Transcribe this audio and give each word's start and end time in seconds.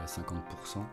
À 0.00 0.06
50%. 0.06 0.84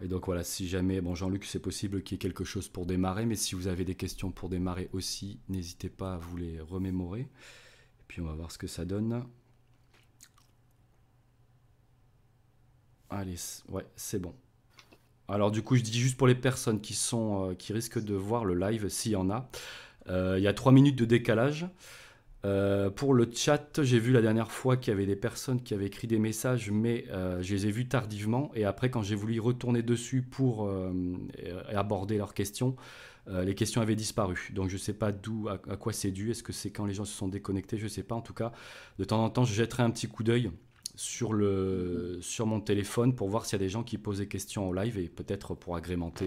Et 0.00 0.08
donc 0.08 0.26
voilà, 0.26 0.44
si 0.44 0.68
jamais, 0.68 1.00
bon 1.00 1.14
Jean-Luc, 1.14 1.44
c'est 1.44 1.60
possible 1.60 2.02
qu'il 2.02 2.16
y 2.16 2.16
ait 2.16 2.18
quelque 2.18 2.44
chose 2.44 2.68
pour 2.68 2.86
démarrer, 2.86 3.26
mais 3.26 3.36
si 3.36 3.54
vous 3.54 3.68
avez 3.68 3.84
des 3.84 3.94
questions 3.94 4.30
pour 4.30 4.48
démarrer 4.48 4.88
aussi, 4.92 5.38
n'hésitez 5.48 5.88
pas 5.88 6.14
à 6.14 6.18
vous 6.18 6.36
les 6.36 6.60
remémorer. 6.60 7.20
Et 7.20 8.04
puis 8.08 8.20
on 8.20 8.26
va 8.26 8.34
voir 8.34 8.50
ce 8.50 8.58
que 8.58 8.66
ça 8.66 8.84
donne. 8.84 9.24
Allez, 13.10 13.36
ouais, 13.68 13.86
c'est 13.96 14.18
bon. 14.18 14.34
Alors 15.28 15.50
du 15.50 15.62
coup, 15.62 15.76
je 15.76 15.82
dis 15.82 15.98
juste 15.98 16.16
pour 16.16 16.26
les 16.26 16.34
personnes 16.34 16.80
qui 16.80 16.94
sont, 16.94 17.50
euh, 17.50 17.54
qui 17.54 17.72
risquent 17.72 18.02
de 18.02 18.14
voir 18.14 18.44
le 18.44 18.54
live, 18.54 18.88
s'il 18.88 19.12
y 19.12 19.16
en 19.16 19.30
a, 19.30 19.48
euh, 20.08 20.38
il 20.38 20.42
y 20.42 20.48
a 20.48 20.52
3 20.52 20.72
minutes 20.72 20.96
de 20.96 21.04
décalage. 21.04 21.66
Euh, 22.44 22.90
pour 22.90 23.14
le 23.14 23.28
chat, 23.32 23.82
j'ai 23.82 23.98
vu 23.98 24.12
la 24.12 24.20
dernière 24.20 24.50
fois 24.50 24.76
qu'il 24.76 24.92
y 24.92 24.94
avait 24.94 25.06
des 25.06 25.16
personnes 25.16 25.62
qui 25.62 25.72
avaient 25.72 25.86
écrit 25.86 26.06
des 26.06 26.18
messages, 26.18 26.70
mais 26.70 27.06
euh, 27.10 27.40
je 27.42 27.54
les 27.54 27.66
ai 27.66 27.70
vus 27.70 27.88
tardivement. 27.88 28.50
Et 28.54 28.64
après, 28.64 28.90
quand 28.90 29.02
j'ai 29.02 29.14
voulu 29.14 29.34
y 29.34 29.40
retourner 29.40 29.82
dessus 29.82 30.22
pour 30.22 30.66
euh, 30.66 30.92
aborder 31.74 32.18
leurs 32.18 32.34
questions, 32.34 32.76
les 33.26 33.54
questions 33.54 33.80
avaient 33.80 33.96
disparu. 33.96 34.50
Donc 34.52 34.68
je 34.68 34.74
ne 34.74 34.78
sais 34.78 34.92
pas 34.92 35.10
d'où, 35.10 35.48
à, 35.48 35.56
quoi 35.56 35.94
c'est 35.94 36.10
dû. 36.10 36.30
Est-ce 36.30 36.42
que 36.42 36.52
c'est 36.52 36.68
quand 36.68 36.84
les 36.84 36.92
gens 36.92 37.06
se 37.06 37.16
sont 37.16 37.26
déconnectés? 37.26 37.78
Je 37.78 37.84
ne 37.84 37.88
sais 37.88 38.02
pas. 38.02 38.14
En 38.14 38.20
tout 38.20 38.34
cas, 38.34 38.52
de 38.98 39.04
temps 39.04 39.24
en 39.24 39.30
temps, 39.30 39.44
je 39.44 39.54
jetterai 39.54 39.82
un 39.82 39.88
petit 39.90 40.08
coup 40.08 40.22
d'œil 40.22 40.50
sur, 40.94 41.32
le, 41.32 42.18
sur 42.20 42.46
mon 42.46 42.60
téléphone 42.60 43.14
pour 43.14 43.30
voir 43.30 43.46
s'il 43.46 43.58
y 43.58 43.62
a 43.62 43.64
des 43.64 43.70
gens 43.70 43.82
qui 43.82 43.96
posent 43.96 44.18
des 44.18 44.28
questions 44.28 44.68
en 44.68 44.72
live 44.74 44.98
et 44.98 45.08
peut-être 45.08 45.54
pour 45.54 45.74
agrémenter. 45.74 46.26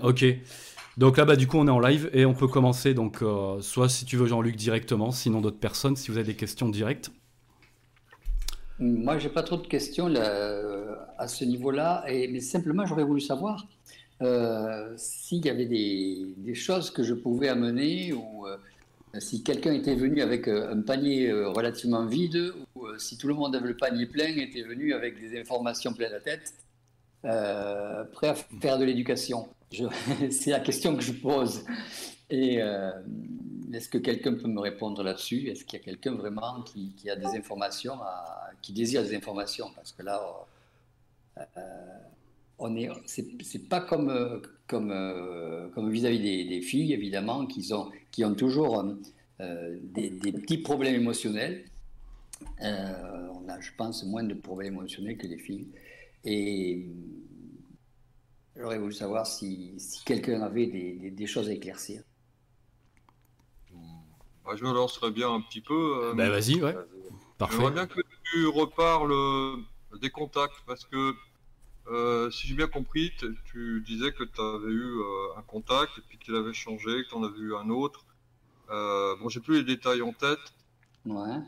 Ok. 0.00 0.24
Donc 0.98 1.16
là, 1.16 1.24
bas 1.24 1.36
du 1.36 1.46
coup, 1.46 1.56
on 1.56 1.66
est 1.66 1.70
en 1.70 1.80
live 1.80 2.10
et 2.12 2.26
on 2.26 2.34
peut 2.34 2.48
commencer. 2.48 2.92
Donc, 2.92 3.22
euh, 3.22 3.60
soit 3.60 3.88
si 3.88 4.04
tu 4.04 4.16
veux 4.16 4.26
Jean-Luc 4.26 4.56
directement, 4.56 5.10
sinon 5.10 5.40
d'autres 5.40 5.58
personnes, 5.58 5.96
si 5.96 6.10
vous 6.10 6.18
avez 6.18 6.26
des 6.26 6.36
questions 6.36 6.68
directes. 6.68 7.10
Moi, 8.78 9.18
j'ai 9.18 9.28
pas 9.28 9.42
trop 9.42 9.56
de 9.56 9.66
questions 9.66 10.08
là, 10.08 11.06
à 11.16 11.28
ce 11.28 11.44
niveau-là, 11.44 12.04
mais 12.08 12.40
simplement, 12.40 12.84
j'aurais 12.84 13.04
voulu 13.04 13.20
savoir 13.20 13.66
euh, 14.22 14.92
s'il 14.96 15.44
y 15.44 15.50
avait 15.50 15.66
des, 15.66 16.54
choses 16.54 16.90
que 16.90 17.02
je 17.02 17.14
pouvais 17.14 17.48
amener 17.48 18.12
ou 18.12 18.46
euh, 18.46 18.56
si 19.18 19.42
quelqu'un 19.42 19.72
était 19.72 19.94
venu 19.94 20.20
avec 20.20 20.48
un 20.48 20.80
panier 20.80 21.32
relativement 21.32 22.06
vide 22.06 22.52
ou 22.74 22.86
si 22.98 23.16
tout 23.16 23.28
le 23.28 23.34
monde 23.34 23.54
avait 23.54 23.68
le 23.68 23.76
panier 23.76 24.06
plein 24.06 24.36
était 24.36 24.62
venu 24.62 24.94
avec 24.94 25.20
des 25.20 25.38
informations 25.40 25.92
pleines 25.92 26.12
la 26.12 26.20
tête, 26.20 26.52
prêt 27.22 28.28
à 28.28 28.34
faire 28.34 28.78
de 28.78 28.84
l'éducation. 28.84 29.48
C'est 30.30 30.50
la 30.50 30.60
question 30.60 30.96
que 30.96 31.02
je 31.02 31.12
pose. 31.12 31.64
Et 32.30 32.62
euh, 32.62 32.92
est-ce 33.72 33.88
que 33.88 33.98
quelqu'un 33.98 34.34
peut 34.34 34.48
me 34.48 34.60
répondre 34.60 35.02
là-dessus? 35.02 35.48
Est-ce 35.48 35.64
qu'il 35.64 35.78
y 35.78 35.82
a 35.82 35.84
quelqu'un 35.84 36.14
vraiment 36.14 36.62
qui, 36.62 36.94
a 37.10 37.16
des 37.16 37.26
informations, 37.26 37.98
qui 38.62 38.72
désire 38.72 39.02
des 39.02 39.14
informations? 39.14 39.70
Parce 39.74 39.92
que 39.92 40.02
là, 40.02 40.20
euh, 41.38 41.42
on 42.58 42.76
est, 42.76 42.88
c'est 43.06 43.68
pas 43.68 43.80
comme 43.80 44.40
comme 44.66 45.70
comme 45.74 45.90
vis-à-vis 45.90 46.20
des, 46.20 46.62
filles 46.62 46.92
évidemment 46.94 47.46
qui 47.46 47.70
ont 47.72 47.90
qui 48.10 48.24
ont 48.24 48.34
toujours 48.34 48.82
euh, 49.40 49.78
des, 49.82 50.10
des, 50.10 50.32
petits 50.32 50.58
problèmes 50.58 50.94
émotionnels. 50.94 51.64
on 52.60 53.48
a, 53.48 53.60
je 53.60 53.70
pense, 53.76 54.04
moins 54.04 54.24
de 54.24 54.34
problèmes 54.34 54.74
émotionnels 54.74 55.18
que 55.18 55.26
les 55.26 55.38
filles. 55.38 55.68
Et 56.24 56.86
J'aurais 58.62 58.78
voulu 58.78 58.92
savoir 58.92 59.26
si, 59.26 59.76
quelqu'un 60.06 60.40
avait 60.40 60.66
des, 60.66 61.26
choses 61.26 61.48
à 61.48 61.52
éclaircir. 61.52 62.00
Bah, 64.44 64.52
je 64.54 64.64
me 64.64 64.72
lancerai 64.72 65.10
bien 65.10 65.34
un 65.34 65.40
petit 65.40 65.60
peu. 65.60 66.04
Euh, 66.04 66.14
ben 66.14 66.30
vas-y, 66.30 66.62
ouais. 66.62 66.76
Parfait. 67.38 67.56
J'aimerais 67.56 67.72
bien 67.72 67.86
que 67.88 68.00
tu 68.22 68.46
reparles 68.46 69.10
euh, 69.10 69.56
des 70.00 70.10
contacts 70.10 70.62
parce 70.64 70.84
que 70.84 71.12
euh, 71.88 72.30
si 72.30 72.46
j'ai 72.46 72.54
bien 72.54 72.68
compris, 72.68 73.10
tu 73.46 73.82
disais 73.84 74.12
que 74.12 74.22
tu 74.22 74.40
avais 74.40 74.72
eu 74.72 74.94
un 75.36 75.42
contact 75.42 75.98
et 75.98 76.02
puis 76.08 76.18
qu'il 76.18 76.36
avait 76.36 76.52
changé, 76.52 77.02
que 77.02 77.08
tu 77.08 77.14
en 77.16 77.24
avais 77.24 77.40
eu 77.40 77.56
un 77.56 77.68
autre. 77.68 78.04
bon, 78.68 79.28
j'ai 79.28 79.40
plus 79.40 79.58
les 79.58 79.64
détails 79.64 80.02
en 80.02 80.12
tête. 80.12 80.38
Ouais. 81.04 81.40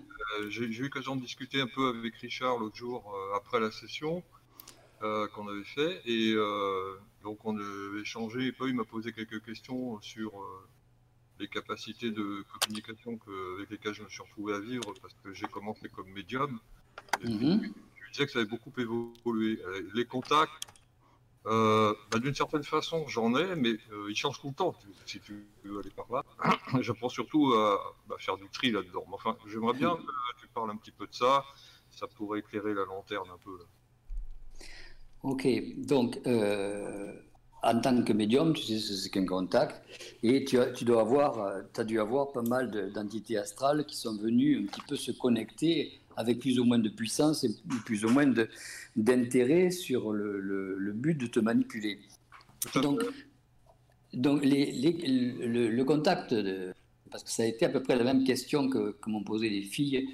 j'ai 0.48 0.64
eu 0.64 0.82
l'occasion 0.82 1.14
de 1.14 1.20
discuter 1.20 1.60
un 1.60 1.68
peu 1.68 1.90
avec 1.90 2.16
Richard 2.16 2.58
l'autre 2.58 2.74
jour 2.74 3.16
après 3.36 3.60
la 3.60 3.70
session. 3.70 4.24
Euh, 5.04 5.28
qu'on 5.28 5.46
avait 5.48 5.64
fait. 5.64 6.00
Et 6.06 6.32
euh, 6.34 6.96
donc 7.22 7.44
on 7.44 7.58
avait 7.58 8.00
échangé, 8.00 8.46
et 8.46 8.52
Paul 8.52 8.72
m'a 8.72 8.84
posé 8.84 9.12
quelques 9.12 9.44
questions 9.44 10.00
sur 10.00 10.40
euh, 10.40 10.66
les 11.38 11.46
capacités 11.46 12.10
de 12.10 12.42
communication 12.58 13.18
que, 13.18 13.56
avec 13.56 13.68
lesquelles 13.68 13.92
je 13.92 14.02
me 14.02 14.08
suis 14.08 14.22
retrouvé 14.22 14.54
à 14.54 14.60
vivre 14.60 14.94
parce 15.02 15.12
que 15.22 15.34
j'ai 15.34 15.46
commencé 15.46 15.90
comme 15.90 16.08
médium. 16.08 16.58
Mm 17.22 17.58
Je 18.00 18.12
disais 18.12 18.24
que 18.24 18.32
ça 18.32 18.38
avait 18.38 18.48
beaucoup 18.48 18.72
évolué. 18.78 19.60
Les 19.92 20.06
contacts, 20.06 20.52
bah, 21.44 22.18
d'une 22.18 22.34
certaine 22.34 22.64
façon, 22.64 23.06
j'en 23.06 23.36
ai, 23.36 23.56
mais 23.56 23.76
ils 24.08 24.16
changent 24.16 24.40
tout 24.40 24.48
le 24.48 24.54
temps, 24.54 24.74
si 25.04 25.20
tu 25.20 25.46
veux 25.64 25.80
aller 25.80 25.90
par 25.90 26.06
là. 26.10 26.24
J'apprends 26.80 27.10
surtout 27.10 27.52
à 27.52 27.94
bah, 28.06 28.16
faire 28.18 28.38
du 28.38 28.48
tri 28.48 28.70
là-dedans. 28.70 29.04
Enfin, 29.12 29.36
j'aimerais 29.48 29.74
bien 29.74 29.96
que 29.96 30.40
tu 30.40 30.48
parles 30.48 30.70
un 30.70 30.76
petit 30.76 30.92
peu 30.92 31.06
de 31.06 31.14
ça. 31.14 31.44
Ça 31.90 32.06
pourrait 32.06 32.38
éclairer 32.38 32.72
la 32.72 32.86
lanterne 32.86 33.28
un 33.30 33.38
peu. 33.44 33.58
Là. 33.58 33.64
Ok, 35.24 35.48
donc 35.78 36.20
euh, 36.26 37.10
en 37.62 37.80
tant 37.80 38.02
que 38.04 38.12
médium, 38.12 38.52
tu 38.52 38.62
sais 38.62 38.78
ce 38.78 38.92
c'est 38.92 39.08
qu'un 39.08 39.24
contact, 39.24 39.80
et 40.22 40.44
tu, 40.44 40.58
as, 40.58 40.66
tu 40.66 40.84
dois 40.84 41.00
avoir, 41.00 41.40
euh, 41.40 41.62
as 41.78 41.84
dû 41.84 41.98
avoir 41.98 42.30
pas 42.30 42.42
mal 42.42 42.92
d'entités 42.92 43.38
astrales 43.38 43.86
qui 43.86 43.96
sont 43.96 44.18
venues 44.18 44.58
un 44.58 44.66
petit 44.66 44.82
peu 44.86 44.96
se 44.96 45.12
connecter 45.12 45.98
avec 46.18 46.40
plus 46.40 46.58
ou 46.60 46.64
moins 46.64 46.78
de 46.78 46.90
puissance 46.90 47.42
et 47.42 47.48
plus 47.86 48.04
ou 48.04 48.10
moins 48.10 48.30
d'intérêt 48.96 49.70
sur 49.70 50.12
le, 50.12 50.38
le, 50.40 50.92
but 50.92 51.16
de 51.16 51.26
te 51.26 51.40
manipuler. 51.40 52.00
Donc, 52.82 53.02
donc 54.12 54.44
les, 54.44 54.72
les, 54.72 55.70
le, 55.70 55.84
contact, 55.84 56.34
de, 56.34 56.74
parce 57.10 57.24
que 57.24 57.30
ça 57.30 57.44
a 57.44 57.46
été 57.46 57.64
à 57.64 57.70
peu 57.70 57.82
près 57.82 57.96
la 57.96 58.04
même 58.04 58.24
question 58.24 58.68
que, 58.68 58.92
que 58.92 59.08
m'ont 59.08 59.24
posé 59.24 59.48
les 59.48 59.62
filles 59.62 60.06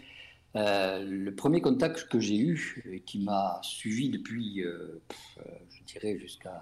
euh, 0.56 1.04
le 1.04 1.34
premier 1.34 1.60
contact 1.60 2.08
que 2.08 2.18
j'ai 2.18 2.38
eu, 2.38 2.82
et 2.90 3.00
qui 3.00 3.20
m'a 3.20 3.60
suivi 3.62 4.10
depuis, 4.10 4.62
euh, 4.62 5.00
euh, 5.38 5.42
je 5.70 5.84
dirais, 5.84 6.18
jusqu'à 6.18 6.60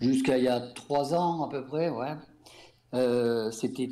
jusqu'à 0.00 0.36
il 0.36 0.44
y 0.44 0.48
a 0.48 0.60
trois 0.60 1.14
ans 1.14 1.44
à 1.44 1.48
peu 1.48 1.64
près, 1.64 1.88
ouais. 1.90 2.14
C'était 3.52 3.88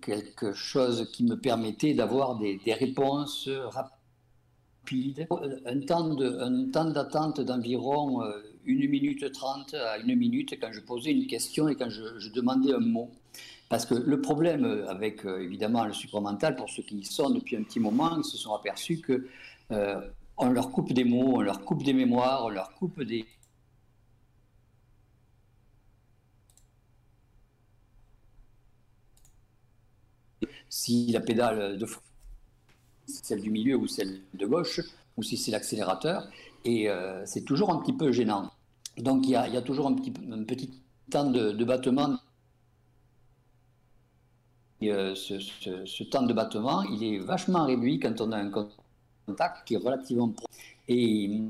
quelque 0.00 0.52
chose 0.52 1.10
qui 1.12 1.24
me 1.24 1.36
permettait 1.36 1.94
d'avoir 1.94 2.36
des, 2.36 2.60
réponses 2.66 3.48
rapides. 3.48 5.26
Un 5.66 5.80
temps, 5.80 6.14
d'attente 6.14 7.40
d'environ 7.40 8.22
une 8.64 8.88
minute 8.88 9.32
trente 9.32 9.74
à 9.74 9.98
une 9.98 10.14
minute 10.14 10.56
quand 10.60 10.70
je 10.70 10.80
posais 10.80 11.10
une 11.10 11.26
question 11.26 11.68
et 11.68 11.74
quand 11.74 11.90
je 11.90 12.30
demandais 12.32 12.72
un 12.72 12.78
mot. 12.78 13.10
Parce 13.68 13.84
que 13.84 13.94
le 13.94 14.20
problème 14.20 14.64
euh, 14.64 14.88
avec, 14.88 15.24
euh, 15.26 15.42
évidemment, 15.42 15.84
le 15.84 15.92
supramental, 15.92 16.54
pour 16.56 16.70
ceux 16.70 16.82
qui 16.82 16.96
y 16.98 17.04
sont 17.04 17.30
depuis 17.30 17.56
un 17.56 17.62
petit 17.64 17.80
moment, 17.80 18.16
ils 18.16 18.24
se 18.24 18.36
sont 18.36 18.54
aperçus 18.54 19.00
que 19.00 19.26
euh, 19.72 20.00
on 20.36 20.50
leur 20.50 20.70
coupe 20.70 20.92
des 20.92 21.04
mots, 21.04 21.34
on 21.36 21.40
leur 21.40 21.64
coupe 21.64 21.82
des 21.82 21.92
mémoires, 21.92 22.44
on 22.44 22.50
leur 22.50 22.72
coupe 22.74 23.02
des, 23.02 23.26
si 30.68 31.10
la 31.12 31.20
pédale 31.20 31.78
de 31.78 31.86
celle 33.06 33.40
du 33.40 33.50
milieu 33.50 33.76
ou 33.76 33.86
celle 33.88 34.20
de 34.34 34.46
gauche, 34.46 34.80
ou 35.16 35.22
si 35.22 35.36
c'est 35.36 35.50
l'accélérateur. 35.50 36.28
Et 36.64 36.88
c'est 37.24 37.44
toujours 37.44 37.70
un 37.70 37.80
petit 37.80 37.92
peu 37.92 38.10
gênant. 38.12 38.50
Donc 38.98 39.24
il 39.26 39.30
y 39.30 39.36
a, 39.36 39.62
toujours 39.62 39.86
un 39.86 39.94
petit, 39.94 40.12
un 40.32 40.42
petit 40.44 40.82
temps 41.10 41.30
de 41.30 41.64
battement 41.64 42.18
ce, 44.80 46.02
temps 46.04 46.22
de 46.22 46.32
battement, 46.32 46.82
il 46.82 47.02
est 47.02 47.18
vachement 47.18 47.64
réduit 47.64 47.98
quand 47.98 48.20
on 48.20 48.32
a 48.32 48.36
un 48.36 48.50
contact 49.26 49.66
qui 49.66 49.74
est 49.74 49.78
relativement 49.78 50.28
pro. 50.28 50.46
Et 50.88 51.40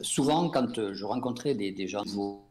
souvent, 0.00 0.48
quand 0.48 0.92
je 0.92 1.04
rencontrais 1.04 1.54
des, 1.54 1.86
gens 1.86 2.04
nouveaux 2.04 2.42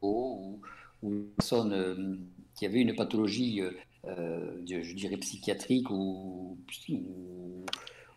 ou, 0.00 0.60
une 1.02 1.26
personne 1.36 1.72
euh, 1.72 2.16
qui 2.54 2.66
avait 2.66 2.80
une 2.80 2.94
pathologie, 2.94 3.60
euh, 4.06 4.62
je 4.66 4.94
dirais 4.94 5.16
psychiatrique 5.16 5.90
ou, 5.90 6.56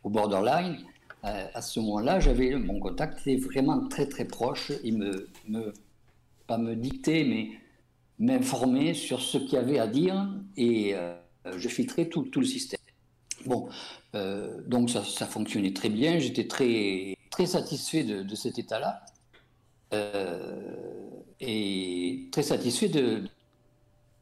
ou, 0.04 0.10
borderline, 0.10 0.78
euh, 1.24 1.48
à 1.54 1.62
ce 1.62 1.80
moment-là, 1.80 2.20
j'avais 2.20 2.56
mon 2.56 2.80
contact 2.80 3.22
était 3.22 3.38
vraiment 3.38 3.88
très 3.88 4.08
très 4.08 4.26
proche. 4.26 4.72
Il 4.84 5.00
me, 5.00 5.30
me 5.48 5.74
pas 6.46 6.60
me 6.60 6.76
dicter, 6.76 7.24
mais 7.24 7.50
m'informer 8.20 8.94
sur 8.94 9.20
ce 9.20 9.40
qu'il 9.40 9.54
y 9.54 9.58
avait 9.58 9.80
à 9.80 9.88
dire 9.88 10.30
et 10.58 10.94
je 11.58 11.68
filtrais 11.68 12.08
tout, 12.08 12.30
le 12.36 12.46
système. 12.46 12.80
Bon, 13.46 13.70
donc 14.68 14.90
ça, 14.90 15.26
fonctionnait 15.26 15.74
très 15.74 15.90
bien. 15.90 16.20
J'étais 16.20 16.48
très 16.48 17.16
très 17.36 17.48
satisfait 17.48 18.06
de, 18.06 18.36
cet 18.36 18.60
état-là 18.60 19.06
euh, 19.94 20.72
et 21.42 22.30
très 22.32 22.44
satisfait 22.44 22.88
de, 22.88 23.24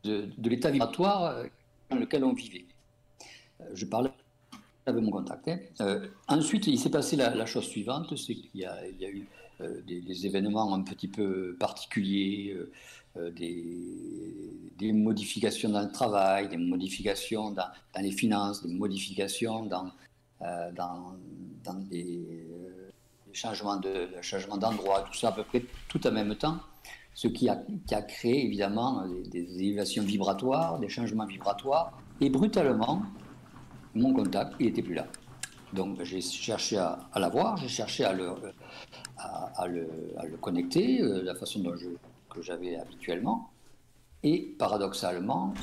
de, 0.04 0.50
l'état 0.50 0.72
vibratoire 0.72 1.44
dans 1.92 1.98
lequel 1.98 2.24
on 2.24 2.34
vivait. 2.34 2.66
Euh, 3.62 3.66
je 3.76 3.86
parlais 3.86 4.10
avec 4.88 5.04
mon 5.04 5.12
contact. 5.12 5.48
Hein. 5.48 5.60
Euh, 5.82 6.08
ensuite, 6.28 6.66
il 6.66 6.80
s'est 6.80 6.90
passé 6.90 7.16
la, 7.16 7.46
chose 7.46 7.66
suivante, 7.66 8.18
c'est 8.18 8.34
qu'il 8.34 8.62
y, 8.62 8.66
a 8.66 8.88
eu 8.90 9.28
des, 9.86 10.26
événements 10.26 10.74
un 10.74 10.82
petit 10.82 11.08
peu 11.08 11.56
particuliers, 11.60 12.58
des, 13.16 14.92
modifications 14.92 15.70
dans 15.70 15.82
le 15.82 15.92
travail, 15.92 16.50
des 16.50 16.58
modifications 16.58 17.52
dans, 17.52 17.70
les 18.02 18.12
finances, 18.12 18.66
des 18.66 18.74
modifications 18.74 19.66
dans, 19.66 19.92
dans, 20.74 21.16
dans 21.64 21.74
des 21.90 22.46
changements 23.34 23.78
de, 23.78 24.10
changement 24.22 24.58
d'endroit, 24.58 25.02
tout 25.02 25.14
ça 25.14 25.30
à 25.30 25.32
peu 25.32 25.44
près 25.44 25.64
tout 25.88 26.06
en 26.08 26.12
même 26.12 26.36
temps, 26.36 26.60
ce 27.14 27.28
qui 27.28 27.50
a, 27.50 27.62
qui 27.88 27.96
a 27.96 28.02
créé 28.02 28.46
évidemment 28.46 29.06
des, 29.26 29.60
élévations 29.60 30.04
vibratoires, 30.04 30.80
des 30.80 30.90
changements 30.90 31.26
vibratoires, 31.26 31.98
et 32.22 32.30
brutalement, 32.30 33.04
mon 33.94 34.14
contact, 34.14 34.54
il 34.60 34.68
n'était 34.68 34.82
plus 34.82 34.96
là. 34.96 35.08
Donc 35.74 36.04
j'ai 36.04 36.22
cherché 36.22 36.78
à, 36.78 37.00
à 37.12 37.20
l'avoir, 37.20 37.58
j'ai 37.58 37.68
cherché 37.68 38.04
à 38.04 38.14
le, 38.14 38.32
à, 39.18 39.68
le, 39.68 39.88
à 40.18 40.26
le, 40.26 40.38
connecter 40.38 41.02
euh, 41.02 41.24
la 41.24 41.34
façon 41.36 41.60
dont 41.62 41.76
je, 41.76 41.88
que 42.34 42.42
j'avais 42.42 42.76
habituellement. 42.76 43.50
Et 44.24 44.56
paradoxalement, 44.58 45.54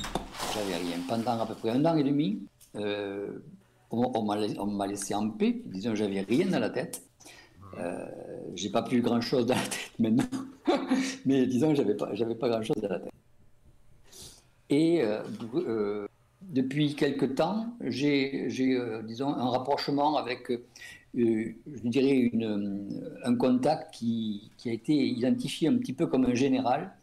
j'avais 0.53 0.75
rien. 0.75 0.97
Pendant 1.07 1.39
à 1.39 1.45
peu 1.45 1.55
près 1.55 1.71
un 1.71 1.83
an 1.85 1.97
et 1.97 2.03
demi, 2.03 2.43
euh, 2.75 3.39
on, 3.91 4.23
m'a 4.65 4.87
laissé 4.87 5.15
en 5.15 5.29
paix. 5.29 5.61
Disons, 5.65 5.95
j'avais 5.95 6.21
rien 6.21 6.47
dans 6.47 6.59
la 6.59 6.69
tête. 6.69 7.03
Euh, 7.77 8.05
j'ai 8.55 8.69
pas 8.69 8.81
plus 8.81 9.01
grand 9.01 9.21
chose 9.21 9.45
dans 9.45 9.55
la 9.55 9.61
tête 9.61 9.93
maintenant, 9.97 10.25
mais 11.25 11.45
disons 11.45 11.73
j'avais 11.73 11.95
pas, 11.95 12.13
j'avais 12.13 12.35
pas 12.35 12.49
grand 12.49 12.61
chose 12.61 12.75
dans 12.81 12.89
la 12.89 12.99
tête. 12.99 13.13
Et 14.69 15.01
euh, 15.01 15.23
euh, 15.55 16.07
depuis 16.41 16.95
quelque 16.95 17.25
temps, 17.25 17.73
j'ai, 17.81 18.47
disons, 19.05 19.29
un 19.29 19.49
rapprochement 19.49 20.17
avec, 20.17 20.51
je 21.13 21.53
dirais, 21.83 22.15
une, 22.17 23.03
un 23.23 23.35
contact 23.35 23.93
qui, 23.93 24.51
a 24.65 24.71
été 24.71 24.93
identifié 24.93 25.67
un 25.67 25.77
petit 25.77 25.93
peu 25.93 26.07
comme 26.07 26.25
un 26.25 26.35
général, 26.35 26.93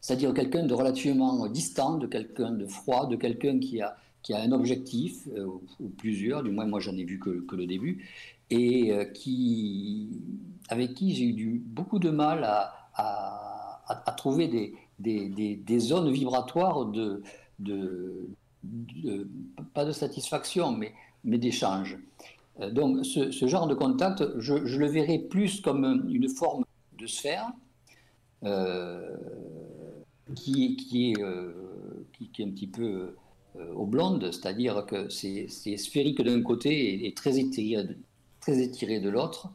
c'est-à-dire 0.00 0.32
quelqu'un 0.32 0.64
de 0.66 0.74
relativement 0.74 1.46
distant, 1.48 1.98
de 1.98 2.06
quelqu'un 2.06 2.52
de 2.52 2.66
froid, 2.66 3.06
de 3.06 3.16
quelqu'un 3.16 3.58
qui 3.58 3.80
a, 3.80 3.96
qui 4.22 4.34
a 4.34 4.40
un 4.40 4.52
objectif, 4.52 5.26
ou, 5.26 5.88
plusieurs, 5.98 6.42
du 6.42 6.50
moins 6.50 6.66
moi 6.66 6.80
j'en 6.80 6.96
ai 6.96 7.04
vu 7.04 7.18
que, 7.18 7.44
le 7.54 7.66
début, 7.66 8.06
et 8.50 8.92
euh, 8.92 9.04
avec 10.68 10.94
qui 10.94 11.14
j'ai 11.14 11.26
eu 11.26 11.62
beaucoup 11.64 11.98
de 11.98 12.10
mal 12.10 12.44
à, 12.44 12.76
trouver 14.16 14.48
des, 14.48 14.74
des, 14.98 15.56
des, 15.56 15.78
zones 15.78 16.12
vibratoires 16.12 16.84
de, 16.84 17.22
de, 17.58 18.28
pas 19.72 19.84
de 19.84 19.92
satisfaction, 19.92 20.72
mais, 20.72 20.92
mais 21.24 21.38
d'échange. 21.38 21.96
Euh, 22.60 22.70
donc 22.70 23.04
ce, 23.04 23.46
genre 23.46 23.66
de 23.66 23.74
contact, 23.74 24.24
je, 24.38 24.54
le 24.54 24.86
verrais 24.86 25.18
plus 25.18 25.60
comme 25.60 26.06
une 26.10 26.28
forme 26.28 26.64
de 26.98 27.06
sphère 27.06 27.52
euh, 28.44 29.16
qui, 30.34 30.76
qui, 30.76 31.12
est, 31.12 31.16
qui, 32.12 32.42
est 32.42 32.44
un 32.44 32.50
petit 32.50 32.66
peu 32.66 33.14
oblonde, 33.74 34.30
c'est-à-dire 34.32 34.86
que 34.86 35.08
c'est 35.08 35.48
sphérique 35.76 36.22
d'un 36.22 36.42
côté 36.42 37.06
et, 37.06 37.14
très 37.14 37.38
étiré 37.38 37.84
très 38.40 38.60
étiré 38.60 39.00
de 39.00 39.10
l'autre. 39.10 39.50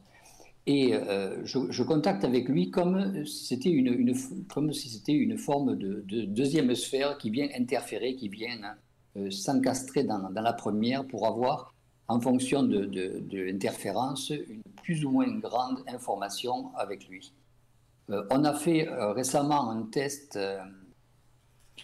Et 0.66 0.94
euh, 0.94 1.44
je, 1.44 1.82
contacte 1.84 2.24
avec 2.24 2.48
lui 2.48 2.70
comme, 2.70 3.24
c'était 3.24 3.70
une, 3.70 4.16
comme 4.52 4.72
si 4.72 4.88
c'était 4.88 5.12
une 5.12 5.38
forme 5.38 5.76
de, 5.76 6.02
deuxième 6.24 6.74
sphère 6.74 7.18
qui 7.18 7.30
vient 7.30 7.48
interférer, 7.56 8.16
qui 8.16 8.28
vient 8.28 8.58
euh, 9.16 9.30
s'encastrer 9.30 10.02
dans, 10.02 10.28
la 10.28 10.52
première 10.52 11.06
pour 11.06 11.26
avoir, 11.26 11.72
en 12.08 12.20
fonction 12.20 12.62
de, 12.62 13.24
l'interférence, 13.32 14.30
une 14.30 14.62
plus 14.82 15.04
ou 15.04 15.10
moins 15.10 15.28
grande 15.38 15.82
information 15.88 16.74
avec 16.76 17.08
lui. 17.08 17.32
Euh, 18.10 18.24
on 18.30 18.44
a 18.44 18.54
fait 18.54 18.88
récemment 18.90 19.70
un 19.70 19.82
test 19.82 20.38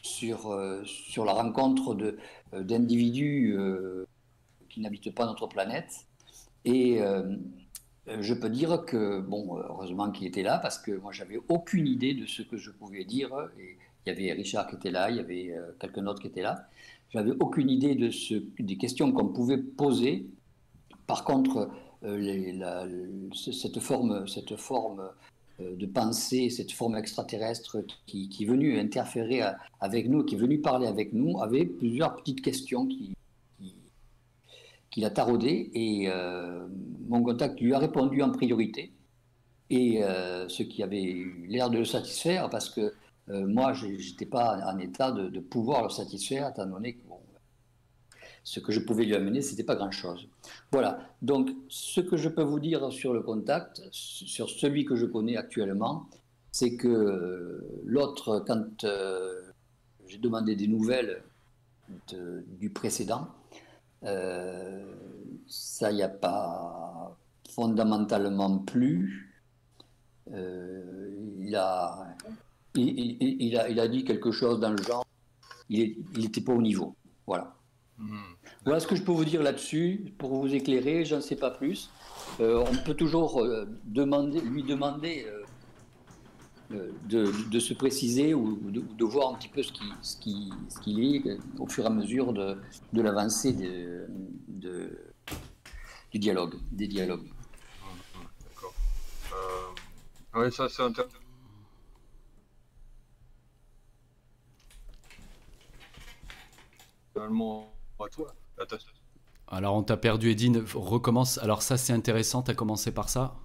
sur, 0.02 0.56
sur 0.84 1.24
la 1.24 1.32
rencontre 1.32 2.16
d'individus 2.52 3.58
qui 4.68 4.80
n'habitent 4.80 5.14
pas 5.14 5.26
notre 5.26 5.48
planète 5.48 6.06
et 6.64 7.02
euh, 8.08 8.20
je 8.20 8.34
peux 8.34 8.50
dire 8.50 8.84
que, 8.84 9.20
bon, 9.20 9.58
heureusement 9.58 10.10
qu'il 10.10 10.26
était 10.26 10.42
là, 10.42 10.58
parce 10.58 10.78
que 10.78 10.92
moi, 10.92 11.12
j'avais 11.12 11.38
aucune 11.48 11.86
idée 11.86 12.14
de 12.14 12.26
ce 12.26 12.42
que 12.42 12.56
je 12.56 12.70
pouvais 12.70 13.04
dire. 13.04 13.30
Il 13.58 13.76
y 14.06 14.10
avait 14.10 14.32
Richard 14.32 14.66
qui 14.66 14.76
était 14.76 14.90
là, 14.90 15.10
il 15.10 15.16
y 15.16 15.20
avait 15.20 15.54
euh, 15.56 15.72
quelqu'un 15.78 16.02
d'autre 16.02 16.20
qui 16.20 16.26
était 16.26 16.42
là. 16.42 16.68
J'avais 17.12 17.32
aucune 17.40 17.70
idée 17.70 17.94
de 17.94 18.10
ce, 18.10 18.34
des 18.58 18.76
questions 18.76 19.12
qu'on 19.12 19.28
pouvait 19.28 19.58
poser. 19.58 20.26
Par 21.06 21.24
contre, 21.24 21.70
euh, 22.04 23.28
cette 23.34 23.80
forme, 23.80 24.26
cette 24.26 24.56
forme 24.56 25.02
de 25.58 25.86
pensée, 25.86 26.50
cette 26.50 26.72
forme 26.72 26.96
extraterrestre 26.96 27.84
qui, 28.06 28.28
qui 28.28 28.44
est 28.44 28.46
venue 28.46 28.78
interférer 28.78 29.42
avec 29.80 30.08
nous, 30.08 30.24
qui 30.24 30.34
est 30.34 30.38
venue 30.38 30.60
parler 30.60 30.86
avec 30.86 31.12
nous, 31.12 31.40
avait 31.40 31.66
plusieurs 31.66 32.16
petites 32.16 32.40
questions 32.40 32.86
qui, 32.86 33.14
qu'il 34.92 35.04
a 35.06 35.10
taraudé 35.10 35.70
et 35.74 36.04
euh, 36.08 36.68
mon 37.08 37.22
contact 37.22 37.60
lui 37.60 37.74
a 37.74 37.78
répondu 37.78 38.22
en 38.22 38.30
priorité 38.30 38.92
et 39.70 40.04
euh, 40.04 40.48
ce 40.48 40.62
qui 40.62 40.82
avait 40.82 41.24
l'air 41.48 41.70
de 41.70 41.78
le 41.78 41.84
satisfaire 41.84 42.50
parce 42.50 42.68
que 42.68 42.92
euh, 43.28 43.46
moi 43.46 43.72
je 43.72 43.86
n'étais 43.86 44.26
pas 44.26 44.58
en 44.72 44.78
état 44.78 45.12
de, 45.12 45.40
pouvoir 45.40 45.84
le 45.84 45.90
satisfaire 45.90 46.48
étant 46.48 46.66
donné 46.66 46.94
que 46.94 47.02
ce 48.44 48.58
que 48.58 48.72
je 48.72 48.80
pouvais 48.80 49.04
lui 49.04 49.14
amener 49.14 49.40
c'était 49.42 49.64
pas 49.64 49.76
grand 49.76 49.90
chose. 49.90 50.28
Voilà 50.72 50.98
donc 51.22 51.50
ce 51.68 52.00
que 52.00 52.16
je 52.16 52.28
peux 52.28 52.42
vous 52.42 52.60
dire 52.60 52.92
sur 52.92 53.12
le 53.12 53.22
contact, 53.22 53.82
sur 53.92 54.50
celui 54.50 54.84
que 54.84 54.96
je 54.96 55.06
connais 55.06 55.36
actuellement, 55.36 56.08
c'est 56.50 56.76
que 56.76 57.80
l'autre 57.84 58.44
quand 58.46 58.84
j'ai 60.06 60.18
demandé 60.18 60.56
des 60.56 60.66
nouvelles 60.66 61.22
du 62.58 62.70
précédent, 62.70 63.28
euh, 64.04 64.82
ça 65.46 65.92
n'y 65.92 66.02
a 66.02 66.08
pas 66.08 67.16
fondamentalement 67.48 68.58
plus. 68.58 69.32
Euh, 70.32 71.10
il, 71.38 71.54
a, 71.56 72.06
il, 72.74 73.56
a, 73.56 73.68
il 73.68 73.80
a 73.80 73.88
dit 73.88 74.04
quelque 74.04 74.30
chose 74.30 74.60
dans 74.60 74.70
le 74.70 74.82
genre, 74.82 75.04
il 75.68 75.96
n'était 76.16 76.40
pas 76.40 76.52
au 76.52 76.62
niveau. 76.62 76.94
Voilà. 77.26 77.54
Hmm. 77.98 78.34
Voilà 78.64 78.80
ce 78.80 78.86
que 78.86 78.96
je 78.96 79.02
peux 79.02 79.12
vous 79.12 79.24
dire 79.24 79.42
là-dessus. 79.42 80.12
Pour 80.18 80.34
vous 80.34 80.54
éclairer, 80.54 81.04
j'en 81.04 81.20
sais 81.20 81.36
pas 81.36 81.50
plus. 81.50 81.90
Euh, 82.40 82.64
on 82.70 82.84
peut 82.84 82.94
toujours 82.94 83.44
demander, 83.84 84.40
lui 84.40 84.62
demander 84.62 85.26
de, 87.08 87.58
se 87.58 87.74
préciser 87.74 88.34
ou 88.34 88.58
de, 88.70 89.04
voir 89.04 89.34
un 89.34 89.34
petit 89.34 89.48
peu 89.48 89.62
ce 89.62 89.72
qu'il 89.72 89.86
ce 90.02 90.16
qui, 90.16 90.52
ce 90.68 90.80
qui 90.80 91.16
est 91.16 91.38
au 91.58 91.66
fur 91.66 91.84
et 91.84 91.86
à 91.86 91.90
mesure 91.90 92.32
de, 92.32 92.56
de 92.92 93.02
l'avancée 93.02 93.52
de, 93.52 94.08
du 96.10 96.18
dialogue, 96.18 96.54
des 96.70 96.86
dialogues. 96.86 97.28
D'accord. 98.44 98.74
Euh, 99.32 100.40
oui, 100.40 100.52
ça 100.52 100.68
c'est 100.68 100.82
intéressant. 100.82 101.21
Finalement, 107.12 107.74
à 108.00 108.08
toi. 108.08 108.34
Alors 109.48 109.74
on 109.74 109.82
t'a 109.82 109.96
perdu 109.96 110.30
Edine, 110.30 110.64
recommence. 110.74 111.38
Alors 111.38 111.62
ça 111.62 111.76
c'est 111.76 111.92
intéressant, 111.92 112.42
tu 112.42 112.50
as 112.50 112.54
commencé 112.54 112.92
par 112.92 113.08
ça 113.08 113.36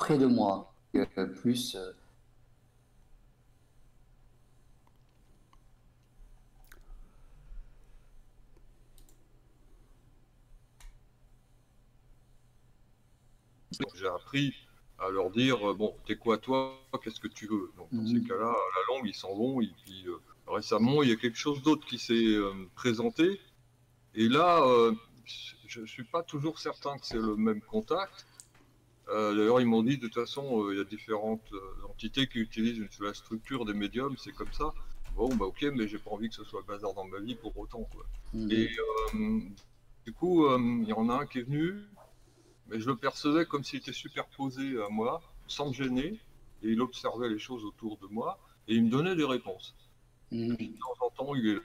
Près 0.00 0.18
de 0.18 0.26
moi, 0.26 0.74
euh, 0.96 1.26
plus... 1.40 1.76
Euh, 1.76 1.92
J'ai 13.96 14.06
appris 14.06 14.54
à 14.98 15.10
leur 15.10 15.30
dire 15.30 15.70
euh, 15.70 15.74
bon, 15.74 15.94
t'es 16.06 16.16
quoi 16.16 16.38
toi? 16.38 16.78
Qu'est-ce 17.02 17.20
que 17.20 17.28
tu 17.28 17.46
veux? 17.46 17.72
Donc 17.76 17.88
dans 17.92 18.06
ces 18.06 18.14
mhm. 18.14 18.28
cas-là, 18.28 18.48
à 18.48 18.50
la 18.50 18.96
longue, 18.96 19.06
ils 19.06 19.14
s'en 19.14 19.34
vont. 19.34 19.60
Et 19.60 19.70
puis 19.84 20.04
euh, 20.06 20.16
récemment, 20.46 21.02
il 21.02 21.08
y 21.08 21.12
a 21.12 21.16
quelque 21.16 21.38
chose 21.38 21.62
d'autre 21.62 21.86
qui 21.86 21.98
s'est 21.98 22.14
euh, 22.14 22.52
présenté. 22.74 23.40
Et 24.14 24.28
là, 24.28 24.64
je 25.66 25.80
ne 25.80 25.86
suis 25.86 26.04
pas 26.04 26.22
toujours 26.22 26.60
certain 26.60 26.96
que 26.98 27.06
c'est 27.06 27.18
le 27.18 27.34
même 27.34 27.60
contact. 27.60 28.26
D'ailleurs, 29.08 29.60
ils 29.60 29.66
m'ont 29.66 29.82
dit 29.82 29.98
de 29.98 30.06
toute 30.06 30.14
façon, 30.14 30.70
il 30.70 30.78
y 30.78 30.80
a 30.80 30.84
différentes 30.84 31.52
entités 31.90 32.28
qui 32.28 32.38
utilisent 32.38 32.80
la 33.00 33.12
structure 33.12 33.64
des 33.64 33.74
médiums, 33.74 34.14
c'est 34.16 34.30
comme 34.30 34.52
ça. 34.52 34.72
Bon, 35.16 35.34
bah 35.34 35.46
ok, 35.46 35.62
mais 35.74 35.88
j'ai 35.88 35.98
pas 35.98 36.12
envie 36.12 36.28
que 36.28 36.34
ce 36.36 36.44
soit 36.44 36.60
le 36.60 36.72
bazar 36.72 36.94
dans 36.94 37.06
ma 37.06 37.18
vie 37.18 37.34
pour 37.34 37.58
autant. 37.58 37.88
Quoi. 37.92 38.06
Mhm. 38.34 38.52
Et 38.52 38.70
du 40.06 40.12
coup, 40.12 40.46
il 40.56 40.88
y 40.88 40.92
en 40.92 41.08
a 41.08 41.14
un 41.14 41.26
qui 41.26 41.40
est 41.40 41.42
venu, 41.42 41.82
mais 42.68 42.80
je 42.80 42.86
le 42.86 42.96
percevais 42.96 43.46
comme 43.46 43.64
s'il 43.64 43.80
était 43.80 43.92
superposé 43.92 44.80
à 44.82 44.88
moi, 44.88 45.22
sans 45.46 45.68
me 45.68 45.72
gêner, 45.72 46.18
et 46.62 46.68
il 46.68 46.80
observait 46.80 47.28
les 47.28 47.38
choses 47.38 47.64
autour 47.64 47.98
de 47.98 48.06
moi, 48.06 48.38
et 48.68 48.74
il 48.74 48.84
me 48.84 48.90
donnait 48.90 49.16
des 49.16 49.24
réponses. 49.24 49.74
Mmh. 50.30 50.54
de 50.56 50.78
temps 50.78 51.06
en 51.06 51.10
temps, 51.10 51.34
il 51.34 51.48
est... 51.48 51.60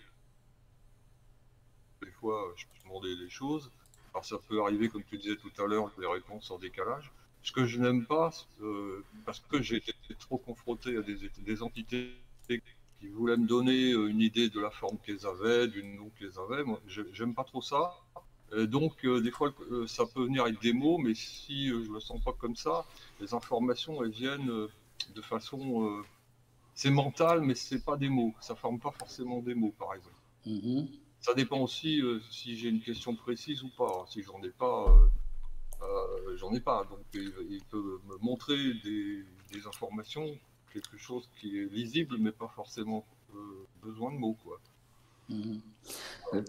Des 2.06 2.12
fois, 2.12 2.54
je 2.56 2.66
peux 2.66 2.84
demander 2.84 3.16
des 3.16 3.30
choses. 3.30 3.72
Alors 4.14 4.26
ça 4.26 4.38
peut 4.48 4.62
arriver, 4.62 4.90
comme 4.90 5.04
tu 5.04 5.18
disais 5.18 5.36
tout 5.36 5.52
à 5.62 5.68
l'heure, 5.68 5.92
des 5.98 6.08
réponses 6.08 6.50
en 6.52 6.58
décalage. 6.58 7.12
Ce 7.44 7.52
que 7.52 7.66
je 7.66 7.80
n'aime 7.80 8.06
pas, 8.06 8.32
euh, 8.62 9.04
parce 9.26 9.40
que 9.40 9.62
j'ai 9.62 9.78
été 9.78 9.94
trop 10.20 10.38
confronté 10.38 10.98
à 10.98 11.02
des, 11.02 11.30
des, 11.38 11.64
entités 11.64 12.12
qui 12.48 13.08
voulaient 13.08 13.38
me 13.38 13.48
donner 13.48 13.94
euh, 13.94 14.08
une 14.08 14.20
idée 14.20 14.50
de 14.50 14.60
la 14.60 14.70
forme 14.72 14.98
qu'elles 15.00 15.26
avaient, 15.26 15.68
du 15.68 15.84
nom 15.84 16.12
qu'elles 16.20 16.38
avaient, 16.38 16.64
moi, 16.64 16.82
j'aime 17.14 17.34
pas 17.34 17.46
trop 17.46 17.62
ça. 17.62 17.94
Euh, 18.54 18.68
donc, 18.68 19.06
euh, 19.06 19.22
des 19.22 19.32
fois, 19.32 19.54
euh, 19.72 19.86
ça 19.88 20.06
peut 20.06 20.24
venir 20.24 20.44
avec 20.44 20.60
des 20.62 20.74
mots, 20.74 20.98
mais 20.98 21.14
si 21.14 21.70
je 21.70 21.76
ne 21.76 21.94
le 21.94 22.00
sens 22.00 22.22
pas 22.24 22.34
comme 22.34 22.56
ça, 22.56 22.86
les 23.20 23.34
informations, 23.34 24.04
elles 24.04 24.12
viennent 24.12 24.68
de 25.16 25.22
façon. 25.22 26.04
c'est 26.74 26.90
mental, 26.90 27.42
mais 27.42 27.56
c'est 27.56 27.84
pas 27.84 27.98
des 27.98 28.10
mots. 28.10 28.34
Ça 28.42 28.56
forme 28.56 28.80
pas 28.80 28.92
forcément 28.92 29.42
des 29.42 29.54
mots, 29.56 29.74
par 29.78 29.94
exemple. 29.94 30.16
Mm-hmm. 30.48 30.88
Ça 31.22 31.34
dépend 31.34 31.60
aussi 31.60 32.02
si 32.32 32.56
j'ai 32.56 32.70
une 32.70 32.82
question 32.82 33.16
précise 33.16 33.64
ou 33.64 33.70
pas. 33.70 34.06
Si 34.10 34.24
j'en 34.24 34.42
ai 34.44 34.50
pas, 34.50 34.86
j'en 36.36 36.54
ai 36.54 36.62
pas. 36.62 36.86
Donc, 36.86 37.00
il, 37.14 37.62
peut 37.70 38.00
me 38.08 38.18
montrer 38.22 38.58
des, 38.84 39.24
des, 39.52 39.68
informations, 39.68 40.38
quelque 40.72 40.98
chose 40.98 41.30
qui 41.40 41.60
est 41.60 41.66
lisible, 41.66 42.18
mais 42.18 42.32
pas 42.32 42.48
forcément 42.48 43.06
besoin 43.82 44.12
de 44.14 44.18
mots, 44.18 44.38
quoi. 44.44 44.60
Euh, 45.32 46.42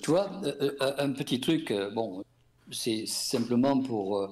un 0.98 1.12
petit 1.12 1.40
truc, 1.40 1.72
bon, 1.94 2.22
c'est 2.70 3.06
simplement 3.06 3.80
pour, 3.80 4.28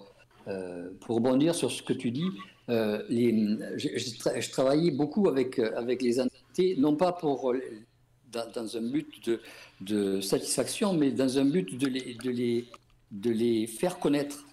pour 1.00 1.17
rebondir 1.17 1.55
sur 1.55 1.71
ce 1.71 1.83
que 1.83 1.93
tu 1.93 2.11
dis. 2.11 2.31
je, 2.69 4.50
travaillais 4.50 4.90
beaucoup 4.90 5.28
avec, 5.28 5.59
avec 5.59 6.02
les 6.02 6.21
entités, 6.21 6.76
non 6.76 6.97
pas 6.97 7.12
pour, 7.12 7.55
dans, 8.33 8.76
un 8.76 8.83
but 8.83 9.26
de, 9.26 9.40
de, 9.81 10.21
satisfaction, 10.21 10.93
mais 10.93 11.11
dans 11.11 11.38
un 11.38 11.45
but 11.45 11.78
de 11.78 11.87
les, 11.87 12.14
de 12.14 12.31
les, 12.31 12.67
de 13.11 13.31
les 13.31 13.67
faire 13.67 13.99
connaître 13.99 14.45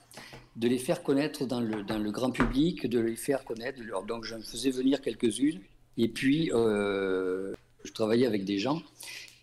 de 0.55 0.69
les 0.69 0.77
faire 0.77 1.03
connaître 1.03 1.45
dans 1.45 1.59
le, 1.59 1.83
dans 1.83 1.97
le 1.97 2.11
grand 2.11 2.31
public, 2.31 2.87
de 2.87 2.99
les 2.99 3.17
faire 3.17 3.43
connaître. 3.43 3.77
Donc, 4.07 4.23
je 4.23 4.37
faisais 4.37 4.71
venir 4.71 5.01
quelques-unes, 5.01 5.59
et 5.97 6.07
puis 6.07 6.47
je 6.47 7.91
travaillais 7.93 8.25
avec 8.25 8.45
des 8.45 8.57
gens 8.57 8.81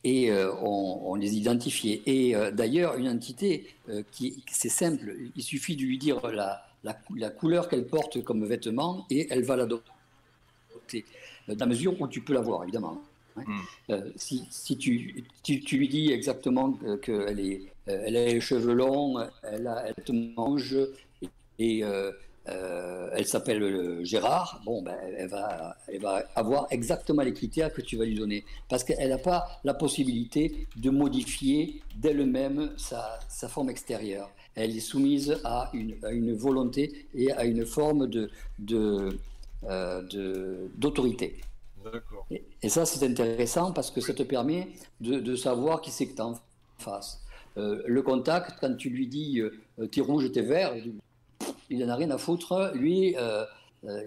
et 0.05 0.31
euh, 0.31 0.53
on, 0.61 1.15
les 1.15 1.37
identifiait. 1.37 2.03
Et 2.07 2.35
euh, 2.35 2.51
d'ailleurs, 2.51 2.97
une 2.97 3.09
entité 3.09 3.67
euh, 3.89 4.03
qui, 4.11 4.43
c'est 4.51 4.69
simple, 4.69 5.15
il 5.37 5.43
suffit 5.43 5.77
de 5.77 5.83
lui 5.83 5.99
dire 5.99 6.21
la, 6.31 6.65
la, 6.83 7.31
couleur 7.31 7.69
qu'elle 7.69 7.87
porte 7.87 8.23
comme 8.25 8.45
vêtement 8.45 9.07
et 9.11 9.29
elle 9.31 9.45
va 9.45 9.57
l'adopter, 9.57 11.05
dans 11.47 11.55
la 11.59 11.67
mesure 11.67 12.01
où 12.01 12.09
tu 12.09 12.21
peux 12.21 12.35
la 12.35 12.41
voir, 12.41 12.65
évidemment. 12.65 13.01
Hein. 13.37 13.45
Hmm. 13.89 13.95
si, 14.17 14.45
si 14.51 14.77
tu, 14.77 15.25
tu, 15.43 15.77
lui 15.79 15.89
dis 15.89 16.13
exactement 16.13 16.79
qu'elle 17.01 17.41
est, 17.41 17.63
elle 17.87 18.17
a 18.17 18.27
les 18.27 18.43
cheveux 18.43 18.75
longs, 18.75 19.17
elle, 19.43 19.67
a, 19.67 19.87
elle 19.87 20.05
te 20.05 20.13
mange 20.13 20.77
et 21.59 21.83
euh, 22.49 23.09
elle 23.13 23.27
s'appelle 23.27 23.63
euh, 23.63 24.05
Gérard, 24.05 24.61
bon, 24.65 24.83
ben, 24.83 24.97
elle, 25.17 25.29
va, 25.29 25.77
elle 25.87 26.01
va 26.01 26.25
avoir 26.35 26.67
exactement 26.71 27.23
les 27.23 27.33
critères 27.33 27.73
que 27.73 27.81
tu 27.81 27.97
vas 27.97 28.05
lui 28.05 28.17
donner. 28.17 28.45
Parce 28.69 28.83
qu'elle 28.83 29.11
n'a 29.11 29.19
pas 29.19 29.61
la 29.63 29.75
possibilité 29.75 30.67
de 30.77 30.91
modifier 30.91 31.83
d'elle-même 31.97 32.73
sa, 32.77 33.21
sa, 33.29 33.49
forme 33.49 33.71
extérieure. 33.71 34.31
Elle 34.57 34.77
est 34.77 34.81
soumise 34.81 35.39
à 35.45 35.71
une, 35.73 35.95
à 36.03 36.11
une 36.11 36.35
volonté 36.35 37.07
et 37.15 37.33
à 37.33 37.45
une 37.45 37.65
forme 37.65 38.09
de, 38.09 38.29
de, 38.59 39.17
euh, 39.65 40.67
d'autorité. 40.75 41.41
Et, 42.31 42.45
et, 42.63 42.69
ça, 42.69 42.85
c'est 42.85 43.07
intéressant 43.07 43.73
parce 43.73 43.91
que 43.91 44.01
ça 44.01 44.15
te 44.15 44.23
permet 44.25 44.69
de, 45.01 45.21
de 45.21 45.37
savoir 45.37 45.81
qui 45.81 45.91
c'est 45.91 46.07
que 46.07 46.17
tu 46.17 46.23
en 46.23 46.35
face. 46.79 47.21
le 47.57 48.01
contact, 48.03 48.59
quand 48.61 48.77
tu 48.77 48.91
lui 48.91 49.07
dis 49.07 49.41
t'es 49.93 50.01
rouge, 50.01 50.31
t'es 50.33 50.43
vert, 50.43 50.75
il 51.71 51.79
n'en 51.79 51.89
a 51.89 51.97
rien 51.97 52.11
à 52.11 52.19
foutre. 52.19 52.73
Lui, 52.75 53.17
euh, 53.17 53.45
euh, 53.85 54.07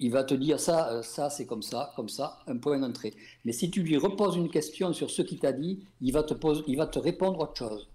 il 0.00 0.10
va 0.10 0.24
te 0.24 0.34
dire 0.34 0.60
ça, 0.60 0.90
euh, 0.90 1.02
ça 1.02 1.30
c'est 1.30 1.46
comme 1.46 1.62
ça, 1.62 1.92
comme 1.96 2.08
ça, 2.08 2.40
un 2.46 2.56
point 2.58 2.78
d'entrée. 2.78 3.14
Mais 3.44 3.52
si 3.52 3.70
tu 3.70 3.82
lui 3.82 3.96
reposes 3.96 4.36
une 4.36 4.50
question 4.50 4.92
sur 4.92 5.10
ce 5.10 5.22
qu'il 5.22 5.38
t'a 5.38 5.52
dit, 5.52 5.84
il 6.00 6.12
va, 6.12 6.22
te 6.22 6.34
il 6.66 6.76
va 6.76 6.86
te 6.86 6.98
répondre 6.98 7.40
autre 7.40 7.56
chose. 7.56 7.88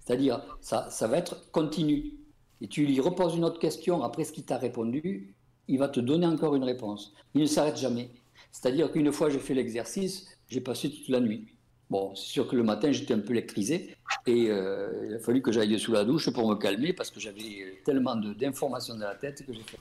C'est-à-dire, 0.00 0.42
ça, 0.60 0.88
ça 0.90 1.08
va 1.08 1.18
être 1.18 1.50
continu. 1.50 2.12
Et 2.60 2.68
tu 2.68 2.86
lui 2.86 3.00
reposes 3.00 3.36
une 3.36 3.44
autre 3.44 3.58
question 3.58 4.02
après 4.02 4.24
ce 4.24 4.32
qu'il 4.32 4.44
t'a 4.44 4.58
répondu, 4.58 5.34
il 5.66 5.78
va 5.78 5.88
te 5.88 6.00
donner 6.00 6.26
encore 6.26 6.54
une 6.54 6.64
réponse. 6.64 7.14
Il 7.34 7.40
ne 7.40 7.46
s'arrête 7.46 7.76
jamais. 7.76 8.10
C'est-à-dire 8.52 8.92
qu'une 8.92 9.10
fois 9.10 9.30
j'ai 9.30 9.38
fait 9.38 9.54
l'exercice, 9.54 10.26
j'ai 10.48 10.60
passé 10.60 10.90
toute 10.90 11.08
la 11.08 11.20
nuit. 11.20 11.53
Bon, 11.90 12.14
c'est 12.14 12.26
sûr 12.26 12.48
que 12.48 12.56
le 12.56 12.62
matin, 12.62 12.90
j'étais 12.92 13.14
un 13.14 13.20
peu 13.20 13.32
électrisé 13.32 13.96
et 14.26 14.50
euh, 14.50 15.06
il 15.08 15.14
a 15.14 15.18
fallu 15.18 15.42
que 15.42 15.52
j'aille 15.52 15.78
sous 15.78 15.92
la 15.92 16.04
douche 16.04 16.30
pour 16.30 16.48
me 16.48 16.54
calmer 16.56 16.92
parce 16.92 17.10
que 17.10 17.20
j'avais 17.20 17.80
tellement 17.84 18.16
d'informations 18.16 18.94
dans 18.94 19.06
la 19.06 19.14
tête 19.14 19.44
que 19.46 19.52
j'ai 19.52 19.62
fait. 19.62 19.78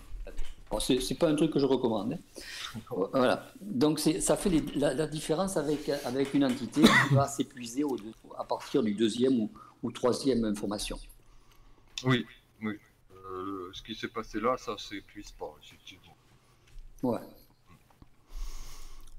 Bon, 0.70 0.80
c'est 0.80 1.18
pas 1.18 1.30
un 1.30 1.36
truc 1.36 1.52
que 1.52 1.60
je 1.60 1.66
recommande. 1.66 2.14
Hein. 2.14 2.80
Voilà. 3.14 3.48
Donc, 3.62 4.00
ça 4.00 4.36
fait 4.36 4.52
la, 4.76 5.08
différence 5.08 5.56
avec, 5.56 5.90
avec 5.90 6.34
une 6.34 6.46
entité 6.46 6.82
qui 6.82 7.14
va 7.14 7.28
s'épuiser 7.28 7.84
à 8.38 8.44
partir 8.44 8.82
du 8.82 8.94
deuxième 8.94 9.40
ou, 9.40 9.52
ou 9.84 9.92
troisième 9.92 10.44
information. 10.46 10.98
Oui, 12.04 12.26
oui. 12.62 12.74
Euh, 13.14 13.70
ce 13.74 13.82
qui 13.82 13.96
s'est 13.96 14.08
passé 14.08 14.40
là, 14.40 14.56
ça 14.58 14.76
s'épuise 14.78 15.32
pas, 15.32 15.56
effectivement. 15.64 16.16
Ouais. 17.04 17.20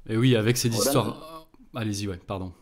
Et 0.06 0.16
oui, 0.16 0.36
avec 0.36 0.56
ces 0.56 0.68
histoires. 0.68 1.46
Allez-y, 1.74 2.08
ouais, 2.08 2.18
pardon. 2.18 2.52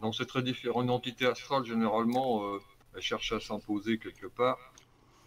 Donc 0.00 0.14
c'est 0.14 0.26
très 0.26 0.42
différent. 0.42 0.82
Une 0.82 0.90
entité 0.90 1.26
astrale, 1.26 1.64
généralement, 1.64 2.44
euh, 2.44 2.58
elle 2.94 3.02
cherche 3.02 3.32
à 3.32 3.40
s'imposer 3.40 3.98
quelque 3.98 4.26
part. 4.26 4.58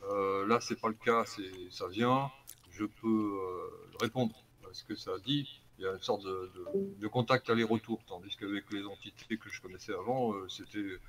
Euh, 0.04 0.46
là, 0.48 0.60
c'est 0.62 0.80
pas 0.80 0.88
le 0.90 0.94
cas. 0.94 1.26
Ça 1.72 1.88
vient, 1.88 2.32
je 2.72 2.86
peux 2.86 3.08
euh, 3.08 3.98
répondre 4.00 4.36
à 4.70 4.74
ce 4.74 4.84
que 4.84 4.96
ça 4.96 5.12
dit. 5.20 5.62
Il 5.78 5.84
y 5.84 5.88
a 5.88 5.94
une 5.94 6.02
sorte 6.02 6.24
de, 6.24 7.08
contact 7.08 7.50
aller-retour, 7.50 8.02
tandis 8.06 8.36
qu'avec 8.36 8.70
les 8.72 8.84
entités 8.86 9.38
que 9.38 9.50
je 9.50 9.62
connaissais 9.62 9.94
avant, 9.94 10.34
c'était 10.50 11.00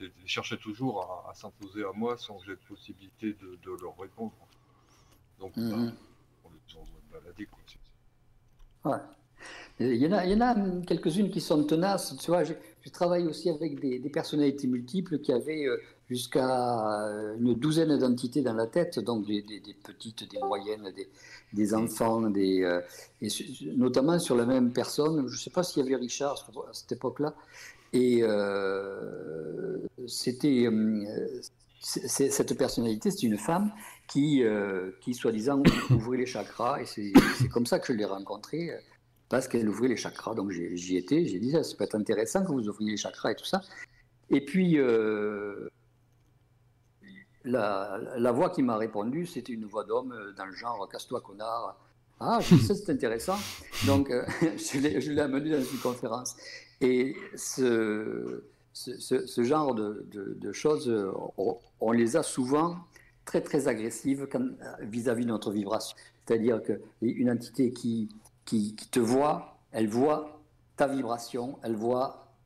ils 0.00 0.28
cherchaient 0.28 0.58
toujours 0.58 1.26
à, 1.28 1.34
s'imposer 1.34 1.84
à 1.84 1.92
moi 1.94 2.16
sans 2.18 2.38
que 2.38 2.46
j'ai 2.46 2.52
de 2.52 2.60
possibilité 2.68 3.34
de, 3.34 3.70
leur 3.80 3.96
répondre. 3.98 4.32
Donc, 5.38 5.56
mhm. 5.56 5.70
bah, 5.70 5.92
on 6.44 6.50
les 6.50 6.76
envoie 6.76 7.00
balader. 7.12 7.46
Quoi. 7.46 8.92
Ouais. 8.92 9.00
Il 9.80 9.96
y 9.96 10.06
en 10.06 10.40
a, 10.40 10.54
quelques-unes 10.86 11.30
qui 11.30 11.40
sont 11.40 11.64
tenaces. 11.64 12.16
Tu 12.18 12.30
vois, 12.30 12.44
je, 12.84 12.90
travaille 12.90 13.26
aussi 13.26 13.48
avec 13.50 13.80
des, 13.80 13.98
personnalités 14.10 14.66
multiples 14.66 15.18
qui 15.18 15.32
avaient 15.32 15.66
euh, 15.66 15.80
jusqu'à 16.08 17.06
euh, 17.06 17.36
une 17.38 17.54
douzaine 17.54 17.96
d'entités 17.98 18.42
dans 18.42 18.54
la 18.54 18.66
tête, 18.66 18.98
donc 18.98 19.26
des, 19.26 19.44
petites, 19.82 20.30
des 20.30 20.38
moyennes, 20.38 20.92
des, 21.52 21.74
enfants, 21.74 22.22
des, 22.22 22.62
euh, 22.62 22.80
et 23.20 23.28
notamment 23.76 24.18
sur 24.18 24.36
la 24.36 24.46
même 24.46 24.72
personne. 24.72 25.26
Je 25.28 25.34
ne 25.34 25.38
sais 25.38 25.50
pas 25.50 25.62
s'il 25.62 25.82
y 25.82 25.86
avait 25.86 25.96
Richard 25.96 26.48
à 26.68 26.72
cette 26.72 26.92
époque-là. 26.92 27.34
Et 27.92 28.22
c'était 30.06 30.66
cette 31.80 32.56
personnalité, 32.56 33.10
c'est 33.10 33.26
une 33.26 33.36
femme 33.36 33.70
qui, 34.08 34.42
qui 35.02 35.12
soi-disant, 35.12 35.62
ouvrait 35.90 36.16
les 36.16 36.26
chakras. 36.26 36.80
Et 36.80 36.86
c'est 36.86 37.48
comme 37.48 37.66
ça 37.66 37.78
que 37.78 37.92
je 37.92 37.92
l'ai 37.92 38.06
rencontrée 38.06 38.70
parce 39.32 39.48
qu'elle 39.48 39.66
ouvrait 39.66 39.88
les 39.88 39.96
chakras. 39.96 40.34
Donc 40.34 40.50
j'y 40.50 40.98
étais, 40.98 41.24
j'ai 41.24 41.38
dit, 41.38 41.52
ça, 41.52 41.64
ça 41.64 41.74
peut 41.74 41.84
être 41.84 41.94
intéressant 41.94 42.44
que 42.44 42.52
vous 42.52 42.68
ouvriez 42.68 42.90
les 42.90 42.96
chakras 42.98 43.32
et 43.32 43.34
tout 43.34 43.46
ça. 43.46 43.62
Et 44.28 44.44
puis, 44.44 44.78
euh, 44.78 45.70
la, 47.42 47.98
la, 48.18 48.30
voix 48.30 48.50
qui 48.50 48.62
m'a 48.62 48.76
répondu, 48.76 49.24
c'était 49.24 49.54
une 49.54 49.64
voix 49.64 49.84
d'homme 49.84 50.12
euh, 50.12 50.32
dans 50.32 50.44
le 50.44 50.52
genre 50.52 50.86
Casse-toi, 50.86 51.22
connard. 51.22 51.80
Ah, 52.20 52.40
je 52.42 52.56
c'est 52.56 52.90
intéressant. 52.90 53.38
Donc, 53.86 54.10
euh, 54.10 54.22
je 54.42 55.10
l'ai 55.10 55.20
amené 55.22 55.50
dans 55.50 55.64
une 55.64 55.78
conférence. 55.78 56.36
Et 56.82 57.16
ce, 57.34 58.44
ce, 58.74 59.42
genre 59.42 59.74
de, 59.74 60.06
de, 60.12 60.52
choses, 60.52 60.94
on, 61.38 61.56
on, 61.80 61.92
les 61.92 62.18
a 62.18 62.22
souvent 62.22 62.76
très, 63.24 63.40
très 63.40 63.66
agressives 63.66 64.28
vis-à-vis 64.82 65.22
-vis 65.22 65.26
de 65.26 65.30
notre 65.30 65.52
vibration. 65.52 65.96
C'est-à-dire 66.26 66.60
qu'une 66.62 67.30
entité 67.30 67.72
qui, 67.72 68.10
qui, 68.44 68.74
qui 68.76 68.88
te 68.88 69.00
voit, 69.00 69.58
elle 69.70 69.88
voit 69.88 70.42
ta 70.76 70.86
vibration, 70.86 71.58
elle 71.62 71.76
voit 71.76 72.36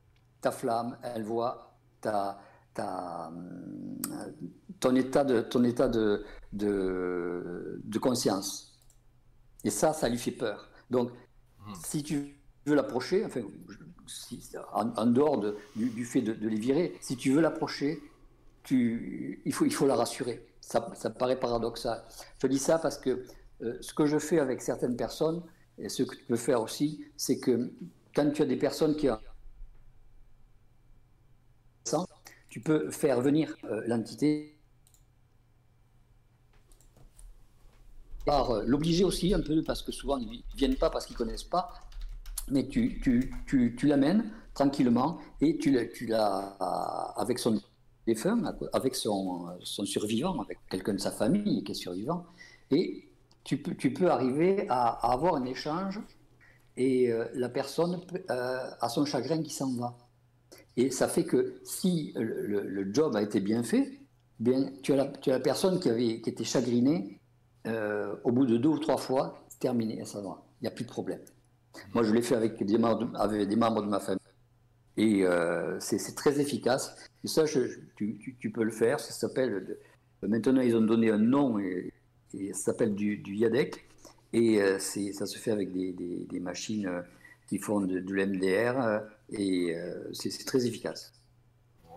ta 0.41 0.51
flamme, 0.51 0.97
elle 1.03 1.25
voit 1.25 1.77
ta, 2.01 2.39
ta, 2.75 3.33
ton 4.81 4.95
état 4.95 5.25
de, 5.25 5.41
ton 5.41 5.65
état 5.65 5.89
de, 5.89 6.25
de, 6.53 7.81
de 7.85 7.99
conscience. 7.99 8.79
Et 9.65 9.71
ça, 9.71 9.93
ça 9.93 10.09
lui 10.09 10.19
fait 10.19 10.33
peur. 10.33 10.69
Donc, 10.91 11.11
mmh. 11.11 11.73
si 11.85 12.03
tu 12.03 12.37
veux 12.67 12.75
l'approcher, 12.75 13.25
enfin, 13.25 13.41
si, 14.07 14.41
en, 14.73 14.91
en, 14.97 15.07
dehors 15.07 15.39
de, 15.39 15.57
du, 15.75 15.91
du, 15.91 16.05
fait 16.05 16.21
de, 16.21 16.33
de, 16.33 16.49
les 16.49 16.59
virer, 16.59 16.97
si 17.01 17.17
tu 17.17 17.33
veux 17.33 17.41
l'approcher, 17.41 18.01
tu, 18.63 19.43
il, 19.45 19.53
faut, 19.53 19.65
il 19.65 19.75
faut 19.75 19.87
la 19.87 19.97
rassurer. 19.97 20.47
Ça, 20.61 20.93
ça 20.95 21.11
paraît 21.11 21.39
paradoxal. 21.39 22.05
Je 22.41 22.47
dis 22.47 22.59
ça 22.59 22.79
parce 22.79 22.99
que 22.99 23.25
euh, 23.63 23.79
ce 23.81 23.95
que 23.95 24.07
je 24.07 24.19
fais 24.19 24.39
avec 24.39 24.61
certaines 24.61 24.97
personnes, 24.97 25.43
et 25.79 25.89
ce 25.89 26.03
que 26.03 26.15
tu 26.15 26.25
peux 26.25 26.37
faire 26.37 26.63
aussi, 26.63 27.05
c'est 27.17 27.39
que 27.39 27.73
quand 28.15 28.31
tu 28.31 28.43
as 28.43 28.47
des 28.47 28.57
personnes 28.57 28.97
qui 28.97 29.11
ont 29.11 29.19
tu 32.49 32.63
peux 32.63 32.91
faire 32.91 33.21
venir 33.21 33.55
euh, 33.65 33.83
l'entité 33.87 34.57
par 38.25 38.51
euh, 38.51 38.63
l'obliger 38.65 39.05
aussi 39.05 39.35
un 39.35 39.43
peu, 39.43 39.63
parce 39.63 39.83
que 39.83 39.93
souvent 39.93 40.17
ils 40.17 40.27
ne 40.27 40.57
viennent 40.57 40.77
pas 40.77 40.89
parce 40.89 41.05
qu'ils 41.05 41.15
ne 41.15 41.19
connaissent 41.19 41.45
pas, 41.45 41.75
mais 42.49 42.67
tu, 42.67 42.99
tu, 43.03 43.31
tu, 43.47 43.77
tu 43.77 43.87
l'amènes 43.87 44.33
tranquillement 44.55 45.19
et 45.43 45.59
tu, 45.59 45.79
tu 45.93 46.07
l'as 46.07 46.57
avec 47.19 47.39
son 47.39 47.61
défunt, 48.07 48.43
avec 48.73 48.95
son, 48.95 49.49
son 49.63 49.85
survivant, 49.85 50.41
avec 50.41 50.59
quelqu'un 50.71 50.95
de 50.95 50.99
sa 50.99 51.11
famille 51.11 51.63
qui 51.63 51.73
est 51.73 51.75
survivant, 51.75 52.25
et 52.71 53.07
tu 53.47 53.59
peux, 53.59 53.75
tu 53.77 53.93
peux 53.93 54.11
arriver 54.11 54.67
à, 54.69 54.89
avoir 55.13 55.37
un 55.37 55.45
échange 55.45 56.01
et 56.77 57.13
euh, 57.13 57.27
la 57.33 57.49
personne 57.49 58.01
euh, 58.29 58.71
a 58.81 58.89
son 58.89 59.05
chagrin 59.05 59.41
qui 59.41 59.55
s'en 59.55 59.73
va. 59.77 59.97
Et 60.77 60.91
ça 60.91 61.07
fait 61.07 61.25
que 61.25 61.61
si 61.65 62.13
le, 62.17 62.93
job 62.93 63.15
a 63.15 63.23
été 63.23 63.41
bien 63.41 63.63
fait, 63.63 64.01
bien, 64.41 64.69
tu, 64.83 64.93
as 64.93 64.97
la, 64.97 65.07
tu 65.07 65.31
as 65.31 65.35
la 65.35 65.41
personne 65.41 65.79
qui, 65.79 65.89
avait, 65.89 66.21
qui 66.21 66.29
était 66.29 66.45
chagrinée, 66.45 67.21
euh, 67.69 68.17
au 68.25 68.33
bout 68.33 68.47
de 68.47 68.57
deux 68.57 68.69
ou 68.69 68.79
trois 68.81 68.99
fois, 68.99 69.45
c'est 69.49 69.61
terminé, 69.61 70.05
ça 70.05 70.21
va, 70.21 70.43
il 70.61 70.65
n'y 70.65 70.69
a 70.69 70.73
plus 70.73 70.85
de 70.85 70.91
problème. 70.91 71.21
Moi, 71.95 72.03
je 72.03 72.13
l'ai 72.13 72.23
fait 72.23 72.35
avec 72.35 72.63
des, 72.63 72.79
membres 72.79 73.05
de, 73.07 73.87
ma 73.87 74.01
famille. 74.01 74.19
Et 74.97 75.25
c'est 75.79 76.15
très 76.17 76.41
efficace. 76.41 76.97
Et 77.23 77.29
ça, 77.29 77.45
tu, 77.45 77.93
tu, 77.97 78.37
tu, 78.41 78.51
peux 78.51 78.65
le 78.65 78.71
faire. 78.71 78.99
Ça 78.99 79.13
s'appelle. 79.13 79.77
Maintenant, 80.23 80.63
ils 80.63 80.75
ont 80.75 80.81
donné 80.81 81.11
un 81.11 81.19
nom 81.19 81.59
et, 81.59 81.93
et 82.35 82.53
ça 82.53 82.73
s'appelle 82.73 82.95
du, 82.95 83.19
du, 83.19 83.37
YADEC. 83.37 83.85
Et 84.33 84.61
euh, 84.61 84.79
ça 84.79 85.27
se 85.27 85.39
fait 85.39 85.51
avec 85.51 85.73
des, 85.73 85.93
des, 85.93 86.25
des 86.25 86.41
machines 86.41 86.87
euh, 86.87 87.03
qui 87.47 87.59
font 87.59 87.81
de, 87.81 88.01
de 88.01 88.15
l'MDR 88.15 88.81
euh, 88.81 89.01
et 89.31 89.75
euh, 89.75 90.13
c'est 90.13 90.45
très 90.45 90.67
efficace. 90.67 91.13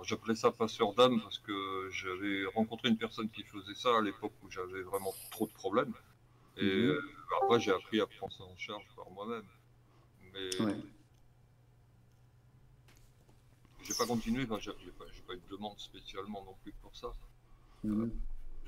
J'appelais 0.04 0.36
ça 0.36 0.50
passeur 0.52 0.94
d'âme 0.94 1.20
parce 1.22 1.40
que 1.40 1.90
j'avais 1.92 2.46
rencontré 2.56 2.88
une 2.88 2.98
personne 2.98 3.30
qui 3.30 3.44
faisait 3.44 3.76
ça 3.76 3.98
à 3.98 4.02
l'époque 4.02 4.32
où 4.44 4.50
j'avais 4.50 4.82
vraiment 4.82 5.14
trop 5.30 5.46
de 5.46 5.52
problèmes. 5.52 5.94
Et 6.56 6.88
mmh. 6.88 6.96
après, 7.42 7.60
j'ai 7.60 7.72
appris 7.72 8.00
à 8.00 8.08
prendre 8.08 8.32
ça 8.32 8.44
en 8.46 8.58
charge 8.58 8.86
par 8.96 9.10
moi-même. 9.12 9.44
Mais 10.34 10.62
ouais. 10.64 10.76
j'ai 13.84 13.94
pas 13.94 14.06
continué, 14.06 14.46
enfin, 14.50 14.58
j'ai 14.60 14.72
pas, 14.92 15.04
pas, 15.28 15.34
eu 15.34 15.38
de 15.38 15.56
demande 15.58 15.78
spécialement 15.78 16.46
non 16.46 16.56
plus 16.64 16.72
pour 16.82 16.96
ça. 16.96 17.12
Mmh. 17.84 18.08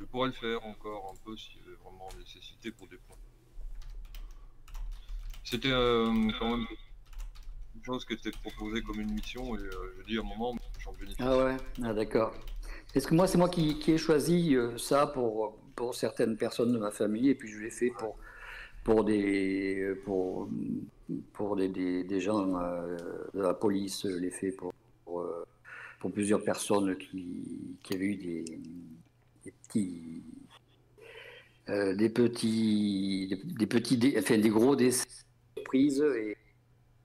Je 0.01 0.05
pourrais 0.07 0.29
le 0.29 0.33
faire 0.33 0.65
encore 0.65 1.13
un 1.13 1.17
peu 1.23 1.37
s'il 1.37 1.57
y 1.57 1.67
avait 1.67 1.75
vraiment 1.75 2.09
nécessité 2.17 2.71
pour 2.71 2.87
des 2.87 2.97
points. 2.97 3.17
C'était 5.43 5.71
euh, 5.71 6.07
quand 6.39 6.57
même 6.57 6.65
une 7.75 7.83
chose 7.85 8.03
qui 8.05 8.13
était 8.13 8.31
proposée 8.31 8.81
comme 8.81 8.99
une 8.99 9.11
mission 9.11 9.55
et 9.55 9.59
euh, 9.59 9.95
je 9.99 10.05
dis 10.07 10.17
à 10.17 10.21
un 10.21 10.23
moment, 10.23 10.55
j'en 10.79 10.93
bénéficie. 10.93 11.21
Ah 11.21 11.37
ouais, 11.37 11.57
ah, 11.83 11.93
d'accord. 11.93 12.33
Est-ce 12.95 13.07
que 13.07 13.13
moi, 13.13 13.27
c'est 13.27 13.37
moi 13.37 13.47
qui, 13.47 13.79
ai 13.87 13.97
choisi 13.99 14.55
euh, 14.55 14.75
ça 14.79 15.05
pour, 15.05 15.59
pour 15.75 15.93
certaines 15.93 16.35
personnes 16.35 16.73
de 16.73 16.79
ma 16.79 16.89
famille 16.89 17.29
et 17.29 17.35
puis 17.35 17.49
je 17.49 17.59
l'ai 17.59 17.69
fait 17.69 17.91
pour, 17.91 18.17
pour, 18.83 19.03
des, 19.03 19.93
pour, 20.03 20.49
pour 21.33 21.55
des, 21.55 21.67
des, 21.67 22.03
des 22.03 22.19
gens 22.19 22.47
de 22.47 23.39
la 23.39 23.53
police, 23.53 24.07
je 24.09 24.17
l'ai 24.17 24.31
fait 24.31 24.51
pour, 24.51 24.73
pour, 25.05 25.23
pour, 25.99 26.11
plusieurs 26.11 26.43
personnes 26.43 26.97
qui, 26.97 27.77
qui 27.83 27.93
avaient 27.93 28.05
eu 28.05 28.15
des 28.15 28.45
petits. 29.71 30.23
Euh, 31.69 31.95
des 31.95 32.09
petits, 32.09 33.27
des, 33.29 33.53
des 33.53 33.67
petits, 33.67 33.97
dé, 33.97 34.15
enfin 34.17 34.37
des 34.37 34.49
gros 34.49 34.75
décès 34.75 35.05
prises 35.63 36.01
et 36.01 36.35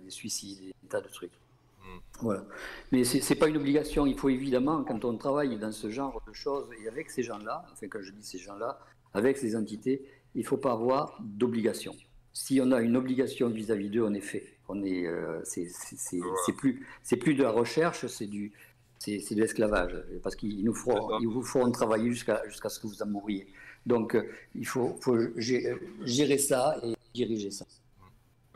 des 0.00 0.11
suicides, 0.11 0.59
des 0.61 0.88
tas 0.88 1.00
de 1.00 1.09
trucs. 1.09 1.33
Mmh. 1.33 1.98
Voilà. 2.20 2.44
Mais 2.90 3.05
ce 3.05 3.16
n'est 3.16 3.38
pas 3.38 3.48
une 3.48 3.57
obligation. 3.57 4.07
Il 4.07 4.18
faut 4.18 4.29
évidemment, 4.29 4.83
quand 4.83 5.05
on 5.05 5.16
travaille 5.16 5.59
dans 5.59 5.72
ce 5.72 5.90
genre 5.90 6.22
de 6.26 6.33
choses 6.33 6.68
et 6.83 6.88
avec 6.88 7.11
ces 7.11 7.22
gens-là, 7.22 7.64
enfin 7.72 7.87
quand 7.88 8.00
je 8.02 8.12
dis 8.12 8.24
ces 8.24 8.38
gens-là, 8.38 8.81
avec 9.14 9.37
ces 9.37 9.55
entités, 9.55 10.02
il 10.35 10.40
ne 10.40 10.46
faut 10.46 10.57
pas 10.57 10.72
avoir 10.72 11.18
d'obligation. 11.22 11.94
Si 12.33 12.61
on 12.61 12.72
a 12.72 12.81
une 12.81 12.96
obligation 12.96 13.48
vis-à-vis 13.48 13.88
d'eux, 13.88 14.02
on 14.02 14.14
est 14.14 14.20
fait. 14.20 14.59
On 14.68 14.83
est, 14.83 15.07
euh, 15.07 15.40
c'est 15.44 16.52
plus, 16.57 16.87
c'est 17.02 17.16
plus 17.16 17.35
de 17.35 17.42
la 17.42 17.50
recherche, 17.50 18.07
c'est 18.09 18.26
du, 18.26 18.52
c'est 18.98 19.35
de 19.35 19.40
l'esclavage, 19.40 19.96
parce 20.22 20.37
qu'ils 20.37 20.64
nous 20.64 20.74
feront, 20.74 21.18
ils 21.20 21.28
vous 21.28 21.42
feront 21.42 21.70
travailler 21.70 22.11
jusqu'à 22.11 22.42
jusqu'à 22.48 22.68
ce 22.68 22.80
que 22.80 22.87
vous 22.87 23.02
en 23.02 23.06
mouriez. 23.06 23.46
Donc, 23.85 24.16
euh, 24.16 24.28
il 24.54 24.66
faut, 24.66 24.96
faut 25.00 25.16
gérer 25.37 26.38
ça 26.38 26.76
et 26.82 26.94
diriger 27.14 27.50
ça. 27.50 27.64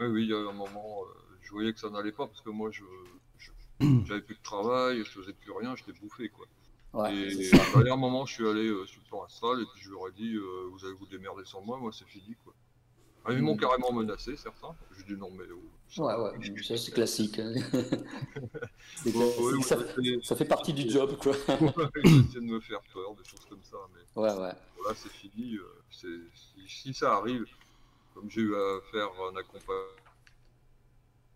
Oui, 0.00 0.06
oui, 0.06 0.22
il 0.24 0.30
y 0.30 0.34
a 0.34 0.38
un 0.38 0.52
moment, 0.52 1.02
euh, 1.02 1.36
je 1.42 1.52
voyais 1.52 1.72
que 1.72 1.78
ça 1.78 1.90
n'allait 1.90 2.12
pas 2.12 2.26
parce 2.26 2.40
que 2.40 2.50
moi, 2.50 2.70
je, 2.70 2.82
j'avais 4.04 4.22
plus 4.22 4.34
de 4.34 4.42
travail, 4.42 5.02
je 5.04 5.10
faisais 5.10 5.32
plus 5.32 5.52
rien, 5.52 5.74
j'étais 5.76 5.98
bouffé, 6.00 6.28
quoi. 6.28 6.46
Ouais, 6.92 7.14
et 7.14 7.88
à 7.88 7.92
un 7.92 7.96
moment, 7.96 8.26
je 8.26 8.34
suis 8.34 8.48
allé 8.48 8.66
euh, 8.66 8.84
sur 8.84 9.00
le 9.00 9.08
plan 9.08 9.22
astral 9.22 9.60
et 9.60 9.64
puis 9.72 9.80
je 9.80 9.90
leur 9.90 10.08
ai 10.08 10.12
dit, 10.12 10.34
euh, 10.34 10.68
vous 10.72 10.84
allez 10.84 10.94
vous 10.94 11.06
démerder 11.06 11.44
sans 11.44 11.60
moi, 11.62 11.78
moi 11.78 11.92
c'est 11.92 12.06
fini, 12.06 12.34
quoi. 12.42 12.52
Ah, 13.24 13.32
ils 13.32 13.42
m'ont 13.42 13.54
mmh. 13.54 13.60
carrément 13.60 13.92
menacé, 13.92 14.36
certains. 14.36 14.74
J'ai 14.96 15.14
dit 15.14 15.20
non, 15.20 15.30
mais. 15.30 15.44
Oh, 15.52 15.60
ouais, 16.02 16.14
ouais, 16.14 16.62
ça 16.62 16.76
c'est 16.76 16.92
classique. 16.92 17.38
Hein. 17.38 17.54
ouais, 19.04 19.62
ça, 19.62 19.76
ça, 20.22 20.36
fait 20.36 20.44
partie 20.44 20.72
du 20.72 20.88
job, 20.88 21.16
quoi. 21.16 21.32
J'essaie 22.04 22.40
de 22.40 22.44
me 22.44 22.60
faire 22.60 22.80
peur, 22.92 23.14
des 23.14 23.24
choses 23.24 23.44
comme 23.48 23.62
ça. 23.62 23.76
Mais 23.94 24.22
ouais, 24.22 24.32
ouais. 24.32 24.52
Voilà, 24.78 24.94
c'est 24.94 25.10
fini. 25.10 25.58
Si, 25.90 26.06
si 26.66 26.94
ça 26.94 27.16
arrive, 27.16 27.44
comme 28.14 28.30
j'ai 28.30 28.42
eu 28.42 28.54
à 28.54 28.78
faire 28.92 29.08
un 29.30 29.36
accompagnement 29.36 30.00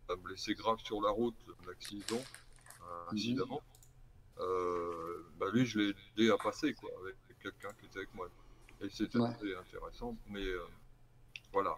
à 0.08 0.16
blessé 0.16 0.54
grave 0.54 0.78
sur 0.84 1.00
la 1.00 1.10
route, 1.10 1.34
un 1.66 1.70
accident, 1.70 2.22
un 3.10 3.14
mmh. 3.14 3.58
euh, 4.40 5.26
bah 5.38 5.46
lui 5.52 5.64
je 5.64 5.78
l'ai 5.78 5.94
aidé 6.16 6.30
à 6.30 6.36
passer 6.36 6.74
quoi, 6.74 6.90
avec 7.00 7.16
quelqu'un 7.42 7.72
qui 7.80 7.86
était 7.86 7.98
avec 7.98 8.14
moi. 8.14 8.28
Et 8.80 8.88
c'était 8.90 9.18
ouais. 9.18 9.30
intéressant, 9.58 10.16
mais 10.28 10.44
euh, 10.44 10.66
voilà, 11.54 11.76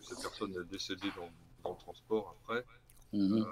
cette 0.00 0.22
personne 0.22 0.54
est 0.56 0.64
décédée 0.70 1.10
dans, 1.16 1.28
dans 1.64 1.72
le 1.72 1.78
transport 1.78 2.36
après. 2.40 2.64
Mmh. 3.12 3.38
Euh, 3.38 3.44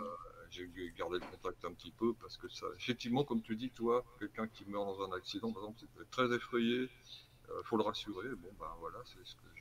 j'ai 0.51 0.71
gardé 0.97 1.19
le 1.19 1.27
contact 1.37 1.65
un 1.65 1.73
petit 1.73 1.91
peu 1.91 2.15
parce 2.15 2.37
que 2.37 2.49
ça, 2.49 2.67
effectivement, 2.77 3.25
comme 3.25 3.43
tu 3.43 3.57
dis, 3.57 3.71
toi, 3.71 4.05
quelqu'un 4.21 4.47
qui 4.47 4.65
meurt 4.67 4.87
dans 4.87 5.05
un 5.05 5.17
accident, 5.17 5.53
par 5.53 5.65
exemple, 5.65 5.81
c'est 5.81 6.11
très 6.11 6.33
effrayé, 6.33 6.83
il 6.85 7.51
euh, 7.51 7.63
faut 7.65 7.77
le 7.77 7.83
rassurer. 7.83 8.29
Bon, 8.37 8.51
ben 8.59 8.73
voilà, 8.79 8.99
c'est 9.05 9.25
ce 9.25 9.35
que. 9.35 9.54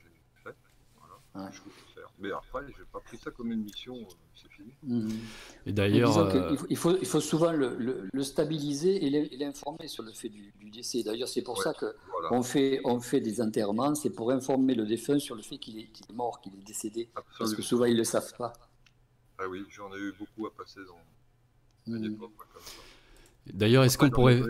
Ouais. 1.34 1.50
Mais 2.20 2.30
après, 2.30 2.64
j'ai 2.68 2.84
pas 2.92 3.00
pris 3.00 3.16
ça 3.16 3.32
comme 3.32 3.50
une 3.50 3.64
mission, 3.64 3.96
euh, 3.96 4.14
c'est 4.36 4.48
fini. 4.52 4.72
Mmh. 4.84 5.08
Et 5.66 5.72
d'ailleurs, 5.72 6.16
euh... 6.16 6.54
il, 6.70 6.76
faut, 6.76 6.96
il 6.96 7.06
faut 7.06 7.20
souvent 7.20 7.50
le, 7.50 7.74
le, 7.76 8.08
le 8.12 8.22
stabiliser 8.22 9.04
et 9.04 9.36
l'informer 9.36 9.88
sur 9.88 10.04
le 10.04 10.12
fait 10.12 10.28
du, 10.28 10.52
du 10.60 10.70
décès. 10.70 11.02
D'ailleurs, 11.02 11.26
c'est 11.28 11.42
pour 11.42 11.58
ouais, 11.58 11.64
ça 11.64 11.74
qu'on 11.74 11.92
voilà. 12.28 12.42
fait, 12.42 12.80
on 12.84 13.00
fait 13.00 13.20
des 13.20 13.40
enterrements, 13.40 13.96
c'est 13.96 14.10
pour 14.10 14.30
informer 14.30 14.74
le 14.76 14.86
défunt 14.86 15.18
sur 15.18 15.34
le 15.34 15.42
fait 15.42 15.58
qu'il 15.58 15.76
est, 15.78 15.86
qu 15.86 16.04
est, 16.08 16.12
mort, 16.12 16.40
qu'il 16.40 16.54
est 16.54 16.64
décédé. 16.64 17.08
Absolument. 17.16 17.38
Parce 17.38 17.54
que 17.54 17.62
souvent, 17.62 17.86
ils 17.86 17.94
ne 17.94 17.98
le 17.98 18.04
savent 18.04 18.32
pas. 18.38 18.52
Ah 19.38 19.48
oui, 19.48 19.64
j'en 19.70 19.92
ai 19.92 19.98
eu 19.98 20.12
beaucoup 20.12 20.46
à 20.46 20.54
passer 20.54 20.80
dans 20.86 21.92
mmh. 21.92 21.96
une 21.96 22.04
époque. 22.12 22.30
D'ailleurs, 23.52 23.82
est-ce 23.82 23.98
qu'on 23.98 24.10
pourrait. 24.10 24.40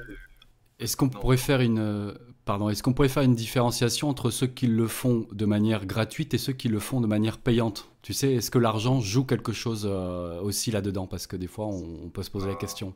Est-ce 0.78 0.96
qu'on 0.96 1.08
pourrait 1.08 1.36
faire 1.36 1.60
une 1.60 2.14
pardon, 2.44 2.68
est-ce 2.68 2.82
qu'on 2.82 2.92
pourrait 2.92 3.08
faire 3.08 3.22
une 3.22 3.34
différenciation 3.34 4.08
entre 4.08 4.30
ceux 4.30 4.46
qui 4.46 4.66
le 4.66 4.86
font 4.86 5.26
de 5.32 5.46
manière 5.46 5.86
gratuite 5.86 6.34
et 6.34 6.38
ceux 6.38 6.52
qui 6.52 6.68
le 6.68 6.78
font 6.78 7.00
de 7.00 7.06
manière 7.06 7.38
payante? 7.38 7.90
Tu 8.02 8.12
sais, 8.12 8.34
est-ce 8.34 8.50
que 8.50 8.58
l'argent 8.58 9.00
joue 9.00 9.24
quelque 9.24 9.52
chose 9.52 9.86
aussi 9.86 10.70
là-dedans? 10.70 11.06
Parce 11.06 11.26
que 11.26 11.36
des 11.36 11.46
fois, 11.46 11.66
on, 11.66 12.10
peut 12.10 12.22
se 12.22 12.30
poser 12.30 12.48
la 12.48 12.54
question. 12.54 12.94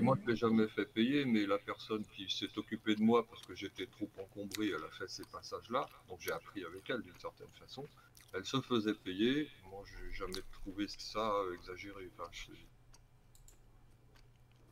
moi, 0.00 0.16
je 0.20 0.26
ne 0.26 0.26
l'ai 0.28 0.36
jamais 0.36 0.68
fait 0.68 0.86
payer, 0.86 1.24
mais 1.24 1.46
la 1.46 1.58
personne 1.58 2.04
qui 2.16 2.30
s'est 2.30 2.56
occupée 2.56 2.94
de 2.94 3.02
moi 3.02 3.26
parce 3.28 3.42
que 3.42 3.54
j'étais 3.54 3.86
trop 3.86 4.08
encombré, 4.22 4.68
elle 4.68 4.84
a 4.84 4.90
fait 4.98 5.08
ces 5.08 5.24
passages-là, 5.30 5.86
donc 6.08 6.18
j'ai 6.20 6.32
appris 6.32 6.64
avec 6.64 6.88
elle 6.88 7.02
d'une 7.02 7.18
certaine 7.18 7.52
façon. 7.60 7.84
Elle 8.32 8.44
se 8.44 8.60
faisait 8.62 8.94
payer. 8.94 9.48
Moi, 9.70 9.82
je 9.84 10.06
n'ai 10.06 10.12
jamais 10.12 10.42
trouvé 10.50 10.86
ça 10.88 11.32
exagéré. 11.54 12.10
Enfin, 12.18 12.30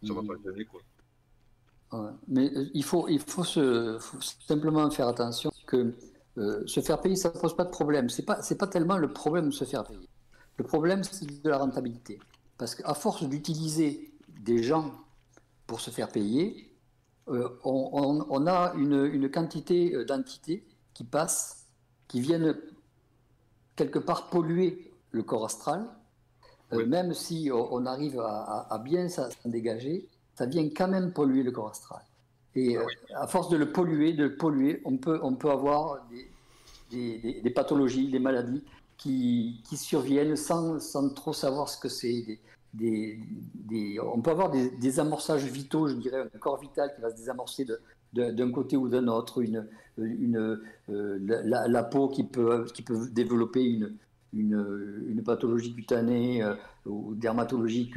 Ça 0.03 0.15
va 0.15 0.23
pas 0.23 0.35
mmh. 0.35 0.45
gêner, 0.45 0.67
Mais 2.29 2.51
euh, 2.55 2.71
il 2.75 2.85
faut, 2.85 3.09
il 3.09 3.21
faut, 3.21 3.45
se, 3.45 3.99
simplement 4.47 4.91
faire 4.91 5.09
attention 5.09 5.51
que 5.67 5.95
euh, 6.39 6.67
se 6.67 6.81
faire 6.81 7.01
payer, 7.01 7.17
ça 7.17 7.31
ne 7.31 7.39
pose 7.39 7.55
pas 7.57 7.65
de 7.65 7.71
problème. 7.71 8.09
Ce 8.09 8.21
n'est 8.21 8.25
pas, 8.25 8.41
pas 8.59 8.67
tellement 8.67 8.97
le 8.97 9.13
problème 9.13 9.47
de 9.47 9.55
se 9.55 9.65
faire 9.65 9.85
payer. 9.85 10.09
Le 10.57 10.65
problème, 10.65 11.03
c'est 11.05 11.43
de 11.43 11.49
la 11.49 11.59
rentabilité. 11.59 12.19
Parce 12.59 12.75
qu'à 12.75 12.95
force 12.95 13.25
d'utiliser 13.25 14.13
des 14.41 14.63
gens 14.63 14.93
pour 15.67 15.81
se 15.81 15.91
faire 15.91 16.09
payer, 16.09 16.71
euh, 17.29 17.49
on, 17.65 18.25
on, 18.29 18.47
a 18.47 18.73
une, 18.75 19.05
une 19.07 19.31
quantité 19.31 20.05
d'entités 20.05 20.65
qui 20.95 21.05
passent, 21.05 21.67
qui 22.09 22.21
viennent 22.21 22.57
quelque 23.77 23.99
part 23.99 24.29
polluer 24.29 24.93
le 25.11 25.23
corps 25.23 25.45
astral. 25.45 25.87
même 26.73 27.13
si 27.13 27.51
on, 27.53 27.85
arrive 27.87 28.19
à, 28.21 28.67
à 28.71 28.79
bien 28.79 29.09
s'en 29.09 29.29
dégager, 29.45 30.09
ça 30.35 30.47
vient 30.47 30.69
quand 30.69 30.89
même 30.89 31.13
polluer 31.13 31.43
le 31.43 31.51
corps 31.51 31.71
astral. 31.71 32.03
Et 32.55 32.77
ah 32.77 32.81
euh, 32.81 32.87
à 33.15 33.27
force 33.27 33.49
de 33.49 33.57
le 33.57 33.73
polluer, 33.73 34.13
de 34.13 34.25
le 34.25 34.37
polluer, 34.37 34.83
on 34.85 34.97
peut, 34.97 35.19
on 35.23 35.35
peut 35.35 35.51
avoir 35.51 36.07
des, 36.91 37.41
des, 37.43 37.51
pathologies, 37.51 38.11
des 38.11 38.19
maladies 38.19 38.63
qui, 38.99 39.63
qui 39.69 39.77
surviennent 39.77 40.37
sans, 40.37 40.79
sans, 40.79 41.09
trop 41.11 41.33
savoir 41.33 41.69
ce 41.69 41.79
que 41.79 41.89
c'est. 41.89 42.39
On 42.79 44.21
peut 44.21 44.31
avoir 44.31 44.51
des, 44.51 44.71
désamorçages 44.71 45.45
vitaux, 45.45 45.89
je 45.89 45.95
dirais, 45.95 46.29
un 46.35 46.39
corps 46.39 46.61
vital 46.61 46.93
qui 46.95 47.01
va 47.01 47.11
se 47.11 47.17
désamorcer 47.17 47.67
d'un 48.13 48.53
côté 48.53 48.77
ou 48.77 48.89
d'un 48.89 49.09
autre, 49.09 49.43
une, 49.43 49.67
une, 49.97 50.61
euh, 50.91 51.19
la, 51.45 51.83
peau 51.85 52.09
qui 52.09 52.25
peut, 52.25 52.67
qui 52.75 52.83
peut 52.83 53.09
développer 53.11 53.65
une, 53.65 53.97
une, 54.35 55.05
une 55.09 55.23
pathologie 55.23 55.75
cutanée 55.75 56.43
euh, 56.43 56.55
ou 56.85 57.15
dermatologique 57.15 57.97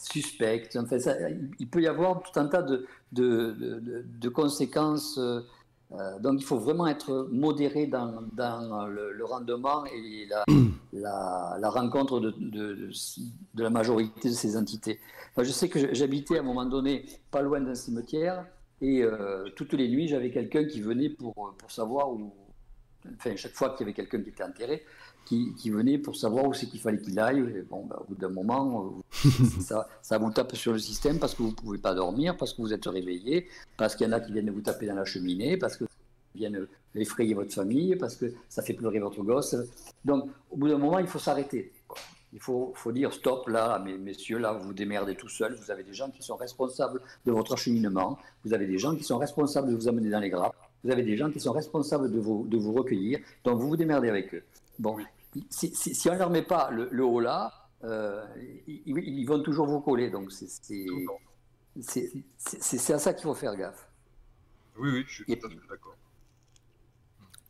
suspecte. 0.00 0.76
Enfin, 0.76 0.98
ça, 0.98 1.14
il 1.58 1.68
peut 1.68 1.82
y 1.82 1.86
avoir 1.86 2.22
tout 2.22 2.38
un 2.38 2.46
tas 2.46 2.62
de, 2.62 2.86
de, 3.12 4.04
de, 4.04 4.28
conséquences. 4.28 5.18
Euh, 5.18 6.18
donc 6.20 6.40
il 6.40 6.44
faut 6.44 6.58
vraiment 6.58 6.86
être 6.86 7.28
modéré 7.32 7.86
dans, 7.86 8.22
dans 8.32 8.86
le, 8.86 9.24
rendement 9.24 9.84
et 9.86 10.26
la, 10.28 10.44
la, 10.92 11.56
la 11.60 11.70
rencontre 11.70 12.20
de, 12.20 12.30
de, 12.38 13.62
la 13.62 13.70
majorité 13.70 14.28
de 14.28 14.34
ces 14.34 14.56
entités. 14.56 15.00
je 15.36 15.50
sais 15.50 15.68
que 15.68 15.92
j'habitais 15.92 16.38
à 16.38 16.40
un 16.40 16.44
moment 16.44 16.64
donné 16.64 17.06
pas 17.32 17.42
loin 17.42 17.60
d'un 17.60 17.74
cimetière 17.74 18.46
et 18.80 19.02
euh, 19.02 19.48
toutes 19.56 19.72
les 19.72 19.88
nuits 19.88 20.06
j'avais 20.06 20.30
quelqu'un 20.30 20.64
qui 20.64 20.80
venait 20.80 21.10
pour, 21.10 21.34
pour 21.58 21.70
savoir 21.72 22.12
où, 22.12 22.32
enfin 23.16 23.34
chaque 23.34 23.54
fois 23.54 23.70
qu'il 23.70 23.80
y 23.80 23.90
avait 23.90 23.94
quelqu'un 23.94 24.22
qui 24.22 24.28
était 24.28 24.44
enterré, 24.44 24.84
qui, 25.26 25.70
venait 25.70 25.98
pour 25.98 26.16
savoir 26.16 26.46
où 26.46 26.54
c'est 26.54 26.66
qu'il 26.66 26.80
fallait 26.80 27.00
qu'il 27.00 27.18
aille. 27.18 27.64
bon, 27.68 27.84
ben, 27.86 27.96
au 28.00 28.04
bout 28.04 28.14
d'un 28.16 28.30
moment, 28.30 28.84
euh, 28.84 29.09
ça, 29.60 29.88
ça, 30.02 30.18
vous 30.18 30.30
tape 30.30 30.56
sur 30.56 30.72
le 30.72 30.78
système 30.78 31.18
parce 31.18 31.34
que 31.34 31.42
vous 31.42 31.50
ne 31.50 31.54
pouvez 31.54 31.78
pas 31.78 31.94
dormir, 31.94 32.36
parce 32.36 32.52
que 32.52 32.62
vous 32.62 32.72
êtes 32.72 32.86
réveillé, 32.86 33.48
parce 33.76 33.94
qu'il 33.94 34.06
y 34.06 34.10
en 34.10 34.12
a 34.12 34.20
qui 34.20 34.32
viennent 34.32 34.50
vous 34.50 34.60
taper 34.60 34.86
dans 34.86 34.94
la 34.94 35.04
cheminée, 35.04 35.56
parce 35.56 35.76
que 35.76 35.84
viennent 36.34 36.66
effrayer 36.94 37.34
votre 37.34 37.52
famille, 37.52 37.96
parce 37.96 38.16
que 38.16 38.32
ça 38.48 38.62
fait 38.62 38.74
pleurer 38.74 38.98
votre 38.98 39.22
gosse. 39.22 39.56
Donc, 40.04 40.30
au 40.50 40.56
bout 40.56 40.68
d'un 40.68 40.78
moment, 40.78 40.98
il 40.98 41.06
faut 41.06 41.18
s'arrêter. 41.18 41.72
Il 42.32 42.40
faut, 42.40 42.72
faut, 42.76 42.92
dire 42.92 43.12
stop 43.12 43.48
là, 43.48 43.78
messieurs, 43.78 44.38
là, 44.38 44.52
vous 44.52 44.68
vous 44.68 44.72
démerdez 44.72 45.16
tout 45.16 45.28
seul. 45.28 45.54
Vous 45.54 45.70
avez 45.70 45.82
des 45.82 45.94
gens 45.94 46.10
qui 46.10 46.22
sont 46.22 46.36
responsables 46.36 47.00
de 47.26 47.32
votre 47.32 47.54
acheminement. 47.54 48.18
Vous 48.44 48.54
avez 48.54 48.66
des 48.66 48.78
gens 48.78 48.94
qui 48.94 49.02
sont 49.02 49.18
responsables 49.18 49.70
de 49.70 49.74
vous 49.74 49.88
amener 49.88 50.10
dans 50.10 50.20
les 50.20 50.30
grappes. 50.30 50.54
Vous 50.84 50.90
avez 50.90 51.02
des 51.02 51.16
gens 51.16 51.30
qui 51.30 51.40
sont 51.40 51.52
responsables 51.52 52.10
de 52.10 52.20
vous, 52.20 52.46
de 52.48 52.56
vous 52.56 52.72
recueillir. 52.72 53.18
Donc, 53.44 53.58
vous 53.58 53.68
vous 53.68 53.76
démerdez 53.76 54.08
avec 54.08 54.32
eux. 54.32 54.44
Bon, 54.78 54.96
si, 55.50 55.74
si, 55.74 56.08
on 56.08 56.14
ne 56.14 56.18
leur 56.18 56.30
met 56.30 56.42
pas 56.42 56.70
le, 56.70 57.04
haut 57.04 57.20
là, 57.20 57.52
euh, 57.84 58.24
ils, 58.66 59.24
vont 59.26 59.42
toujours 59.42 59.66
vous 59.66 59.80
coller. 59.80 60.10
Donc 60.10 60.32
c'est 60.32 60.54
à 62.92 62.98
ça 62.98 63.14
qu'il 63.14 63.22
faut 63.22 63.34
faire 63.34 63.56
gaffe. 63.56 63.88
Oui, 64.78 64.90
oui, 64.92 65.04
je 65.06 65.14
suis 65.14 65.24
tout 65.24 65.46
à 65.46 65.48
fait 65.48 65.56
d'accord. 65.68 65.96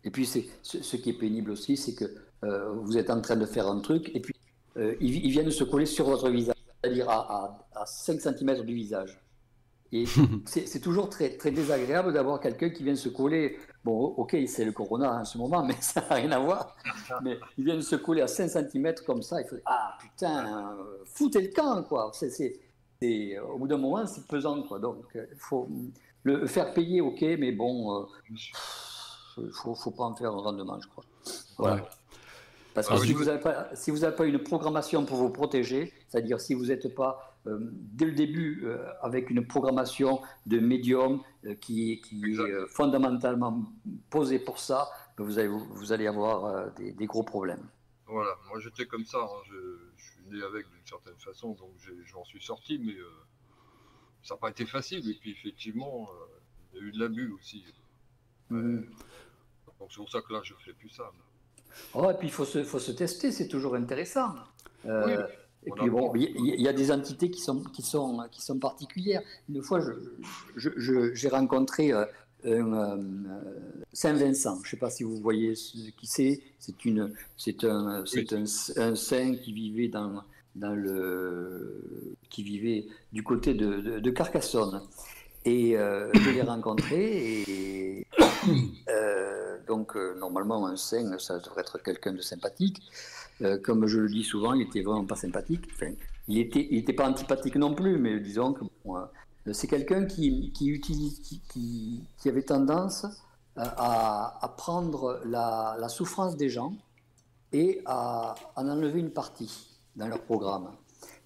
Et 0.02 0.10
puis 0.10 0.26
ce, 0.26 0.38
ce, 0.62 0.96
qui 0.96 1.10
est 1.10 1.18
pénible 1.18 1.50
aussi, 1.50 1.76
c'est 1.76 1.94
que 1.94 2.04
euh, 2.44 2.72
vous 2.72 2.96
êtes 2.96 3.10
en 3.10 3.20
train 3.20 3.36
de 3.36 3.44
faire 3.44 3.68
un 3.68 3.80
truc 3.80 4.10
et 4.14 4.20
puis 4.20 4.34
euh, 4.76 4.94
ils, 5.00 5.30
viennent 5.30 5.50
se 5.50 5.64
coller 5.64 5.84
sur 5.84 6.06
votre 6.06 6.30
visage, 6.30 6.56
c'est-à-dire 6.82 7.10
à, 7.10 7.44
à, 7.74 7.82
à, 7.82 7.86
5 7.86 8.20
cm 8.20 8.64
du 8.64 8.74
visage. 8.74 9.20
Et 9.92 10.04
c'est 10.46 10.80
toujours 10.80 11.08
très, 11.08 11.36
très 11.36 11.50
désagréable 11.50 12.12
d'avoir 12.12 12.40
quelqu'un 12.40 12.70
qui 12.70 12.84
vient 12.84 12.96
se 12.96 13.08
coller. 13.08 13.58
Bon, 13.84 13.98
ok, 13.98 14.36
c'est 14.46 14.64
le 14.64 14.72
corona 14.72 15.20
en 15.20 15.24
ce 15.24 15.38
moment, 15.38 15.64
mais 15.64 15.76
ça 15.80 16.00
n'a 16.08 16.16
rien 16.16 16.32
à 16.32 16.38
voir. 16.38 16.76
Mais 17.22 17.38
il 17.58 17.64
vient 17.64 17.80
se 17.80 17.96
coller 17.96 18.22
à 18.22 18.28
5 18.28 18.48
cm 18.48 18.94
comme 19.06 19.22
ça. 19.22 19.40
Il 19.40 19.48
faut 19.48 19.56
ah 19.66 19.96
putain, 20.00 20.76
foutez 21.04 21.42
le 21.42 21.48
camp, 21.48 21.82
quoi. 21.82 22.10
C'est, 22.12 22.60
au 23.52 23.58
bout 23.58 23.66
d'un 23.66 23.78
moment, 23.78 24.06
c'est 24.06 24.26
pesant, 24.26 24.62
quoi. 24.62 24.78
Donc, 24.78 25.04
il 25.14 25.38
faut 25.38 25.68
le 26.22 26.46
faire 26.46 26.72
payer, 26.72 27.00
ok, 27.00 27.20
mais 27.38 27.52
bon, 27.52 28.06
il 28.28 28.36
euh, 29.38 29.46
ne 29.46 29.50
faut, 29.50 29.74
faut, 29.74 29.90
pas 29.90 30.04
en 30.04 30.14
faire 30.14 30.32
un 30.32 30.40
rendement, 30.40 30.78
je 30.80 30.88
crois. 30.88 31.04
Voilà. 31.58 31.88
Parce 32.74 32.88
que 32.88 32.94
ah 32.94 32.98
si, 32.98 33.12
vous 33.12 33.24
n'avez 33.24 33.40
pas, 33.40 33.68
si 33.74 33.90
vous 33.90 33.98
n'avez 33.98 34.14
pas 34.14 34.26
une 34.26 34.38
programmation 34.38 35.04
pour 35.04 35.16
vous 35.16 35.30
protéger, 35.30 35.92
c'est-à-dire 36.08 36.40
si 36.40 36.54
vous 36.54 36.66
n'êtes 36.66 36.94
pas 36.94 37.18
euh, 37.18 37.29
dès 37.46 38.06
le 38.06 38.12
début 38.12 38.62
euh, 38.64 38.92
avec 39.00 39.30
une 39.30 39.46
programmation 39.46 40.20
de 40.46 40.58
médium 40.58 41.22
euh, 41.44 41.54
qui, 41.54 42.00
qui 42.02 42.34
est 42.34 42.66
fondamentalement 42.68 43.64
posée 44.10 44.38
pour 44.38 44.58
ça, 44.58 44.88
vous 45.16 45.38
allez, 45.38 45.48
vous 45.48 45.92
allez 45.92 46.06
avoir 46.06 46.72
des, 46.74 47.06
gros 47.06 47.22
problèmes. 47.22 47.68
Voilà, 48.06 48.30
moi 48.48 48.58
j'étais 48.58 48.86
comme 48.86 49.04
ça, 49.04 49.18
hein. 49.18 49.42
je, 49.46 50.02
suis 50.02 50.24
né 50.30 50.42
avec 50.42 50.68
d'une 50.70 50.86
certaine 50.86 51.18
façon, 51.18 51.52
donc 51.52 51.72
j'en 52.06 52.24
suis 52.24 52.42
sorti, 52.42 52.78
mais 52.78 52.96
ça 54.22 54.34
n'a 54.34 54.38
pas 54.38 54.48
été 54.48 54.64
facile. 54.64 55.08
Et 55.10 55.14
puis 55.14 55.32
effectivement, 55.32 56.08
il 56.72 56.78
y 56.78 56.82
a 56.82 56.86
eu 56.86 56.92
de 56.92 56.98
l'abus 56.98 57.32
aussi. 57.32 57.64
Mmh. 58.48 58.80
Donc 59.78 59.90
c'est 59.90 59.96
pour 59.96 60.10
ça 60.10 60.22
que 60.22 60.32
là, 60.32 60.40
je 60.42 60.54
ne 60.54 60.58
fais 60.60 60.72
plus 60.72 60.88
ça. 60.88 61.10
Oh, 61.92 62.10
et 62.10 62.14
puis 62.14 62.28
il 62.28 62.32
faut 62.32 62.46
se, 62.46 62.64
faut 62.64 62.78
se 62.78 62.92
tester, 62.92 63.30
c'est 63.30 63.48
toujours 63.48 63.74
intéressant. 63.74 64.34
oui. 64.84 65.16
Et 65.66 65.70
puis 65.72 65.90
bon, 65.90 66.12
il 66.14 66.60
y, 66.60 66.68
a 66.68 66.72
des 66.72 66.90
entités 66.90 67.30
qui 67.30 67.40
sont, 67.40 67.62
qui 67.64 67.82
sont, 67.82 68.18
qui 68.30 68.40
sont 68.40 68.58
particulières. 68.58 69.22
Une 69.48 69.62
fois, 69.62 69.80
j'ai 70.56 71.28
rencontré 71.28 71.92
euh, 71.92 72.06
un, 72.44 72.72
euh, 72.72 73.02
Saint-Vincent. 73.92 74.56
Je 74.62 74.68
ne 74.68 74.70
sais 74.70 74.76
pas 74.78 74.88
si 74.88 75.02
vous 75.02 75.18
voyez 75.18 75.52
qui 75.52 76.06
c'est. 76.06 76.40
C'est 76.58 76.84
une, 76.86 77.12
c'est 77.36 77.64
un, 77.64 78.04
c'est 78.06 78.32
un, 78.32 78.44
un, 78.76 78.96
saint 78.96 79.34
qui 79.34 79.52
vivait 79.52 79.88
dans, 79.88 80.22
dans 80.54 80.74
le, 80.74 82.16
qui 82.30 82.42
vivait 82.42 82.86
du 83.12 83.22
côté 83.22 83.52
de, 83.52 83.98
de, 83.98 84.10
Carcassonne. 84.10 84.80
Et 85.44 85.76
euh, 85.76 86.10
je 86.14 86.30
l'ai 86.30 86.42
rencontré 86.42 87.44
et 87.46 88.06
donc 89.66 89.94
normalement 90.18 90.66
un 90.66 90.76
saint, 90.76 91.18
ça 91.18 91.38
devrait 91.38 91.60
être 91.60 91.78
quelqu'un 91.82 92.12
de 92.12 92.22
sympathique. 92.22 92.82
Euh, 93.42 93.58
comme 93.58 93.86
je 93.86 93.98
le 93.98 94.08
dis 94.08 94.24
souvent, 94.24 94.52
il 94.54 94.62
était 94.62 94.82
vraiment 94.82 95.04
pas 95.04 95.16
sympathique. 95.16 95.68
Il 96.28 96.38
était, 96.38 96.92
pas 96.92 97.08
antipathique 97.08 97.56
non 97.56 97.74
plus, 97.74 97.98
mais 97.98 98.20
disons 98.20 98.52
que 98.52 98.64
euh, 98.86 99.52
c'est 99.52 99.66
quelqu'un 99.66 100.04
qui, 100.04 100.52
avait 102.26 102.42
tendance 102.42 103.04
euh, 103.58 103.62
à, 103.76 104.54
prendre 104.56 105.20
la, 105.24 105.88
souffrance 105.88 106.36
des 106.36 106.50
gens 106.50 106.74
et 107.52 107.80
à, 107.86 108.34
en 108.56 108.68
enlever 108.68 109.00
une 109.00 109.10
partie 109.10 109.78
dans 109.96 110.06
leur 110.06 110.20
programme. 110.20 110.70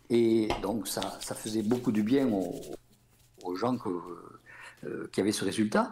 Et 0.09 0.49
donc 0.63 0.87
ça, 0.87 1.03
faisait 1.21 1.63
beaucoup 1.63 1.91
du 1.91 2.03
bien 2.03 2.29
aux, 2.29 3.57
gens 3.57 3.77
qui 5.13 5.21
avaient 5.21 5.33
ce 5.33 5.45
résultat. 5.45 5.91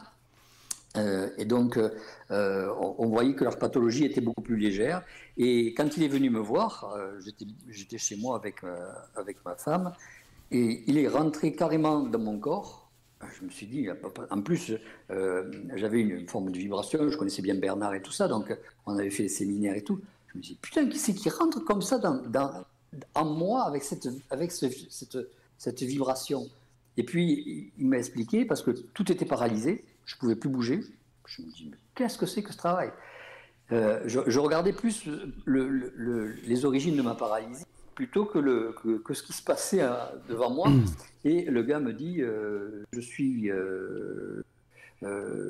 Euh, 0.96 1.30
et 1.38 1.44
donc, 1.44 1.78
euh, 1.78 2.74
on, 2.78 3.08
voyait 3.08 3.34
que 3.34 3.44
leur 3.44 3.58
pathologie 3.58 4.04
était 4.04 4.20
beaucoup 4.20 4.42
plus 4.42 4.56
légère. 4.56 5.02
Et 5.36 5.72
quand 5.74 5.96
il 5.96 6.02
est 6.02 6.08
venu 6.08 6.30
me 6.30 6.40
voir, 6.40 6.94
euh, 6.96 7.18
j'étais 7.68 7.98
chez 7.98 8.16
moi 8.16 8.36
avec, 8.36 8.56
avec 9.16 9.38
ma 9.44 9.56
femme, 9.56 9.92
et 10.50 10.84
il 10.86 10.98
est 10.98 11.08
rentré 11.08 11.54
carrément 11.54 12.00
dans 12.00 12.18
mon 12.18 12.38
corps. 12.38 12.90
Je 13.38 13.44
me 13.44 13.50
suis 13.50 13.66
dit, 13.66 13.88
en 14.30 14.42
plus, 14.42 14.72
j'avais 15.74 16.00
une 16.00 16.28
forme 16.28 16.50
de 16.50 16.58
vibration, 16.58 17.08
je 17.08 17.16
connaissais 17.16 17.42
bien 17.42 17.54
Bernard 17.54 17.94
et 17.94 18.02
tout 18.02 18.10
ça, 18.10 18.26
donc 18.26 18.52
on 18.84 18.98
avait 18.98 19.10
fait 19.10 19.22
des 19.24 19.28
séminaires 19.28 19.76
et 19.76 19.82
tout. 19.82 20.00
Je 20.32 20.38
me 20.38 20.42
suis 20.42 20.54
dit, 20.54 20.58
putain, 20.60 20.88
qui 20.88 20.98
c'est 20.98 21.14
qui 21.14 21.30
rentre 21.30 21.60
comme 21.60 21.82
ça 21.82 21.98
dans, 21.98 22.20
dans, 22.26 22.64
en 23.14 23.24
moi 23.24 23.62
avec 23.62 23.84
cette, 23.84 24.08
avec 24.30 24.50
cette, 24.50 25.18
cette 25.56 25.82
vibration? 25.82 26.48
Et 26.96 27.04
puis, 27.04 27.72
il 27.78 27.86
m'a 27.86 27.98
expliqué, 27.98 28.44
parce 28.44 28.60
que 28.60 28.72
tout 28.72 29.10
était 29.10 29.24
paralysé, 29.24 29.84
je 30.06 30.14
ne 30.14 30.20
pouvais 30.20 30.36
plus 30.36 30.48
bouger. 30.48 30.80
Je 31.26 31.42
me 31.42 31.50
dis, 31.50 31.68
mais 31.70 31.76
qu'est-ce 31.94 32.18
que 32.18 32.26
c'est 32.26 32.42
que 32.42 32.52
ce 32.52 32.58
travail? 32.58 32.92
Euh, 33.72 34.00
je, 34.06 34.38
regardais 34.38 34.72
plus 34.72 35.08
les 35.46 36.64
origines 36.64 36.96
de 36.96 37.02
ma 37.02 37.14
paralysie 37.14 37.64
plutôt 37.94 38.24
que, 38.24 38.38
le, 38.38 38.74
que, 39.04 39.14
ce 39.14 39.22
qui 39.22 39.32
se 39.32 39.42
passait 39.42 39.82
euh, 39.82 39.94
devant 40.28 40.50
moi. 40.50 40.68
Et 41.24 41.44
le 41.44 41.62
gars 41.62 41.80
me 41.80 41.92
dit, 41.92 42.20
euh, 42.20 42.84
je 42.92 43.00
suis... 43.00 43.48
je, 43.48 44.42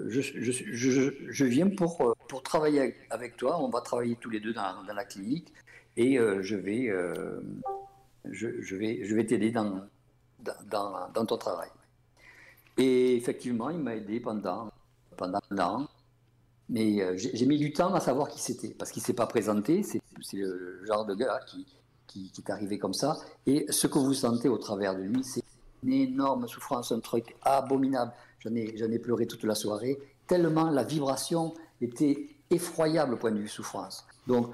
je, 0.09 1.45
viens 1.45 1.69
pour, 1.69 2.15
pour 2.29 2.43
travailler 2.43 2.95
avec 3.11 3.37
toi, 3.37 3.61
on 3.61 3.69
va 3.69 3.81
travailler 3.81 4.17
tous 4.21 4.31
les 4.31 4.41
deux 4.41 4.53
dans, 4.53 4.85
dans 4.87 4.95
la 4.95 5.05
clinique 5.05 5.53
et 5.97 6.17
je 6.17 6.57
vais, 6.57 6.91
je, 8.31 8.77
vais, 8.77 9.05
je 9.05 9.15
vais 9.15 9.27
t'aider 9.27 9.51
dans, 9.51 9.83
dans, 10.41 11.09
dans, 11.13 11.27
ton 11.27 11.37
travail. 11.37 11.69
Et 12.79 13.17
effectivement, 13.17 13.71
il 13.71 13.79
m'a 13.79 13.97
aidé 13.97 14.21
pendant, 14.21 14.71
pendant 15.17 15.41
un 15.51 15.59
an. 15.59 15.89
Mais 16.69 17.03
euh, 17.03 17.15
j'ai 17.17 17.45
mis 17.47 17.59
du 17.59 17.73
temps 17.73 17.93
à 17.95 18.01
savoir 18.01 18.29
qui 18.29 18.41
c'était, 18.41 18.71
parce 18.71 18.91
qu'il 18.91 19.03
ne 19.03 19.07
s'est 19.07 19.13
pas 19.13 19.27
présenté. 19.27 19.83
C'est 19.83 20.01
le 20.33 20.85
genre 20.87 21.05
de 21.05 21.15
gars 21.15 21.41
qui, 21.47 21.67
qui, 22.07 22.33
est 22.39 22.51
arrivé 22.51 22.79
comme 22.79 22.95
ça. 22.95 23.19
Et 23.47 23.67
ce 23.71 23.87
que 23.87 23.99
vous 23.99 24.15
sentez 24.15 24.49
au 24.49 24.59
travers 24.59 24.95
de 24.95 25.03
lui, 25.03 25.25
c'est 25.25 25.43
une 25.83 25.93
énorme 25.93 26.47
souffrance, 26.49 26.93
un 26.93 27.01
truc 27.01 27.35
abominable. 27.43 28.13
J'en 28.41 28.55
ai, 28.55 28.75
ai 28.77 28.99
pleuré 28.99 29.27
toute 29.27 29.45
la 29.45 29.55
soirée, 29.55 29.99
tellement 30.27 30.71
la 30.71 30.85
vibration 30.85 31.55
était 31.81 32.29
effroyable 32.51 33.15
au 33.15 33.17
point 33.17 33.31
de 33.31 33.39
vue 33.39 33.49
souffrance. 33.49 34.05
Donc, 34.27 34.53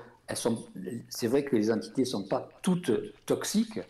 c'est 1.09 1.26
vrai 1.26 1.44
que 1.44 1.57
les 1.57 1.70
entités 1.70 2.02
ne 2.02 2.07
sont 2.07 2.24
pas 2.24 2.48
toutes 2.62 2.90
toxiques. 3.26 3.81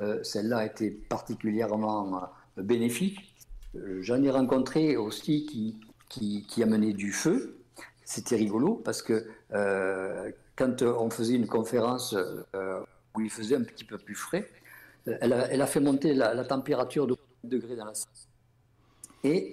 Euh, 0.00 0.22
celle-là 0.22 0.64
été 0.64 0.90
particulièrement 0.90 2.22
euh, 2.58 2.62
bénéfique. 2.62 3.27
J'en 3.74 4.22
ai 4.22 4.30
rencontré 4.30 4.96
aussi 4.96 5.44
qui, 5.46 5.78
qui, 6.08 6.46
qui 6.46 6.64
du 6.94 7.12
feu, 7.12 7.58
c'était 8.04 8.36
rigolo 8.36 8.76
parce 8.76 9.02
que 9.02 9.26
euh, 9.52 10.30
quand 10.56 10.82
on 10.82 11.10
faisait 11.10 11.34
une 11.34 11.46
conférence 11.46 12.14
euh, 12.54 12.80
où 13.14 13.20
il 13.20 13.30
faisait 13.30 13.56
un 13.56 13.62
petit 13.62 13.84
peu 13.84 13.98
plus 13.98 14.14
frais, 14.14 14.48
euh, 15.08 15.18
elle 15.20 15.60
a, 15.60 15.66
fait 15.66 15.80
monter 15.80 16.14
la, 16.14 16.44
température 16.44 17.06
de 17.06 17.16
degrés 17.44 17.76
dans 17.76 17.84
la 17.84 17.94
salle. 17.94 18.10
Et 19.24 19.50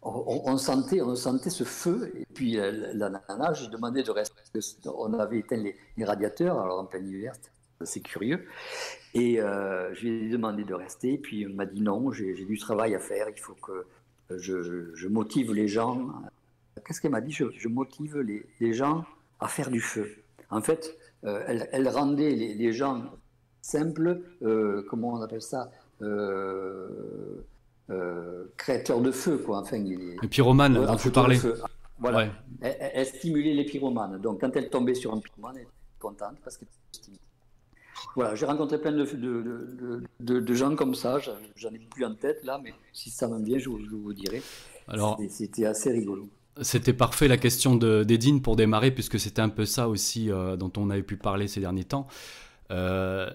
on, 0.00 0.56
sentait, 0.56 1.02
on 1.02 1.14
sentait 1.14 1.50
ce 1.50 1.64
feu. 1.64 2.10
Et 2.14 2.26
puis 2.32 2.52
la 2.52 3.10
nana, 3.10 3.52
j'ai 3.52 3.68
demandé 3.68 4.02
de 4.02 4.10
rester. 4.10 4.40
On 4.86 5.12
avait 5.18 5.40
éteint 5.40 5.56
les, 5.56 6.04
radiateurs, 6.04 6.58
alors 6.58 6.80
en 6.80 6.86
plein 6.86 7.00
hiver, 7.00 7.34
c'est 7.82 8.00
curieux. 8.00 8.46
Et 9.14 9.36
je 9.36 10.00
lui 10.00 10.26
ai 10.26 10.28
demandé 10.28 10.64
de 10.64 10.74
rester. 10.74 11.18
Puis 11.18 11.40
il 11.40 11.48
m'a 11.48 11.66
dit 11.66 11.80
non, 11.80 12.12
j'ai 12.12 12.44
du 12.44 12.58
travail 12.58 12.94
à 12.94 12.98
faire. 12.98 13.28
Il 13.28 13.40
faut 13.40 13.54
que 13.54 13.86
je, 14.30 14.94
je 14.94 15.08
motive 15.08 15.52
les 15.52 15.68
gens 15.68 16.10
qu'est-ce 16.84 17.00
qu'elle 17.00 17.10
m'a 17.10 17.20
dit? 17.20 17.32
Je, 17.32 17.68
motive 17.68 18.18
les, 18.60 18.72
gens 18.72 19.04
à 19.38 19.48
faire 19.48 19.70
du 19.70 19.80
feu. 19.80 20.08
En 20.50 20.60
fait, 20.60 20.96
euh, 21.24 21.64
elle, 21.72 21.88
rendait 21.88 22.30
les, 22.30 22.72
gens 22.72 23.04
simples, 23.62 24.22
euh, 24.42 24.84
comment 24.88 25.14
on 25.14 25.22
appelle 25.22 25.42
ça? 25.42 25.70
Euh, 26.02 27.42
créateurs 28.56 29.00
de 29.00 29.10
feu, 29.10 29.38
quoi. 29.38 29.58
Enfin, 29.60 29.78
les, 29.78 30.16
pyromanes, 30.28 30.74
dont 30.74 30.96
tu 30.96 31.10
parlais. 31.10 31.38
Voilà. 31.98 32.28
Elle, 32.62 33.06
stimulait 33.06 33.54
les 33.54 33.64
pyromanes. 33.64 34.18
Donc, 34.20 34.40
quand 34.40 34.54
elle 34.56 34.70
tombait 34.70 34.94
sur 34.94 35.12
un 35.12 35.20
pyromane, 35.20 35.56
elle 35.56 35.62
était 35.62 35.72
contente 35.98 36.36
parce 36.42 36.56
qu'elle 36.56 36.68
était 36.94 37.20
Voilà, 38.16 38.34
j'ai 38.34 38.46
rencontré 38.46 38.80
plein 38.80 38.92
de, 38.92 39.04
de, 40.20 40.40
de, 40.40 40.54
gens 40.54 40.74
comme 40.76 40.94
ça. 40.94 41.18
J'en 41.56 41.70
ai 41.70 41.78
plus 41.78 42.04
en 42.04 42.14
tête 42.14 42.44
là, 42.44 42.60
mais 42.62 42.74
si 42.92 43.10
ça 43.10 43.28
me 43.28 43.42
vient, 43.44 43.58
je, 43.58 43.64
je 43.64 43.96
vous 43.96 44.12
dirai. 44.12 44.42
Alors, 44.88 45.20
c'était 45.28 45.66
assez 45.66 45.90
rigolo. 45.90 46.28
C'était 46.62 46.92
parfait 46.92 47.28
la 47.28 47.36
question 47.36 47.76
d'Edine 47.76 48.42
pour 48.42 48.56
démarrer, 48.56 48.90
puisque 48.90 49.18
c'était 49.18 49.40
un 49.40 49.48
peu 49.48 49.64
ça 49.64 49.88
aussi 49.88 50.30
euh, 50.30 50.56
dont 50.56 50.72
on 50.76 50.90
avait 50.90 51.02
pu 51.02 51.16
parler 51.16 51.48
ces 51.48 51.60
derniers 51.60 51.84
temps. 51.84 52.06
Euh, 52.70 53.30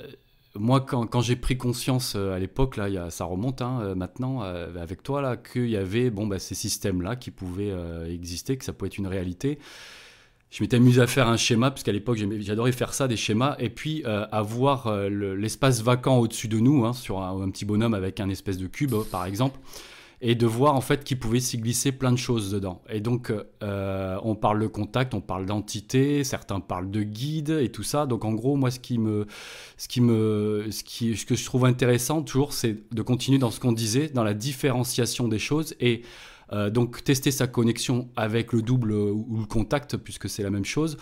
moi, 0.53 0.81
quand, 0.81 1.21
j'ai 1.21 1.35
pris 1.35 1.57
conscience 1.57 2.13
euh, 2.15 2.33
à 2.33 2.39
l'époque, 2.39 2.77
là, 2.77 2.87
y 2.87 2.97
a, 2.97 3.09
ça 3.09 3.25
remonte 3.25 3.61
hein, 3.61 3.95
maintenant 3.95 4.41
avec 4.41 5.01
toi, 5.01 5.21
là, 5.21 5.37
qu'il 5.37 5.69
y 5.69 5.77
avait 5.77 6.09
bon, 6.09 6.27
bah, 6.27 6.39
ces 6.39 6.55
systèmes-là 6.55 7.15
qui 7.15 7.31
pouvaient 7.31 7.73
exister, 8.09 8.57
que 8.57 8.65
ça 8.65 8.73
pouvait 8.73 8.87
être 8.87 8.97
une 8.97 9.07
réalité. 9.07 9.59
Je 10.55 10.63
m'étais 10.63 10.77
amusé 10.77 11.01
à 11.01 11.07
faire 11.07 11.27
un 11.27 11.35
schéma, 11.35 11.69
puisqu'à 11.69 11.91
l'époque, 11.91 12.17
j'adorais 12.39 12.71
faire 12.71 12.93
ça, 12.93 13.09
des 13.09 13.17
schémas, 13.17 13.57
et 13.59 13.69
puis 13.69 14.05
avoir 14.05 14.89
l'espace 15.09 15.81
vacant 15.81 16.17
au-dessus 16.19 16.47
de 16.47 16.59
nous, 16.59 16.85
hein, 16.85 16.93
sur 16.93 17.21
un, 17.21 17.49
petit 17.49 17.65
bonhomme 17.65 17.93
avec 17.93 18.21
un 18.21 18.29
espèce 18.29 18.57
de 18.57 18.67
cube, 18.67 18.95
par 19.11 19.25
exemple 19.25 19.59
et 20.21 20.33
de 20.35 20.45
voir 20.45 20.75
en 20.75 20.81
fait 20.81 21.03
qu'il 21.03 21.19
pouvait 21.19 21.39
s'y 21.39 21.57
glisser 21.57 21.91
plein 21.91 22.11
de 22.11 22.17
choses 22.17 22.51
dedans. 22.51 22.81
Et 22.89 22.99
donc 22.99 23.31
euh, 23.61 24.17
on 24.23 24.35
parle 24.35 24.61
de 24.61 24.67
contact, 24.67 25.13
on 25.13 25.21
parle 25.21 25.45
d'entité, 25.45 26.23
certains 26.23 26.59
parlent 26.59 26.89
de 26.89 27.03
guide 27.03 27.49
et 27.61 27.69
tout 27.69 27.83
ça. 27.83 28.05
Donc 28.05 28.25
en 28.25 28.33
gros 28.33 28.55
moi 28.55 28.71
ce 28.71 28.79
qui 28.79 28.97
me, 28.97 29.27
ce 29.77 29.87
qui 29.87 30.01
me, 30.01 30.67
ce 30.71 31.25
que 31.25 31.35
je 31.35 31.45
trouve 31.45 31.65
intéressant 31.65 32.21
toujours, 32.21 32.53
c'est 32.53 32.91
de 32.93 33.01
continuer 33.01 33.37
dans 33.37 33.51
ce 33.51 33.59
qu'on 33.59 33.73
disait, 33.73 34.09
dans 34.09 34.23
la 34.23 34.33
différenciation 34.33 35.27
des 35.27 35.39
choses 35.39 35.75
et 35.79 36.01
euh, 36.53 36.69
donc 36.69 37.03
tester 37.03 37.31
sa 37.31 37.47
connexion 37.47 38.09
avec 38.15 38.53
le 38.53 38.61
double 38.61 38.93
ou 38.93 39.37
le 39.39 39.45
contact 39.45 39.97
puisque 39.97 40.29
c'est 40.29 40.43
la 40.43 40.49
même 40.49 40.65
chose. 40.65 40.97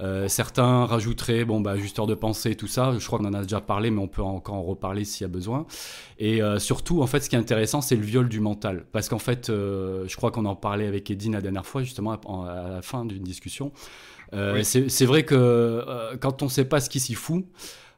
Euh, 0.00 0.28
certains 0.28 0.86
rajouteraient, 0.86 1.44
bon, 1.44 1.60
bah, 1.60 1.72
ajusteur 1.72 2.06
de 2.06 2.14
pensée, 2.14 2.54
tout 2.54 2.68
ça. 2.68 2.94
Je 2.96 3.04
crois 3.04 3.18
qu'on 3.18 3.24
en 3.26 3.34
a 3.34 3.42
déjà 3.42 3.60
parlé, 3.60 3.90
mais 3.90 4.00
on 4.00 4.06
peut 4.06 4.22
encore 4.22 4.54
en 4.54 4.62
reparler 4.62 5.04
s'il 5.04 5.24
y 5.24 5.24
a 5.24 5.32
besoin. 5.32 5.66
Et 6.18 6.40
euh, 6.40 6.58
surtout, 6.58 7.02
en 7.02 7.06
fait, 7.06 7.20
ce 7.20 7.28
qui 7.28 7.36
est 7.36 7.38
intéressant, 7.38 7.80
c'est 7.80 7.96
le 7.96 8.02
viol 8.02 8.28
du 8.28 8.40
mental. 8.40 8.84
Parce 8.92 9.08
qu'en 9.08 9.18
fait, 9.18 9.50
euh, 9.50 10.06
je 10.06 10.16
crois 10.16 10.30
qu'on 10.30 10.44
en 10.44 10.54
parlait 10.54 10.86
avec 10.86 11.10
Edine 11.10 11.32
la 11.32 11.40
dernière 11.40 11.66
fois, 11.66 11.82
justement, 11.82 12.12
à, 12.12 12.68
la 12.70 12.82
fin 12.82 13.04
d'une 13.04 13.24
discussion. 13.24 13.72
C'est 14.62 15.06
vrai 15.06 15.24
que 15.24 16.16
quand 16.20 16.42
on 16.42 16.46
ne 16.46 16.50
sait 16.50 16.66
pas 16.66 16.80
ce 16.80 16.90
qui 16.90 17.00
s'y 17.00 17.14
fout, 17.14 17.44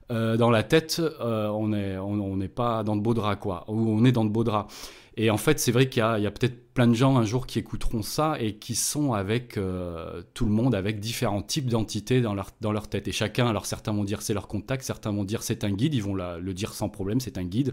dans 0.09 0.51
la 0.51 0.63
tête, 0.63 1.03
on 1.21 1.69
n'est 1.69 1.99
on, 1.99 2.39
pas 2.49 2.83
dans 2.83 2.97
de 2.97 3.03
beaux 3.03 3.15
draps, 3.15 3.41
quoi. 3.41 3.65
Ou 3.69 3.91
on 3.91 4.05
est 4.05 4.13
dans 4.13 4.25
de 4.25 4.31
beaux 4.31 4.45
draps. 4.45 4.73
Et 5.17 5.31
en 5.31 5.37
fait, 5.37 5.59
c'est 5.59 5.73
vrai 5.73 5.89
qu'il 5.89 6.01
y 6.01 6.03
a, 6.05 6.31
peut-être 6.31 6.73
plein 6.73 6.87
de 6.87 6.95
gens 6.95 7.17
un 7.17 7.25
jour 7.25 7.47
qui 7.47 7.59
écouteront 7.59 8.03
ça 8.03 8.37
et 8.41 8.55
qui 8.55 8.75
sont 8.75 9.13
avec 9.13 9.57
euh, 9.57 10.23
tout 10.35 10.45
le 10.45 10.53
monde, 10.53 10.75
avec 10.75 11.01
différents 11.01 11.43
types 11.43 11.69
d'entités 11.69 12.21
dans 12.21 12.35
leur, 12.35 12.51
dans 12.61 12.73
leur 12.73 12.89
tête. 12.89 13.09
Et 13.09 13.13
chacun, 13.13 13.49
alors 13.49 13.67
certains 13.67 13.93
vont 13.93 14.05
dire 14.05 14.23
c'est 14.23 14.35
leur 14.35 14.47
contact, 14.47 14.85
certains 14.85 15.11
vont 15.11 15.25
dire 15.25 15.43
c'est 15.43 15.65
un 15.65 15.73
guide, 15.73 15.95
ils 15.95 16.03
vont 16.03 16.15
le 16.15 16.55
dire 16.55 16.73
sans 16.73 16.89
problème, 16.89 17.21
c'est 17.21 17.39
un 17.39 17.45
guide, 17.45 17.73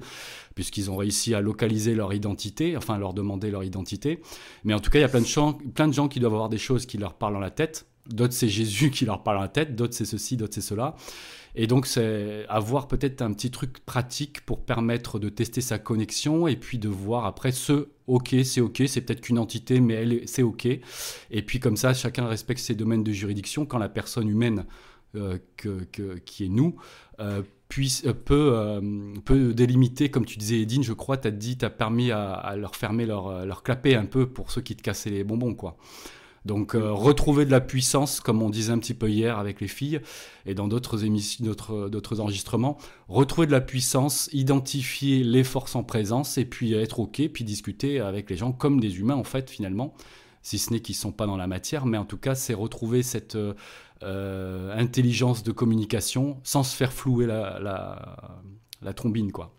puisqu'ils 0.56 0.90
ont 0.90 0.98
réussi 0.98 1.36
à 1.36 1.42
localiser 1.42 1.94
leur 1.94 2.14
identité, 2.14 2.76
enfin 2.76 2.98
leur 2.98 3.14
demander 3.14 3.52
leur 3.52 3.64
identité. 3.64 4.22
Mais 4.64 4.74
en 4.74 4.80
tout 4.80 4.90
cas, 4.90 5.00
il 5.00 5.04
y 5.04 5.06
a 5.06 5.10
plein 5.10 5.22
de, 5.22 5.26
gens, 5.26 5.54
plein 5.54 5.88
de 5.88 5.94
gens 5.94 6.08
qui 6.08 6.20
doivent 6.20 6.34
avoir 6.34 6.50
des 6.50 6.58
choses 6.58 6.86
qui 6.86 6.98
leur 6.98 7.14
parlent 7.14 7.34
dans 7.34 7.40
la 7.40 7.52
tête. 7.52 7.86
D'autres, 8.08 8.34
c'est 8.34 8.50
Jésus 8.50 8.90
qui 8.90 9.06
leur 9.06 9.22
parle 9.22 9.38
dans 9.38 9.44
la 9.44 9.50
tête, 9.50 9.76
d'autres, 9.76 9.94
c'est 9.94 10.06
ceci, 10.06 10.38
d'autres, 10.38 10.56
c'est 10.56 10.62
cela. 10.62 10.96
Et 11.60 11.66
donc, 11.66 11.88
c'est 11.88 12.46
avoir 12.50 12.88
peut-être 12.88 13.24
un 13.24 13.34
petit 13.34 13.50
truc 13.50 13.80
pratique 13.80 14.46
pour 14.46 14.64
permettre 14.64 15.18
de 15.18 15.28
tester 15.28 15.60
sa 15.60 15.80
connexion 15.80 16.48
et 16.48 16.56
puis 16.56 16.78
de 16.78 16.88
voir 16.88 17.26
après 17.26 17.52
ce 17.52 17.88
OK, 18.06 18.36
c'est 18.44 18.62
OK, 18.62 18.84
c'est 18.86 19.02
peut-être 19.02 19.22
qu'une 19.22 19.40
entité, 19.40 19.80
mais 19.80 19.96
elle, 19.96 20.22
c'est 20.28 20.44
OK. 20.44 20.68
Et 20.68 21.42
puis, 21.42 21.60
comme 21.60 21.76
ça, 21.76 21.96
chacun 21.96 22.28
respecte 22.28 22.60
ses 22.60 22.76
domaines 22.76 23.04
de 23.04 23.12
juridiction 23.12 23.66
quand 23.66 23.80
la 23.80 23.90
personne 23.90 24.30
humaine 24.30 24.66
euh, 25.16 25.40
qui 26.26 26.46
est 26.46 26.50
nous 26.50 26.76
euh, 27.20 27.42
puisse, 27.70 28.06
euh, 28.06 28.14
peut, 28.14 28.80
peut 29.26 29.52
délimiter, 29.56 30.10
comme 30.10 30.26
tu 30.26 30.38
disais, 30.38 30.60
Edine, 30.62 30.84
je 30.84 30.94
crois, 30.94 31.18
tu 31.18 31.28
as 31.28 31.32
dit, 31.32 31.58
tu 31.58 31.66
as 31.66 31.72
permis 31.72 32.12
à, 32.12 32.56
leur 32.56 32.76
fermer 32.76 33.08
leur, 33.08 33.48
leur 33.48 33.64
clapet 33.64 33.96
un 33.96 34.06
peu 34.06 34.30
pour 34.30 34.52
ceux 34.52 34.62
qui 34.62 34.76
te 34.76 34.84
cassaient 34.84 35.10
les 35.10 35.24
bonbons, 35.24 35.56
quoi. 35.56 35.76
Donc 36.48 36.74
euh, 36.74 36.92
retrouver 36.92 37.46
de 37.46 37.52
la 37.52 37.62
puissance, 37.62 38.22
comme 38.22 38.42
on 38.42 38.50
disait 38.50 38.72
un 38.72 38.80
petit 38.80 38.94
peu 38.94 39.10
hier 39.10 39.38
avec 39.38 39.62
les 39.62 39.68
filles 39.68 40.00
et 40.46 40.56
dans 40.56 40.68
d'autres 40.68 41.04
émissions, 41.04 41.46
d'autres 41.46 42.20
enregistrements, 42.22 42.78
retrouver 43.10 43.46
de 43.46 43.52
la 43.52 43.62
puissance, 43.62 44.30
identifier 44.32 45.24
les 45.24 45.44
forces 45.44 45.76
en 45.76 45.84
présence 45.84 46.38
et 46.38 46.46
puis 46.46 46.74
être 46.74 47.00
ok, 47.02 47.22
puis 47.34 47.44
discuter 47.44 48.00
avec 48.00 48.30
les 48.30 48.38
gens 48.38 48.54
comme 48.54 48.80
des 48.80 48.98
humains 49.00 49.16
en 49.16 49.26
fait 49.26 49.50
finalement, 49.50 49.94
si 50.42 50.58
ce 50.58 50.72
n'est 50.72 50.80
qu'ils 50.80 50.96
sont 50.96 51.12
pas 51.12 51.28
dans 51.28 51.38
la 51.38 51.48
matière, 51.48 51.86
mais 51.86 51.98
en 51.98 52.06
tout 52.06 52.18
cas 52.18 52.34
c'est 52.34 52.54
retrouver 52.54 53.04
cette 53.04 53.36
euh, 53.36 53.54
euh, 54.04 54.74
intelligence 54.80 55.44
de 55.44 55.52
communication 55.52 56.40
sans 56.44 56.64
se 56.64 56.76
faire 56.76 56.94
flouer 56.94 57.26
la, 57.26 57.60
la, 57.60 58.42
la 58.82 58.94
trombine 58.94 59.34
quoi. 59.34 59.57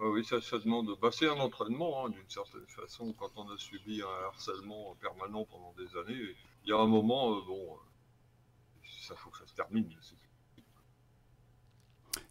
Oui, 0.00 0.24
ça, 0.24 0.40
ça 0.40 0.58
demande. 0.58 0.90
Bah, 1.00 1.10
c'est 1.12 1.28
un 1.28 1.38
entraînement, 1.38 2.06
hein, 2.06 2.10
d'une 2.10 2.28
certaine 2.28 2.66
façon. 2.66 3.14
Quand 3.18 3.30
on 3.36 3.48
a 3.50 3.58
subi 3.58 4.02
un 4.02 4.26
harcèlement 4.26 4.96
permanent 5.00 5.44
pendant 5.44 5.72
des 5.78 5.96
années, 5.98 6.34
il 6.64 6.70
y 6.70 6.72
a 6.72 6.78
un 6.78 6.86
moment, 6.86 7.36
euh, 7.36 7.40
bon, 7.46 7.60
euh, 7.60 8.86
ça 9.06 9.14
faut 9.14 9.30
que 9.30 9.38
ça 9.38 9.46
se 9.46 9.54
termine. 9.54 9.88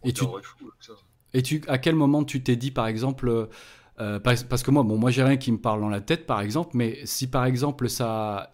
Et 0.02 0.12
tu, 0.12 0.24
et 1.32 1.42
tu, 1.42 1.62
à 1.66 1.78
quel 1.78 1.94
moment 1.94 2.24
tu 2.24 2.42
t'es 2.42 2.56
dit, 2.56 2.70
par 2.70 2.86
exemple, 2.86 3.48
euh, 4.00 4.20
parce, 4.20 4.62
que 4.62 4.70
moi, 4.70 4.82
bon, 4.82 4.98
moi 4.98 5.10
j'ai 5.10 5.22
rien 5.22 5.36
qui 5.36 5.52
me 5.52 5.58
parle 5.58 5.80
dans 5.80 5.88
la 5.88 6.00
tête, 6.00 6.26
par 6.26 6.40
exemple, 6.40 6.70
mais 6.74 7.04
si 7.06 7.28
par 7.28 7.44
exemple 7.44 7.88
ça, 7.88 8.53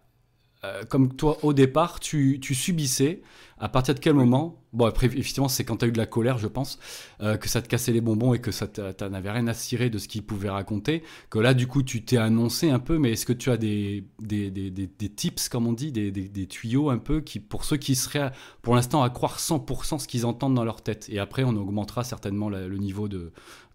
euh, 0.63 0.85
comme 0.85 1.15
toi 1.15 1.39
au 1.43 1.55
départ, 1.55 2.01
tu, 2.01 2.39
subissais, 2.43 3.23
à 3.59 3.71
partir 3.71 3.95
de 3.95 4.01
quel 4.01 4.13
moment 4.15 4.57
Bon, 4.73 4.85
après, 4.85 5.07
effectivement, 5.07 5.49
c'est 5.49 5.65
quand 5.65 5.79
tu 5.79 5.87
as 5.87 5.89
eu 5.89 5.93
de 5.93 5.99
la 5.99 6.07
colère, 6.07 6.39
je 6.39 6.47
pense, 6.47 6.79
euh, 7.23 7.37
que 7.37 7.49
ça 7.49 7.61
te 7.61 7.67
cassait 7.67 7.91
les 7.93 8.01
bonbons 8.01 8.35
et 8.35 8.41
que 8.41 8.53
ça 8.53 8.69
n'avais 9.11 9.31
rien 9.31 9.49
à 9.49 9.55
cirer 9.55 9.91
de 9.91 9.99
ce 9.99 10.07
qu'il 10.07 10.23
pouvait 10.23 10.51
raconter. 10.51 11.03
Que 11.29 11.41
là, 11.41 11.55
du 11.55 11.67
coup, 11.67 11.83
tu 11.83 12.05
t'es 12.05 12.19
annoncé 12.19 12.71
un 12.71 12.79
peu, 12.79 12.99
mais 12.99 13.13
est-ce 13.13 13.27
que 13.27 13.33
tu 13.33 13.51
as 13.51 13.57
des, 13.57 14.05
des, 14.21 14.51
des, 14.51 15.09
tips, 15.09 15.49
comme 15.49 15.67
on 15.67 15.73
dit, 15.73 15.91
des, 15.93 16.47
tuyaux 16.47 16.91
un 16.91 16.99
peu, 16.99 17.21
qui, 17.21 17.41
pour 17.41 17.65
ceux 17.65 17.79
qui 17.79 17.97
seraient 17.97 18.31
pour 18.63 18.77
l'instant 18.77 19.03
à 19.03 19.11
croire 19.11 19.39
100% 19.39 19.99
ce 19.99 20.07
qu'ils 20.07 20.25
entendent 20.27 20.55
dans 20.55 20.65
leur 20.65 20.83
tête? 20.83 21.09
Et 21.09 21.19
après, 21.19 21.43
on 21.43 21.57
augmentera 21.57 22.05
certainement 22.05 22.49
le 22.49 22.77
niveau 22.77 23.09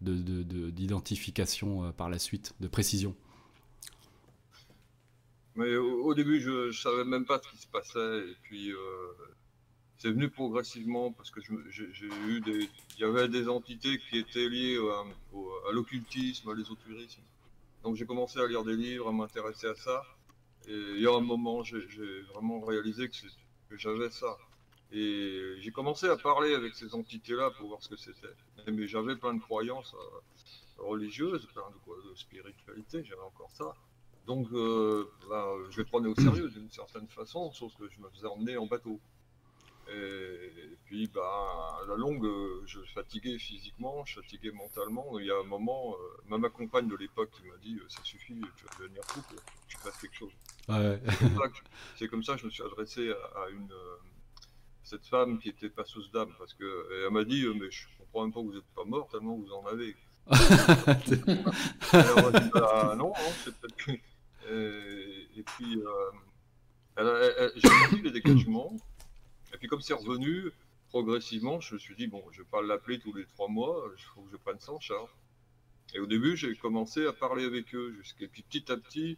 d'identification 0.01 1.81
de, 1.81 1.87
de, 1.87 1.91
par 1.91 2.09
la 2.09 2.19
suite, 2.19 2.53
de 2.61 2.67
précision. 2.67 3.15
Mais 5.55 5.75
au, 5.77 6.13
début, 6.13 6.41
je 6.41 6.67
ne 6.67 6.71
savais 6.71 7.05
même 7.05 7.25
pas 7.25 7.39
ce 7.41 7.49
qui 7.49 7.57
se 7.57 7.67
passait. 7.67 8.29
Et 8.29 8.35
puis, 8.43 8.71
euh, 8.71 8.77
c'est 9.97 10.09
venu 10.09 10.29
progressivement 10.29 11.13
parce 11.13 11.31
que 11.31 11.39
j'ai 11.69 12.09
eu 12.27 12.41
des. 12.41 12.69
Il 12.97 13.01
y 13.01 13.03
avait 13.05 13.29
des 13.29 13.47
entités 13.47 13.97
qui 13.97 14.17
étaient 14.17 14.49
liées 14.49 14.77
à, 14.77 15.71
l'occultisme, 15.71 16.49
à 16.49 16.53
l'ésotérisme. 16.53 17.21
Donc, 17.83 17.95
j'ai 17.95 18.05
commencé 18.05 18.39
à 18.39 18.47
lire 18.47 18.63
des 18.63 18.75
livres, 18.75 19.07
à 19.07 19.11
m'intéresser 19.13 19.67
à 19.67 19.75
ça. 19.75 20.03
Et 20.67 20.73
il 20.73 21.01
y 21.01 21.07
a 21.07 21.15
un 21.15 21.21
moment, 21.21 21.63
j'ai 21.63 22.21
vraiment 22.33 22.59
réalisé 22.59 23.07
que, 23.07 23.15
que 23.69 23.77
j'avais 23.77 24.09
ça. 24.09 24.35
Et 24.91 25.55
j'ai 25.59 25.71
commencé 25.71 26.07
à 26.07 26.17
parler 26.17 26.53
avec 26.53 26.75
ces 26.75 26.93
entités-là 26.93 27.51
pour 27.51 27.69
voir 27.69 27.81
ce 27.81 27.89
que 27.89 27.97
c'était. 27.97 28.35
Mais 28.67 28.87
j'avais 28.87 29.15
plein 29.15 29.33
de 29.33 29.41
croyances 29.41 29.93
euh, 29.93 30.83
religieuses, 30.83 31.45
plein 31.53 31.63
de, 31.69 32.09
de 32.09 32.15
spiritualité, 32.15 33.03
j'avais 33.03 33.21
encore 33.21 33.51
ça. 33.51 33.73
Donc, 34.25 34.47
euh, 34.53 35.07
bah, 35.29 35.45
je 35.69 35.77
les 35.77 35.85
prenais 35.85 36.07
au 36.07 36.15
sérieux 36.15 36.49
d'une 36.49 36.69
certaine 36.71 37.07
façon, 37.07 37.51
sauf 37.51 37.71
que 37.77 37.87
je 37.89 37.99
me 37.99 38.09
faisais 38.09 38.27
emmener 38.27 38.57
en 38.57 38.65
bateau. 38.65 38.99
Et, 39.87 40.77
puis, 40.85 41.07
bah, 41.13 41.21
à 41.83 41.85
la 41.87 41.95
longue, 41.95 42.27
je 42.65 42.79
fatiguais 42.93 43.37
physiquement, 43.37 44.03
je 44.05 44.15
fatiguais 44.15 44.51
mentalement. 44.51 45.19
Il 45.19 45.27
y 45.27 45.31
a 45.31 45.37
un 45.37 45.43
moment, 45.43 45.93
euh, 45.93 46.29
même 46.31 46.41
ma 46.41 46.49
compagne 46.49 46.87
de 46.87 46.95
l'époque 46.95 47.29
qui 47.31 47.43
m'a 47.47 47.57
dit 47.57 47.79
Ça 47.87 48.03
suffit, 48.03 48.41
tu 48.57 48.65
vas 48.65 48.71
devenir 48.79 49.03
fou, 49.03 49.21
je 49.67 49.77
fasse 49.77 49.97
quelque 49.97 50.15
chose. 50.15 50.31
C'est 51.97 52.07
comme, 52.07 52.23
ça 52.23 52.33
que 52.33 52.41
je 52.41 52.45
me 52.45 52.51
suis 52.51 52.63
adressé 52.63 53.11
à, 53.11 53.49
une. 53.49 53.71
Euh, 53.71 53.97
cette 54.81 55.05
femme 55.07 55.39
qui 55.39 55.49
était 55.49 55.69
passeuse 55.69 56.11
d'âme, 56.11 56.31
parce 56.37 56.53
que 56.53 57.05
elle 57.05 57.11
m'a 57.11 57.23
dit 57.23 57.45
Mais 57.59 57.69
je 57.71 57.87
comprends 57.97 58.23
même 58.23 58.33
pas 58.33 58.41
que 58.41 58.45
vous 58.45 58.53
n'êtes 58.53 58.73
pas 58.75 58.85
mort 58.85 59.07
tellement 59.07 59.35
vous 59.35 59.51
en 59.51 59.65
avez. 59.67 59.95
Alors, 61.91 62.31
bah, 62.31 62.95
non, 62.97 63.09
non 63.09 63.13
c'est 63.43 63.55
peut-être 63.55 63.75
que 63.75 63.91
et, 64.49 65.39
et 65.39 65.43
puis, 65.43 65.81
euh, 66.97 67.51
j'ai 67.55 67.67
senti 67.67 68.01
les 68.01 68.11
dégagements. 68.11 68.75
Et 69.53 69.57
puis, 69.57 69.67
comme 69.67 69.81
c'est 69.81 69.93
revenu 69.93 70.51
progressivement, 70.89 71.59
je 71.59 71.73
me 71.73 71.79
suis 71.79 71.95
dit, 71.95 72.07
bon, 72.07 72.23
je 72.31 72.41
vais 72.41 72.47
pas 72.49 72.61
l'appeler 72.61 72.99
tous 72.99 73.13
les 73.13 73.25
trois 73.25 73.47
mois, 73.49 73.91
il 73.97 74.03
faut 74.03 74.21
que 74.21 74.31
je 74.31 74.37
prenne 74.37 74.59
ça 74.59 74.71
en. 74.71 74.79
Et 75.93 75.99
au 75.99 76.05
début, 76.05 76.35
j'ai 76.35 76.55
commencé 76.55 77.05
à 77.05 77.13
parler 77.13 77.45
avec 77.45 77.73
eux. 77.75 77.93
Jusqu'à 77.97 78.27
puis 78.27 78.43
petit 78.43 78.71
à 78.71 78.77
petit, 78.77 79.17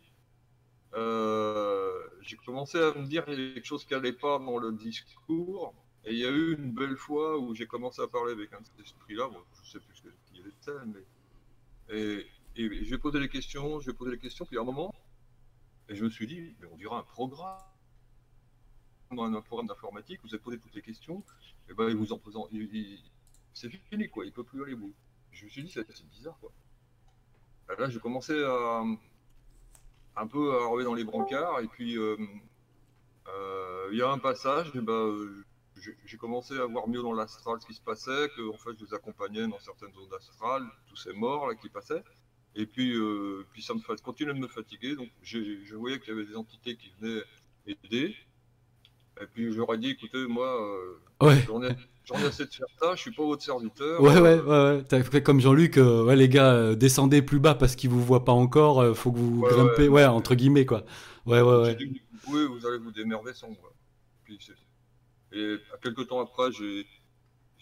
euh, 0.96 1.92
j'ai 2.22 2.38
commencé 2.38 2.78
à 2.78 2.94
me 2.94 3.06
dire 3.06 3.26
quelque 3.26 3.66
chose 3.66 3.86
qui 3.86 3.94
n'allait 3.94 4.14
pas 4.14 4.40
dans 4.40 4.58
le 4.58 4.72
discours. 4.72 5.74
Et 6.06 6.14
il 6.14 6.20
y 6.20 6.26
a 6.26 6.30
eu 6.30 6.56
une 6.56 6.72
belle 6.72 6.96
fois 6.98 7.38
où 7.38 7.54
j'ai 7.54 7.68
commencé 7.68 8.02
à 8.02 8.08
parler 8.08 8.32
avec 8.32 8.54
un 8.54 8.62
de 8.62 8.66
cet 8.66 8.80
esprit-là. 8.80 9.28
Bon, 9.28 9.44
je 9.64 9.72
sais 9.72 9.80
plus 9.80 9.96
ce 9.96 10.02
qu'il 10.34 10.46
était, 10.48 10.86
mais. 10.86 11.96
Et, 11.96 12.28
et 12.56 12.86
je 12.86 12.90
vais 12.90 12.98
poser 12.98 13.20
des 13.20 13.30
questions, 13.30 13.80
je 13.80 13.92
vais 13.92 13.98
poser 13.98 14.12
des 14.12 14.20
questions, 14.20 14.46
puis 14.46 14.58
à 14.58 14.62
un 14.62 14.66
moment, 14.66 14.94
et 15.90 15.96
je 15.96 16.04
me 16.04 16.10
suis 16.10 16.28
dit, 16.28 16.56
mais 16.60 16.68
on 16.72 16.78
dirait 16.78 16.96
un 16.96 17.04
programme, 17.04 17.58
un 19.12 19.42
programme 19.42 19.68
d'informatique, 19.68 20.20
vous 20.24 20.34
avez 20.34 20.44
posé 20.44 20.60
toutes 20.60 20.76
les 20.76 20.82
questions, 20.82 21.24
et 21.70 21.74
ben 21.74 21.90
il 21.90 21.96
vous 21.96 22.12
en 22.14 22.20
présente, 22.20 22.50
c'est 23.54 23.70
fini 23.70 24.10
quoi, 24.10 24.26
il 24.26 24.32
peut 24.32 24.44
plus 24.44 24.64
aller 24.64 24.76
bout. 24.76 24.94
Je 25.32 25.46
me 25.46 25.50
suis 25.50 25.64
dit, 25.64 25.72
c'est 25.72 26.10
bizarre 26.10 26.38
quoi. 26.40 26.52
Là, 27.78 27.90
j'ai 27.90 28.00
commencé 28.00 28.34
à 28.44 28.84
un 30.18 30.28
peu 30.28 30.54
à 30.54 30.66
arriver 30.66 30.84
dans 30.84 30.94
les 30.94 31.04
brancards, 31.04 31.60
et 31.62 31.68
puis 31.68 31.98
euh, 31.98 32.18
euh, 33.28 33.90
il 33.92 33.98
y 33.98 34.02
a 34.02 34.10
un 34.10 34.20
passage, 34.20 34.72
et 34.76 34.82
ben, 34.82 35.44
j'ai 36.06 36.18
commencé 36.18 36.58
à 36.58 36.66
voir 36.66 36.88
mieux 36.88 37.02
dans 37.02 37.14
l'astral 37.14 37.62
ce 37.62 37.68
qui 37.68 37.74
se 37.74 37.82
passait, 37.82 38.30
que 38.36 38.50
en 38.54 38.58
fait 38.58 38.72
je 38.80 38.86
les 38.86 38.94
accompagnais 38.94 39.48
dans 39.48 39.60
certaines 39.60 39.94
zones 39.94 40.14
astrales, 40.14 40.66
tous 40.88 40.96
ces 40.96 41.14
morts 41.14 41.48
là 41.48 41.56
qui 41.56 41.70
passaient. 41.70 42.04
Et 42.58 42.66
puis, 42.66 42.92
euh, 42.96 43.46
puis 43.54 43.62
ça 43.62 43.76
me 43.76 43.80
fait, 43.80 44.02
continuait 44.02 44.34
de 44.34 44.40
me 44.40 44.48
fatiguer. 44.48 44.96
Donc, 44.96 45.10
je, 45.22 45.76
voyais 45.76 46.00
qu'il 46.00 46.14
y 46.14 46.18
avait 46.18 46.26
des 46.26 46.36
entités 46.36 46.76
qui 46.76 46.92
venaient 47.00 47.22
aider. 47.68 48.16
Et 49.22 49.26
puis, 49.32 49.54
j'aurais 49.54 49.78
dit, 49.78 49.92
écoutez, 49.92 50.26
moi, 50.26 50.48
euh, 51.22 51.36
j'en 51.46 51.62
ai, 51.62 52.26
assez 52.26 52.46
de 52.46 52.52
faire 52.52 52.68
ça, 52.80 52.96
je 52.96 53.02
suis 53.02 53.12
pas 53.12 53.24
votre 53.24 53.44
serviteur. 53.44 54.02
Ouais, 54.02 54.20
ouais, 54.20 54.40
ouais, 54.40 54.84
ouais. 54.92 55.04
fait 55.04 55.22
comme 55.22 55.40
Jean-Luc, 55.40 55.78
euh, 55.78 56.04
ouais, 56.06 56.16
les 56.16 56.30
gars, 56.30 56.74
descendez 56.74 57.22
plus 57.22 57.40
bas 57.40 57.54
parce 57.54 57.76
qu'ils 57.76 57.92
vous 57.92 58.04
voient 58.04 58.26
pas 58.26 58.32
encore, 58.32 58.96
faut 58.98 59.12
que 59.12 59.20
vous 59.20 59.42
grimpez, 59.42 59.88
ouais, 59.88 60.06
entre 60.06 60.34
guillemets, 60.34 60.66
quoi. 60.66 60.84
Ouais, 61.28 61.42
ouais, 61.42 61.58
ouais. 61.62 61.76
Dit, 61.76 62.02
vous 62.26 62.58
vous 62.58 62.66
allez 62.66 62.80
vous 62.80 62.92
démerder 62.92 63.34
sans 63.34 63.50
moi. 63.50 63.74
et 65.32 65.58
à 65.74 65.78
quelques 65.78 66.08
temps 66.08 66.22
après, 66.22 66.52
j'ai 66.52 66.88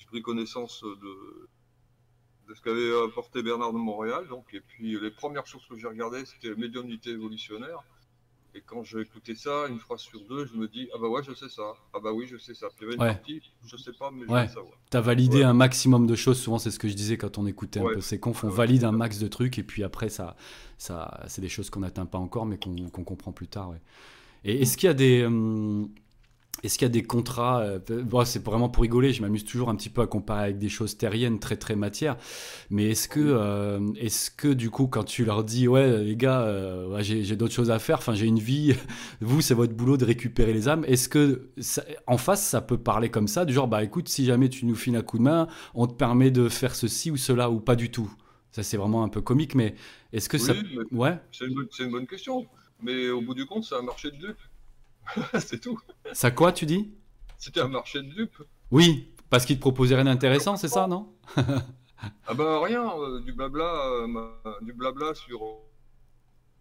pris 0.07 0.21
connaissance 0.21 0.83
de 0.83 1.49
ce 2.55 2.61
qu'avait 2.61 3.05
apporté 3.05 3.43
Bernard 3.43 3.73
de 3.73 3.77
Montréal. 3.77 4.25
Donc, 4.29 4.45
et 4.53 4.61
puis 4.61 4.99
les 4.99 5.11
premières 5.11 5.45
choses 5.45 5.65
que 5.69 5.77
j'ai 5.77 5.87
regardées, 5.87 6.25
c'était 6.25 6.55
médiumnité 6.55 7.11
évolutionnaire. 7.11 7.83
Et 8.55 8.61
quand 8.65 8.83
j'ai 8.83 9.01
écouté 9.01 9.35
ça, 9.35 9.67
une 9.67 9.79
phrase 9.79 9.99
sur 9.99 10.21
deux, 10.21 10.45
je 10.45 10.53
me 10.53 10.69
dis 10.69 10.87
Ah 10.95 10.97
bah 11.01 11.09
ouais, 11.09 11.21
je 11.21 11.33
sais 11.33 11.49
ça. 11.49 11.73
Ah 11.93 11.99
bah 12.01 12.13
oui, 12.13 12.25
je 12.25 12.37
sais 12.37 12.53
ça. 12.53 12.67
Puis 12.69 12.77
il 12.79 12.83
y 12.83 12.85
avait 12.85 13.09
une 13.09 13.15
partie, 13.15 13.41
je 13.65 13.75
sais 13.75 13.91
pas, 13.91 14.11
mais 14.11 14.21
je 14.21 14.47
sais 14.47 14.53
savoir. 14.53 14.73
Tu 14.89 14.95
as 14.95 15.01
validé 15.01 15.43
un 15.43 15.53
maximum 15.53 16.07
de 16.07 16.15
choses. 16.15 16.39
Souvent, 16.39 16.57
c'est 16.57 16.71
ce 16.71 16.79
que 16.79 16.87
je 16.87 16.93
disais 16.93 17.17
quand 17.17 17.37
on 17.37 17.45
écoutait 17.47 17.81
un 17.81 17.93
peu 17.93 17.99
ces 18.01 18.17
confs. 18.17 18.45
On 18.45 18.49
valide 18.49 18.85
un 18.85 18.93
max 18.93 19.19
de 19.19 19.27
trucs 19.27 19.59
et 19.59 19.63
puis 19.63 19.83
après, 19.83 20.07
ça, 20.07 20.37
ça, 20.77 21.21
c'est 21.27 21.41
des 21.41 21.49
choses 21.49 21.69
qu'on 21.69 21.81
n'atteint 21.81 22.05
pas 22.05 22.17
encore, 22.17 22.45
mais 22.45 22.57
qu'on 22.57 23.03
comprend 23.03 23.33
plus 23.33 23.49
tard. 23.49 23.73
Et 24.45 24.61
est-ce 24.61 24.77
qu'il 24.77 24.87
y 24.87 24.89
a 24.89 24.93
des. 24.93 25.25
Hum, 25.25 25.89
est-ce 26.65 26.77
qu'il 26.77 26.85
y 26.85 26.89
a 26.89 26.93
des 26.93 27.03
contrats 27.03 27.61
euh, 27.61 28.25
C'est 28.25 28.43
vraiment 28.43 28.69
pour 28.69 28.81
rigoler, 28.81 29.13
je 29.13 29.21
m'amuse 29.21 29.45
toujours 29.45 29.69
un 29.69 29.75
petit 29.75 29.89
peu 29.89 30.01
à 30.01 30.07
comparer 30.07 30.43
avec 30.43 30.57
des 30.57 30.69
choses 30.69 30.97
terriennes, 30.97 31.39
très 31.39 31.57
très 31.57 31.75
matières. 31.75 32.17
Mais 32.69 32.89
est-ce 32.89 33.07
que, 33.07 33.19
euh, 33.19 33.79
est-ce 33.97 34.31
que 34.31 34.47
du 34.47 34.69
coup, 34.69 34.87
quand 34.87 35.03
tu 35.03 35.25
leur 35.25 35.43
dis, 35.43 35.67
ouais, 35.67 36.03
les 36.03 36.15
gars, 36.15 36.41
euh, 36.41 36.97
j'ai 37.01 37.35
d'autres 37.35 37.53
choses 37.53 37.71
à 37.71 37.79
faire, 37.79 37.99
enfin 37.99 38.15
j'ai 38.15 38.25
une 38.25 38.39
vie, 38.39 38.75
vous, 39.21 39.41
c'est 39.41 39.53
votre 39.53 39.73
boulot 39.73 39.97
de 39.97 40.05
récupérer 40.05 40.53
les 40.53 40.67
âmes, 40.67 40.83
est-ce 40.87 41.07
que 41.07 41.49
en 42.07 42.17
face, 42.17 42.45
ça 42.45 42.61
peut 42.61 42.77
parler 42.77 43.09
comme 43.09 43.27
ça, 43.27 43.45
du 43.45 43.53
genre, 43.53 43.67
bah 43.67 43.83
écoute, 43.83 44.09
si 44.09 44.25
jamais 44.25 44.49
tu 44.49 44.65
nous 44.65 44.75
files 44.75 44.95
un 44.95 45.03
coup 45.03 45.17
de 45.17 45.23
main, 45.23 45.47
on 45.75 45.87
te 45.87 45.93
permet 45.93 46.31
de 46.31 46.49
faire 46.49 46.75
ceci 46.75 47.11
ou 47.11 47.17
cela, 47.17 47.51
ou 47.51 47.59
pas 47.59 47.75
du 47.75 47.91
tout? 47.91 48.11
Ça, 48.51 48.63
c'est 48.63 48.77
vraiment 48.77 49.03
un 49.03 49.09
peu 49.09 49.21
comique, 49.21 49.53
mais 49.53 49.75
est-ce 50.13 50.29
que 50.29 50.37
ça. 50.37 50.53
Ouais 50.91 51.19
C'est 51.31 51.45
une, 51.45 51.67
une, 51.79 51.91
bonne 51.91 52.07
question. 52.07 52.47
Mais 52.81 53.09
au 53.09 53.21
bout 53.21 53.33
du 53.33 53.45
compte, 53.45 53.65
c'est 53.65 53.75
un 53.75 53.81
marché 53.81 54.11
de 54.11 54.15
deux. 54.15 54.35
c'est 55.39 55.59
tout. 55.59 55.79
Ça 56.13 56.31
quoi, 56.31 56.51
tu 56.51 56.65
dis? 56.65 56.93
C'était 57.37 57.61
un 57.61 57.67
marché 57.67 58.01
de 58.01 58.09
dupes. 58.13 58.41
Oui, 58.71 59.13
parce 59.29 59.45
qu'il 59.45 59.55
te 59.55 59.61
proposait 59.61 59.95
rien 59.95 60.05
d'intéressant, 60.05 60.55
c'est 60.55 60.67
ça, 60.67 60.87
non? 60.87 61.13
Ah 62.27 62.33
bah 62.33 62.61
rien, 62.63 62.91
euh, 62.99 63.21
du 63.21 63.31
blabla, 63.31 63.63
euh, 63.63 64.29
du 64.61 64.73
blabla 64.73 65.13
sur, 65.15 65.39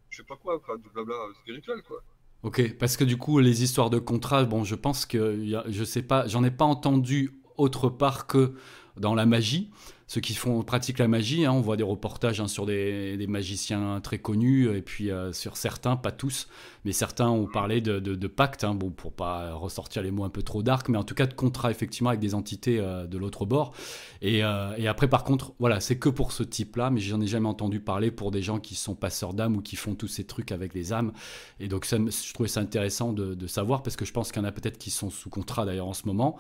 je 0.09 0.19
sais 0.19 0.23
pas 0.25 0.37
quoi, 0.37 0.59
du 0.79 0.89
blabla 0.95 1.15
spirituel 1.43 1.83
quoi. 1.87 2.03
Ok, 2.43 2.77
parce 2.79 2.97
que 2.97 3.05
du 3.05 3.17
coup 3.17 3.41
les 3.41 3.63
histoires 3.63 3.91
de 3.91 3.99
contrat, 3.99 4.45
bon, 4.45 4.65
je 4.65 4.75
pense 4.75 5.07
que 5.07 5.45
je 5.67 5.85
sais 5.85 6.03
pas, 6.03 6.27
j'en 6.29 6.45
ai 6.45 6.51
pas 6.51 6.65
entendu 6.65 7.41
autre 7.57 7.89
part 7.89 8.27
que 8.27 8.55
dans 8.97 9.15
la 9.15 9.27
magie 9.27 9.71
ceux 10.07 10.21
qui 10.21 10.35
font 10.35 10.63
pratiquent 10.63 10.99
la 10.99 11.09
magie. 11.09 11.45
Hein, 11.45 11.53
on 11.53 11.61
voit 11.61 11.77
des 11.77 11.83
reportages 11.83 12.41
hein, 12.41 12.49
sur 12.49 12.67
des, 12.67 13.25
magiciens 13.29 14.01
très 14.01 14.19
connus 14.19 14.75
et 14.77 14.83
puis 14.83 15.11
euh, 15.11 15.33
sur 15.33 15.57
certains, 15.57 15.97
pas 15.97 16.13
tous, 16.13 16.49
mais 16.85 16.93
certains 16.93 17.29
ont 17.29 17.47
parlé 17.47 17.81
de, 17.81 17.99
de, 17.99 18.27
pacte. 18.27 18.65
Hein, 18.65 18.75
bon, 18.75 18.91
pour 18.91 19.13
pas 19.13 19.55
ressortir 19.55 20.03
les 20.03 20.11
mots 20.11 20.25
un 20.25 20.31
peu 20.31 20.43
trop 20.43 20.63
dark, 20.63 20.89
mais 20.89 20.99
en 20.99 21.05
tout 21.05 21.15
cas 21.15 21.27
de 21.27 21.35
contrat 21.35 21.71
effectivement 21.71 22.11
avec 22.11 22.21
des 22.21 22.35
entités 22.35 22.79
euh, 22.81 23.07
de 23.07 23.19
l'autre 23.19 23.47
bord. 23.47 23.75
Euh, 24.23 24.75
et, 24.77 24.89
après, 24.89 25.09
par 25.09 25.25
contre, 25.25 25.53
voilà, 25.59 25.81
c'est 25.81 25.99
que 25.99 26.09
pour 26.09 26.33
ce 26.33 26.43
type-là, 26.43 26.91
mais 26.91 27.01
j'en 27.01 27.21
ai 27.21 27.27
jamais 27.27 27.49
entendu 27.49 27.81
parler 27.81 28.11
pour 28.11 28.31
des 28.31 28.43
gens 28.43 28.59
qui 28.59 28.75
sont 28.75 28.95
passeurs 28.95 29.35
d'âmes 29.35 29.57
ou 29.57 29.63
qui 29.63 29.77
font 29.77 29.95
tous 29.95 30.09
ces 30.09 30.25
trucs 30.25 30.53
avec 30.53 30.75
les 30.75 30.93
âmes. 30.93 31.13
Et 31.61 31.69
donc, 31.69 31.85
ça, 31.85 31.97
je 31.99 32.35
trouvais 32.35 32.49
ça 32.49 32.61
intéressant 32.61 33.13
de, 33.13 33.35
de 33.35 33.47
savoir 33.47 33.83
parce 33.83 33.97
que 33.97 34.05
je 34.05 34.13
pense 34.13 34.33
qu'il 34.33 34.43
y 34.43 34.45
en 34.45 34.49
a 34.49 34.53
peut-être 34.53 34.79
qui 34.79 34.91
sont 34.91 35.11
sous 35.11 35.31
contrat 35.31 35.65
d'ailleurs 35.65 35.89
en 35.89 35.95
ce 35.95 36.07
moment 36.07 36.37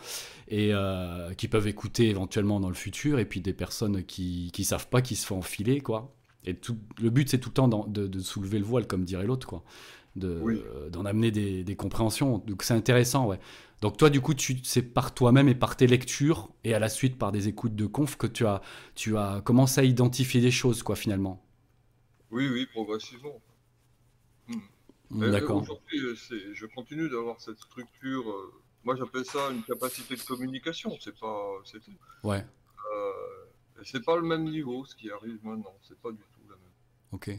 et 0.49 0.73
qui 1.37 1.49
peuvent 1.49 1.67
écouter 1.67 2.09
éventuellement 2.11 2.61
dans 2.61 2.69
le 2.69 2.75
futur 2.75 3.19
et 3.19 3.25
puis 3.25 3.41
des 3.41 3.53
personnes 3.53 4.05
qui 4.05 4.51
qui 4.53 4.65
savent 4.65 4.89
pas, 4.89 5.03
qui 5.03 5.17
se 5.17 5.27
font 5.27 5.39
enfiler, 5.39 5.81
quoi. 5.81 6.15
Et 6.47 6.57
le 7.01 7.11
but, 7.11 7.29
c'est 7.29 7.39
tout 7.39 7.49
le 7.51 7.55
temps 7.55 7.69
de, 7.69 8.07
de, 8.07 8.21
soulever 8.21 8.59
le 8.59 8.65
voile, 8.65 8.87
comme 8.87 9.05
dirait 9.05 9.25
l'autre, 9.25 9.47
quoi. 9.47 9.65
D'en 10.17 11.05
amener 11.05 11.33
des, 11.33 11.65
des, 11.65 11.77
compréhensions. 11.77 12.39
Donc, 12.39 12.63
c'est 12.63 12.75
intéressant, 12.75 13.27
ouais. 13.27 13.41
Donc, 13.81 13.97
toi, 13.97 14.11
du 14.11 14.21
coup, 14.21 14.33
tu, 14.35 14.59
c'est 14.63 14.83
par 14.83 15.13
toi-même 15.13 15.49
et 15.49 15.55
par 15.57 15.77
tes 15.77 15.89
lectures, 15.89 16.51
et 16.63 16.73
à 16.73 16.79
la 16.79 16.89
suite 16.89 17.19
par 17.19 17.33
des 17.33 17.49
écoutes 17.49 17.75
de 17.75 17.87
conf, 17.87 18.17
que 18.17 18.29
tu 18.29 18.47
as, 18.47 18.63
tu 18.95 19.17
as 19.17 19.41
commencé 19.45 19.81
à 19.81 19.85
identifier 19.85 20.41
des 20.41 20.53
choses, 20.53 20.83
quoi, 20.83 20.95
finalement. 20.95 21.45
Oui, 22.31 22.49
oui, 22.49 22.67
progressivement. 22.67 23.41
Hmm. 24.49 25.31
D'accord. 25.31 25.63
Aujourd'hui, 25.63 26.01
je 26.53 26.67
continue 26.67 27.09
d'avoir 27.09 27.41
cette 27.41 27.59
structure. 27.59 28.25
moi, 28.85 28.95
j'appelle 28.97 29.25
ça 29.25 29.51
une 29.51 29.63
capacité 29.65 30.15
de 30.15 30.23
communication. 30.23 30.97
C'est 31.01 31.19
pas, 31.19 31.61
c'est 31.65 31.81
tout. 31.81 31.93
Ouais. 32.23 32.45
c'est 33.83 34.05
pas 34.05 34.17
le 34.17 34.23
même 34.23 34.45
niveau, 34.45 34.85
ce 34.85 34.95
qui 34.95 35.11
arrive 35.11 35.39
maintenant. 35.43 35.75
C'est 35.83 35.99
pas 35.99 36.13
du 36.13 36.19
tout 36.19 36.49
la 36.49 36.57
même. 36.57 36.73
Ok. 37.13 37.31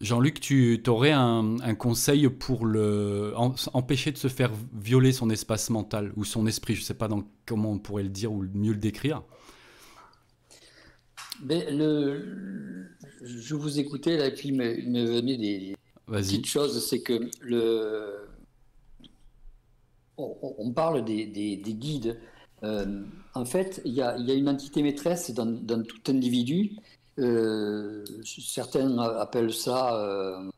Jean-Luc, 0.00 0.38
tu 0.40 0.80
aurais 0.86 1.10
un, 1.10 1.74
conseil 1.74 2.28
pour 2.28 2.66
le, 2.66 3.32
empêcher 3.36 4.12
de 4.12 4.16
se 4.16 4.28
faire 4.28 4.52
violer 4.72 5.12
son 5.12 5.28
espace 5.28 5.70
mental 5.70 6.12
ou 6.16 6.24
son 6.24 6.46
esprit 6.46 6.74
Je 6.74 6.80
ne 6.80 6.84
sais 6.84 6.94
pas 6.94 7.08
dans, 7.08 7.24
comment 7.46 7.72
on 7.72 7.78
pourrait 7.78 8.04
le 8.04 8.08
dire 8.08 8.32
ou 8.32 8.44
mieux 8.54 8.72
le 8.72 8.78
décrire. 8.78 9.22
Mais 11.42 11.70
le, 11.70 12.88
je 13.22 13.54
vous 13.56 13.80
écoutais 13.80 14.16
là, 14.16 14.26
et 14.26 14.34
puis 14.34 14.48
il 14.48 14.54
me, 14.54 15.04
venait 15.04 15.36
des, 15.36 15.76
petites 16.06 16.46
choses. 16.46 16.86
C'est 16.86 17.02
que 17.02 17.28
le, 17.40 18.28
on, 20.16 20.72
parle 20.72 21.04
des, 21.04 21.60
guides. 21.66 22.18
Euh, 22.62 23.02
en 23.34 23.44
fait, 23.44 23.80
il 23.84 23.94
y, 23.94 24.02
a, 24.02 24.16
une 24.16 24.48
entité 24.48 24.82
maîtresse 24.82 25.32
dans, 25.32 25.46
dans 25.46 25.82
tout 25.82 26.00
individu 26.08 26.76
euh, 27.18 28.04
certains 28.26 28.96
appellent 28.98 29.52
ça, 29.52 29.96
euh, 29.96 30.50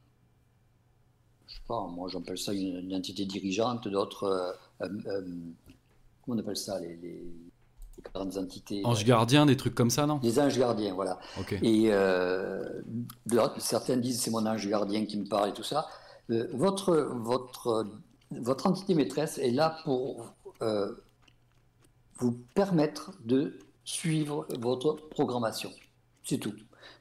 je 1.47 1.55
sais 1.55 1.61
pas, 1.67 1.87
moi 1.87 2.09
j'appelle 2.09 2.39
ça 2.39 2.53
une, 2.53 2.95
entité 2.95 3.25
dirigeante, 3.25 3.89
d'autres, 3.89 4.57
euh, 4.83 4.89
comment 6.23 6.37
on 6.37 6.39
appelle 6.39 6.57
ça, 6.57 6.79
les, 6.81 7.25
grandes 8.15 8.39
entités. 8.39 8.81
Anges 8.85 9.05
gardiens, 9.05 9.45
des 9.45 9.59
trucs 9.59 9.75
comme 9.75 9.91
ça, 9.91 10.07
non? 10.07 10.21
Les 10.23 10.41
anges 10.41 10.59
gardiens, 10.59 10.95
voilà. 10.95 11.19
Et 11.63 11.91
certains 13.59 13.97
disent 13.99 14.21
c'est 14.21 14.31
mon 14.31 14.47
ange 14.47 14.67
gardien 14.67 15.05
qui 15.05 15.19
me 15.19 15.27
parle 15.27 15.51
et 15.51 15.53
tout 15.53 15.63
ça. 15.63 15.87
votre, 16.29 16.97
votre, 16.97 17.87
votre 18.31 18.67
entité 18.67 18.95
maîtresse 18.95 19.37
est 19.39 19.51
là 19.51 19.79
pour 19.85 20.33
vous 22.21 22.33
permettre 22.55 23.13
de 23.25 23.59
suivre 23.85 24.47
votre 24.59 24.95
programmation. 25.11 25.71
C'est 26.31 26.39
tout. 26.39 26.55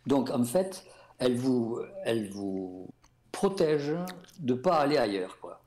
Donc 0.08 0.32
en 0.32 0.44
fait, 0.44 0.84
elle 1.20 1.38
vous, 1.38 1.80
elle 2.04 2.32
vous 2.32 2.90
protège 3.32 3.94
de 4.40 4.56
ne 4.56 4.60
pas 4.60 4.78
aller 4.78 4.98
ailleurs. 4.98 5.38
Quoi. 5.40 5.62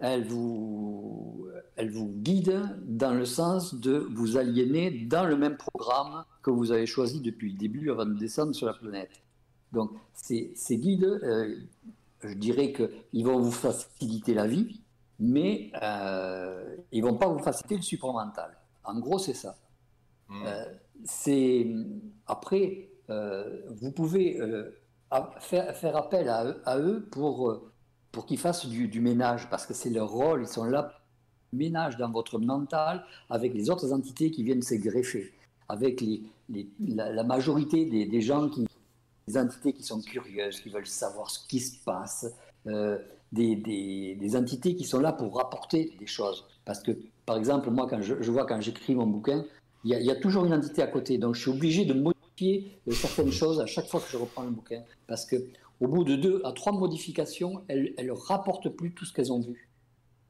Elle, 0.00 0.24
vous, 0.24 1.46
elle 1.76 1.92
vous 1.92 2.08
guide 2.08 2.68
dans 2.84 3.14
le 3.14 3.24
sens 3.24 3.76
de 3.76 4.08
vous 4.12 4.36
aliéner 4.36 4.90
dans 4.90 5.24
le 5.24 5.36
même 5.36 5.56
programme 5.56 6.24
que 6.42 6.50
vous 6.50 6.72
avez 6.72 6.86
choisi 6.86 7.20
depuis 7.20 7.52
le 7.52 7.58
début 7.58 7.92
avant 7.92 8.06
de 8.06 8.14
descendre 8.14 8.56
sur 8.56 8.66
la 8.66 8.74
planète. 8.74 9.22
Donc 9.70 9.92
ces, 10.12 10.50
ces 10.56 10.76
guides, 10.78 11.04
euh, 11.04 11.60
je 12.22 12.34
dirais 12.34 12.72
qu'ils 12.72 13.24
vont 13.24 13.38
vous 13.38 13.52
faciliter 13.52 14.34
la 14.34 14.48
vie, 14.48 14.80
mais 15.20 15.70
euh, 15.80 16.74
ils 16.90 17.04
ne 17.04 17.08
vont 17.08 17.18
pas 17.18 17.28
vous 17.28 17.38
faciliter 17.38 17.76
le 17.76 17.82
supramental. 17.82 18.58
En 18.82 18.98
gros, 18.98 19.20
c'est 19.20 19.34
ça. 19.34 19.56
Hmm. 20.28 20.42
Euh, 20.44 20.64
c'est 21.04 21.68
après, 22.26 22.90
vous 23.08 23.90
pouvez 23.92 24.40
euh, 25.14 25.30
faire, 25.40 25.96
appel 25.96 26.28
à, 26.28 26.78
eux 26.78 27.06
pour, 27.10 27.50
euh, 27.50 27.70
pour 28.10 28.26
qu'ils 28.26 28.38
fassent 28.38 28.66
du, 28.66 29.00
ménage, 29.00 29.48
parce 29.48 29.66
que 29.66 29.74
c'est 29.74 29.90
leur 29.90 30.10
rôle, 30.10 30.42
ils 30.42 30.48
sont 30.48 30.64
là, 30.64 30.92
ménage 31.52 31.96
dans 31.96 32.10
votre 32.10 32.38
mental 32.38 33.04
avec 33.30 33.54
les 33.54 33.70
autres 33.70 33.92
entités 33.92 34.30
qui 34.30 34.42
viennent 34.42 34.62
se 34.62 34.74
greffer, 34.74 35.32
avec 35.68 36.02
la, 36.80 37.22
majorité 37.22 37.84
des, 37.84 38.20
gens 38.20 38.48
qui, 38.48 38.66
des 39.28 39.38
entités 39.38 39.72
qui 39.72 39.84
sont 39.84 40.00
curieuses, 40.00 40.60
qui 40.60 40.70
veulent 40.70 40.86
savoir 40.86 41.30
ce 41.30 41.46
qui 41.46 41.60
se 41.60 41.82
passe, 41.84 42.26
des, 42.64 43.56
des, 43.56 44.16
des, 44.16 44.36
entités 44.36 44.74
qui 44.74 44.84
sont 44.84 44.98
là 44.98 45.12
pour 45.12 45.36
rapporter 45.36 45.94
des 45.98 46.06
choses. 46.06 46.44
Parce 46.64 46.82
que, 46.82 46.92
par 47.24 47.36
exemple, 47.36 47.70
moi, 47.70 47.86
quand 47.88 48.02
je, 48.02 48.14
vois 48.30 48.44
quand 48.44 48.60
j'écris 48.60 48.96
mon 48.96 49.06
bouquin, 49.06 49.44
il 49.84 49.96
y, 49.96 50.04
y, 50.04 50.10
a 50.10 50.16
toujours 50.16 50.44
une 50.44 50.54
entité 50.54 50.82
à 50.82 50.88
côté, 50.88 51.16
donc 51.16 51.36
je 51.36 51.42
suis 51.42 51.50
obligé 51.50 51.84
de 51.84 51.94
certaines 52.92 53.32
choses 53.32 53.60
à 53.60 53.66
chaque 53.66 53.86
fois 53.86 54.00
que 54.00 54.10
je 54.10 54.16
reprends 54.16 54.42
le 54.42 54.50
bouquin. 54.50 54.82
Parce 55.06 55.24
que 55.24 55.36
au 55.80 55.88
bout 55.88 56.04
de 56.04 56.16
deux 56.16 56.40
à 56.44 56.52
trois 56.52 56.72
modifications, 56.72 57.62
elles 57.68 57.94
ne 57.98 58.12
rapportent 58.12 58.68
plus 58.68 58.92
tout 58.94 59.04
ce 59.04 59.12
qu'elles 59.12 59.32
ont 59.32 59.40
vu. 59.40 59.68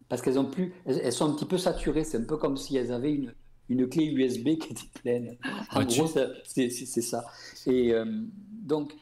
Parce 0.09 0.23
qu'elles 0.23 0.39
ont 0.39 0.45
plus, 0.45 0.73
elles, 0.87 1.13
sont 1.13 1.31
un 1.31 1.35
petit 1.35 1.45
peu 1.45 1.59
saturées. 1.59 2.05
C'est 2.05 2.19
un 2.19 2.25
peu 2.25 2.37
comme 2.37 2.57
si 2.57 2.77
elles 2.77 2.93
avaient 2.93 3.13
une, 3.13 3.35
une 3.69 3.89
clé 3.89 4.05
USB 4.05 4.59
qui 4.59 4.73
était 4.73 5.01
pleine. 5.03 5.37
En 5.73 5.85
gros, 5.85 6.07
c'est 6.45 6.71
ça. 6.71 7.25
Et 7.67 7.93
euh, 7.93 8.05
donc, 8.63 8.95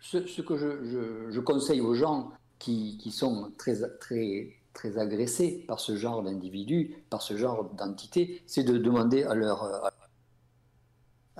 ce, 0.00 0.26
ce 0.26 0.40
que 0.42 0.56
je, 0.56 0.84
je, 0.84 1.30
je, 1.30 1.40
conseille 1.40 1.80
aux 1.80 1.94
gens 1.94 2.32
qui, 2.58 2.98
qui, 2.98 3.10
sont 3.10 3.52
très, 3.58 3.76
très, 3.98 4.56
très 4.72 4.98
agressés 4.98 5.64
par 5.68 5.80
ce 5.80 5.96
genre 5.96 6.22
d'individus, 6.22 6.94
par 7.10 7.20
ce 7.20 7.36
genre 7.36 7.70
d'entité, 7.74 8.42
c'est 8.46 8.64
de 8.64 8.78
demander 8.78 9.24
à 9.24 9.34
leur, 9.34 9.64
à 9.64 9.92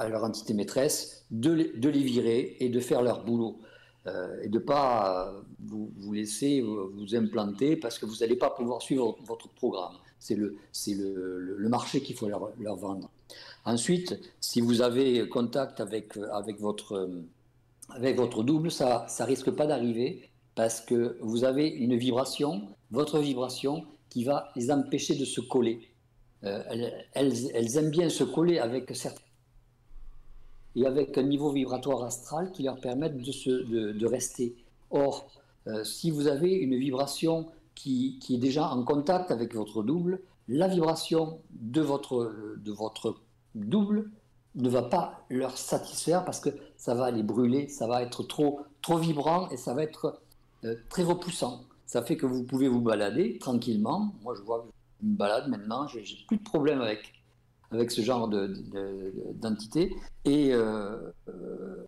leur 0.08 0.24
entité 0.24 0.54
maîtresse 0.54 1.24
de 1.30 1.72
de 1.76 1.88
les 1.88 2.02
virer 2.02 2.56
et 2.60 2.68
de 2.68 2.80
faire 2.80 3.02
leur 3.02 3.24
boulot. 3.24 3.60
Euh, 4.06 4.40
et 4.42 4.48
de 4.48 4.58
ne 4.58 4.64
pas 4.64 5.30
vous, 5.62 5.92
vous, 5.98 6.12
laisser 6.14 6.62
vous 6.62 7.14
implanter 7.14 7.76
parce 7.76 7.98
que 7.98 8.06
vous 8.06 8.16
n'allez 8.20 8.36
pas 8.36 8.48
pouvoir 8.48 8.80
suivre 8.80 9.18
votre 9.26 9.48
programme. 9.50 9.92
C'est 10.18 10.36
le, 10.36 10.56
le, 10.86 11.56
le, 11.58 11.68
marché 11.68 12.00
qu'il 12.00 12.16
faut 12.16 12.26
leur, 12.26 12.50
leur, 12.58 12.76
vendre. 12.76 13.10
Ensuite, 13.66 14.18
si 14.40 14.62
vous 14.62 14.80
avez 14.80 15.28
contact 15.28 15.80
avec, 15.80 16.16
avec, 16.32 16.58
votre, 16.60 17.10
avec 17.90 18.16
votre 18.16 18.42
double, 18.42 18.70
ça 18.70 19.06
ne 19.20 19.24
risque 19.26 19.50
pas 19.50 19.66
d'arriver 19.66 20.30
parce 20.54 20.80
que 20.80 21.18
vous 21.20 21.44
avez 21.44 21.68
une 21.68 21.96
vibration, 21.96 22.68
votre 22.90 23.18
vibration, 23.18 23.84
qui 24.08 24.24
va 24.24 24.50
les 24.56 24.70
empêcher 24.70 25.14
de 25.14 25.24
se 25.24 25.40
coller. 25.42 25.88
Euh, 26.44 26.62
elles, 26.70 27.06
elles, 27.12 27.50
elles, 27.54 27.76
aiment 27.76 27.90
bien 27.90 28.08
se 28.08 28.24
coller 28.24 28.58
avec 28.58 28.94
certains 28.96 29.20
et 30.76 30.86
avec 30.86 31.16
un 31.18 31.22
niveau 31.22 31.50
vibratoire 31.50 32.04
astral 32.04 32.52
qui 32.52 32.62
leur 32.62 32.80
permette 32.80 33.16
de, 33.16 33.92
de, 33.92 34.06
rester. 34.06 34.54
Or, 34.90 35.26
euh, 35.66 35.84
si 35.84 36.10
vous 36.10 36.26
avez 36.26 36.52
une 36.52 36.76
vibration 36.76 37.46
qui, 37.74 38.18
qui, 38.20 38.36
est 38.36 38.38
déjà 38.38 38.68
en 38.68 38.82
contact 38.84 39.30
avec 39.30 39.54
votre 39.54 39.82
double, 39.82 40.20
la 40.48 40.68
vibration 40.68 41.40
de 41.50 41.80
votre, 41.80 42.32
de 42.56 42.72
votre 42.72 43.16
double 43.54 44.10
ne 44.56 44.68
va 44.68 44.82
pas 44.82 45.24
leur 45.30 45.56
satisfaire 45.56 46.24
parce 46.24 46.40
que 46.40 46.50
ça 46.76 46.94
va 46.94 47.10
les 47.10 47.22
brûler, 47.22 47.68
ça 47.68 47.86
va 47.86 48.02
être 48.02 48.22
trop, 48.22 48.60
trop 48.82 48.98
vibrant 48.98 49.48
et 49.50 49.56
ça 49.56 49.74
va 49.74 49.82
être 49.82 50.20
euh, 50.64 50.74
très 50.88 51.02
repoussant. 51.02 51.62
Ça 51.86 52.02
fait 52.02 52.16
que 52.16 52.26
vous 52.26 52.44
pouvez 52.44 52.68
vous 52.68 52.80
balader 52.80 53.38
tranquillement. 53.38 54.14
Moi, 54.22 54.34
je 54.36 54.42
vois 54.42 54.66
une 55.02 55.14
balade 55.14 55.48
maintenant, 55.48 55.86
j'ai 55.88 56.04
plus 56.26 56.36
de 56.36 56.42
problème 56.42 56.80
avec 56.80 57.19
avec 57.70 57.90
ce 57.90 58.02
genre 58.02 58.28
d'entité. 58.28 59.94
Et 60.24 60.52
euh, 60.52 60.96
euh, 61.28 61.86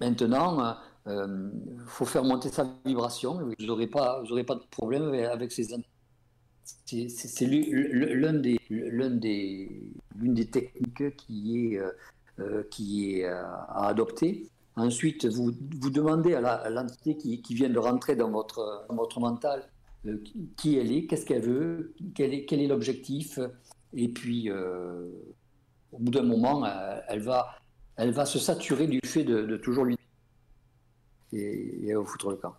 maintenant, 0.00 0.76
il 1.06 1.12
euh, 1.12 1.50
faut 1.86 2.04
faire 2.04 2.24
monter 2.24 2.48
sa 2.48 2.66
vibration. 2.84 3.38
Vous 3.38 3.66
n'aurez 3.66 3.86
pas, 3.86 4.22
pas 4.46 4.54
de 4.54 4.66
problème 4.70 5.12
avec 5.30 5.52
ces 5.52 5.74
entités. 5.74 7.08
C'est 7.08 7.46
l'une 7.46 8.40
des, 8.40 8.58
des, 8.70 9.92
des 10.14 10.46
techniques 10.46 11.16
qui 11.16 11.74
est, 11.74 11.80
qui 12.70 13.12
est 13.12 13.24
à 13.24 13.86
adopter. 13.86 14.48
Ensuite, 14.76 15.26
vous, 15.26 15.52
vous 15.80 15.90
demandez 15.90 16.34
à 16.34 16.70
l'entité 16.70 17.16
qui, 17.16 17.42
qui, 17.42 17.54
vient 17.54 17.68
de 17.68 17.78
rentrer 17.78 18.14
dans 18.14 18.30
votre, 18.30 18.86
dans 18.88 18.94
votre 18.94 19.20
mental 19.20 19.68
qui 20.56 20.76
elle 20.78 20.92
est, 20.92 21.06
qu'est-ce 21.06 21.26
qu'elle 21.26 21.42
veut, 21.42 21.94
quel 22.14 22.32
est, 22.32 22.44
quel 22.46 22.60
est 22.60 22.66
l'objectif, 22.66 23.38
et 23.92 24.08
puis, 24.08 24.50
euh, 24.50 25.08
au 25.92 25.98
bout 25.98 26.10
d'un 26.10 26.22
moment, 26.22 26.64
euh, 26.64 27.00
elle, 27.08 27.20
va, 27.20 27.58
elle 27.96 28.12
va 28.12 28.24
se 28.24 28.38
saturer 28.38 28.86
du 28.86 29.00
fait 29.04 29.24
de, 29.24 29.56
toujours 29.56 29.84
lui. 29.84 29.96
Et, 31.32 31.88
elle 31.88 31.96
va 31.96 32.04
foutre 32.04 32.30
le 32.30 32.36
camp. 32.36 32.56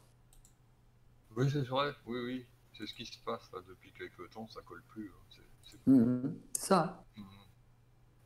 Oui, 1.35 1.49
c'est 1.49 1.65
vrai, 1.67 1.93
oui, 2.05 2.19
oui. 2.25 2.45
C'est 2.77 2.85
ce 2.85 2.93
qui 2.93 3.05
se 3.05 3.17
passe 3.19 3.49
depuis 3.67 3.91
quelques 3.93 4.29
temps, 4.31 4.47
ça 4.47 4.61
colle 4.61 4.83
plus. 4.89 5.09
Hein. 5.09 5.39
C'est 5.63 5.87
mmh, 5.87 6.35
ça. 6.53 7.05
Mmh. 7.15 7.23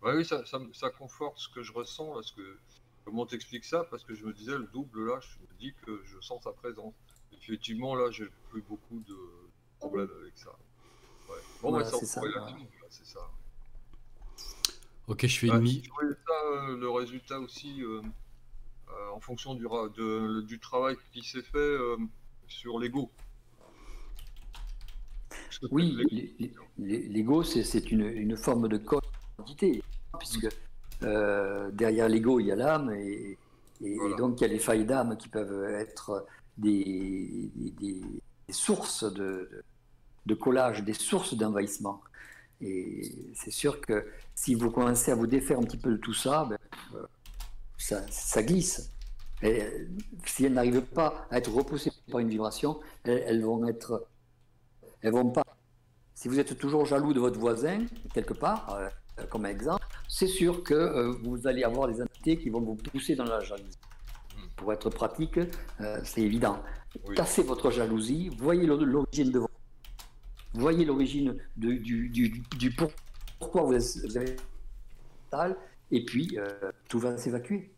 oui, 0.03 0.26
ça, 0.26 0.43
ça, 0.45 0.89
conforte 0.89 1.38
ce 1.38 1.49
que 1.49 1.62
je 1.62 1.74
ressens. 1.74 2.12
Parce 2.14 2.32
que, 2.32 2.58
comment 3.03 3.26
t'expliques 3.26 3.66
ça? 3.66 3.84
Parce 3.84 4.03
que 4.03 4.16
je 4.16 4.26
me 4.26 4.34
disais, 4.34 4.58
le 4.58 4.68
double, 4.68 5.08
là, 5.08 5.20
je 5.20 5.39
me 5.39 5.60
dis 5.60 5.74
que 5.86 6.01
je 6.06 6.20
sens 6.22 6.43
sa 6.43 6.53
présence. 6.53 6.93
Effectivement, 7.34 7.95
là, 7.95 8.10
j'ai 8.10 8.28
plus 8.49 8.62
beaucoup 8.64 8.99
de 9.01 9.18
problèmes 9.80 10.10
avec 10.22 10.38
ça. 10.38 10.56
Bon, 11.62 11.72
c'est 12.90 13.06
ça. 13.06 13.20
Ok, 15.08 15.26
je 15.26 15.40
fais 15.40 15.48
une 15.48 15.60
mise. 15.60 15.84
Euh, 16.02 16.78
le 16.78 16.90
résultat 16.90 17.40
aussi, 17.40 17.82
euh, 17.84 18.02
euh, 18.90 19.10
en 19.14 19.20
fonction 19.20 19.54
du, 19.54 19.68
du 20.46 20.60
travail 20.60 20.96
qui 21.14 21.24
s'est 21.24 21.44
fait 21.44 21.78
sur 22.48 22.80
l'ego. 22.80 23.12
Oui, 25.72 25.98
l'ego, 26.78 27.44
c'est 27.44 27.92
une, 27.92 28.06
une, 28.06 28.36
forme 28.36 28.68
de 28.68 28.78
quantité, 28.78 29.82
puisque 30.20 30.50
derrière 31.02 32.10
l'ego, 32.10 32.40
il 32.40 32.48
y 32.48 32.52
a 32.52 32.56
l'âme, 32.56 32.92
et, 32.92 33.38
donc 34.18 34.42
il 34.42 34.44
y 34.44 34.46
a 34.46 34.54
les 34.54 34.60
failles 34.60 34.86
d'âme 34.86 35.18
qui 35.18 35.30
peuvent 35.30 35.66
être 35.76 36.26
des, 36.58 37.52
sources 38.50 39.04
de, 39.14 39.64
de, 40.26 40.34
collage, 40.34 40.84
des 40.84 40.94
sources 40.94 41.36
d'envahissement. 41.36 42.02
Et 42.62 43.12
c'est 43.34 43.51
sûr 43.51 43.82
que 43.82 44.06
si 44.34 44.56
vous 44.56 44.72
commencez 44.72 45.12
à 45.12 45.16
vous 45.16 45.28
défaire 45.28 45.60
un 45.60 45.64
petit 45.64 45.78
peu 45.78 45.91
de 45.91 45.97
tout 45.97 46.14
ça, 46.14 46.45
ben, 46.49 46.58
euh, 46.95 47.06
ça, 47.78 48.01
ça, 48.10 48.43
glisse. 48.43 48.91
Et 49.41 49.62
si 50.26 50.45
elles 50.45 50.53
n'arrivent 50.53 50.82
pas 50.82 51.28
à 51.30 51.38
être 51.38 51.51
repoussées 51.51 51.91
par 52.10 52.20
une 52.20 52.30
vibration, 52.30 52.80
elles, 53.03 53.43
vont 53.43 53.68
être, 53.68 54.08
elles 55.01 55.12
vont 55.12 55.30
pas. 55.30 55.43
Si 56.14 56.30
vous 56.30 56.39
êtes 56.39 56.58
toujours 56.58 56.86
jaloux 56.86 57.14
de 57.14 57.20
votre 57.20 57.39
voisin 57.39 57.86
quelque 58.14 58.34
part, 58.34 58.74
euh, 59.20 59.26
comme 59.30 59.45
exemple, 59.45 59.86
c'est 60.08 60.28
sûr 60.28 60.64
que 60.64 60.74
euh, 60.74 61.12
vous 61.24 61.47
allez 61.47 61.64
avoir 61.64 61.89
des 61.89 62.01
entités 62.01 62.38
qui 62.38 62.49
vont 62.49 62.62
vous 62.62 62.76
pousser 62.76 63.16
dans 63.16 63.26
la 63.26 63.41
jalousie. 63.41 63.78
Pour 64.56 64.72
être 64.72 64.89
pratique, 64.89 65.38
c'est 66.06 66.22
évident. 66.22 66.64
Cassez 67.14 67.43
votre 67.43 67.72
jalousie, 67.72 68.30
voyez 68.38 68.66
l'origine 68.66 69.32
de 69.32 69.39
votre 69.39 69.55
voyez 70.60 70.86
l'origine 70.86 71.38
du, 71.58 71.80
du, 71.80 72.10
du, 72.10 72.76
pourquoi 73.39 73.64
vous 73.64 73.74
avez 74.18 74.36
et 75.91 76.03
puis 76.03 76.38
euh, 76.38 76.72
tout 76.89 76.99
va 76.99 77.18
s'évacuer. 77.18 77.72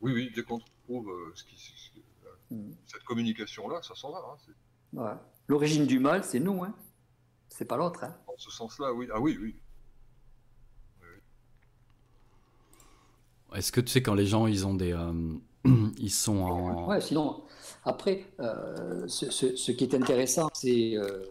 Oui, 0.00 0.12
oui, 0.12 0.30
dès 0.34 0.42
qu'on 0.42 0.58
trouve 0.58 1.10
euh, 1.10 1.32
ce 1.34 1.44
qui, 1.44 2.02
mm. 2.50 2.72
cette 2.86 3.04
communication-là, 3.04 3.82
ça 3.82 3.94
s'en 3.94 4.12
va. 4.12 4.36
Hein, 4.98 5.20
l'origine 5.48 5.86
du 5.86 5.98
mal, 5.98 6.24
c'est 6.24 6.40
nous, 6.40 6.62
hein. 6.62 6.74
c'est 7.48 7.64
pas 7.64 7.76
l'autre. 7.76 8.04
Hein. 8.04 8.14
En 8.26 8.36
ce 8.36 8.50
sens-là, 8.50 8.92
oui. 8.92 9.08
Ah 9.12 9.20
oui, 9.20 9.38
oui. 9.40 9.56
Est-ce 13.54 13.72
que 13.72 13.80
tu 13.80 13.88
sais 13.88 14.02
quand 14.02 14.14
les 14.14 14.26
gens 14.26 14.46
ils 14.46 14.66
ont 14.66 14.74
des 14.74 14.92
euh, 14.92 15.38
ils 15.96 16.10
sont 16.10 16.38
en 16.38 16.88
ouais 16.88 17.00
sinon 17.00 17.42
après, 17.86 18.24
euh, 18.40 19.06
ce, 19.06 19.70
qui 19.70 19.84
est 19.84 19.94
intéressant, 19.94 20.48
c'est 20.52 20.96
euh, 20.96 21.22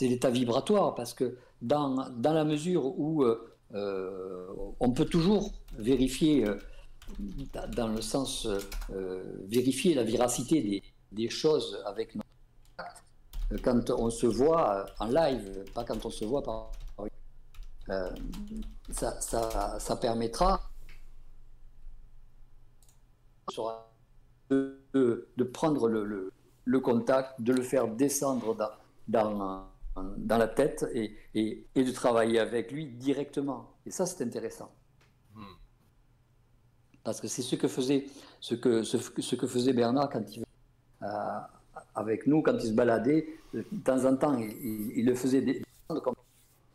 l'état 0.00 0.30
vibratoire, 0.30 0.94
parce 0.94 1.14
que 1.14 1.36
dans, 1.60 2.08
la 2.22 2.44
mesure 2.44 2.86
où 2.98 3.24
euh, 3.24 4.74
on 4.78 4.92
peut 4.92 5.04
toujours 5.04 5.52
vérifier, 5.76 6.46
dans 7.74 7.88
le 7.88 8.00
sens 8.00 8.46
vérifier 9.48 9.94
la 9.94 10.04
véracité 10.04 10.82
des, 11.10 11.28
choses 11.28 11.82
avec 11.86 12.14
nos 12.14 12.22
quand 13.62 13.90
on 13.90 14.08
se 14.10 14.26
voit 14.26 14.86
en 15.00 15.06
live, 15.06 15.64
pas 15.74 15.84
quand 15.84 16.06
on 16.06 16.10
se 16.10 16.24
voit 16.24 16.42
par. 16.42 16.70
ça, 18.90 19.20
ça 19.20 19.96
permettra 19.96 20.62
de, 24.94 25.44
prendre 25.44 25.88
le, 25.88 26.32
le, 26.64 26.80
contact, 26.80 27.40
de 27.40 27.52
le 27.52 27.62
faire 27.62 27.88
descendre 27.88 28.56
dans, 29.08 29.66
dans, 29.96 30.38
la 30.38 30.48
tête 30.48 30.86
et, 30.94 31.16
et, 31.34 31.64
de 31.74 31.90
travailler 31.92 32.38
avec 32.38 32.72
lui 32.72 32.86
directement. 32.86 33.70
Et 33.86 33.90
ça, 33.90 34.06
c'est 34.06 34.24
intéressant. 34.24 34.70
Hmm. 35.34 35.42
Parce 37.04 37.20
que 37.20 37.28
c'est 37.28 37.42
ce 37.42 37.56
que 37.56 37.68
faisait, 37.68 38.06
ce 38.40 38.54
que, 38.54 38.82
ce, 38.82 38.98
ce, 38.98 39.36
que 39.36 39.46
faisait 39.46 39.72
Bernard 39.72 40.10
quand 40.10 40.36
il 40.36 40.44
euh, 41.02 41.06
avec 41.94 42.26
nous, 42.26 42.42
quand 42.42 42.54
il 42.54 42.68
se 42.68 42.72
baladait. 42.72 43.26
De 43.52 43.64
temps 43.84 44.04
en 44.06 44.16
temps, 44.16 44.38
il, 44.38 45.04
le 45.04 45.14
faisait 45.14 45.42
descendre 45.42 46.00
comme 46.02 46.14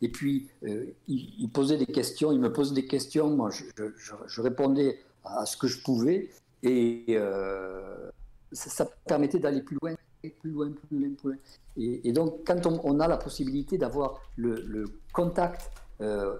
et 0.01 0.09
puis, 0.09 0.47
euh, 0.63 0.85
il, 1.07 1.49
posait 1.49 1.77
des 1.77 1.87
questions, 1.87 2.31
il 2.31 2.39
me 2.39 2.53
posait 2.53 2.75
des 2.75 2.85
questions, 2.85 3.35
moi 3.35 3.49
je, 3.49 3.63
je, 3.97 4.13
je, 4.27 4.41
répondais 4.41 4.99
à 5.23 5.45
ce 5.47 5.57
que 5.57 5.67
je 5.67 5.81
pouvais, 5.81 6.29
et 6.63 7.05
euh, 7.09 8.09
ça, 8.51 8.87
permettait 9.05 9.39
d'aller 9.39 9.61
plus 9.61 9.77
loin, 9.81 9.95
plus 10.21 10.51
loin, 10.51 10.71
plus 10.71 10.97
loin, 10.97 11.13
plus 11.15 11.29
loin. 11.29 11.37
Et, 11.77 12.11
donc, 12.11 12.41
quand 12.45 12.65
on, 12.65 12.99
a 12.99 13.07
la 13.07 13.17
possibilité 13.17 13.77
d'avoir 13.77 14.21
le, 14.35 14.85
contact 15.13 15.71
euh, 16.01 16.37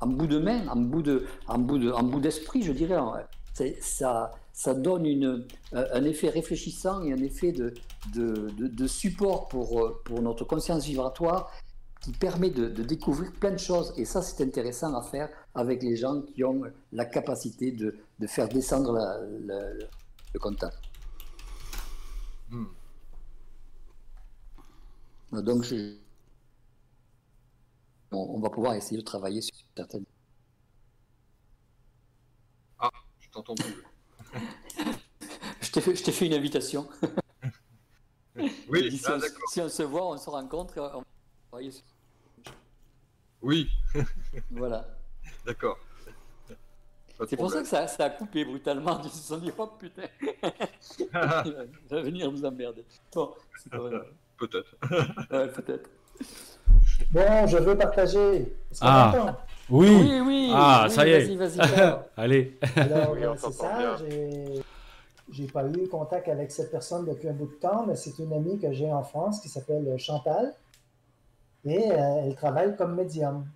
en 0.00 0.06
bout 0.06 0.26
de 0.26 0.38
main, 0.38 0.66
en 0.68 0.76
bout 0.76 1.02
de, 1.02 1.26
en 1.46 1.58
bout 1.58 1.78
de, 1.78 1.90
en 1.90 2.02
bout 2.02 2.20
d'esprit, 2.20 2.62
je 2.62 2.72
dirais, 2.72 2.96
ça, 3.80 4.32
ça 4.52 4.74
donne 4.74 5.44
un 5.72 6.04
effet 6.04 6.30
réfléchissant 6.30 7.02
et 7.04 7.12
un 7.12 7.22
effet 7.22 7.52
de, 7.52 8.86
support 8.86 9.48
pour 9.48 10.22
notre 10.22 10.44
conscience 10.44 10.86
vibratoire 10.86 11.52
qui 12.02 12.10
permet 12.12 12.50
de, 12.50 12.68
découvrir 12.82 13.32
plein 13.32 13.52
de 13.52 13.58
choses. 13.58 13.94
Et 13.96 14.04
ça, 14.04 14.22
c'est 14.22 14.42
intéressant 14.42 14.94
à 14.94 15.02
faire 15.02 15.30
avec 15.54 15.82
les 15.82 15.96
gens 15.96 16.20
qui 16.22 16.42
ont 16.42 16.62
la 16.90 17.04
capacité 17.04 17.70
de, 17.70 17.96
de 18.18 18.26
faire 18.26 18.48
descendre 18.48 18.98
le 19.46 20.38
contact. 20.38 20.78
Hmm. 22.50 22.66
Donc, 25.32 25.64
on, 28.10 28.40
va 28.40 28.50
pouvoir 28.50 28.74
essayer 28.74 28.98
de 28.98 29.04
travailler 29.04 29.40
sur 29.40 29.54
certaines. 29.74 30.04
Ah, 32.78 32.90
je 33.20 33.30
t'entends 33.30 33.54
plus. 33.54 33.82
je 35.60 35.70
t'ai 35.70 35.80
fait, 35.80 35.94
fait, 35.94 36.26
une 36.26 36.34
invitation. 36.34 36.86
oui, 38.68 38.98
si, 38.98 39.04
ah, 39.06 39.16
on, 39.16 39.48
si, 39.50 39.60
on, 39.62 39.68
se 39.70 39.82
voit, 39.84 40.06
on 40.10 40.18
se 40.18 40.28
rencontre, 40.28 40.74
on 40.76 40.98
va 40.98 41.04
travailler 41.48 41.70
sur 41.70 41.84
oui. 43.42 43.68
voilà. 44.50 44.86
D'accord. 45.44 45.78
C'est 47.28 47.36
pour 47.36 47.50
ça 47.50 47.60
que 47.60 47.68
ça, 47.68 47.86
ça, 47.86 48.04
a 48.04 48.10
coupé 48.10 48.44
brutalement. 48.44 49.00
Ils 49.04 49.10
se 49.10 49.28
sont 49.28 49.38
dit, 49.38 49.52
oh 49.56 49.68
putain, 49.78 50.02
il 50.98 51.08
va 51.10 52.02
venir 52.02 52.30
nous 52.30 52.44
emmerder. 52.44 52.84
Bon, 53.14 53.32
Peut-être. 54.38 54.76
ouais, 55.30 55.48
peut-être. 55.48 55.90
Bon, 57.10 57.46
je 57.46 57.58
veux 57.58 57.76
partager. 57.76 58.56
Ah, 58.80 59.36
oui. 59.70 59.88
Oui, 59.88 60.20
oui. 60.20 60.50
Ah, 60.52 60.86
ça 60.88 61.06
y 61.06 61.12
est. 61.12 61.34
Vas-y, 61.36 61.56
vas-y. 61.56 61.98
Allez. 62.16 62.58
Alors, 62.76 63.38
c'est 63.38 63.52
ça. 63.52 63.96
J'ai 65.30 65.46
pas 65.46 65.66
eu 65.66 65.88
contact 65.88 66.28
avec 66.28 66.50
cette 66.50 66.70
personne 66.70 67.06
depuis 67.06 67.28
un 67.28 67.32
bout 67.32 67.46
de 67.46 67.54
temps, 67.54 67.86
mais 67.86 67.96
c'est 67.96 68.18
une 68.18 68.32
amie 68.32 68.58
que 68.58 68.72
j'ai 68.72 68.92
en 68.92 69.02
France 69.02 69.40
qui 69.40 69.48
s'appelle 69.48 69.94
Chantal 69.98 70.54
et 71.64 71.92
euh, 71.92 72.24
elle 72.24 72.34
travaille 72.34 72.76
comme 72.76 72.94
médium. 72.94 73.46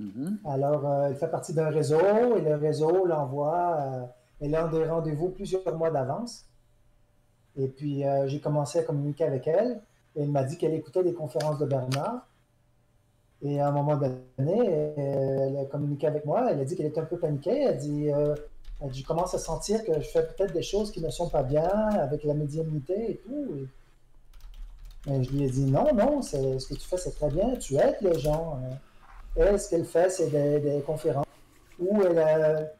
Mm-hmm. 0.00 0.36
Alors, 0.44 0.86
euh, 0.86 1.08
elle 1.08 1.16
fait 1.16 1.28
partie 1.28 1.54
d'un 1.54 1.70
réseau 1.70 2.00
et 2.36 2.40
le 2.40 2.56
réseau 2.56 3.06
l'envoie, 3.06 3.76
euh, 3.80 4.04
elle 4.40 4.54
a 4.54 4.66
des 4.68 4.84
rendez-vous 4.84 5.28
plusieurs 5.28 5.76
mois 5.76 5.90
d'avance. 5.90 6.46
Et 7.56 7.68
puis, 7.68 8.02
j'ai 8.26 8.40
commencé 8.40 8.78
à 8.78 8.82
communiquer 8.82 9.24
avec 9.24 9.46
elle 9.46 9.82
et 10.16 10.22
elle 10.22 10.30
m'a 10.30 10.42
dit 10.42 10.56
qu'elle 10.56 10.72
écoutait 10.72 11.02
les 11.02 11.12
conférences 11.12 11.58
de 11.58 11.66
Bernard. 11.66 12.26
Et 13.42 13.60
à 13.60 13.68
un 13.68 13.72
moment 13.72 13.96
donné, 13.96 14.94
elle 14.96 15.58
a 15.58 15.66
communiqué 15.66 16.06
avec 16.06 16.24
moi. 16.24 16.50
Elle 16.50 16.60
a 16.60 16.64
dit 16.64 16.76
qu'elle 16.76 16.86
était 16.86 17.02
un 17.02 17.04
peu 17.04 17.18
paniquée. 17.18 17.60
Elle 17.60 17.68
a 17.68 17.72
dit, 17.74 18.06
elle 18.06 18.94
Je 18.94 19.04
commence 19.04 19.34
à 19.34 19.38
sentir 19.38 19.84
que 19.84 19.92
je 19.92 20.08
fais 20.08 20.26
peut-être 20.26 20.54
des 20.54 20.62
choses 20.62 20.90
qui 20.90 21.02
ne 21.02 21.10
sont 21.10 21.28
pas 21.28 21.42
bien 21.42 21.68
avec 21.68 22.24
la 22.24 22.32
médiumnité 22.32 23.10
et 23.10 23.16
tout. 23.18 23.66
Je 25.06 25.30
lui 25.30 25.44
ai 25.44 25.50
dit 25.50 25.64
Non, 25.64 25.92
non, 25.94 26.22
ce 26.22 26.36
que 26.36 26.74
tu 26.74 26.88
fais, 26.88 26.96
c'est 26.96 27.12
très 27.12 27.30
bien. 27.30 27.56
Tu 27.56 27.76
aides 27.76 27.98
les 28.00 28.18
gens. 28.18 28.58
Hein. 28.58 28.76
Elle, 29.36 29.58
ce 29.58 29.70
qu'elle 29.70 29.84
fait, 29.84 30.10
c'est 30.10 30.28
des, 30.28 30.82
conférences 30.86 31.26
où 31.78 32.02
elle, 32.02 32.70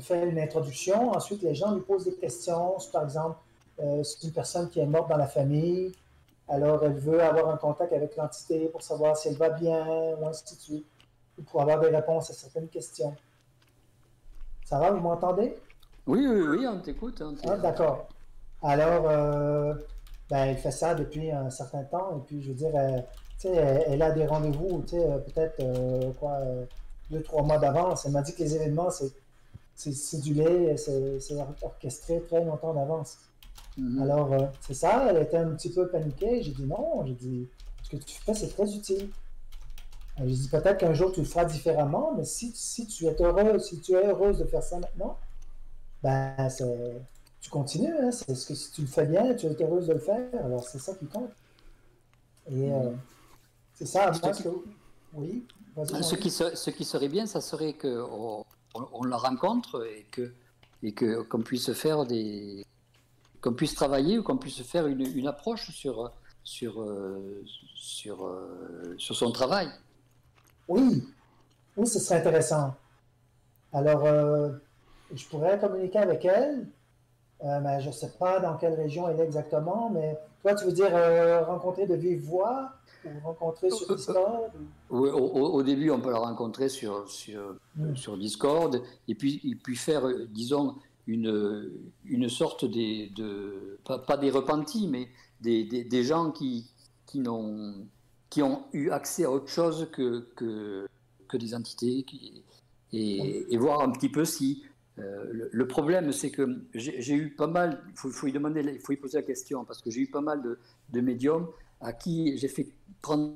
fait 0.00 0.28
une 0.28 0.38
introduction. 0.38 1.12
Ensuite, 1.12 1.42
les 1.42 1.54
gens 1.54 1.72
lui 1.72 1.82
posent 1.82 2.04
des 2.04 2.14
questions. 2.14 2.76
Par 2.92 3.04
exemple, 3.04 3.38
euh, 3.80 4.02
c'est 4.02 4.26
une 4.26 4.32
personne 4.32 4.68
qui 4.68 4.80
est 4.80 4.86
morte 4.86 5.08
dans 5.08 5.16
la 5.16 5.28
famille. 5.28 5.92
Alors, 6.48 6.84
elle 6.84 6.94
veut 6.94 7.22
avoir 7.22 7.48
un 7.48 7.56
contact 7.56 7.92
avec 7.92 8.16
l'entité 8.16 8.68
pour 8.68 8.82
savoir 8.82 9.16
si 9.16 9.28
elle 9.28 9.36
va 9.36 9.50
bien, 9.50 9.84
ou 10.20 10.26
ainsi 10.26 10.44
de 10.54 10.60
suite, 10.60 10.86
ou 11.38 11.42
pour 11.42 11.60
avoir 11.60 11.80
des 11.80 11.88
réponses 11.88 12.30
à 12.30 12.34
certaines 12.34 12.68
questions. 12.68 13.14
Ça 14.64 14.78
va, 14.78 14.90
vous 14.90 15.00
m'entendez? 15.00 15.56
Oui, 16.06 16.24
oui, 16.26 16.42
oui, 16.42 16.66
on 16.68 16.78
t'écoute. 16.80 17.22
Ah, 17.48 17.56
D'accord. 17.56 18.08
Alors, 18.62 19.08
euh, 19.08 19.74
ben, 20.30 20.44
elle 20.44 20.56
fait 20.56 20.70
ça 20.70 20.94
depuis 20.94 21.30
un 21.30 21.50
certain 21.50 21.84
temps, 21.84 22.16
et 22.16 22.20
puis 22.26 22.42
je 22.42 22.48
veux 22.48 22.54
dire, 22.54 22.72
elle, 23.44 24.02
a 24.02 24.10
des 24.10 24.26
rendez-vous, 24.26 24.84
euh, 24.94 25.18
peut-être 25.18 25.60
euh, 25.60 26.12
quoi, 26.18 26.32
euh, 26.32 26.64
deux, 27.10 27.22
trois 27.22 27.42
mois 27.42 27.58
d'avance. 27.58 28.06
Elle 28.06 28.12
m'a 28.12 28.22
dit 28.22 28.34
que 28.34 28.42
les 28.42 28.56
événements, 28.56 28.88
c'est 28.90 29.92
cédulé, 29.92 30.76
c'est 30.76 31.36
orchestré 31.62 32.20
très 32.22 32.44
longtemps 32.44 32.74
d'avance. 32.74 33.18
Mm-hmm. 33.78 34.02
Alors, 34.02 34.30
c'est 34.60 34.74
ça, 34.74 35.06
elle 35.10 35.22
était 35.22 35.36
un 35.36 35.50
petit 35.50 35.70
peu 35.70 35.88
paniquée. 35.88 36.42
J'ai 36.42 36.52
dit 36.52 36.64
non, 36.64 37.04
j'ai 37.06 37.14
dit, 37.14 37.48
ce 37.82 37.90
que 37.90 37.96
tu 37.96 38.20
fais, 38.20 38.34
c'est 38.34 38.48
très 38.48 38.74
utile. 38.74 39.10
J'ai 40.18 40.24
dit 40.24 40.48
peut-être 40.48 40.78
qu'un 40.78 40.94
jour 40.94 41.12
tu 41.12 41.20
le 41.20 41.26
feras 41.26 41.44
différemment, 41.44 42.14
mais 42.16 42.24
si, 42.24 42.50
si 42.54 42.86
tu 42.86 43.04
es 43.04 43.14
heureuse, 43.20 43.68
si 43.68 43.80
tu 43.80 43.92
es 43.92 44.06
heureuse 44.06 44.38
de 44.38 44.46
faire 44.46 44.62
ça 44.62 44.78
maintenant, 44.78 45.18
ben 46.02 46.48
tu 47.40 47.50
continues. 47.50 47.94
Hein, 48.00 48.10
c'est 48.10 48.34
ce 48.34 48.46
que 48.46 48.54
si 48.54 48.72
tu 48.72 48.80
le 48.82 48.86
fais 48.86 49.06
bien, 49.06 49.34
tu 49.34 49.46
es 49.46 49.62
heureuse 49.62 49.86
de 49.86 49.94
le 49.94 49.98
faire. 49.98 50.28
Alors 50.44 50.64
c'est 50.64 50.78
ça 50.78 50.94
qui 50.94 51.06
compte. 51.06 51.30
Et 52.50 52.70
mm-hmm. 52.70 52.94
C'est 53.74 53.86
ça, 53.86 54.10
oui. 55.12 55.46
Ce 55.84 56.14
qui, 56.14 56.30
ce 56.30 56.70
qui 56.70 56.84
serait 56.86 57.08
bien, 57.08 57.26
ça 57.26 57.42
serait 57.42 57.74
qu'on 57.74 58.44
on, 58.74 59.04
la 59.04 59.18
rencontre 59.18 59.86
et 59.86 60.06
que 60.10 60.32
et 60.82 60.92
que 60.92 61.20
qu'on 61.22 61.42
puisse 61.42 61.70
faire 61.74 62.06
des 62.06 62.64
qu'on 63.42 63.52
puisse 63.52 63.74
travailler 63.74 64.18
ou 64.18 64.22
qu'on 64.22 64.38
puisse 64.38 64.62
faire 64.62 64.86
une, 64.86 65.02
une 65.02 65.26
approche 65.26 65.70
sur, 65.72 66.10
sur, 66.42 66.84
sur, 67.74 68.34
sur 68.96 69.14
son 69.14 69.30
travail. 69.30 69.68
Oui, 70.68 71.06
oui, 71.76 71.86
ce 71.86 72.00
serait 72.00 72.20
intéressant. 72.20 72.74
Alors, 73.72 74.06
je 75.14 75.26
pourrais 75.26 75.58
communiquer 75.60 75.98
avec 75.98 76.24
elle, 76.24 76.66
mais 77.42 77.80
je 77.80 77.88
ne 77.88 77.92
sais 77.92 78.12
pas 78.18 78.40
dans 78.40 78.56
quelle 78.56 78.74
région 78.74 79.08
elle 79.08 79.20
est 79.20 79.24
exactement, 79.24 79.90
mais 79.90 80.18
toi, 80.42 80.54
tu 80.54 80.64
veux 80.64 80.72
dire 80.72 80.90
rencontrer 81.46 81.86
de 81.86 81.94
vive 81.94 82.24
voix 82.24 82.72
rencontrer 83.22 83.70
sur 83.70 83.94
Discord 83.94 84.50
Oui, 84.90 85.10
au, 85.10 85.62
début, 85.62 85.90
on 85.90 86.00
peut 86.00 86.10
la 86.10 86.18
rencontrer 86.18 86.68
sur, 86.68 87.08
sur, 87.08 87.56
hmm. 87.76 87.94
sur 87.94 88.16
Discord 88.16 88.82
et 89.08 89.14
puis, 89.14 89.40
et 89.44 89.54
puis 89.54 89.76
faire, 89.76 90.06
euh, 90.06 90.26
disons, 90.30 90.76
une, 91.06 91.70
une 92.04 92.28
sorte 92.28 92.64
des, 92.64 93.10
de. 93.14 93.78
Pas, 93.84 94.16
des 94.16 94.30
repentis, 94.30 94.88
mais 94.88 95.08
des, 95.40 95.64
des, 95.64 96.02
gens 96.02 96.30
qui, 96.32 96.70
qui, 97.06 97.20
n'ont, 97.20 97.86
qui 98.28 98.42
ont 98.42 98.64
eu 98.72 98.90
accès 98.90 99.24
à 99.24 99.30
autre 99.30 99.48
chose 99.48 99.88
que, 99.92 100.28
que, 100.34 100.86
que 101.28 101.36
des 101.36 101.54
entités 101.54 102.02
qui, 102.02 102.42
et, 102.92 103.52
et, 103.52 103.56
voir 103.56 103.82
un 103.82 103.90
petit 103.90 104.08
peu 104.08 104.24
si. 104.24 104.64
Euh, 104.98 105.48
le, 105.52 105.68
problème, 105.68 106.12
c'est 106.12 106.30
que 106.30 106.62
j'ai, 106.74 107.14
eu 107.14 107.30
pas 107.30 107.46
mal, 107.46 107.82
il 107.90 107.96
faut, 107.96 108.10
faut, 108.10 108.26
y 108.26 108.32
demander, 108.32 108.62
il 108.62 108.80
faut 108.80 108.92
y 108.92 108.96
poser 108.96 109.18
la 109.18 109.22
question, 109.22 109.64
parce 109.64 109.82
que 109.82 109.90
j'ai 109.90 110.00
eu 110.00 110.06
pas 110.06 110.22
mal 110.22 110.42
de, 110.42 110.58
de 110.90 111.00
médiums 111.00 111.48
à 111.80 111.92
qui 111.92 112.38
j'ai 112.38 112.48
fait 112.48 112.66
prendre 113.02 113.34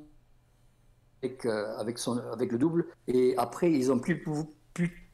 avec, 1.21 1.45
euh, 1.45 1.77
avec, 1.77 1.99
son, 1.99 2.17
avec 2.31 2.51
le 2.51 2.57
double, 2.57 2.87
et 3.07 3.35
après, 3.37 3.71
ils 3.71 3.91
ont 3.91 3.99
plus, 3.99 4.23
plus, 4.73 5.07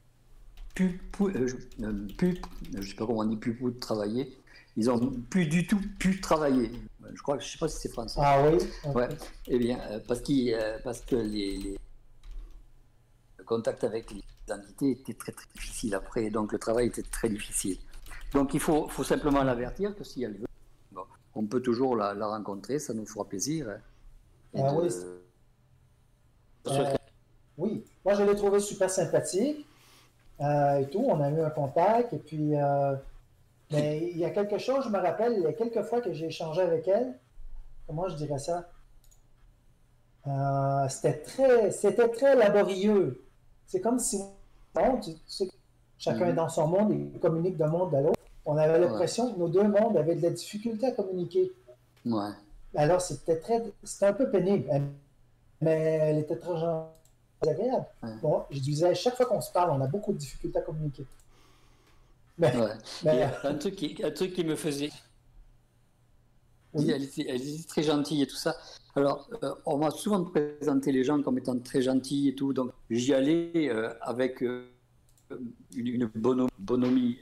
plus, 0.74 1.02
euh, 1.22 1.48
euh, 1.82 2.08
plus, 2.18 2.40
je 2.80 2.88
sais 2.88 2.96
pas 2.96 3.06
comment 3.06 3.20
on 3.20 3.26
dit, 3.26 3.36
plus, 3.36 3.54
plus 3.54 3.76
travailler. 3.76 4.38
Ils 4.78 4.92
ont 4.92 5.12
plus 5.30 5.48
du 5.48 5.66
tout 5.66 5.82
pu 6.00 6.22
travailler. 6.22 6.72
Je 7.12 7.22
crois, 7.24 7.40
je 7.40 7.48
sais 7.48 7.58
pas 7.58 7.68
si 7.68 7.80
c'est 7.80 7.92
français. 7.92 8.20
Ah 8.22 8.44
oui. 8.48 8.60
Ouais. 8.94 9.08
Eh 9.48 9.58
bien, 9.58 9.80
parce, 10.08 10.22
qu 10.22 10.54
parce 10.84 11.02
que 11.02 11.16
les, 11.16 11.58
les, 11.58 11.72
le 11.72 11.78
contact 13.48 13.84
avec 13.84 14.12
les 14.12 14.24
entités 14.54 14.92
était 14.92 15.14
très 15.14 15.32
très 15.32 15.48
difficile 15.56 15.96
après, 15.96 16.30
donc 16.30 16.52
le 16.52 16.60
travail 16.60 16.88
était 16.88 17.02
très 17.04 17.30
difficile. 17.30 17.78
Donc 18.34 18.54
il 18.54 18.60
faut, 18.60 18.88
faut 18.90 19.04
simplement 19.04 19.44
l'avertir 19.44 19.96
que 19.96 20.04
si 20.04 20.24
elle 20.24 20.34
veut 20.34 20.48
on 21.38 21.46
peut 21.46 21.62
toujours 21.62 21.96
la, 21.96 22.14
rencontrer, 22.14 22.80
ça 22.80 22.94
nous 22.94 23.06
fera 23.06 23.24
plaisir. 23.26 23.70
Hein. 23.70 23.80
Ah 24.58 24.76
euh, 26.68 26.96
oui. 27.58 27.86
moi 28.04 28.16
je 28.16 28.24
l'ai 28.24 28.36
trouvé 28.36 28.60
super 28.60 28.90
sympathique 28.90 29.66
euh, 30.42 30.80
et 30.80 30.90
tout. 30.90 31.06
On 31.08 31.22
a 31.22 31.30
eu 31.30 31.40
un 31.42 31.50
contact 31.52 32.14
et 32.14 32.18
puis 32.18 32.56
euh, 32.56 32.96
mais 33.72 34.10
il 34.12 34.18
y 34.18 34.26
a 34.26 34.32
quelque 34.32 34.58
chose, 34.58 34.86
je 34.86 34.90
me 34.90 34.98
rappelle, 34.98 35.34
il 35.34 35.44
y 35.44 35.48
a 35.48 35.54
quelques 35.54 35.84
fois 35.84 36.02
que 36.02 36.12
j'ai 36.12 36.28
échangé 36.28 36.62
avec 36.62 36.88
elle. 36.88 37.14
Comment 37.86 38.08
je 38.10 38.16
dirais 38.16 38.40
ça? 38.40 38.68
C'était 40.90 41.20
très, 41.20 41.72
c'était 41.72 42.10
très 42.10 42.36
laborieux. 42.36 43.27
C'est 43.68 43.82
comme 43.82 44.00
si 44.00 44.20
chacun 45.98 46.26
est 46.26 46.30
mhm. 46.30 46.36
dans 46.36 46.50
son 46.50 46.68
monde 46.68 46.92
et 46.92 47.20
communique 47.20 47.58
d'un 47.58 47.68
monde 47.68 47.94
à 47.94 48.02
l'autre 48.02 48.18
on 48.48 48.58
avait 48.58 48.80
l'impression 48.80 49.32
que 49.32 49.38
nos 49.38 49.50
deux 49.50 49.68
mondes 49.68 49.98
avaient 49.98 50.16
de 50.16 50.22
la 50.22 50.30
difficulté 50.30 50.88
à 50.88 50.92
communiquer. 50.92 51.52
Ouais. 52.06 52.30
Alors, 52.76 53.02
c'était 53.02 53.40
très, 53.40 53.62
c'était 53.84 54.06
un 54.06 54.14
peu 54.14 54.30
pénible, 54.30 54.70
mais 55.60 56.00
elle 56.02 56.20
était 56.20 56.38
très 56.38 56.54
agréable. 57.46 57.86
Bon, 58.22 58.44
je 58.50 58.60
disais, 58.60 58.96
chaque 58.96 59.16
fois 59.16 59.26
qu'on 59.26 59.42
se 59.42 59.52
parle, 59.52 59.72
on 59.72 59.82
a 59.82 59.88
beaucoup 59.88 60.14
de 60.14 60.18
difficultés 60.18 60.60
à 60.60 60.62
communiquer. 60.62 61.06
Mais, 62.38 62.54
mais... 63.04 63.28
un, 63.44 63.56
truc 63.56 63.76
qui, 63.76 64.02
un 64.02 64.12
truc 64.12 64.34
qui 64.34 64.46
me 64.46 64.56
faisait. 64.56 64.92
Oui. 66.74 66.92
Elle, 66.92 67.04
était, 67.04 67.26
elle, 67.28 67.42
était, 67.42 67.68
très 67.68 67.84
gentille 67.84 68.22
et 68.22 68.28
tout 68.28 68.36
ça. 68.36 68.56
Alors, 68.96 69.30
euh, 69.44 69.54
on 69.66 69.78
m'a 69.78 69.92
souvent 69.92 70.24
présenté 70.24 70.92
les 70.92 71.04
gens 71.04 71.22
comme 71.22 71.38
étant 71.38 71.58
très 71.60 71.82
gentils 71.82 72.30
et 72.30 72.36
tout, 72.36 72.54
donc 72.54 72.72
j'y 72.90 73.14
allais 73.14 73.70
euh, 73.70 73.94
avec. 74.02 74.42
Euh, 74.44 74.70
une, 75.76 76.10
bonhomie 76.58 77.18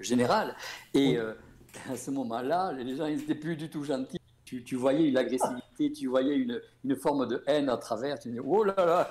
générale. 0.00 0.56
Et 0.94 1.18
à 1.90 1.94
ce 1.94 2.10
moment-là, 2.10 2.72
les 2.72 2.96
gens 2.96 3.06
n'étaient 3.06 3.34
plus 3.34 3.54
du 3.54 3.68
tout 3.68 3.84
gentils. 3.84 4.16
Tu, 4.46 4.76
voyais 4.76 5.06
une 5.06 5.18
agressivité, 5.18 5.92
tu 5.92 6.06
voyais 6.06 6.36
une, 6.36 6.58
une, 6.84 6.96
forme 6.96 7.28
de 7.28 7.44
haine 7.46 7.68
à 7.68 7.76
travers. 7.76 8.18
Tu 8.18 8.30
dis, 8.30 8.40
oh 8.40 8.64
là 8.64 8.74
là 8.78 9.10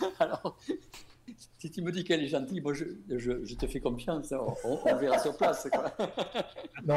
Alors, 0.18 0.58
si 1.58 1.70
tu 1.70 1.82
me 1.82 1.92
dis 1.92 2.04
qu'elle 2.04 2.22
est 2.22 2.28
gentille, 2.28 2.60
moi 2.60 2.72
je, 2.72 2.84
je, 3.08 3.54
te 3.54 3.66
fais 3.66 3.80
confiance, 3.80 4.32
on, 4.64 4.96
verra 4.96 5.18
sur 5.18 5.36
place. 5.36 5.68
Quoi. 5.70 5.84
non, 6.86 6.94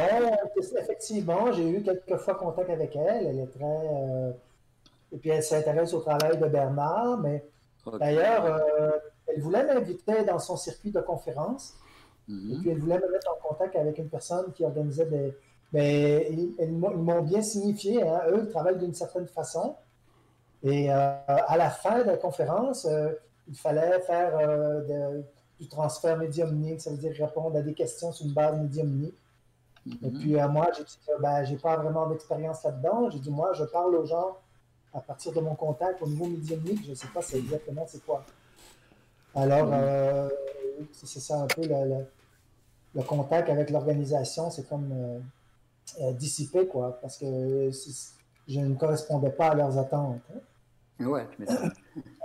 effectivement, 0.58 1.52
j'ai 1.52 1.70
eu 1.70 1.84
quelques 1.84 2.18
fois 2.18 2.36
contact 2.36 2.70
avec 2.70 2.96
elle. 2.96 3.28
Elle 3.28 3.40
est 3.40 3.48
très. 3.48 3.66
Euh, 3.66 4.32
et 5.12 5.18
puis 5.18 5.30
elle 5.32 5.44
s'intéresse 5.44 5.94
au 5.94 6.02
travail 6.02 6.38
de 6.38 6.46
Bernard, 6.48 7.18
mais 7.20 7.44
d'ailleurs, 8.00 8.62
elle 9.28 9.42
voulait 9.42 9.66
m'inviter 9.66 10.24
dans 10.24 10.40
son 10.40 10.56
circuit 10.56 10.92
de 10.92 11.02
conférences. 11.02 11.76
Mhm. 12.28 12.54
Et 12.54 12.58
puis, 12.60 12.70
elle 12.70 12.80
voulait 12.80 13.00
me 13.00 13.12
mettre 13.12 13.32
en 13.32 13.48
contact 13.48 13.76
avec 13.76 13.98
une 13.98 14.10
personne 14.10 14.52
qui 14.54 14.64
organisait 14.64 15.06
des. 15.06 15.36
Mais 15.72 16.32
ils, 16.32 16.72
m'ont 16.72 17.22
bien 17.22 17.44
signifié, 17.44 18.02
hein, 18.02 18.22
eux, 18.30 18.42
ils 18.44 18.52
travaillent 18.52 18.80
d'une 18.80 18.94
certaine 18.94 19.28
façon. 19.28 19.76
Et 20.64 20.92
euh, 20.92 21.14
à 21.28 21.58
la 21.58 21.70
fin 21.70 22.00
de 22.00 22.08
la 22.08 22.18
conférence, 22.18 22.86
euh, 22.86 23.12
il 23.50 23.58
fallait 23.58 24.00
faire 24.02 24.38
euh, 24.38 25.22
du 25.60 25.68
transfert 25.68 26.18
médiumnique, 26.18 26.82
ça 26.82 26.92
veut 26.92 26.98
dire 26.98 27.14
répondre 27.14 27.58
à 27.58 27.62
des 27.62 27.74
questions 27.74 28.12
sur 28.12 28.26
une 28.26 28.34
base 28.34 28.58
médiumnique. 28.60 29.18
Et 30.04 30.10
mhm. 30.10 30.20
puis 30.20 30.34
moi, 30.52 30.70
j'ai 30.78 30.84
dit, 30.84 30.98
ben, 31.20 31.44
j'ai 31.44 31.58
pas 31.58 31.78
vraiment 31.78 32.08
d'expérience 32.08 32.64
là-dedans. 32.64 33.10
J'ai 33.10 33.20
dit, 33.20 33.32
moi, 33.32 33.54
je 33.54 33.64
parle 33.64 33.96
aux 33.96 34.06
gens 34.06 34.38
à 34.94 35.02
partir 35.02 35.34
de 35.34 35.40
mon 35.40 35.56
contact 35.56 36.02
au 36.02 36.08
niveau 36.08 36.26
médiumnique. 36.26 36.84
Je 36.86 36.92
ne 36.92 36.96
sais 36.96 37.08
pas 37.14 37.22
c'est 37.22 37.38
exactement 37.38 37.86
c'est 37.88 38.04
quoi. 38.06 38.24
Alors, 39.36 39.68
mm. 39.68 39.74
euh, 39.74 40.30
c'est 40.92 41.20
ça 41.20 41.42
un 41.42 41.48
peu 41.48 41.62
le, 41.62 43.04
contact 43.04 43.50
avec 43.50 43.70
l'organisation, 43.70 44.50
c'est 44.50 44.68
comme 44.68 44.92
euh, 44.92 45.20
euh, 46.02 46.14
dissipé, 46.14 46.68
quoi, 46.68 47.00
parce 47.02 47.18
que 47.18 47.70
je 48.48 48.60
ne 48.60 48.76
correspondais 48.76 49.30
pas 49.30 49.50
à 49.50 49.56
leurs 49.56 49.78
attentes. 49.78 50.22
Hein. 50.34 51.06
Ouais, 51.06 51.28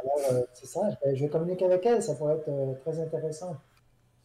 Alors, 0.01 0.45
c'est 0.55 0.67
ça, 0.67 0.81
je 1.13 1.25
vais, 1.25 1.29
communiquer 1.29 1.67
avec 1.67 1.85
elle, 1.87 2.03
ça 2.03 2.15
pourrait 2.15 2.35
être 2.35 2.81
très 2.81 3.01
intéressant. 3.01 3.57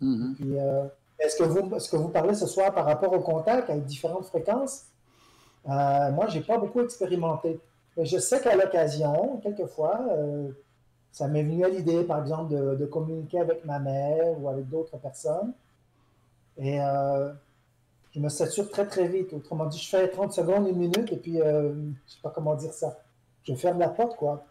Mm-hmm. 0.01 0.89
est-ce 1.19 1.35
que, 1.37 1.43
vous, 1.43 1.79
ce 1.79 1.89
que 1.91 1.97
vous 1.97 2.07
parlez 2.09 2.33
ce 2.33 2.47
soir 2.47 2.73
par 2.73 2.85
rapport 2.85 3.11
au 3.11 3.19
contact 3.19 3.69
avec 3.69 3.85
différentes 3.85 4.25
fréquences? 4.25 4.85
moi, 5.65 6.27
je 6.29 6.39
n'ai 6.39 6.43
pas 6.43 6.57
beaucoup 6.57 6.81
expérimenté. 6.81 7.59
Mais 7.97 8.05
je 8.05 8.17
sais 8.17 8.39
qu'à 8.39 8.55
l'occasion, 8.55 9.39
quelquefois, 9.43 9.99
ça 11.11 11.27
m'est 11.27 11.43
venu 11.43 11.65
à 11.65 11.69
l'idée, 11.69 12.03
par 12.03 12.21
exemple, 12.21 12.53
de, 12.77 12.85
communiquer 12.85 13.39
avec 13.39 13.65
ma 13.65 13.79
mère 13.79 14.39
ou 14.39 14.49
avec 14.49 14.67
d'autres 14.69 14.97
personnes. 14.97 15.53
Et 16.57 16.79
euh, 16.81 17.31
je 18.11 18.19
me 18.19 18.29
sature 18.29 18.69
très, 18.69 18.85
très 18.85 19.07
vite. 19.07 19.33
Autrement 19.33 19.65
dit, 19.65 19.79
je 19.79 19.89
fais 19.89 20.07
30 20.07 20.33
secondes, 20.33 20.67
une 20.67 20.77
minute, 20.77 21.11
et 21.11 21.17
puis, 21.17 21.41
euh, 21.41 21.73
je 21.73 21.77
ne 21.77 21.93
sais 22.07 22.21
pas 22.21 22.29
comment 22.29 22.55
dire 22.55 22.73
ça. 22.73 22.99
Je 23.43 23.55
ferme 23.55 23.79
la 23.79 23.89
porte, 23.89 24.17
quoi. 24.17 24.45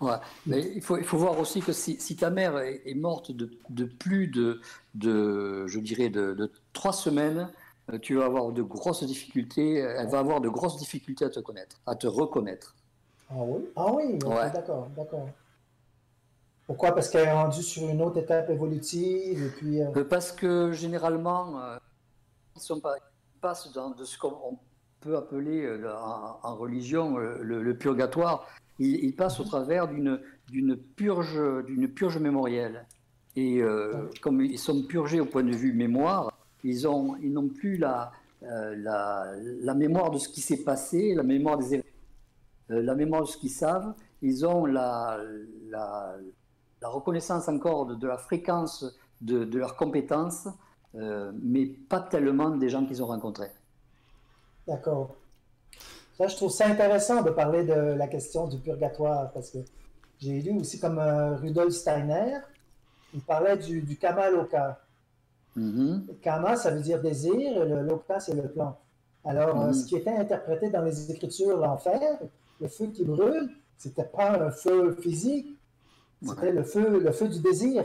Ouais. 0.00 0.16
Mais 0.46 0.60
il 0.74 0.82
faut, 0.82 0.98
il 0.98 1.04
faut 1.04 1.18
voir 1.18 1.38
aussi 1.38 1.60
que 1.60 1.72
si, 1.72 2.16
ta 2.16 2.30
mère 2.30 2.58
est, 2.58 2.94
morte 2.94 3.30
de, 3.30 3.50
de, 3.70 3.84
plus 3.84 4.28
de, 4.28 4.60
de, 4.94 5.66
je 5.66 5.78
dirais, 5.80 6.08
de, 6.08 6.34
de 6.34 6.50
trois 6.72 6.92
semaines, 6.92 7.48
euh, 7.92 7.98
tu 7.98 8.16
vas 8.16 8.24
avoir 8.24 8.52
de 8.52 8.62
grosses 8.62 9.04
difficultés, 9.04 9.76
elle 9.76 10.08
va 10.08 10.18
avoir 10.18 10.40
de 10.40 10.48
grosses 10.48 10.78
difficultés 10.78 11.24
à 11.24 11.30
te 11.30 11.40
connaître, 11.40 11.80
à 11.86 11.94
te 11.94 12.06
reconnaître. 12.06 12.74
Ah 13.30 13.34
oui? 13.38 13.64
Ah 13.76 13.92
oui, 13.92 14.18
d'accord, 14.52 14.88
d'accord. 14.96 15.28
Pourquoi? 16.66 16.92
Parce 16.92 17.10
qu'elle 17.10 17.28
est 17.28 17.32
rendue 17.32 17.62
sur 17.62 17.88
une 17.88 18.00
autre 18.00 18.18
étape 18.18 18.48
évolutive 18.48 19.44
et 19.44 19.50
puis... 19.50 19.82
Euh, 19.82 19.90
euh, 19.96 20.04
parce 20.04 20.32
que 20.32 20.72
généralement, 20.72 21.60
euh, 21.60 21.76
ils, 22.56 22.62
sont 22.62 22.80
pas, 22.80 22.96
passent 23.40 23.72
dans 23.72 23.90
de 23.90 24.04
ce 24.04 24.18
qu'on 24.18 24.58
peut 25.00 25.16
appeler 25.16 25.68
en, 26.42 26.56
religion 26.56 27.18
le, 27.18 27.76
purgatoire. 27.76 28.46
Ils, 28.78 29.14
passent 29.14 29.38
au 29.40 29.44
mhm. 29.44 29.48
travers 29.48 29.88
d'une 29.88 30.76
purge, 30.96 31.40
purge 31.94 32.18
mémorielle. 32.18 32.86
Et 33.36 33.62
comme 34.20 34.40
ils 34.40 34.58
sont 34.58 34.82
purgés 34.84 35.20
au 35.20 35.26
point 35.26 35.42
de 35.42 35.54
vue 35.54 35.72
mémoire, 35.72 36.32
ils 36.62 36.82
n'ont 36.82 37.48
plus 37.48 37.76
la, 37.76 38.12
la, 38.42 39.74
mémoire 39.74 40.10
de 40.10 40.18
ce 40.18 40.28
qui 40.28 40.40
s'est 40.40 40.64
passé, 40.64 41.14
la 41.14 41.22
mémoire 41.22 41.58
des 41.58 41.66
événements 41.74 41.88
euh, 42.70 42.82
la 42.82 42.94
mémoire 42.94 43.22
de 43.22 43.26
ce 43.26 43.36
qu'ils 43.36 43.50
savent, 43.50 43.94
ils 44.22 44.46
ont 44.46 44.64
la, 44.64 45.18
reconnaissance 46.82 47.48
encore 47.48 47.86
de, 47.86 48.06
la 48.06 48.16
fréquence 48.16 48.84
de, 49.20 49.44
leurs 49.56 49.76
compétences, 49.76 50.48
euh, 50.94 51.32
mais 51.42 51.66
pas 51.66 52.00
tellement 52.00 52.50
des 52.50 52.68
gens 52.68 52.86
qu'ils 52.86 53.02
ont 53.02 53.06
rencontrés. 53.06 53.50
D'accord. 54.66 55.14
Ça, 56.16 56.28
je 56.28 56.36
trouve 56.36 56.50
ça 56.50 56.66
intéressant 56.68 57.22
de 57.22 57.30
parler 57.30 57.64
de 57.64 57.74
la 57.74 58.06
question 58.06 58.46
du 58.46 58.58
purgatoire, 58.58 59.32
parce 59.32 59.50
que 59.50 59.58
j'ai 60.18 60.40
lu 60.40 60.60
aussi 60.60 60.78
comme 60.78 60.98
euh, 60.98 61.36
Rudolf 61.36 61.72
Steiner, 61.72 62.38
il 63.12 63.20
parlait 63.20 63.56
du, 63.56 63.82
du 63.82 63.96
Kamaloka. 63.96 64.80
Mhm. 65.56 66.06
Kama, 66.22 66.56
ça 66.56 66.70
veut 66.70 66.80
dire 66.80 67.00
désir, 67.00 67.62
et 67.62 67.68
le 67.68 67.82
loka, 67.82 68.20
c'est 68.20 68.34
le 68.34 68.48
plan. 68.48 68.76
Alors, 69.24 69.60
euh, 69.60 69.66
mhm. 69.66 69.74
ce 69.74 69.86
qui 69.86 69.96
était 69.96 70.10
interprété 70.10 70.70
dans 70.70 70.82
les 70.82 71.10
Écritures, 71.10 71.58
l'enfer, 71.58 72.18
le 72.60 72.68
feu 72.68 72.86
qui 72.88 73.04
brûle, 73.04 73.50
c'était 73.76 74.04
pas 74.04 74.38
un 74.40 74.50
feu 74.50 74.96
physique, 75.00 75.58
c'était 76.22 76.52
le, 76.52 76.62
feu, 76.62 77.00
le 77.00 77.12
feu 77.12 77.28
du 77.28 77.40
désir. 77.40 77.84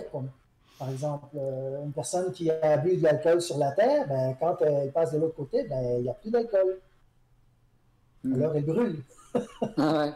par 0.77 0.89
exemple, 0.89 1.25
euh, 1.35 1.83
une 1.83 1.91
personne 1.91 2.31
qui 2.31 2.49
a 2.51 2.77
bu 2.77 2.95
de 2.95 3.03
l'alcool 3.03 3.41
sur 3.41 3.57
la 3.57 3.71
terre, 3.71 4.07
ben, 4.07 4.35
quand 4.39 4.61
elle 4.61 4.91
passe 4.91 5.13
de 5.13 5.19
l'autre 5.19 5.35
côté, 5.35 5.63
ben, 5.63 5.97
il 5.97 6.03
n'y 6.03 6.09
a 6.09 6.13
plus 6.13 6.29
d'alcool. 6.29 6.79
Alors, 8.25 8.55
elle 8.55 8.65
brûle. 8.65 9.03
Ah 9.77 10.15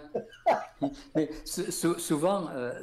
Mais 1.16 1.30
souvent, 1.46 2.50
euh, 2.50 2.74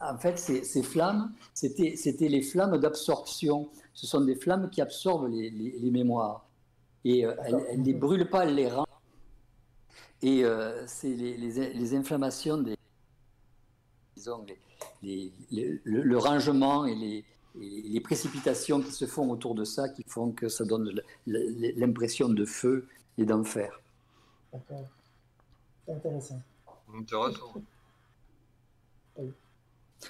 en 0.00 0.18
fait, 0.18 0.38
ces, 0.38 0.82
flammes, 0.82 1.32
c'était 1.54 2.28
les 2.28 2.42
flammes 2.42 2.78
d'absorption. 2.78 3.68
Ce 3.94 4.06
sont 4.06 4.22
des 4.22 4.34
flammes 4.34 4.70
qui 4.70 4.80
absorbent 4.80 5.28
les, 5.28 5.90
mémoires. 5.90 6.46
Et 7.04 7.24
euh, 7.24 7.34
elles 7.44 7.80
ne 7.80 7.84
les 7.84 7.94
brûlent 7.94 8.28
pas, 8.28 8.44
elles 8.44 8.54
les 8.54 8.68
rendent. 8.68 8.86
Et 10.22 10.44
euh, 10.44 10.86
c'est 10.86 11.14
les, 11.14 11.94
inflammations 11.94 12.58
des. 12.58 12.76
Disons, 14.16 14.44
le, 15.02 16.16
rangement 16.16 16.86
et 16.86 16.94
les, 17.54 18.00
précipitations 18.00 18.80
qui 18.80 18.92
se 18.92 19.06
font 19.06 19.30
autour 19.30 19.54
de 19.54 19.64
ça 19.64 19.88
qui 19.88 20.04
font 20.06 20.32
que 20.32 20.48
ça 20.48 20.64
donne 20.64 21.00
l'impression 21.26 22.28
de 22.28 22.44
feu 22.44 22.88
et 23.18 23.24
d'enfer. 23.24 23.80
D'accord 24.52 24.88
intéressant. 25.88 26.40
Intéressant. 26.94 27.54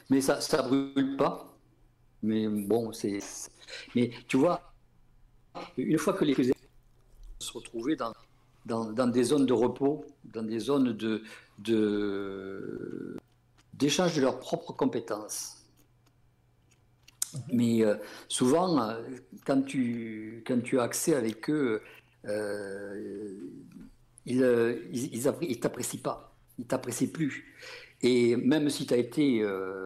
Mais 0.09 0.21
ça 0.21 0.41
ça 0.41 0.63
brûle 0.63 1.17
pas. 1.17 1.47
Mais 2.23 2.47
bon, 2.49 2.93
c'est. 2.93 3.19
Mais 3.95 4.11
tu 4.29 4.37
vois, 4.37 4.73
une 5.77 5.99
fois 5.99 6.13
que 6.13 6.25
les 6.25 6.35
se 7.39 7.53
retrouver 7.53 7.97
dans, 7.97 8.13
dans, 8.67 8.93
dans, 8.93 9.07
des 9.07 9.25
zones 9.25 9.47
de 9.47 9.55
repos, 9.55 10.05
dans 10.25 10.43
des 10.43 10.59
zones 10.59 10.93
de, 10.93 11.23
de 11.59 13.17
d'échange 13.73 14.15
de 14.15 14.21
leurs 14.21 14.39
propres 14.39 14.73
compétences. 14.73 15.65
Mhm. 17.33 17.41
Mais 17.53 17.85
euh, 17.85 17.97
souvent, 18.29 18.79
euh, 18.81 19.03
quand 19.47 19.63
tu, 19.63 20.45
quand 20.47 20.63
tu 20.63 20.79
as 20.79 20.83
accès 20.83 21.15
avec 21.15 21.49
eux, 21.49 21.83
euh, 22.27 23.35
ils 24.27 24.41
ne 24.41 25.55
t'apprécient 25.55 26.01
pas, 26.03 26.35
ils 26.59 26.67
t'apprécient 26.67 27.09
plus. 27.09 27.45
Et 28.03 28.37
même 28.37 28.69
si 28.71 28.87
tu 28.87 28.95
as 28.95 28.97
été 28.97 29.43
euh, 29.43 29.85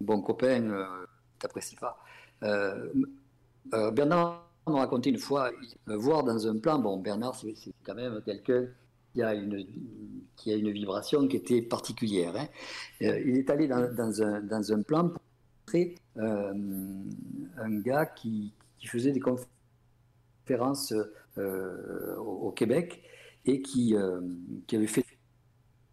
bon 0.00 0.20
copain, 0.20 0.62
euh, 0.70 0.84
ils 1.34 1.38
t'apprécient 1.38 1.78
pas. 1.80 1.98
Euh, 2.42 2.92
euh, 3.74 3.90
Bernard 3.90 4.48
m'a 4.66 4.80
raconté 4.80 5.10
une 5.10 5.18
fois, 5.18 5.50
voir 5.86 6.24
dans 6.24 6.46
un 6.46 6.58
plan, 6.58 6.78
bon 6.78 6.98
Bernard 6.98 7.34
c'est 7.36 7.54
quand 7.84 7.94
même 7.94 8.20
quelqu'un 8.24 8.66
qui 9.12 9.22
a 9.22 9.34
une, 9.34 9.64
qui 10.36 10.52
a 10.52 10.56
une 10.56 10.70
vibration 10.70 11.26
qui 11.28 11.36
était 11.36 11.62
particulière. 11.62 12.34
Hein. 12.36 12.48
il 13.00 13.36
est 13.38 13.48
allé 13.48 13.68
dans, 13.68 14.22
un, 14.22 14.40
dans 14.40 14.72
un 14.72 14.82
plan 14.82 15.08
pour 15.08 15.22
montrer 15.66 15.94
un 16.16 17.80
gars 17.80 18.06
qui, 18.06 18.52
qui, 18.78 18.86
faisait 18.86 19.12
des 19.12 19.20
conférences 19.20 20.92
au 21.38 22.50
Québec 22.50 23.02
et 23.46 23.62
qui, 23.62 23.94
euh, 23.94 24.20
qui 24.66 24.76
avait 24.76 24.86
fait 24.86 25.04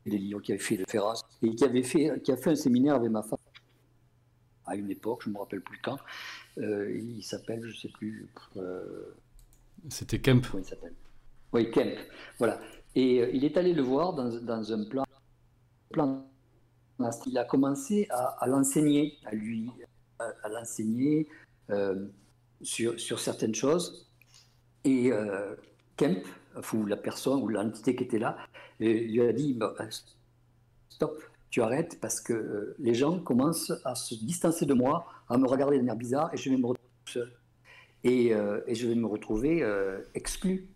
des 0.05 0.17
livres, 0.17 0.41
qui 0.41 0.51
avait 0.51 0.61
fait 0.61 0.77
de 0.77 0.85
Ferras, 0.89 1.21
et 1.41 1.55
qui 1.55 1.63
avait 1.63 1.83
fait, 1.83 2.21
qui 2.23 2.31
a 2.31 2.37
fait 2.37 2.49
un 2.49 2.55
séminaire 2.55 2.95
avec 2.95 3.09
ma 3.09 3.21
femme 3.21 3.39
à 4.65 4.75
une 4.75 4.89
époque, 4.89 5.23
je 5.23 5.29
ne 5.29 5.33
me 5.33 5.39
rappelle 5.39 5.61
plus 5.61 5.79
quand. 5.79 5.97
Euh, 6.57 6.91
il 6.97 7.21
s'appelle, 7.21 7.61
je 7.63 7.67
ne 7.67 7.73
sais 7.73 7.89
plus. 7.89 8.29
Euh, 8.57 9.13
C'était 9.89 10.19
Kemp. 10.19 10.47
Comment 10.49 10.63
il 10.63 10.67
s'appelle? 10.67 10.93
Oui, 11.51 11.69
Kemp. 11.69 11.97
Voilà. 12.39 12.59
Et 12.95 13.35
il 13.35 13.43
est 13.43 13.57
allé 13.57 13.73
le 13.73 13.81
voir 13.81 14.13
dans, 14.13 14.29
dans 14.29 14.71
un 14.71 14.85
plan, 14.85 15.03
plan. 15.91 16.25
Il 17.25 17.37
a 17.37 17.43
commencé 17.43 18.07
à, 18.09 18.37
à 18.41 18.47
l'enseigner, 18.47 19.17
à 19.25 19.35
lui, 19.35 19.69
à, 20.19 20.49
l'enseigner 20.49 21.27
sur, 22.61 22.97
sur 22.99 23.19
certaines 23.19 23.55
choses. 23.55 24.09
Et 24.85 25.11
Kemp, 25.97 26.23
ou 26.73 26.85
la 26.85 26.97
personne 26.97 27.41
ou 27.41 27.47
l'entité 27.47 27.95
qui 27.95 28.03
était 28.03 28.19
là, 28.19 28.37
et 28.79 29.07
lui 29.07 29.21
a 29.21 29.33
dit 29.33 29.53
bah, 29.53 29.73
Stop, 30.89 31.23
tu 31.53 31.61
arrêtes 31.61 31.99
parce 32.01 32.19
que 32.19 32.33
euh, 32.33 32.75
les 32.79 32.95
gens 32.95 33.19
commencent 33.19 33.73
à 33.85 33.93
se 33.93 34.15
distancer 34.15 34.65
de 34.65 34.73
moi, 34.73 35.05
à 35.29 35.37
me 35.37 35.47
regarder 35.47 35.79
d'un 35.79 35.85
air 35.85 35.95
bizarre 35.95 36.33
et 36.33 36.37
je 36.37 36.49
vais 36.49 36.57
me 36.57 36.65
retrouver 36.65 36.89
seul. 37.05 37.31
Et, 38.03 38.33
euh, 38.33 38.61
et 38.65 38.73
je 38.73 38.87
vais 38.87 38.95
me 38.95 39.05
retrouver 39.05 39.61
euh, 39.61 39.99
exclu. 40.15 40.67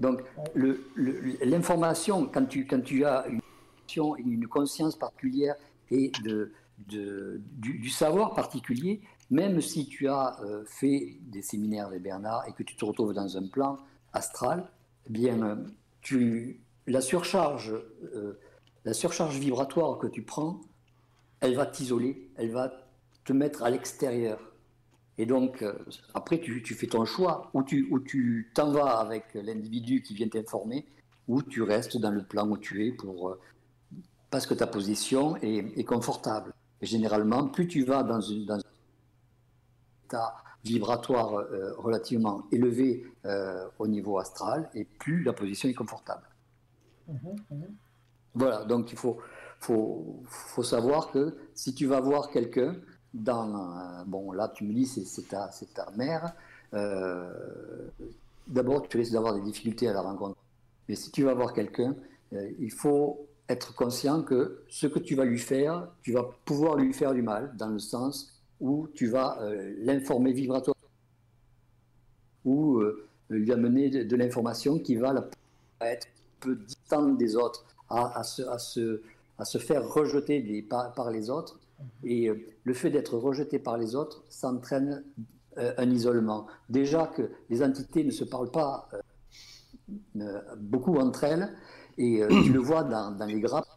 Donc, 0.00 0.22
l'information, 0.54 2.26
quand 2.26 2.46
tu, 2.46 2.66
quand 2.66 2.82
tu 2.82 3.04
as 3.04 3.26
une, 3.28 4.48
conscience 4.48 4.96
particulière 4.96 5.54
et 5.90 6.10
de, 6.24 6.52
du, 6.88 7.90
savoir 7.90 8.34
particulier, 8.34 9.02
même 9.30 9.60
si 9.60 9.86
tu 9.86 10.08
as 10.08 10.38
fait 10.66 11.18
des 11.20 11.42
séminaires 11.42 11.88
avec 11.88 12.02
Bernard 12.02 12.44
et 12.48 12.52
que 12.52 12.62
tu 12.62 12.74
te 12.74 12.84
retrouves 12.86 13.12
dans 13.12 13.36
un 13.36 13.46
plan 13.46 13.78
astral, 14.14 14.64
bien, 15.08 15.58
tu, 16.00 16.60
la, 16.86 17.00
surcharge, 17.00 17.72
euh, 18.14 18.38
la 18.84 18.94
surcharge 18.94 19.38
vibratoire 19.38 19.98
que 19.98 20.06
tu 20.06 20.22
prends, 20.22 20.60
elle 21.40 21.54
va 21.54 21.66
t'isoler, 21.66 22.30
elle 22.36 22.50
va 22.50 22.72
te 23.24 23.32
mettre 23.32 23.62
à 23.62 23.70
l'extérieur. 23.70 24.38
Et 25.16 25.26
donc, 25.26 25.62
euh, 25.62 25.72
après, 26.12 26.40
tu, 26.40 26.62
fais 26.74 26.86
ton 26.86 27.04
choix, 27.04 27.50
ou 27.54 27.62
tu 27.62 27.88
tu 28.06 28.50
t'en 28.54 28.72
vas 28.72 28.98
avec 28.98 29.34
l'individu 29.34 30.02
qui 30.02 30.14
vient 30.14 30.28
t'informer, 30.28 30.86
ou 31.28 31.42
tu 31.42 31.62
restes 31.62 31.96
dans 31.96 32.10
le 32.10 32.24
plan 32.24 32.48
où 32.48 32.58
tu 32.58 32.86
es 32.86 32.92
pour, 32.92 33.30
euh, 33.30 33.40
parce 34.30 34.46
que 34.46 34.54
ta 34.54 34.66
position 34.66 35.36
est, 35.36 35.84
confortable. 35.84 36.52
Généralement, 36.82 37.46
plus 37.46 37.68
tu 37.68 37.84
vas 37.84 38.02
dans, 38.02 38.20
une, 38.20 38.44
dans 38.44 38.56
un 38.56 38.62
état 40.06 40.34
vibratoire 40.64 41.34
euh, 41.34 41.74
relativement 41.76 42.44
élevé 42.50 43.06
euh, 43.26 43.66
au 43.78 43.86
niveau 43.86 44.18
astral, 44.18 44.70
et 44.74 44.84
plus 44.84 45.22
la 45.22 45.32
position 45.32 45.68
est 45.68 45.74
confortable. 45.74 46.26
Mhm, 47.08 47.36
mhm. 47.50 47.66
Voilà, 48.34 48.64
donc 48.64 48.90
il 48.90 48.98
faut, 48.98 49.18
faut, 49.60 50.22
faut, 50.24 50.62
savoir 50.62 51.12
que 51.12 51.36
si 51.54 51.74
tu 51.74 51.86
vas 51.86 52.00
voir 52.00 52.30
quelqu'un 52.30 52.76
dans... 53.12 53.54
Euh, 53.54 54.04
bon, 54.06 54.32
là, 54.32 54.48
tu 54.48 54.64
me 54.64 54.72
dis, 54.72 54.86
c'est 54.86 55.28
ta, 55.28 55.50
ta 55.74 55.90
mère. 55.92 56.34
D'abord, 58.46 58.88
tu 58.88 58.96
risques 58.96 59.12
d'avoir 59.12 59.34
des 59.34 59.42
difficultés 59.42 59.88
à 59.88 59.92
la 59.92 60.00
rencontre. 60.00 60.36
Mais 60.88 60.96
si 60.96 61.10
tu 61.12 61.22
vas 61.22 61.34
voir 61.34 61.52
quelqu'un, 61.52 61.94
il 62.32 62.72
faut 62.72 63.28
être 63.48 63.74
conscient 63.74 64.22
que 64.22 64.64
ce 64.68 64.86
que 64.86 64.98
tu 64.98 65.14
vas 65.14 65.24
lui 65.24 65.38
faire, 65.38 65.88
tu 66.02 66.12
vas 66.12 66.28
pouvoir 66.44 66.76
lui 66.76 66.92
faire 66.92 67.14
du 67.14 67.22
mal, 67.22 67.54
dans 67.56 67.68
le 67.68 67.78
sens 67.78 68.33
où 68.60 68.88
tu 68.94 69.06
vas 69.06 69.38
euh, 69.42 69.74
l'informer 69.78 70.32
vibratoire 70.32 70.76
ou 72.44 72.78
euh, 72.78 73.06
lui 73.30 73.52
amener 73.52 73.88
de, 73.90 74.16
l'information 74.16 74.78
qui 74.78 74.96
va 74.96 75.12
la, 75.12 75.28
être 75.80 76.06
un 76.06 76.40
peu 76.40 76.56
distante 76.56 77.16
des 77.16 77.36
autres, 77.36 77.64
à, 77.88 78.22
se, 78.22 78.42
à, 78.42 78.58
se, 78.58 79.00
à 79.38 79.44
se, 79.44 79.58
faire 79.58 79.88
rejeter 79.88 80.40
des, 80.42 80.62
par, 80.62 81.10
les 81.10 81.30
autres. 81.30 81.58
Mhm. 81.78 81.86
Et 82.04 82.28
euh, 82.28 82.46
le 82.64 82.74
fait 82.74 82.90
d'être 82.90 83.16
rejeté 83.16 83.58
par 83.58 83.78
les 83.78 83.94
autres, 83.94 84.24
ça 84.28 84.50
entraîne 84.50 85.04
un 85.56 85.88
isolement. 85.88 86.48
Déjà 86.68 87.06
que 87.06 87.30
les 87.48 87.62
entités 87.62 88.02
ne 88.02 88.10
se 88.10 88.24
parlent 88.24 88.50
pas 88.50 88.88
beaucoup 90.56 90.96
entre 90.96 91.22
elles, 91.22 91.48
et 91.96 92.22
tu 92.42 92.52
le 92.52 92.58
vois 92.58 92.82
dans, 92.82 93.12
dans 93.12 93.26
les 93.26 93.38
grappes. 93.38 93.68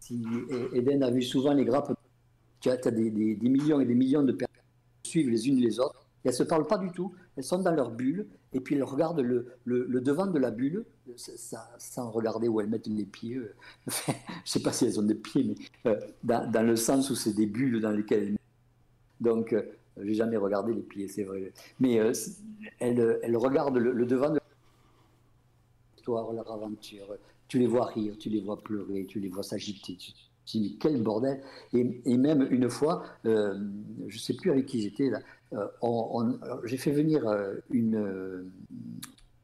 Si 0.00 0.24
Eden 0.72 1.02
a 1.02 1.10
vu 1.10 1.20
souvent 1.20 1.52
les 1.52 1.66
grappes 1.66 1.92
tu 2.74 2.88
as, 2.88 2.90
des, 2.90 3.10
millions 3.42 3.80
et 3.80 3.86
des 3.86 3.94
millions 3.94 4.22
de 4.22 4.32
personnes 4.32 4.54
qui 5.02 5.10
suivent 5.10 5.30
les 5.30 5.48
unes 5.48 5.56
les 5.56 5.78
autres. 5.80 6.06
elles 6.24 6.32
ne 6.32 6.36
se 6.36 6.42
parlent 6.42 6.66
pas 6.66 6.78
du 6.78 6.90
tout. 6.90 7.14
Elles 7.36 7.44
sont 7.44 7.58
dans 7.58 7.74
leur 7.74 7.90
bulle. 7.90 8.26
Et 8.52 8.60
puis 8.60 8.74
elles 8.74 8.84
regardent 8.84 9.20
le, 9.20 9.46
devant 9.66 10.26
de 10.26 10.38
la 10.38 10.50
bulle 10.50 10.84
sans 11.16 12.10
regarder 12.10 12.48
où 12.48 12.60
elles 12.60 12.68
mettent 12.68 12.86
les 12.86 13.04
pieds. 13.04 13.40
je 13.86 13.92
ne 14.10 14.14
sais 14.44 14.62
pas 14.62 14.72
si 14.72 14.86
elles 14.86 14.98
ont 14.98 15.04
des 15.04 15.14
pieds, 15.14 15.44
mais 15.44 15.90
euh, 15.90 16.00
dans, 16.24 16.66
le 16.66 16.76
sens 16.76 17.10
où 17.10 17.14
c'est 17.14 17.34
des 17.34 17.46
bulles 17.46 17.80
dans 17.80 17.90
lesquelles 17.90 18.28
elles 18.28 18.38
Donc, 19.20 19.50
je 19.50 19.56
euh, 19.56 20.04
j'ai 20.04 20.14
jamais 20.14 20.36
regardé 20.36 20.74
les 20.74 20.82
pieds, 20.82 21.08
c'est 21.08 21.24
vrai. 21.24 21.52
Mais 21.80 21.98
euh, 22.00 22.12
elles, 22.80 23.36
regardent 23.36 23.78
le, 23.78 24.06
devant 24.06 24.30
de 24.30 24.40
l'histoire, 25.96 26.32
leur 26.32 26.50
aventure. 26.50 27.16
Tu 27.48 27.58
les 27.58 27.66
vois 27.66 27.86
rire, 27.86 28.16
tu 28.18 28.28
les 28.28 28.40
vois 28.40 28.60
pleurer, 28.62 29.06
tu 29.06 29.20
les 29.20 29.28
vois 29.28 29.42
s'agiter. 29.42 29.96
Je 30.46 30.58
dis, 30.58 30.78
quel 30.80 31.02
bordel 31.02 31.42
et, 31.72 32.16
même 32.16 32.46
une 32.50 32.70
fois, 32.70 33.04
euh, 33.26 33.58
je 34.06 34.16
ne 34.16 34.20
sais 34.20 34.34
plus 34.34 34.50
avec 34.52 34.66
qui 34.66 34.80
j'étais 34.80 35.10
là, 35.10 35.20
euh, 35.52 36.62
j'ai 36.64 36.76
fait 36.76 36.92
venir 36.92 37.26
euh, 37.28 37.54
une, 37.70 38.50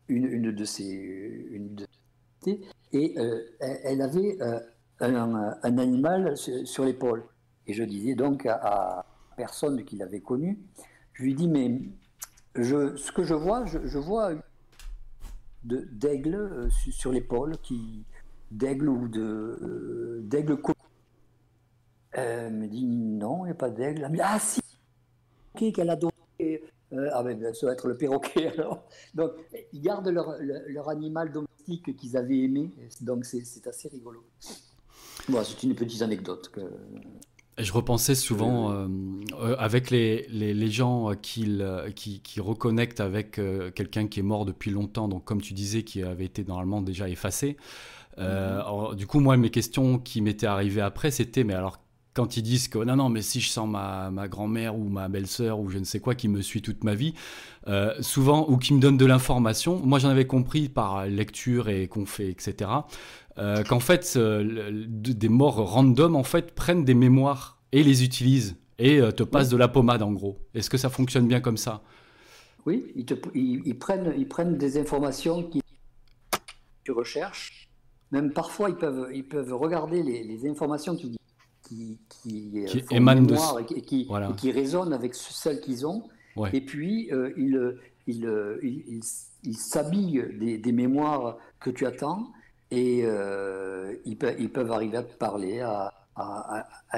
une, 0.09 0.53
de 0.53 0.65
ces. 0.65 1.49
Une 1.51 1.75
de, 1.75 1.87
et 2.93 3.17
elle 3.61 4.03
avait 4.03 4.37
un, 5.01 5.79
animal 5.79 6.37
sur, 6.37 6.85
l'épaule. 6.85 7.25
Et 7.67 7.73
je 7.73 7.85
disais 7.85 8.15
donc 8.15 8.47
à, 8.47 9.05
personne 9.37 9.85
qui 9.85 9.97
l'avait 9.97 10.21
connu, 10.21 10.59
je 11.15 11.23
lui 11.23 11.35
dis, 11.35 11.49
mais 11.49 11.81
je, 12.55 12.97
ce 12.97 13.13
que 13.13 13.25
je 13.25 13.35
vois, 13.35 13.65
je, 13.67 13.99
vois 13.99 14.33
d'aigle 15.65 16.35
euh, 16.35 16.71
sur 16.71 17.13
l'épaule, 17.13 17.57
d'aigle 18.51 18.89
ou 18.89 19.09
de 19.09 20.21
d'aigle 20.25 20.57
Elle 22.13 22.53
me 22.53 22.67
dit 22.67 22.87
non, 22.87 23.45
il 23.45 23.49
n'y 23.49 23.53
a 23.53 23.55
pas 23.55 23.71
d'aigle. 23.71 24.03
Elle 24.05 24.11
me 24.11 24.17
dit 24.17 24.23
ah 24.23 24.39
si, 24.39 24.61
qu'elle 25.73 25.91
a 25.91 25.97
donné. 25.97 26.13
Euh, 26.93 27.09
ah 27.13 27.23
ben 27.23 27.55
ça 27.55 27.67
va 27.67 27.73
être 27.73 27.89
le 27.89 27.97
perroquet 27.97 28.49
alors. 28.59 28.85
Donc 29.15 29.33
ils 29.73 29.81
gardent 29.81 30.09
leur, 30.09 30.37
leur 30.41 30.89
animal 30.89 31.33
domestique 31.33 31.97
qu'ils 31.97 32.17
avaient 32.17 32.41
aimé, 32.41 32.71
donc 33.01 33.25
c'est 33.25 33.67
assez 33.67 33.89
rigolo. 33.89 34.25
Bon, 35.29 35.43
c'est 35.45 35.63
une 35.63 35.75
petite 35.75 36.03
anecdote 36.03 36.51
que. 36.53 36.61
Je 37.59 37.73
repensais 37.73 38.15
souvent 38.15 38.73
euh, 38.73 38.89
euh, 39.41 39.57
avec 39.59 39.91
les, 39.91 40.27
les, 40.31 40.71
gens 40.71 41.11
euh, 41.11 41.15
qui, 41.15 41.61
qui, 41.95 42.21
qui, 42.21 42.41
reconnectent 42.41 43.01
avec 43.01 43.39
quelqu'un 43.75 44.09
qui 44.09 44.21
est 44.21 44.23
mort 44.23 44.47
depuis 44.47 44.71
longtemps, 44.71 45.07
donc 45.07 45.25
comme 45.25 45.43
tu 45.43 45.53
disais, 45.53 45.83
qui 45.83 46.03
avait 46.03 46.25
été 46.25 46.45
normalement 46.45 46.81
déjà 46.81 47.09
effacé. 47.09 47.57
Mhm. 48.19 48.95
du 48.95 49.07
coup, 49.07 49.21
moi, 49.21 49.37
mes 49.37 49.51
questions 49.51 49.99
qui 49.99 50.23
m'étaient 50.23 50.47
arrivées 50.47 50.81
après, 50.81 51.11
c'était 51.11 51.45
mais 51.45 51.55
alors 51.55 51.82
quand 52.15 52.37
ils 52.37 52.43
disent 52.43 52.69
que 52.69 52.79
non, 52.79 52.97
non, 52.97 53.09
mais 53.09 53.23
si 53.23 53.41
je 53.41 53.49
sens 53.49 53.69
ma, 53.69 54.11
ma 54.11 54.29
grand-mère 54.29 54.77
ou 54.77 54.89
ma 54.89 55.09
belle-sœur 55.09 55.61
ou 55.61 55.69
je 55.69 55.79
ne 55.79 55.85
sais 55.85 56.01
quoi 56.01 56.15
qui 56.15 56.29
me 56.29 56.43
suit 56.43 56.63
toute 56.63 56.85
ma 56.85 56.95
vie, 56.95 57.15
souvent, 58.01 58.49
ou 58.49 58.59
qui 58.59 58.75
me 58.75 58.81
donne 58.81 58.97
de 58.97 59.07
l'information, 59.07 59.81
moi 59.85 59.99
j'en 59.99 60.09
avais 60.09 60.27
compris 60.27 60.69
par 60.69 61.07
lecture 61.07 61.69
et 61.69 61.87
qu'on 61.87 62.07
fait, 62.07 62.29
etc. 62.29 62.69
Euh, 63.39 63.63
qu'en 63.65 63.81
fait, 63.81 64.15
euh, 64.17 64.85
des 64.87 65.29
morts 65.29 65.57
random 65.57 66.17
en 66.17 66.23
fait 66.23 66.55
prennent 66.55 66.85
des 66.85 66.95
mémoires 66.95 67.59
et 67.73 67.83
les 67.83 68.05
utilisent 68.05 68.57
et 68.79 69.01
euh, 69.01 69.11
te 69.11 69.23
passent 69.23 69.49
de 69.49 69.57
la 69.57 69.69
pommade 69.69 70.03
en 70.03 70.13
gros. 70.13 70.39
Est-ce 70.55 70.69
que 70.69 70.77
ça 70.77 70.91
fonctionne 70.91 71.27
bien 71.27 71.41
comme 71.41 71.57
ça? 71.57 71.83
Oui, 72.67 72.93
ils, 72.95 73.79
prennent, 73.79 74.15
ils 74.17 74.29
prennent 74.29 74.59
des 74.59 74.79
informations 74.79 75.43
qui 75.43 75.63
tu 76.85 76.93
recherches. 76.93 77.69
Même 78.13 78.33
parfois, 78.33 78.69
ils 78.69 78.77
peuvent, 78.77 79.09
ils 79.13 79.27
peuvent 79.27 79.55
regarder 79.55 80.03
les, 80.03 80.47
informations 80.47 80.95
qui, 80.95 81.17
qui, 81.63 81.99
qui, 82.09 82.65
émanent 82.91 83.23
de 83.23 83.35
et 83.77 83.83
qui, 83.83 84.09
qui 84.37 84.53
résonnent 84.53 84.93
avec 84.93 85.15
celles 85.15 85.61
qu'ils 85.61 85.87
ont. 85.87 86.05
Et 86.53 86.61
puis, 86.61 87.11
ils, 87.37 87.77
ils, 88.07 89.01
ils, 89.45 89.57
s'habillent 89.57 90.25
des, 90.39 90.59
des, 90.59 90.73
mémoires 90.73 91.39
que 91.61 91.71
tu 91.71 91.87
attends 91.87 92.33
et 92.73 93.03
euh, 93.05 93.95
ils, 94.07 94.17
peuvent, 94.17 94.73
arriver 94.73 94.97
à 94.97 95.03
parler, 95.03 95.61
à, 95.61 95.93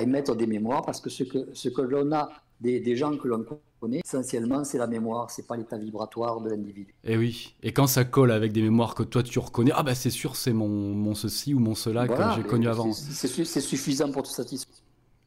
émettre 0.01 0.37
des 0.37 0.47
mémoires, 0.47 0.83
parce 0.83 1.01
que 1.01 1.11
ce 1.11 1.25
que, 1.25 1.53
ce 1.53 1.69
que 1.69 1.83
l'on 1.83 2.12
a 2.12 2.31
des, 2.61 2.96
gens 2.96 3.16
que 3.16 3.28
l'on 3.28 3.44
connaît, 3.80 4.00
essentiellement, 4.05 4.64
c'est 4.64 4.78
la 4.78 4.86
mémoire, 4.86 5.30
c'est 5.30 5.46
pas 5.46 5.57
l'état 5.57 5.76
vibratoire 5.76 6.40
de 6.40 6.50
l'individu. 6.50 6.94
Et 7.05 7.16
oui, 7.16 7.55
et 7.62 7.72
quand 7.72 7.86
ça 7.86 8.05
colle 8.05 8.30
avec 8.30 8.52
des 8.52 8.62
mémoires 8.62 8.94
que 8.94 9.02
toi 9.02 9.22
tu 9.22 9.38
reconnais, 9.38 9.72
ah 9.74 9.82
bah 9.82 9.94
c'est 9.94 10.11
sûr, 10.11 10.36
c'est 10.36 10.52
mon, 10.52 10.68
mon 10.68 11.14
ceci 11.14 11.55
ou 11.55 11.59
mon 11.59 11.74
cela 11.74 12.09
que 12.09 12.14
j'ai 12.36 12.46
connu 12.46 12.68
avant. 12.68 12.92
C'est 12.92 13.61
suffisant 13.61 14.11
pour 14.11 14.22
te 14.22 14.28
satisfaire. 14.28 14.74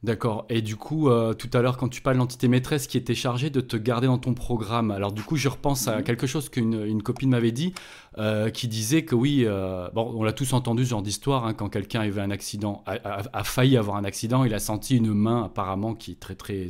D'accord. 0.04 0.46
Et 0.50 0.62
du 0.62 0.76
coup, 0.76 1.10
euh, 1.10 1.34
tout 1.34 1.50
à 1.54 1.62
l'heure, 1.62 1.76
quand 1.76 1.90
tu 1.90 2.02
parles 2.02 2.18
d'entité 2.18 2.48
maîtresse 2.48 2.86
qui 2.86 2.98
était 2.98 3.16
chargée 3.16 3.50
de 3.50 3.62
te 3.62 3.76
garder 3.76 4.06
dans 4.06 4.20
ton 4.20 4.36
programme, 4.36 4.92
alors 4.92 5.12
du 5.12 5.24
coup, 5.24 5.38
je 5.38 5.50
repense 5.50 5.88
à 5.88 5.98
mhm. 5.98 6.04
quelque 6.04 6.28
chose 6.28 6.50
qu'une 6.50 6.86
une 6.86 7.02
copine 7.02 7.32
m'avait 7.32 7.52
dit, 7.52 7.74
euh, 8.20 8.52
qui 8.52 8.68
disait 8.68 9.06
que 9.06 9.16
oui, 9.16 9.44
euh, 9.46 9.90
bon, 9.96 10.14
on 10.16 10.24
l'a 10.24 10.34
tous 10.34 10.54
entendu 10.54 10.86
ce 10.86 10.92
genre 10.92 11.02
d'histoire, 11.02 11.46
hein, 11.46 11.56
quand 11.56 11.70
quelqu'un 11.70 12.02
avait 12.02 12.22
un 12.22 12.30
accident, 12.30 12.84
a, 12.86 13.44
failli 13.44 13.76
avoir 13.76 13.98
un 13.98 14.04
accident, 14.04 14.44
il 14.44 14.54
a 14.54 14.60
senti 14.60 14.98
une 14.98 15.14
main 15.14 15.46
apparemment 15.46 15.96
qui 15.96 16.12
est 16.12 16.20
très 16.20 16.36
très 16.36 16.68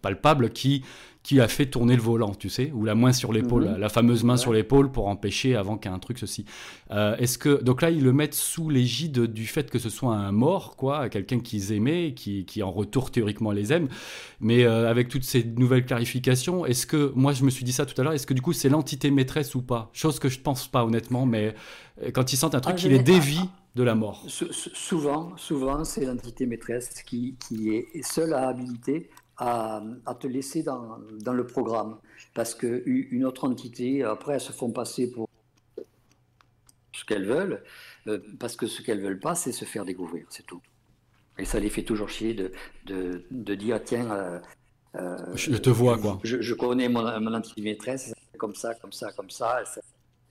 palpable, 0.00 0.50
qui 0.50 0.84
qui 1.28 1.42
a 1.42 1.48
fait 1.48 1.66
tourner 1.66 1.94
le 1.94 2.00
volant, 2.00 2.34
tu 2.34 2.48
sais, 2.48 2.72
ou 2.74 2.86
la 2.86 2.94
main 2.94 3.12
sur 3.12 3.34
l'épaule, 3.34 3.68
mhm. 3.68 3.76
la, 3.76 3.90
fameuse 3.90 4.24
main 4.24 4.38
sur 4.38 4.54
l'épaule 4.54 4.90
pour 4.90 5.08
empêcher 5.08 5.56
avant 5.56 5.76
qu'un 5.76 5.98
truc 5.98 6.18
ceci. 6.18 6.46
Euh, 6.90 7.18
est-ce 7.18 7.36
que 7.36 7.62
donc 7.62 7.82
là 7.82 7.90
ils 7.90 8.02
le 8.02 8.14
mettent 8.14 8.32
sous 8.32 8.70
l'égide 8.70 9.26
du 9.26 9.46
fait 9.46 9.70
que 9.70 9.78
ce 9.78 9.90
soit 9.90 10.14
un 10.14 10.32
mort, 10.32 10.74
quoi, 10.74 11.10
quelqu'un 11.10 11.38
qu'ils 11.38 11.72
aimaient, 11.72 12.14
qui, 12.14 12.46
qui 12.46 12.62
en 12.62 12.70
retour 12.70 13.10
théoriquement 13.10 13.52
les 13.52 13.74
aime, 13.74 13.88
mais 14.40 14.64
euh, 14.64 14.88
avec 14.88 15.08
toutes 15.08 15.24
ces 15.24 15.44
nouvelles 15.44 15.84
clarifications, 15.84 16.64
est-ce 16.64 16.86
que 16.86 17.12
moi 17.14 17.34
je 17.34 17.44
me 17.44 17.50
suis 17.50 17.62
dit 17.62 17.72
ça 17.72 17.84
tout 17.84 18.00
à 18.00 18.04
l'heure, 18.04 18.14
est-ce 18.14 18.26
que 18.26 18.32
du 18.32 18.40
coup 18.40 18.54
c'est 18.54 18.70
l'entité 18.70 19.10
maîtresse 19.10 19.54
ou 19.54 19.60
pas? 19.60 19.90
Chose 19.92 20.18
que 20.18 20.30
je 20.30 20.40
pense 20.40 20.66
pas 20.66 20.82
honnêtement, 20.82 21.26
mais 21.26 21.54
euh, 22.02 22.10
quand 22.10 22.32
ils 22.32 22.38
sentent 22.38 22.54
un 22.54 22.60
truc 22.60 22.76
qui 22.76 22.88
les 22.88 23.00
dévie 23.00 23.50
de 23.76 23.82
la 23.82 23.94
mort. 23.94 24.24
Souvent, 24.28 25.36
souvent 25.36 25.84
c'est 25.84 26.06
l'entité 26.06 26.46
maîtresse 26.46 27.02
qui, 27.02 27.36
qui 27.38 27.68
est 27.68 28.02
seule 28.02 28.32
à 28.32 28.48
habiliter 28.48 29.10
à, 29.38 29.82
te 30.18 30.26
laisser 30.26 30.62
dans, 30.62 30.98
dans, 31.20 31.32
le 31.32 31.46
programme. 31.46 31.98
Parce 32.34 32.54
qu'une 32.54 33.24
autre 33.24 33.48
entité, 33.48 34.02
après, 34.02 34.34
elles 34.34 34.40
se 34.40 34.52
font 34.52 34.70
passer 34.70 35.10
pour 35.10 35.28
ce 36.92 37.04
qu'elles 37.04 37.26
veulent, 37.26 37.62
euh, 38.08 38.18
parce 38.40 38.56
que 38.56 38.66
ce 38.66 38.82
qu'elles 38.82 39.00
veulent 39.00 39.20
pas, 39.20 39.34
c'est 39.34 39.52
se 39.52 39.64
faire 39.64 39.84
découvrir, 39.84 40.26
c'est 40.30 40.44
tout. 40.44 40.60
Et 41.38 41.44
ça 41.44 41.60
les 41.60 41.70
fait 41.70 41.84
toujours 41.84 42.08
chier 42.08 42.34
de, 42.34 42.52
de, 42.86 43.24
de 43.30 43.54
dire, 43.54 43.80
tiens, 43.84 44.10
euh, 44.10 44.40
euh, 44.96 45.16
je 45.36 45.56
te 45.56 45.70
vois, 45.70 45.98
quoi. 45.98 46.18
Je, 46.24 46.54
connais 46.54 46.88
mon, 46.88 47.20
mon, 47.20 47.34
entité 47.34 47.62
maîtresse, 47.62 48.12
comme 48.38 48.56
ça, 48.56 48.74
comme 48.74 48.92
ça, 48.92 49.12
comme 49.12 49.30
ça. 49.30 49.62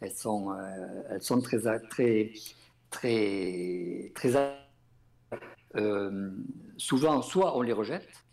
Elles, 0.01 0.11
sont, 0.11 0.53
elles 1.09 1.21
sont 1.21 1.39
très, 1.39 1.59
très, 1.89 2.33
très, 2.89 4.11
très, 4.13 4.33
souvent, 6.75 7.21
soit 7.21 7.57
on 7.57 7.61
les 7.61 7.71
rejette, 7.71 8.26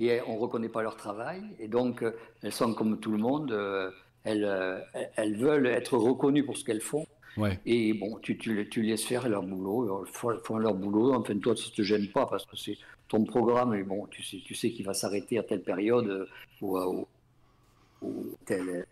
et 0.00 0.20
on 0.26 0.34
ne 0.34 0.38
reconnaît 0.38 0.68
pas 0.68 0.82
leur 0.82 0.96
travail. 0.96 1.42
Et 1.58 1.68
donc, 1.68 2.02
euh, 2.02 2.12
elles 2.42 2.52
sont 2.52 2.74
comme 2.74 2.98
tout 3.00 3.10
le 3.10 3.18
monde, 3.18 3.52
euh, 3.52 3.90
elles, 4.24 4.44
euh, 4.44 4.78
elles 5.16 5.36
veulent 5.36 5.66
être 5.66 5.96
reconnues 5.96 6.44
pour 6.44 6.56
ce 6.56 6.64
qu'elles 6.64 6.80
font. 6.80 7.06
Ouais. 7.36 7.58
Et 7.66 7.94
bon, 7.94 8.18
tu, 8.18 8.36
tu, 8.36 8.68
tu, 8.68 8.82
laisses 8.82 9.04
faire 9.04 9.28
leur 9.28 9.42
boulot, 9.42 10.04
ils 10.06 10.40
font 10.42 10.58
leur 10.58 10.74
boulot. 10.74 11.14
Enfin, 11.14 11.38
toi, 11.38 11.54
ça 11.56 11.64
ne 11.70 11.74
te 11.74 11.82
gêne 11.82 12.08
pas 12.08 12.26
parce 12.26 12.44
que 12.46 12.56
c'est 12.56 12.76
ton 13.08 13.24
programme, 13.24 13.74
et 13.74 13.82
bon, 13.82 14.06
tu 14.06 14.22
sais, 14.22 14.38
tu 14.44 14.54
sais 14.54 14.70
qu'il 14.70 14.84
va 14.84 14.92
s'arrêter 14.92 15.38
à 15.38 15.42
telle 15.42 15.62
période 15.62 16.28
ou, 16.60 16.78
ou, 18.02 18.36
telle, 18.44 18.86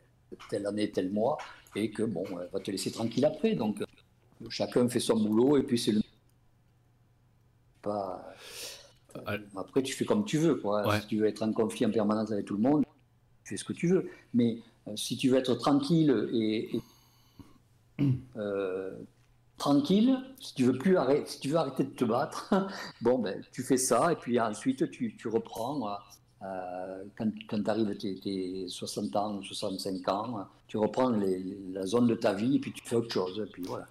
telle, 0.49 0.67
année, 0.67 0.91
tel 0.91 1.11
mois, 1.11 1.39
et 1.75 1.91
que 1.91 2.05
bon, 2.05 2.25
elle 2.41 2.49
va 2.53 2.61
te 2.61 2.71
laisser 2.71 2.93
tranquille 2.93 3.25
après. 3.25 3.55
Donc, 3.55 3.83
chacun 4.49 4.89
fait 4.89 5.01
son 5.01 5.19
boulot, 5.19 5.59
et 5.59 5.63
puis 5.63 5.79
c'est 5.79 5.93
le. 5.93 6.01
Pas. 7.83 8.33
Euh, 9.29 9.39
après, 9.57 9.83
tu 9.83 9.93
fais 9.95 10.05
comme 10.05 10.25
tu 10.25 10.39
veux. 10.39 10.57
Quoi. 10.57 11.01
Si 11.01 11.07
tu 11.07 11.19
veux 11.19 11.27
être 11.27 11.43
en 11.43 11.53
conflit 11.53 11.87
en 11.87 11.91
permanence 11.91 12.33
avec 12.33 12.47
tout 12.47 12.57
le 12.57 12.63
monde, 12.63 12.85
tu 13.45 13.51
fais 13.51 13.57
ce 13.57 13.65
que 13.65 13.73
tu 13.73 13.89
veux. 13.89 14.09
Mais 14.35 14.59
euh, 14.89 14.97
si 14.97 15.17
tu 15.17 15.29
veux 15.29 15.39
être 15.39 15.55
tranquille 15.55 16.29
et, 16.33 16.71
euh, 18.37 18.93
tranquille, 19.59 20.19
si 20.41 20.55
tu 20.55 20.65
veux 20.65 20.79
plus 20.79 20.97
arrêter, 20.97 21.27
si 21.27 21.41
tu 21.41 21.49
veux 21.51 21.57
arrêter 21.57 21.85
de 21.85 21.91
te 21.91 22.05
battre, 22.05 22.55
bon 23.01 23.19
ben 23.19 23.43
tu 23.53 23.63
fais 23.63 23.79
ça 23.79 24.13
et 24.13 24.17
puis 24.17 24.39
ensuite 24.41 24.91
tu, 24.91 25.17
tu 25.17 25.29
reprends. 25.29 25.99
quand, 27.17 27.31
quand 27.49 27.63
tu 27.63 27.71
arrives 27.71 27.91
à 27.91 27.95
tes, 27.95 28.67
60 28.69 29.17
ans 29.17 29.37
ou 29.37 29.43
65 29.43 30.09
ans, 30.09 30.47
tu 30.69 30.77
reprends 30.77 31.11
la 31.11 31.87
zone 31.87 32.07
de 32.07 32.15
ta 32.15 32.35
vie 32.35 32.57
et 32.57 32.59
puis 32.59 32.73
tu 32.73 32.83
fais 32.85 32.97
autre 32.97 33.13
chose. 33.13 33.43
Et 33.45 33.51
puis 33.51 33.63
voilà 33.63 33.87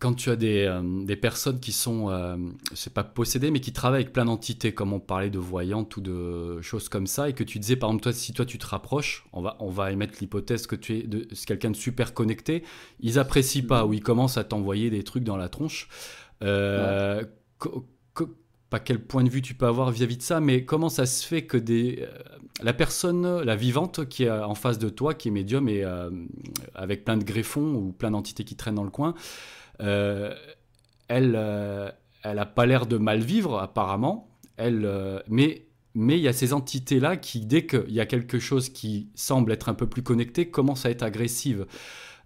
quand 0.00 0.14
tu 0.14 0.30
as 0.30 0.36
des, 0.36 0.64
euh, 0.64 0.80
des 1.04 1.14
personnes 1.14 1.60
qui 1.60 1.72
sont, 1.72 2.08
euh, 2.08 2.36
c'est 2.72 2.92
pas 2.92 3.04
possédées, 3.04 3.50
mais 3.50 3.60
qui 3.60 3.72
travaillent 3.72 4.00
avec 4.00 4.14
plein 4.14 4.24
d'entités, 4.24 4.72
comme 4.72 4.94
on 4.94 4.98
parlait 4.98 5.28
de 5.28 5.38
voyantes 5.38 5.94
ou 5.98 6.00
de 6.00 6.60
choses 6.62 6.88
comme 6.88 7.06
ça, 7.06 7.28
et 7.28 7.34
que 7.34 7.44
tu 7.44 7.58
disais, 7.58 7.76
par 7.76 7.90
exemple, 7.90 8.04
toi, 8.04 8.12
si 8.14 8.32
toi 8.32 8.46
tu 8.46 8.56
te 8.56 8.66
rapproches, 8.66 9.26
on 9.34 9.42
va, 9.42 9.56
on 9.60 9.68
va 9.68 9.92
émettre 9.92 10.14
l'hypothèse 10.20 10.66
que 10.66 10.74
tu 10.74 10.98
es 10.98 11.02
de, 11.02 11.28
quelqu'un 11.46 11.70
de 11.70 11.76
super 11.76 12.14
connecté, 12.14 12.64
ils 13.00 13.18
apprécient 13.18 13.66
pas, 13.66 13.84
ou 13.84 13.92
ils 13.92 14.02
commencent 14.02 14.38
à 14.38 14.44
t'envoyer 14.44 14.88
des 14.88 15.04
trucs 15.04 15.22
dans 15.22 15.36
la 15.36 15.50
tronche. 15.50 15.88
Euh, 16.42 17.22
pas 18.70 18.80
quel 18.80 19.04
point 19.04 19.22
de 19.22 19.28
vue 19.28 19.42
tu 19.42 19.52
peux 19.52 19.66
avoir 19.66 19.90
vis-à-vis 19.90 20.16
de 20.16 20.22
ça, 20.22 20.40
mais 20.40 20.64
comment 20.64 20.88
ça 20.88 21.04
se 21.04 21.26
fait 21.26 21.42
que 21.42 21.58
des, 21.58 21.98
euh, 22.00 22.18
la 22.62 22.72
personne, 22.72 23.42
la 23.42 23.56
vivante 23.56 24.08
qui 24.08 24.24
est 24.24 24.30
en 24.30 24.54
face 24.54 24.78
de 24.78 24.88
toi, 24.88 25.12
qui 25.12 25.28
est 25.28 25.30
médium 25.30 25.68
et 25.68 25.84
avec 26.74 27.04
plein 27.04 27.18
de 27.18 27.24
greffons 27.24 27.74
ou 27.74 27.92
plein 27.92 28.12
d'entités 28.12 28.44
qui 28.44 28.56
traînent 28.56 28.76
dans 28.76 28.84
le 28.84 28.90
coin, 28.90 29.14
euh, 29.80 30.34
elle, 31.08 31.34
euh, 31.36 31.90
elle 32.22 32.38
a 32.38 32.46
pas 32.46 32.66
l'air 32.66 32.86
de 32.86 32.96
mal 32.96 33.20
vivre 33.20 33.58
apparemment. 33.58 34.28
Elle, 34.56 34.84
euh, 34.84 35.20
mais 35.28 35.66
mais 35.94 36.18
il 36.18 36.22
y 36.22 36.28
a 36.28 36.32
ces 36.32 36.52
entités-là 36.52 37.16
qui, 37.16 37.46
dès 37.46 37.66
qu'il 37.66 37.90
y 37.90 37.98
a 37.98 38.06
quelque 38.06 38.38
chose 38.38 38.68
qui 38.68 39.08
semble 39.16 39.50
être 39.50 39.68
un 39.68 39.74
peu 39.74 39.88
plus 39.88 40.02
connecté, 40.02 40.48
commencent 40.48 40.86
à 40.86 40.90
être 40.90 41.02
agressives. 41.02 41.66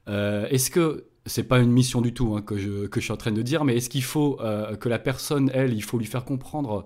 est-ce 0.07 0.71
que 0.71 1.07
c'est 1.25 1.45
pas 1.45 1.61
une 1.61 1.73
mission 1.73 2.03
du 2.03 2.13
tout 2.13 2.37
hein, 2.37 2.43
que, 2.43 2.87
que, 2.87 3.01
je, 3.01 3.05
suis 3.05 3.13
en 3.13 3.17
train 3.17 3.33
de 3.33 3.41
dire, 3.41 3.65
mais 3.65 3.79
est-ce 3.79 3.89
qu'il 3.89 4.03
faut 4.03 4.39
que 4.81 4.89
la 4.91 4.99
personne, 4.99 5.51
elle, 5.55 5.73
il 5.73 5.83
faut 5.83 5.97
lui 5.97 6.05
faire 6.05 6.27
comprendre 6.27 6.85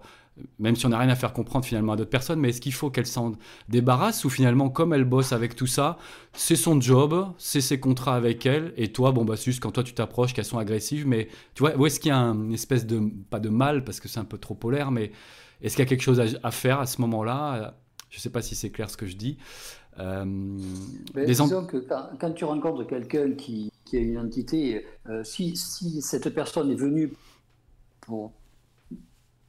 même 0.59 0.77
si 0.77 0.87
on 0.87 0.91
n'a 0.91 0.99
rien 0.99 1.09
à 1.09 1.15
faire 1.15 1.33
comprendre 1.33 1.65
finalement 1.65 1.93
à 1.93 1.97
d'autres 1.97 2.11
personnes, 2.11 2.41
mais 2.41 2.51
est-ce 2.51 2.61
qu'il 2.61 2.73
faut 2.73 2.91
qu'elle 2.91 3.07
s'en 3.07 3.33
débarrasse 3.69 4.25
ou 4.25 4.31
finalement, 4.31 4.69
comme 4.71 4.93
elle 4.93 5.05
bosse 5.05 5.33
avec 5.33 5.55
tout 5.55 5.67
ça, 5.67 5.99
c'est 6.33 6.57
son 6.57 6.81
job, 6.81 7.27
c'est 7.39 7.61
ses 7.61 7.81
contrats 7.81 8.17
avec 8.17 8.47
elle, 8.47 8.73
et 8.77 8.93
toi, 8.93 9.13
bon, 9.13 9.25
bah, 9.25 9.35
juste 9.37 9.61
quand 9.61 9.71
toi 9.71 9.83
tu 9.83 9.95
t'approches, 9.95 10.35
qu'elles 10.35 10.45
sont 10.45 10.59
agressives, 10.59 11.07
mais 11.07 11.29
tu 11.55 11.63
vois, 11.63 11.77
où 11.77 11.87
est-ce 11.87 12.01
qu'il 12.01 12.11
y 12.11 12.15
a 12.15 12.19
une 12.19 12.53
espèce 12.53 12.87
de, 12.87 13.01
pas 13.31 13.41
de 13.41 13.49
mal, 13.49 13.85
parce 13.85 14.01
que 14.01 14.09
c'est 14.09 14.21
un 14.21 14.25
peu 14.25 14.39
trop 14.39 14.55
polaire, 14.55 14.91
mais 14.91 15.13
est-ce 15.61 15.77
qu'il 15.77 15.85
y 15.85 15.87
a 15.87 15.89
quelque 15.89 16.03
chose 16.03 16.39
à, 16.43 16.51
faire 16.51 16.81
à 16.81 16.87
ce 16.87 17.01
moment-là? 17.01 17.75
Je 18.11 18.19
ne 18.19 18.21
sais 18.21 18.31
pas 18.31 18.43
si 18.43 18.55
c'est 18.55 18.71
clair 18.71 18.89
ce 18.89 18.97
que 18.97 19.07
je 19.07 19.17
dis. 19.17 19.39
Euh, 19.99 20.25
disons 21.27 21.67
que 21.67 21.79
quand, 22.19 22.33
tu 22.33 22.45
rencontres 22.45 22.87
quelqu'un 22.87 23.33
qui, 23.33 23.73
a 23.93 23.97
une 23.97 24.19
entité, 24.19 24.87
euh, 25.09 25.25
si, 25.25 25.57
cette 25.57 26.29
personne 26.31 26.71
est 26.71 26.77
venue 26.77 27.13
pour 28.03 28.33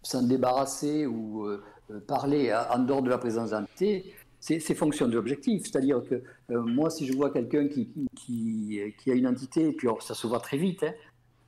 s'en 0.09 0.23
débarrasser 0.23 1.05
ou 1.05 1.45
euh, 1.45 1.61
parler 2.07 2.53
en 2.71 2.79
dehors 2.79 3.01
de 3.01 3.09
la 3.09 3.17
présence 3.17 3.51
d'entité, 3.51 4.13
c'est 4.39 4.73
fonction 4.73 5.07
de 5.07 5.15
l'objectif. 5.15 5.63
C'est-à-dire 5.63 6.01
que 6.03 6.23
moi, 6.49 6.89
si 6.89 7.05
je 7.05 7.13
vois 7.13 7.29
quelqu'un 7.31 7.67
qui, 7.67 7.89
qui, 8.15 8.81
a 9.07 9.13
une 9.13 9.27
entité, 9.27 9.67
et 9.67 9.73
puis 9.73 9.87
ça 9.99 10.13
se 10.13 10.27
voit 10.27 10.39
très 10.39 10.57
vite, 10.57 10.85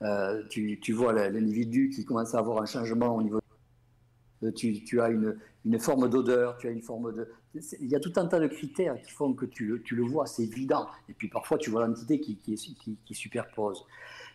hein, 0.02 0.40
tu, 0.50 0.80
tu, 0.82 0.92
vois 0.92 1.14
l'individu 1.14 1.90
qui 1.90 2.04
commence 2.04 2.36
à 2.36 2.40
avoir 2.40 2.62
un 2.62 2.66
changement 2.66 3.16
au 3.16 3.22
niveau 3.22 3.40
tu, 4.56 4.84
tu, 4.84 5.02
as 5.02 5.10
une, 5.10 5.38
une 5.66 5.80
forme 5.80 6.10
d'odeur, 6.10 6.58
tu 6.58 6.68
as 6.68 6.72
une 6.72 6.82
forme 6.82 7.14
de... 7.14 7.30
Il 7.80 7.88
y 7.88 7.96
a 7.96 8.00
tout 8.00 8.14
un 8.16 8.26
tas 8.26 8.40
de 8.40 8.48
critères 8.48 9.00
qui 9.02 9.12
font 9.12 9.34
que 9.34 9.46
tu 9.46 9.66
le, 9.66 9.82
tu 9.82 9.96
le 9.96 10.04
vois, 10.04 10.26
c'est 10.26 10.44
évident. 10.44 10.88
Et 11.10 11.14
puis 11.14 11.28
parfois, 11.28 11.58
tu 11.58 11.70
vois 11.70 11.86
l'entité 11.86 12.20
qui, 12.20 12.38
qui, 12.38 13.14
superpose 13.14 13.86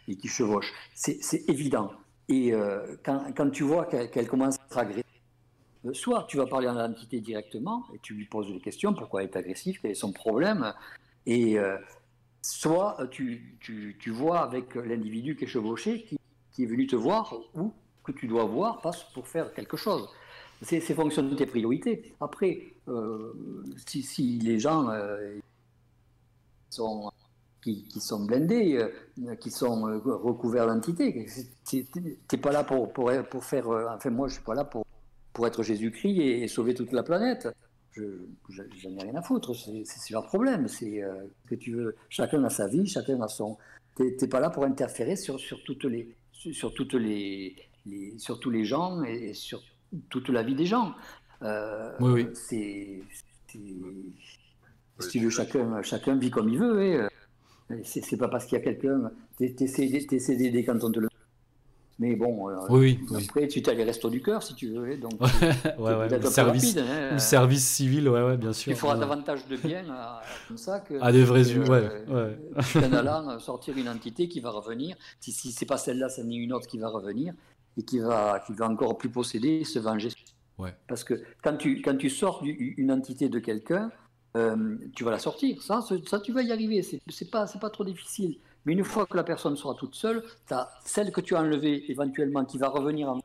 et 0.06 0.16
qui 0.16 0.28
chevauche. 0.28 0.72
C'est 0.94 1.48
évident. 1.48 1.90
Et 2.28 2.52
euh, 2.52 2.96
quand, 3.04 3.50
tu 3.50 3.62
vois 3.62 3.86
qu'elle 3.86 4.26
commence 4.26 4.58
à 4.58 4.64
être 4.64 4.78
agressive, 4.78 5.04
euh, 5.84 5.94
soit 5.94 6.24
tu 6.28 6.36
vas 6.36 6.46
parler 6.46 6.66
à 6.66 6.72
l'entité 6.72 7.20
directement 7.20 7.84
et 7.94 7.98
tu 8.00 8.14
lui 8.14 8.26
poses 8.26 8.52
des 8.52 8.60
questions, 8.60 8.94
pourquoi 8.94 9.22
elle 9.22 9.28
est 9.28 9.36
agressive, 9.36 9.78
quel 9.80 9.92
est 9.92 9.94
son 9.94 10.12
problème, 10.12 10.72
et 11.24 11.58
euh, 11.58 11.76
soit 12.42 12.96
tu, 13.10 13.56
tu, 13.60 14.10
vois 14.10 14.40
avec 14.40 14.74
l'individu 14.74 15.36
qui 15.36 15.44
est 15.44 15.48
chevauché, 15.48 16.04
qui, 16.04 16.62
est 16.62 16.66
venu 16.66 16.86
te 16.86 16.96
voir 16.96 17.34
ou 17.54 17.72
que 18.02 18.12
tu 18.12 18.26
dois 18.26 18.44
voir 18.44 18.80
passe 18.80 19.04
pour 19.12 19.28
faire 19.28 19.52
quelque 19.52 19.76
chose. 19.76 20.08
C'est 20.62 20.80
fonction 20.80 21.22
de 21.22 21.34
tes 21.34 21.44
priorités. 21.44 22.14
Après, 22.18 22.62
euh, 22.88 23.34
si, 23.86 24.38
les 24.38 24.58
gens 24.58 24.88
sont, 26.70 27.12
qui, 27.74 28.00
sont 28.00 28.24
blindés, 28.24 28.78
euh, 28.78 29.34
qui 29.36 29.50
sont 29.50 29.82
recouverts 30.04 30.66
d'entités, 30.66 31.26
tu 31.66 31.86
n'es 32.32 32.38
pas 32.38 32.52
là 32.52 32.64
pour, 32.64 32.92
pour, 32.92 33.10
pour, 33.30 33.44
faire. 33.44 33.68
enfin, 33.68 34.10
moi, 34.10 34.28
je 34.28 34.34
suis 34.34 34.44
pas 34.44 34.54
là 34.54 34.64
pour, 34.64 34.84
pour 35.32 35.46
être 35.46 35.62
Jésus-Christ 35.62 36.18
et, 36.20 36.48
sauver 36.48 36.74
toute 36.74 36.92
la 36.92 37.02
planète. 37.02 37.48
Je 37.92 38.88
n'en 38.88 38.98
ai 38.98 39.02
rien 39.04 39.14
à 39.16 39.22
foutre. 39.22 39.54
C'est 39.54 40.10
leur 40.10 40.26
problème. 40.26 40.68
C'est 40.68 41.02
que 41.48 41.54
tu 41.54 41.72
veux. 41.72 41.96
Chacun 42.10 42.44
a 42.44 42.50
sa 42.50 42.68
vie, 42.68 42.86
chacun 42.86 43.20
a 43.22 43.28
son. 43.28 43.56
Tu 43.96 44.14
n'es 44.20 44.28
pas 44.28 44.40
là 44.40 44.50
pour 44.50 44.64
interférer 44.64 45.16
sur, 45.16 45.40
sur 45.40 45.62
toutes 45.64 45.84
les 45.84 46.14
sur 46.32 46.74
toutes 46.74 46.94
les, 46.94 47.56
les, 47.86 48.18
sur 48.18 48.38
tous 48.38 48.50
les 48.50 48.64
gens 48.64 49.02
et, 49.02 49.34
sur 49.34 49.62
toute 50.10 50.28
la 50.28 50.42
vie 50.42 50.54
des 50.54 50.66
gens. 50.66 50.94
Euh, 51.42 51.92
oui, 52.00 52.12
oui. 52.12 52.28
C'est, 52.34 53.02
si 53.46 55.08
tu 55.10 55.18
veux, 55.20 55.30
chacun, 55.30 55.82
chacun 55.82 56.16
vit 56.16 56.30
comme 56.30 56.48
il 56.48 56.58
veut. 56.58 56.82
Et, 56.82 56.96
euh, 56.96 57.08
c'est, 57.82 58.16
pas 58.16 58.28
parce 58.28 58.46
qu'il 58.46 58.58
y 58.58 58.60
a 58.60 58.64
quelqu'un. 58.64 59.10
T'essaies 59.38 60.36
d'aider 60.36 60.64
quand 60.64 60.82
on 60.82 60.90
te 60.90 61.00
le 61.00 61.08
mais 61.98 62.14
bon, 62.14 62.50
euh, 62.50 62.56
oui, 62.68 63.00
après, 63.14 63.48
tu 63.48 63.62
as 63.66 63.72
les 63.72 63.84
restos 63.84 64.10
du 64.10 64.20
cœur 64.20 64.42
si 64.42 64.54
tu 64.54 64.68
veux. 64.68 64.98
Donc, 64.98 65.12
ouais, 65.78 65.94
ouais, 65.94 66.08
le 66.10 66.20
service, 66.26 66.76
rapide, 66.76 66.84
hein, 66.90 67.18
service 67.18 67.66
civil, 67.66 68.06
ouais, 68.10 68.22
ouais, 68.22 68.36
bien 68.36 68.52
sûr. 68.52 68.70
Tu 68.70 68.78
feras 68.78 68.98
davantage 68.98 69.46
de 69.46 69.56
bien 69.56 69.82
comme 70.46 70.58
ça 70.58 70.80
que. 70.80 71.00
À 71.00 71.10
des 71.10 71.24
vrais 71.24 71.48
yeux, 71.48 71.62
ouais. 71.62 71.88
ouais. 72.08 72.36
en 72.86 72.92
allant 72.92 73.38
sortir 73.38 73.78
une 73.78 73.88
entité 73.88 74.28
qui 74.28 74.40
va 74.40 74.50
revenir. 74.50 74.94
Si, 75.20 75.32
si 75.32 75.52
c'est 75.52 75.64
pas 75.64 75.78
celle-là, 75.78 76.10
c'est 76.10 76.22
une 76.22 76.52
autre 76.52 76.66
qui 76.66 76.76
va 76.76 76.88
revenir 76.88 77.32
et 77.78 77.82
qui 77.82 77.98
va, 77.98 78.42
qui 78.46 78.52
va 78.52 78.68
encore 78.68 78.98
plus 78.98 79.08
posséder 79.08 79.60
et 79.60 79.64
se 79.64 79.78
venger. 79.78 80.10
Ouais. 80.58 80.74
Parce 80.88 81.02
que 81.02 81.22
quand 81.42 81.56
tu, 81.56 81.80
quand 81.80 81.96
tu 81.96 82.10
sors 82.10 82.42
une 82.44 82.92
entité 82.92 83.30
de 83.30 83.38
quelqu'un, 83.38 83.90
euh, 84.36 84.76
tu 84.94 85.04
vas 85.04 85.10
la 85.10 85.18
sortir. 85.18 85.62
Ça, 85.62 85.80
ça, 86.06 86.20
tu 86.20 86.32
vas 86.32 86.42
y 86.42 86.52
arriver. 86.52 86.82
C'est 86.82 87.30
pas, 87.30 87.46
pas 87.46 87.70
trop 87.70 87.84
difficile. 87.84 88.38
Mais 88.64 88.72
une 88.72 88.84
fois 88.84 89.06
que 89.06 89.16
la 89.16 89.24
personne 89.24 89.56
sera 89.56 89.74
toute 89.74 89.94
seule, 89.94 90.22
tu 90.46 90.54
as 90.54 90.68
celle 90.84 91.12
que 91.12 91.20
tu 91.20 91.34
as 91.36 91.40
enlevée 91.40 91.90
éventuellement 91.90 92.44
qui 92.44 92.58
va 92.58 92.68
revenir 92.68 93.08
en... 93.08 93.20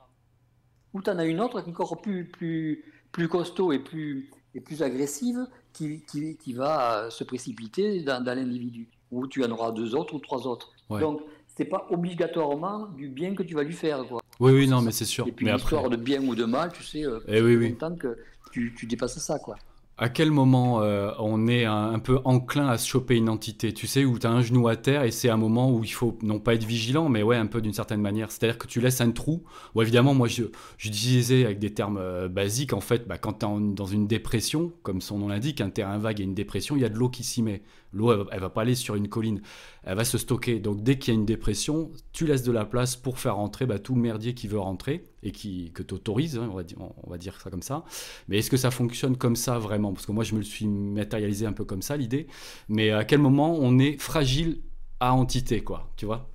Ou 0.93 1.01
tu 1.01 1.09
en 1.09 1.17
as 1.17 1.25
une 1.25 1.41
autre 1.41 1.61
qui 1.61 1.69
est 1.69 1.73
encore 1.73 2.01
plus, 2.01 2.25
plus, 2.25 2.83
plus 3.11 3.27
costaud 3.27 3.71
et 3.71 3.79
plus, 3.79 4.29
et 4.53 4.61
plus 4.61 4.83
agressive 4.83 5.47
qui, 5.73 6.03
qui, 6.03 6.37
qui 6.37 6.53
va 6.53 7.09
se 7.09 7.23
précipiter 7.23 8.01
dans, 8.01 8.23
dans 8.23 8.35
l'individu. 8.35 8.87
Ou 9.11 9.27
tu 9.27 9.43
en 9.43 9.51
auras 9.51 9.71
deux 9.71 9.95
autres 9.95 10.13
ou 10.13 10.19
trois 10.19 10.47
autres. 10.47 10.71
Donc, 10.89 11.21
c'est 11.47 11.65
pas 11.65 11.87
obligatoirement 11.89 12.87
du 12.87 13.07
bien 13.09 13.35
que 13.35 13.43
tu 13.43 13.55
vas 13.55 13.63
lui 13.63 13.73
faire. 13.73 14.05
Quoi. 14.05 14.21
Oui, 14.39 14.51
oui, 14.53 14.67
non, 14.67 14.81
mais 14.81 14.91
c'est 14.91 15.05
sûr. 15.05 15.27
Et 15.27 15.31
puis, 15.31 15.51
l'histoire 15.51 15.89
de 15.89 15.95
bien 15.95 16.21
ou 16.25 16.35
de 16.35 16.45
mal, 16.45 16.71
tu 16.71 16.83
sais, 16.83 17.05
euh, 17.05 17.19
eh 17.27 17.41
oui, 17.41 17.55
oui. 17.55 17.75
que 17.97 18.17
tu, 18.51 18.73
tu 18.77 18.85
dépasses 18.85 19.17
ça, 19.19 19.39
quoi 19.39 19.57
à 20.01 20.09
quel 20.09 20.31
moment 20.31 20.81
euh, 20.81 21.11
on 21.19 21.47
est 21.47 21.63
un, 21.65 21.99
peu 21.99 22.19
enclin 22.25 22.67
à 22.67 22.79
se 22.79 22.87
choper 22.87 23.17
une 23.17 23.29
entité? 23.29 23.71
Tu 23.71 23.85
sais, 23.85 24.03
où 24.03 24.17
tu 24.17 24.25
as 24.25 24.31
un 24.31 24.41
genou 24.41 24.67
à 24.67 24.75
terre 24.75 25.03
et 25.03 25.11
c'est 25.11 25.29
un 25.29 25.37
moment 25.37 25.71
où 25.71 25.83
il 25.83 25.93
faut 25.93 26.17
non 26.23 26.39
pas 26.39 26.55
être 26.55 26.63
vigilant, 26.63 27.07
mais 27.07 27.21
ouais, 27.21 27.37
un 27.37 27.45
peu 27.45 27.61
d'une 27.61 27.71
certaine 27.71 28.01
manière. 28.01 28.31
C'est-à-dire 28.31 28.57
que 28.57 28.65
tu 28.65 28.81
laisses 28.81 28.99
un 28.99 29.11
trou. 29.11 29.43
Ou 29.75 29.83
évidemment, 29.83 30.15
moi, 30.15 30.27
je, 30.27 30.45
disais 30.89 31.45
avec 31.45 31.59
des 31.59 31.71
termes 31.75 31.99
euh, 31.99 32.27
basiques, 32.27 32.73
en 32.73 32.81
fait, 32.81 33.07
bah, 33.07 33.19
quand 33.19 33.33
tu 33.33 33.45
es 33.45 33.73
dans 33.75 33.85
une 33.85 34.07
dépression, 34.07 34.73
comme 34.81 35.01
son 35.01 35.19
nom 35.19 35.27
l'indique, 35.27 35.61
un 35.61 35.69
terrain 35.69 35.99
vague 35.99 36.19
et 36.19 36.23
une 36.23 36.33
dépression, 36.33 36.75
il 36.75 36.81
y 36.81 36.85
a 36.85 36.89
de 36.89 36.97
l'eau 36.97 37.09
qui 37.09 37.23
s'y 37.23 37.43
met. 37.43 37.61
L'eau, 37.93 38.27
elle, 38.31 38.39
va 38.39 38.49
pas 38.49 38.61
aller 38.63 38.73
sur 38.73 38.95
une 38.95 39.07
colline, 39.07 39.43
elle 39.83 39.97
va 39.97 40.03
se 40.03 40.17
stocker. 40.17 40.59
Donc 40.59 40.81
dès 40.81 40.97
qu'il 40.97 41.13
y 41.13 41.15
a 41.15 41.19
une 41.19 41.27
dépression, 41.27 41.91
tu 42.11 42.25
laisses 42.25 42.43
de 42.43 42.51
la 42.51 42.65
place 42.65 42.95
pour 42.95 43.19
faire 43.19 43.35
rentrer 43.35 43.67
bah, 43.67 43.77
tout 43.77 43.93
merdier 43.93 44.33
qui 44.33 44.47
veut 44.47 44.59
rentrer 44.59 45.10
et 45.23 45.31
qui, 45.31 45.71
que 45.71 45.83
tu 45.83 45.93
autorises, 45.93 46.37
hein, 46.37 46.47
on, 46.51 46.55
va 46.55 46.63
dire, 46.63 46.77
on, 46.79 47.09
va 47.09 47.17
dire 47.17 47.39
ça 47.39 47.49
comme 47.49 47.61
ça. 47.61 47.83
Mais 48.27 48.39
est-ce 48.39 48.49
que 48.49 48.57
ça 48.57 48.71
fonctionne 48.71 49.17
comme 49.17 49.35
ça 49.35 49.59
vraiment? 49.59 49.93
Parce 49.93 50.05
que 50.05 50.11
moi, 50.11 50.23
je 50.23 50.33
me 50.33 50.39
le 50.39 50.45
suis 50.45 50.67
matérialisé 50.67 51.45
un 51.45 51.53
peu 51.53 51.65
comme 51.65 51.81
ça, 51.81 51.97
l'idée. 51.97 52.27
Mais 52.69 52.91
à 52.91 53.05
quel 53.05 53.19
moment 53.19 53.55
on 53.59 53.77
est 53.79 53.97
fragile 54.01 54.61
à 54.99 55.13
entité, 55.13 55.63
quoi, 55.63 55.91
tu 55.97 56.05
vois? 56.05 56.29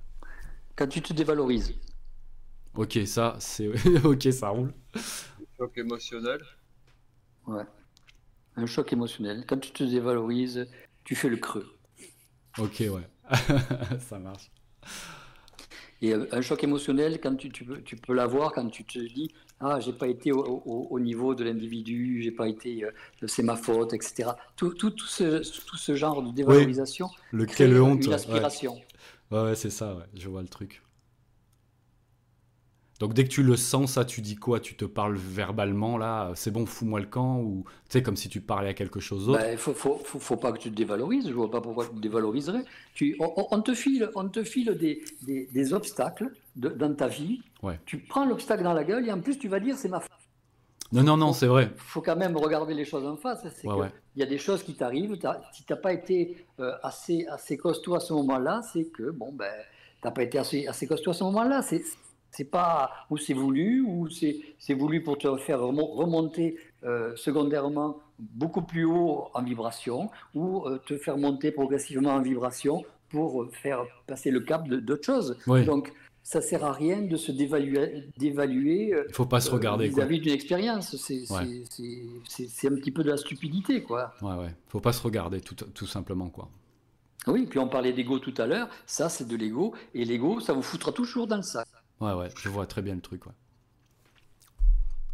Quand 0.75 0.87
tu 0.87 1.01
te 1.01 1.13
dévalorises. 1.13 1.73
Ok, 2.75 2.99
ça, 3.05 3.35
c'est... 3.39 3.67
ok, 4.05 4.23
ça 4.31 4.49
roule. 4.49 4.73
choc 5.57 5.77
émotionnel. 5.77 6.39
Ouais. 7.47 7.63
Un 8.55 8.65
choc 8.65 8.93
émotionnel. 8.93 9.45
Quand 9.47 9.57
tu 9.57 9.71
te 9.71 9.83
dévalorises, 9.83 10.67
tu 11.03 11.15
fais 11.15 11.29
le 11.29 11.37
creux. 11.37 11.77
Ok, 12.57 12.81
ouais. 12.81 13.07
ça 13.99 14.19
marche. 14.19 14.51
Et 16.01 16.13
euh, 16.13 16.27
un 16.31 16.41
choc 16.41 16.63
émotionnel, 16.63 17.19
quand 17.21 17.35
tu, 17.35 17.49
tu 17.49 17.63
peux, 17.63 17.81
tu 17.81 17.95
peux 17.95 18.13
l'avoir 18.13 18.51
quand 18.51 18.69
tu 18.69 18.83
te 18.83 18.99
dis 18.99 19.31
Ah, 19.59 19.79
j'ai 19.79 19.93
pas 19.93 20.07
été 20.07 20.31
au, 20.31 20.99
niveau 20.99 21.35
de 21.35 21.43
l'individu, 21.43 22.21
j'ai 22.21 22.31
pas 22.31 22.47
été, 22.47 22.83
euh, 22.83 22.91
c'est 23.27 23.43
ma 23.43 23.55
faute, 23.55 23.93
etc. 23.93 24.31
Tout, 24.55 24.73
tout, 24.73 24.91
tout, 24.91 25.07
ce, 25.07 25.39
tout 25.65 25.77
ce 25.77 25.95
genre 25.95 26.21
de 26.21 26.31
dévalorisation. 26.31 27.09
le 27.31 27.45
quelle 27.45 27.79
honte. 27.81 28.05
Une 28.05 28.13
aspiration. 28.13 28.79
Ouais, 29.31 29.41
ouais, 29.41 29.55
c'est 29.55 29.69
ça, 29.69 29.95
ouais. 29.95 30.05
je 30.15 30.29
vois 30.29 30.41
le 30.41 30.47
truc. 30.47 30.81
Donc 32.99 33.13
dès 33.13 33.23
que 33.25 33.29
tu 33.29 33.43
le 33.43 33.55
sens, 33.55 33.93
ça, 33.93 34.05
tu 34.05 34.21
dis 34.21 34.35
quoi? 34.35 34.59
Tu 34.59 34.75
te 34.75 34.85
parles 34.85 35.15
verbalement, 35.15 35.97
là, 35.97 36.31
c'est 36.35 36.49
bon, 36.49 36.65
fous-moi 36.65 36.99
le 36.99 37.05
camp 37.05 37.39
Ou 37.39 37.63
tu 37.65 37.73
sais, 37.89 38.03
comme 38.03 38.15
si 38.15 38.27
tu 38.27 38.41
parlais 38.41 38.69
à 38.69 38.73
quelque 38.73 38.99
chose 38.99 39.27
d'autre? 39.27 39.39
Il 39.43 39.51
ben, 39.51 39.57
faut, 39.57 39.73
faut, 39.73 39.99
faut, 40.03 40.35
pas 40.35 40.51
que 40.51 40.57
tu 40.57 40.71
te 40.71 40.75
dévalorises, 40.75 41.27
je 41.27 41.33
vois 41.33 41.51
pas 41.51 41.61
pourquoi 41.61 41.85
tu 41.85 41.95
te 41.95 41.99
dévaloriserais. 41.99 42.63
Tu, 42.95 43.15
on, 43.19 43.61
te 43.61 43.75
file, 43.75 44.09
on 44.15 44.27
te 44.27 44.43
file 44.43 44.75
des, 44.77 45.03
des, 45.21 45.73
obstacles 45.73 46.31
dans 46.55 46.95
ta 46.95 47.07
vie, 47.07 47.41
ouais. 47.61 47.79
tu 47.85 47.99
prends 47.99 48.25
l'obstacle 48.25 48.63
dans 48.63 48.73
la 48.73 48.83
gueule 48.83 49.07
et 49.07 49.11
en 49.11 49.21
plus 49.21 49.37
tu 49.37 49.47
vas 49.47 49.59
dire 49.59 49.77
c'est 49.77 49.89
ma 49.89 49.99
faute. 49.99 50.11
Non, 50.91 51.03
non, 51.03 51.17
non, 51.17 51.33
c'est 51.33 51.47
vrai. 51.47 51.69
Il 51.75 51.81
faut 51.81 52.01
quand 52.01 52.15
même 52.15 52.37
regarder 52.37 52.73
les 52.73 52.85
choses 52.85 53.05
en 53.05 53.17
face. 53.17 53.45
Il 53.63 53.69
y 54.15 54.23
a 54.23 54.25
des 54.25 54.37
choses 54.37 54.63
qui 54.63 54.73
t'arrivent. 54.73 55.17
Si 55.51 55.63
tu 55.63 55.73
n'as 55.73 55.77
pas 55.77 55.91
été 55.91 56.45
euh, 56.59 56.71
assez, 56.81 57.25
assez 57.27 57.57
costaud 57.57 57.95
à 57.95 57.99
ce 57.99 58.13
moment-là, 58.13 58.61
c'est 58.71 58.85
que, 58.85 59.11
bon, 59.11 59.33
ben, 59.33 59.51
tu 60.01 60.07
n'as 60.07 60.11
pas 60.11 60.23
été 60.23 60.39
assez, 60.39 60.65
assez 60.65 60.87
costaud 60.87 61.11
à 61.11 61.13
ce 61.13 61.25
moment-là. 61.25 61.61
C'est 61.61 61.83
c'est 62.37 62.43
pas 62.43 62.91
ou 63.09 63.17
c'est 63.17 63.33
voulu 63.33 63.81
ou 63.81 64.07
c'est 64.09 64.73
voulu 64.75 65.01
pour 65.01 65.17
te 65.17 65.37
faire 65.37 65.61
remonter 65.61 66.55
euh, 66.83 67.15
secondairement 67.15 67.97
beaucoup 68.19 68.61
plus 68.61 68.85
haut 68.85 69.29
en 69.33 69.43
vibration 69.43 70.11
ou 70.35 70.63
euh, 70.67 70.77
te 70.85 70.97
faire 70.97 71.17
monter 71.17 71.51
progressivement 71.51 72.11
en 72.11 72.21
vibration 72.21 72.85
pour 73.09 73.47
faire 73.51 73.83
passer 74.05 74.29
le 74.29 74.41
cap 74.41 74.67
d'autres 74.67 75.05
choses. 75.05 75.37
Donc 75.65 75.91
ça 76.21 76.41
sert 76.41 76.63
à 76.63 76.73
rien 76.73 77.01
de 77.01 77.15
se 77.15 77.31
dévaluer. 77.31 78.03
d'évaluer 78.17 78.93
Il 79.07 79.15
faut 79.15 79.25
pas 79.25 79.39
se 79.39 79.49
regarder. 79.49 79.87
Vis-à-vis 79.87 80.19
d'une 80.19 80.33
expérience, 80.33 80.95
c'est 80.97 82.67
un 82.67 82.75
petit 82.75 82.91
peu 82.91 83.03
de 83.03 83.09
la 83.09 83.17
stupidité, 83.17 83.81
quoi. 83.81 84.13
Ouais, 84.21 84.35
ouais. 84.35 84.53
Faut 84.67 84.81
pas 84.81 84.93
se 84.93 85.01
regarder, 85.01 85.41
tout, 85.41 85.55
tout 85.55 85.87
simplement, 85.87 86.29
quoi. 86.29 86.49
Oui, 87.27 87.47
puis 87.49 87.59
on 87.59 87.67
parlait 87.67 87.93
d'ego 87.93 88.19
tout 88.19 88.33
à 88.37 88.45
l'heure. 88.45 88.69
Ça, 88.85 89.09
c'est 89.09 89.27
de 89.27 89.35
l'ego, 89.35 89.73
et 89.93 90.05
l'ego, 90.05 90.39
ça 90.39 90.53
vous 90.53 90.61
foutra 90.61 90.91
toujours 90.91 91.27
dans 91.27 91.37
le 91.37 91.43
sac. 91.43 91.67
Ouais, 91.99 92.13
ouais, 92.13 92.29
je 92.37 92.49
vois 92.49 92.67
très 92.67 92.81
bien 92.81 92.95
le 92.95 93.01
truc. 93.01 93.25
Ouais. 93.25 93.33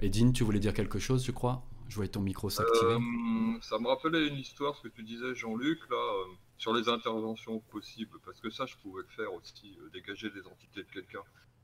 Edine, 0.02 0.34
tu 0.34 0.44
voulais 0.44 0.60
dire 0.60 0.74
quelque 0.74 1.00
chose, 1.00 1.26
je 1.26 1.32
crois? 1.32 1.64
Je 1.88 1.96
voyais 1.96 2.12
ton 2.12 2.22
micro 2.22 2.50
s'activer. 2.50 2.94
Euh, 2.94 3.62
ça 3.62 3.80
me 3.80 3.88
rappelait 3.88 4.28
une 4.28 4.36
histoire, 4.36 4.76
ce 4.76 4.82
que 4.82 4.88
tu 4.90 5.04
disais, 5.04 5.36
Jean-Luc, 5.36 5.80
là, 5.90 5.96
euh, 5.96 6.34
sur 6.58 6.74
les 6.74 6.90
interventions 6.90 7.60
possibles, 7.72 8.20
parce 8.26 8.42
que 8.42 8.50
ça, 8.50 8.66
je 8.66 8.76
pouvais 8.78 9.02
le 9.02 9.08
faire 9.16 9.34
aussi, 9.34 9.78
euh, 9.80 9.90
dégager 9.94 10.30
des 10.30 10.46
entités 10.46 10.84
de 10.84 10.92
quelqu'un. 10.92 11.22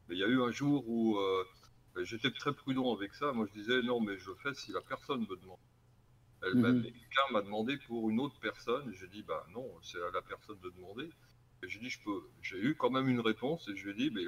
Mais 0.08 0.16
il 0.16 0.20
y 0.20 0.24
a 0.24 0.28
eu 0.28 0.42
un 0.42 0.52
jour 0.52 0.88
où 0.88 1.18
ben, 1.96 2.04
j'étais 2.04 2.32
très 2.32 2.54
prudent 2.54 2.96
avec 2.96 3.14
ça. 3.14 3.32
Moi, 3.34 3.48
je 3.54 3.60
disais, 3.60 3.82
non, 3.82 4.00
mais 4.00 4.18
je 4.18 4.30
le 4.30 4.36
fais 4.36 4.54
si 4.54 4.72
la 4.72 4.82
personne 4.82 5.22
me 5.22 5.36
demande. 5.36 5.60
Elle 6.42 6.54
Quelqu'un 6.54 7.34
m'a 7.34 7.42
demandé 7.42 7.78
pour 7.88 8.10
une 8.10 8.20
autre 8.20 8.40
personne. 8.40 8.92
J'ai 8.94 9.08
dit, 9.08 9.24
bah 9.24 9.46
non, 9.54 9.70
c'est 9.82 10.02
à 10.02 10.12
la 10.14 10.22
personne 10.22 10.58
de 10.64 10.70
demander. 10.70 11.10
J'ai 11.64 11.80
dit, 11.80 11.90
je 11.90 12.00
peux. 12.02 12.30
J'ai 12.42 12.58
eu 12.58 12.76
quand 12.76 12.90
même 12.90 13.10
une 13.10 13.20
réponse 13.20 13.68
et 13.68 13.76
je 13.76 13.86
lui 13.86 13.92
ai 13.92 14.10
dit, 14.10 14.12
mais 14.16 14.24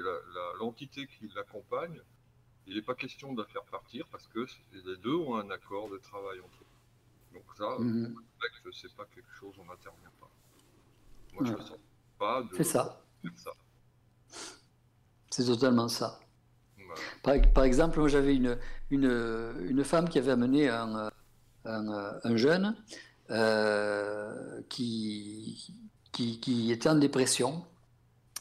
l'entité 0.58 1.06
qui 1.06 1.28
l'accompagne, 1.34 2.00
il 2.66 2.76
n'est 2.76 2.82
pas 2.82 2.94
question 2.94 3.32
de 3.32 3.42
la 3.42 3.48
faire 3.48 3.64
partir 3.64 4.06
parce 4.08 4.26
que 4.28 4.46
les 4.72 4.96
deux 4.98 5.14
ont 5.14 5.36
un 5.36 5.50
accord 5.50 5.90
de 5.90 5.98
travail 5.98 6.40
entre 6.40 6.62
eux. 6.62 7.34
Donc 7.34 7.44
ça, 7.56 7.76
mmh. 7.78 8.14
c'est 8.72 8.94
pas 8.94 9.06
quelque 9.06 9.32
chose, 9.32 9.54
on 9.58 9.64
n'intervient 9.64 10.12
pas. 10.20 10.30
Moi, 11.34 11.44
je 11.46 11.52
ne 11.52 11.58
sens 11.58 11.78
pas 12.18 12.42
de. 12.42 12.56
C'est 12.56 12.64
ça. 12.64 13.02
C'est 15.30 15.46
totalement 15.46 15.88
ça. 15.88 16.20
Par, 17.22 17.64
exemple, 17.64 18.06
j'avais 18.08 18.36
une, 18.36 18.58
une, 18.90 19.84
femme 19.84 20.08
qui 20.08 20.18
avait 20.18 20.32
amené 20.32 20.68
un, 20.68 21.10
un, 21.64 22.36
jeune 22.36 22.76
euh, 23.30 24.60
qui, 24.68 25.74
qui, 26.12 26.70
était 26.70 26.88
en 26.88 26.94
dépression. 26.94 27.64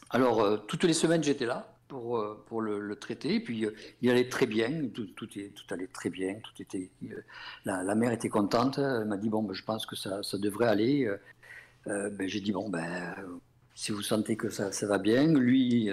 Alors, 0.09 0.41
euh, 0.41 0.57
toutes 0.57 0.83
les 0.83 0.93
semaines, 0.93 1.23
j'étais 1.23 1.45
là 1.45 1.73
pour, 1.87 2.17
euh, 2.17 2.43
pour 2.47 2.61
le, 2.61 2.95
traiter. 2.95 3.35
Et 3.35 3.39
puis, 3.39 3.65
il 4.01 4.09
allait 4.09 4.29
très 4.29 4.45
bien, 4.45 4.87
tout, 4.93 5.07
tout, 5.15 5.27
tout, 5.27 5.73
allait 5.73 5.87
très 5.87 6.09
bien. 6.09 6.35
Tout 6.35 6.61
était, 6.61 6.91
la, 7.65 7.95
mère 7.95 8.11
était 8.11 8.29
contente. 8.29 8.77
Elle 8.77 9.05
m'a 9.05 9.17
dit 9.17 9.29
Bon, 9.29 9.43
ben, 9.43 9.53
je 9.53 9.63
pense 9.63 9.85
que 9.85 9.95
ça, 9.95 10.21
ça 10.23 10.37
devrait 10.37 10.67
aller. 10.67 11.09
ben, 11.85 12.27
J'ai 12.27 12.41
dit 12.41 12.51
Bon, 12.51 12.69
ben, 12.69 13.15
si 13.73 13.91
vous 13.91 14.01
sentez 14.01 14.35
que 14.35 14.49
ça, 14.49 14.71
ça 14.71 14.85
va 14.87 14.97
bien, 14.97 15.27
lui, 15.27 15.89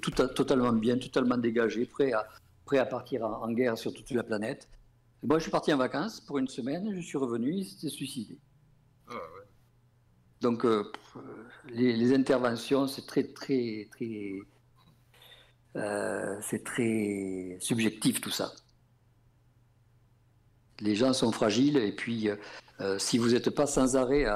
tout, 0.00 0.10
totalement 0.10 0.72
bien, 0.72 0.98
totalement 0.98 1.36
dégagé, 1.36 1.86
prêt 1.86 2.12
à, 2.12 2.26
prêt 2.64 2.78
à 2.78 2.86
partir 2.86 3.24
en, 3.24 3.50
guerre 3.52 3.78
sur 3.78 3.94
toute 3.94 4.10
la 4.10 4.22
planète. 4.22 4.68
moi, 5.22 5.38
je 5.38 5.42
suis 5.42 5.50
parti 5.50 5.72
en 5.72 5.78
vacances 5.78 6.20
pour 6.20 6.38
une 6.38 6.48
semaine, 6.48 6.92
je 6.94 7.00
suis 7.00 7.18
revenu, 7.18 7.54
il 7.54 7.64
s'était 7.64 7.88
suicidé. 7.88 8.38
Donc, 10.42 10.64
euh, 10.64 10.90
les, 11.70 12.12
interventions, 12.12 12.88
c'est 12.88 13.06
très, 13.06 13.22
très, 13.22 13.88
très. 13.92 14.40
Euh, 15.76 16.36
c'est 16.42 16.64
très 16.64 17.56
subjectif 17.60 18.20
tout 18.20 18.30
ça. 18.30 18.52
Les 20.80 20.96
gens 20.96 21.12
sont 21.12 21.30
fragiles 21.30 21.76
et 21.76 21.92
puis 21.92 22.28
euh, 22.80 22.98
si 22.98 23.16
vous 23.16 23.30
n'êtes 23.30 23.50
pas 23.50 23.66
sans 23.66 23.96
arrêt 23.96 24.26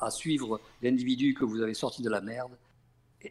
à 0.00 0.10
suivre 0.10 0.60
l'individu 0.82 1.34
que 1.34 1.44
vous 1.44 1.62
avez 1.62 1.72
sorti 1.72 2.02
de 2.02 2.10
la 2.10 2.20
merde, 2.20 2.58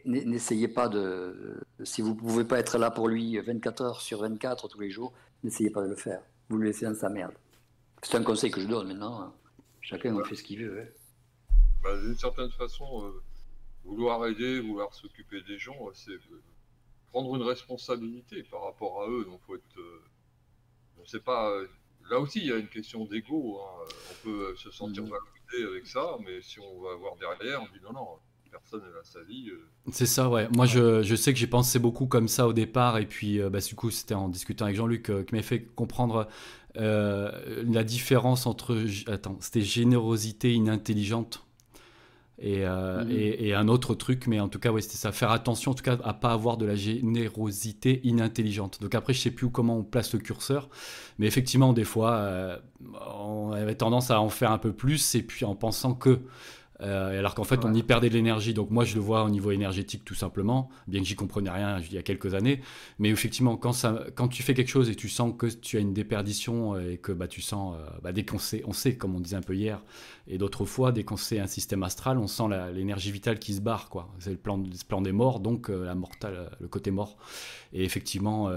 n'essayez 0.06 0.66
pas 0.66 0.88
de. 0.88 1.62
Si 1.84 2.00
vous 2.00 2.14
ne 2.14 2.18
pouvez 2.18 2.44
pas 2.44 2.58
être 2.58 2.78
là 2.78 2.90
pour 2.90 3.06
lui 3.06 3.38
24 3.38 3.82
heures 3.82 4.00
sur 4.00 4.22
24 4.22 4.66
tous 4.68 4.80
les 4.80 4.90
jours, 4.90 5.12
n'essayez 5.44 5.70
pas 5.70 5.82
de 5.82 5.88
le 5.88 5.96
faire. 5.96 6.22
Vous 6.48 6.56
le 6.56 6.64
laissez 6.64 6.86
dans 6.86 6.94
sa 6.94 7.10
merde. 7.10 7.34
C'est 8.02 8.16
un 8.16 8.22
conseil 8.22 8.50
que 8.50 8.60
je 8.60 8.66
donne 8.66 8.88
maintenant. 8.88 9.20
Hein. 9.20 9.32
Chacun 9.82 10.24
fait 10.24 10.34
ce 10.34 10.42
qu'il 10.42 10.64
veut. 10.64 10.80
Hein. 10.80 11.03
Bah, 11.84 11.96
d'une 12.00 12.16
certaine 12.16 12.50
façon, 12.50 13.06
euh, 13.06 13.22
vouloir 13.84 14.26
aider, 14.26 14.60
vouloir 14.60 14.92
s'occuper 14.94 15.42
des 15.42 15.58
gens, 15.58 15.76
euh, 15.86 15.92
c'est 15.92 16.12
euh, 16.12 16.42
prendre 17.12 17.36
une 17.36 17.42
responsabilité 17.42 18.42
par 18.44 18.64
rapport 18.64 19.02
à 19.02 19.08
eux. 19.08 19.24
Donc, 19.24 19.40
faut 19.46 19.54
être. 19.56 19.80
on 20.98 21.18
pas. 21.20 21.52
Là 22.10 22.18
aussi, 22.18 22.40
il 22.40 22.46
y 22.46 22.52
a 22.52 22.56
une 22.56 22.68
question 22.68 23.04
d'ego. 23.04 23.60
Hein. 23.60 23.86
On 24.10 24.24
peut 24.24 24.56
se 24.56 24.70
sentir 24.70 25.04
mmh. 25.04 25.10
valorisé 25.10 25.70
avec 25.70 25.86
ça, 25.86 26.16
mais 26.24 26.42
si 26.42 26.58
on 26.60 26.80
va 26.80 26.94
voir 26.96 27.16
derrière, 27.16 27.62
on 27.62 27.66
dit 27.66 27.82
non, 27.82 27.92
non, 27.92 28.18
personne 28.54 28.80
n'a 28.80 29.02
sa 29.02 29.22
vie. 29.22 29.48
Euh. 29.50 29.66
C'est 29.90 30.06
ça, 30.06 30.28
ouais. 30.28 30.48
Moi, 30.54 30.66
je, 30.66 31.02
je 31.02 31.14
sais 31.14 31.32
que 31.32 31.38
j'ai 31.38 31.46
pensé 31.46 31.78
beaucoup 31.78 32.06
comme 32.06 32.28
ça 32.28 32.46
au 32.46 32.52
départ, 32.52 32.98
et 32.98 33.06
puis, 33.06 33.40
euh, 33.40 33.50
bah, 33.50 33.60
du 33.60 33.74
coup, 33.74 33.90
c'était 33.90 34.14
en 34.14 34.28
discutant 34.28 34.66
avec 34.66 34.76
Jean-Luc 34.76 35.10
euh, 35.10 35.24
qui 35.24 35.34
m'a 35.34 35.42
fait 35.42 35.64
comprendre 35.64 36.28
la 36.76 37.84
différence 37.84 38.46
entre. 38.46 38.76
Attends, 39.06 39.38
c'était 39.40 39.60
générosité 39.60 40.52
inintelligente. 40.54 41.46
Et, 42.46 42.66
mhm. 42.66 43.10
et, 43.10 43.48
et, 43.48 43.54
un 43.54 43.68
autre 43.68 43.94
truc, 43.94 44.26
mais 44.26 44.38
en 44.38 44.48
tout 44.48 44.58
cas, 44.58 44.70
ouais, 44.70 44.82
c'était 44.82 44.96
ça. 44.96 45.12
Faire 45.12 45.30
attention, 45.30 45.70
en 45.70 45.74
tout 45.74 45.82
cas, 45.82 45.96
à 46.04 46.12
pas 46.12 46.32
avoir 46.32 46.58
de 46.58 46.66
la 46.66 46.74
générosité 46.74 48.00
inintelligente. 48.04 48.82
Donc 48.82 48.94
après, 48.94 49.14
je 49.14 49.20
sais 49.20 49.30
plus 49.30 49.48
comment 49.48 49.78
on 49.78 49.82
place 49.82 50.12
le 50.12 50.18
curseur, 50.18 50.68
mais 51.18 51.26
effectivement, 51.26 51.72
des 51.72 51.84
fois, 51.84 52.60
on 53.18 53.52
avait 53.52 53.76
tendance 53.76 54.10
à 54.10 54.20
en 54.20 54.28
faire 54.28 54.52
un 54.52 54.58
peu 54.58 54.72
plus, 54.72 55.14
et 55.14 55.22
puis 55.22 55.46
en 55.46 55.54
pensant 55.54 55.94
que 55.94 56.20
euh, 56.84 57.18
alors 57.18 57.34
qu'en 57.34 57.44
fait, 57.44 57.64
on 57.64 57.72
y 57.72 57.82
perdait 57.82 58.08
de 58.08 58.14
l'énergie. 58.14 58.54
Donc 58.54 58.70
moi, 58.70 58.84
je 58.84 58.94
le 58.94 59.00
vois 59.00 59.24
au 59.24 59.30
niveau 59.30 59.50
énergétique 59.50 60.04
tout 60.04 60.14
simplement, 60.14 60.68
bien 60.86 61.00
que 61.00 61.06
j'y 61.06 61.14
comprenais 61.14 61.50
rien 61.50 61.80
il 61.80 61.92
y 61.92 61.98
a 61.98 62.02
quelques 62.02 62.34
années. 62.34 62.60
Mais 62.98 63.08
effectivement, 63.08 63.56
quand, 63.56 63.72
ça, 63.72 64.04
quand 64.14 64.28
tu 64.28 64.42
fais 64.42 64.54
quelque 64.54 64.68
chose 64.68 64.90
et 64.90 64.94
tu 64.94 65.08
sens 65.08 65.32
que 65.36 65.46
tu 65.46 65.76
as 65.76 65.80
une 65.80 65.94
déperdition 65.94 66.78
et 66.78 66.98
que 66.98 67.12
bah, 67.12 67.28
tu 67.28 67.40
sens, 67.40 67.76
euh, 67.76 67.86
bah, 68.02 68.12
dès 68.12 68.24
qu'on 68.24 68.38
sait, 68.38 68.62
on 68.66 68.72
sait, 68.72 68.96
comme 68.96 69.14
on 69.14 69.20
disait 69.20 69.36
un 69.36 69.42
peu 69.42 69.56
hier, 69.56 69.82
et 70.26 70.38
d'autres 70.38 70.64
fois, 70.64 70.92
dès 70.92 71.04
qu'on 71.04 71.16
sait 71.16 71.38
un 71.38 71.46
système 71.46 71.82
astral, 71.82 72.18
on 72.18 72.26
sent 72.26 72.44
l'énergie 72.74 73.12
vitale 73.12 73.38
qui 73.38 73.54
se 73.54 73.60
barre. 73.60 73.88
quoi. 73.88 74.12
C'est 74.18 74.30
le 74.30 74.36
plan, 74.36 74.56
le 74.56 74.86
plan 74.86 75.00
des 75.00 75.12
morts, 75.12 75.40
donc 75.40 75.70
euh, 75.70 75.84
la 75.84 75.94
mortale, 75.94 76.50
le 76.60 76.68
côté 76.68 76.90
mort. 76.90 77.16
Et 77.72 77.84
effectivement, 77.84 78.50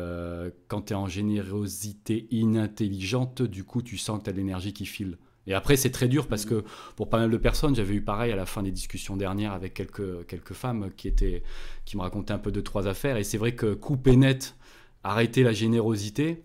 quand 0.67 0.81
tu 0.83 0.93
es 0.93 0.95
en 0.95 1.07
générosité 1.07 2.27
inintelligente, 2.29 3.41
du 3.41 3.63
coup, 3.63 3.81
tu 3.81 3.97
sens 3.97 4.19
que 4.19 4.25
tu 4.25 4.29
as 4.29 4.33
de 4.33 4.37
l'énergie 4.37 4.73
qui 4.73 4.85
file. 4.85 5.17
Et 5.47 5.53
après, 5.53 5.77
c'est 5.77 5.91
très 5.91 6.07
dur 6.07 6.27
parce 6.27 6.45
que 6.45 6.63
pour 6.95 7.09
pas 7.09 7.17
mal 7.17 7.31
de 7.31 7.37
personnes, 7.37 7.75
j'avais 7.75 7.95
eu 7.95 8.01
pareil 8.01 8.31
à 8.31 8.35
la 8.35 8.45
fin 8.45 8.63
des 8.63 8.71
discussions 8.71 9.15
dernières 9.15 9.53
avec 9.53 9.73
quelques, 9.73 10.25
quelques 10.27 10.53
femmes 10.53 10.91
qui, 10.95 11.07
étaient, 11.07 11.41
qui 11.85 11.97
me 11.97 12.01
racontaient 12.01 12.33
un 12.33 12.39
peu 12.39 12.51
de 12.51 12.61
trois 12.61 12.87
affaires. 12.87 13.17
Et 13.17 13.23
c'est 13.23 13.37
vrai 13.37 13.53
que 13.55 13.73
couper 13.73 14.17
net, 14.17 14.55
arrêter 15.03 15.43
la 15.43 15.53
générosité, 15.53 16.43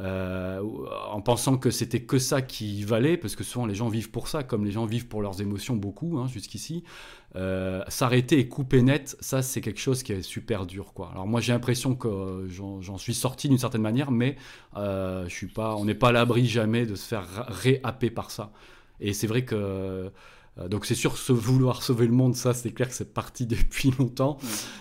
euh, 0.00 0.60
en 1.10 1.20
pensant 1.20 1.56
que 1.56 1.70
c'était 1.70 2.02
que 2.02 2.18
ça 2.18 2.42
qui 2.42 2.82
valait, 2.82 3.16
parce 3.16 3.36
que 3.36 3.44
souvent 3.44 3.66
les 3.66 3.74
gens 3.74 3.88
vivent 3.88 4.10
pour 4.10 4.28
ça, 4.28 4.42
comme 4.42 4.64
les 4.64 4.72
gens 4.72 4.86
vivent 4.86 5.06
pour 5.06 5.22
leurs 5.22 5.40
émotions 5.40 5.76
beaucoup 5.76 6.18
hein, 6.18 6.26
jusqu'ici. 6.26 6.84
Euh, 7.36 7.82
s'arrêter 7.88 8.38
et 8.38 8.48
couper 8.48 8.80
net, 8.82 9.16
ça 9.18 9.42
c'est 9.42 9.60
quelque 9.60 9.80
chose 9.80 10.04
qui 10.04 10.12
est 10.12 10.22
super 10.22 10.66
dur. 10.66 10.92
Quoi. 10.94 11.10
Alors 11.12 11.26
moi 11.26 11.40
j'ai 11.40 11.52
l'impression 11.52 11.96
que 11.96 12.46
j'en 12.48 12.98
suis 12.98 13.14
sorti 13.14 13.48
d'une 13.48 13.58
certaine 13.58 13.82
manière, 13.82 14.12
mais 14.12 14.36
euh, 14.76 15.24
je 15.28 15.34
suis 15.34 15.48
pas, 15.48 15.74
on 15.74 15.84
n'est 15.84 15.96
pas 15.96 16.08
à 16.08 16.12
l'abri 16.12 16.46
jamais 16.46 16.86
de 16.86 16.94
se 16.94 17.06
faire 17.06 17.46
réhapper 17.48 18.10
par 18.10 18.30
ça. 18.30 18.52
Et 19.00 19.12
c'est 19.12 19.26
vrai 19.26 19.44
que 19.44 19.56
euh, 19.56 20.10
donc 20.68 20.86
c'est 20.86 20.94
sûr, 20.94 21.16
se 21.16 21.32
vouloir 21.32 21.82
sauver 21.82 22.06
le 22.06 22.12
monde, 22.12 22.36
ça 22.36 22.54
c'est 22.54 22.70
clair 22.70 22.88
que 22.88 22.94
c'est 22.94 23.12
parti 23.12 23.46
depuis 23.46 23.92
longtemps. 23.98 24.38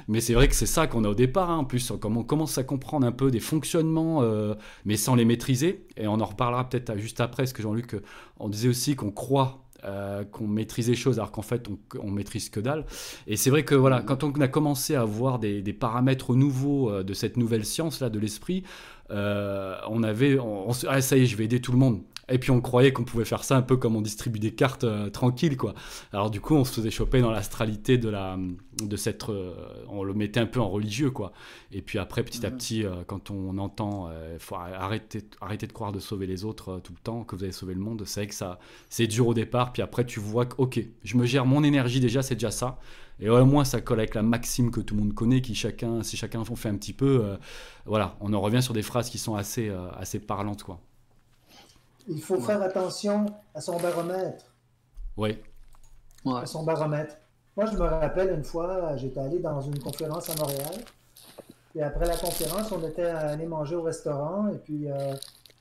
Mais 0.08 0.22
c'est 0.22 0.34
vrai 0.34 0.48
que 0.48 0.56
c'est 0.56 0.66
ça 0.66 0.88
qu'on 0.88 1.04
a 1.04 1.10
au 1.10 1.16
départ. 1.16 1.50
Hein. 1.50 1.58
En 1.58 1.66
plus, 1.66 1.92
on 1.92 1.98
commence 1.98 2.58
à 2.58 2.64
comprendre 2.64 3.08
un 3.08 3.12
peu 3.12 3.32
des 3.32 3.40
fonctionnements, 3.40 4.22
euh, 4.22 4.54
mais 4.86 4.98
sans 4.98 5.16
les 5.16 5.26
maîtriser. 5.26 5.86
Et 5.98 6.08
on 6.08 6.20
en 6.20 6.26
reparlera 6.26 6.70
peut-être 6.70 6.98
juste 6.98 7.22
après, 7.22 7.44
parce 7.44 7.54
que 7.54 7.64
Jean-Luc, 7.64 7.96
on 8.40 8.50
disait 8.50 8.70
aussi 8.70 8.96
qu'on 8.96 9.12
croit 9.12 9.60
euh, 9.86 10.24
qu'on 10.24 10.48
maîtrise 10.48 10.88
les 10.88 10.96
choses 10.96 11.20
alors 11.20 11.34
qu'en 11.34 11.42
fait 11.42 11.68
on, 11.68 11.78
on, 12.00 12.10
maîtrise 12.10 12.50
que 12.50 12.62
dalle. 12.62 12.86
Et 13.28 13.36
c'est 13.36 13.50
vrai 13.50 13.66
que 13.66 13.76
voilà, 13.76 14.02
quand 14.02 14.24
on 14.24 14.32
a 14.40 14.48
commencé 14.48 14.96
à 14.96 15.04
voir 15.04 15.40
des, 15.40 15.62
paramètres 15.74 16.36
nouveaux 16.36 17.04
de 17.04 17.14
cette 17.14 17.36
nouvelle 17.36 17.66
science 17.66 18.00
là 18.00 18.10
de 18.10 18.18
l'esprit, 18.18 18.64
on 19.10 20.04
avait, 20.04 20.40
on, 20.40 20.70
ah, 20.88 21.02
ça 21.02 21.18
y 21.18 21.24
est, 21.24 21.26
je 21.26 21.36
vais 21.36 21.44
aider 21.46 21.60
tout 21.60 21.74
le 21.74 21.80
monde. 21.80 22.02
Et 22.30 22.38
puis 22.38 22.52
on 22.52 22.62
croyait 22.62 22.94
qu'on 22.94 23.04
pouvait 23.04 23.26
faire 23.26 23.44
ça 23.44 23.58
un 23.58 23.62
peu 23.62 23.76
comme 23.76 23.96
on 23.96 24.02
distribue 24.02 24.40
des 24.40 24.54
cartes 24.54 24.86
euh, 24.86 25.10
tranquilles, 25.10 25.58
quoi. 25.58 25.74
Alors 26.14 26.32
du 26.32 26.40
coup, 26.40 26.56
on 26.56 26.64
se 26.64 26.74
faisait 26.74 26.92
choper 26.92 27.22
dans 27.22 27.32
l'astralité 27.32 27.98
de 27.98 28.08
la, 28.08 28.38
de 28.82 28.96
cette, 28.96 29.28
euh, 29.30 29.54
on 29.90 30.04
le 30.04 30.14
mettait 30.14 30.40
un 30.40 30.46
peu 30.46 30.62
en 30.62 30.70
religieux, 30.70 31.12
quoi. 31.12 31.34
Et 31.72 31.82
puis 31.82 32.00
après, 32.00 32.24
petit 32.24 32.46
à 32.46 32.50
mhm. 32.50 32.58
petit, 32.58 32.86
euh, 32.86 33.04
quand 33.06 33.30
on 33.30 33.58
entend, 33.58 34.10
il 34.34 34.40
faut 34.40 34.56
arrêter, 34.56 35.24
arrêter 35.42 35.68
de 35.68 35.74
croire 35.74 35.92
de 35.92 36.00
sauver 36.00 36.26
les 36.26 36.46
autres 36.46 36.80
tout 36.84 36.94
le 36.94 37.00
temps, 37.00 37.24
que 37.24 37.36
vous 37.36 37.44
allez 37.44 37.52
sauver 37.52 37.74
le 37.74 37.82
monde. 37.82 38.04
C'est 38.06 38.22
vrai 38.22 38.28
que 38.28 38.36
ça, 38.36 38.58
c'est 38.90 39.08
dur 39.08 39.28
au 39.28 39.34
départ. 39.34 39.74
Puis 39.74 39.82
après, 39.82 40.06
tu 40.06 40.20
vois 40.20 40.46
que, 40.46 40.56
ok, 40.58 40.80
je 41.04 41.18
me 41.18 41.26
gère 41.26 41.46
mon 41.46 41.64
énergie 41.64 42.00
déjà, 42.00 42.22
c'est 42.22 42.36
déjà 42.36 42.52
ça. 42.52 42.80
Et 43.20 43.30
au 43.30 43.46
moins, 43.46 43.66
ça 43.66 43.82
colle 43.82 44.00
avec 44.00 44.16
la 44.16 44.24
maxime 44.24 44.72
que 44.72 44.80
tout 44.80 44.96
le 44.96 45.02
monde 45.02 45.14
connaît, 45.14 45.42
qui 45.42 45.56
chacun, 45.56 46.04
si 46.04 46.18
chacun 46.18 46.40
en 46.40 46.46
fait 46.46 46.70
un 46.70 46.76
petit 46.78 46.94
peu, 46.94 47.38
voilà, 47.86 48.18
on 48.22 48.34
en 48.34 48.42
revient 48.42 48.62
sur 48.62 48.74
des 48.74 48.82
phrases 48.82 49.10
qui 49.10 49.18
sont 49.18 49.36
assez, 49.36 49.72
assez 49.98 50.20
parlantes, 50.20 50.64
quoi. 50.64 50.80
Il 52.08 52.22
faut 52.22 52.40
faire 52.40 52.62
attention 52.62 53.26
à 53.56 53.62
son 53.62 53.80
baromètre. 53.80 54.46
Oui. 55.18 55.40
À 56.26 56.46
son 56.46 56.64
baromètre. 56.64 57.16
Moi, 57.56 57.68
je 57.68 57.78
me 57.78 57.84
rappelle 57.84 58.32
une 58.32 58.44
fois, 58.44 58.96
j'étais 58.96 59.20
allé 59.20 59.40
dans 59.40 59.62
une 59.62 59.80
conférence 59.80 60.30
à 60.30 60.36
Montréal. 60.36 60.84
Et 61.76 61.82
après 61.82 62.06
la 62.06 62.18
conférence, 62.18 62.72
on 62.72 62.86
était 62.88 63.06
allé 63.06 63.46
manger 63.46 63.76
au 63.76 63.84
restaurant. 63.84 64.50
Et 64.50 64.58
puis, 64.58 64.90
euh, 64.90 65.14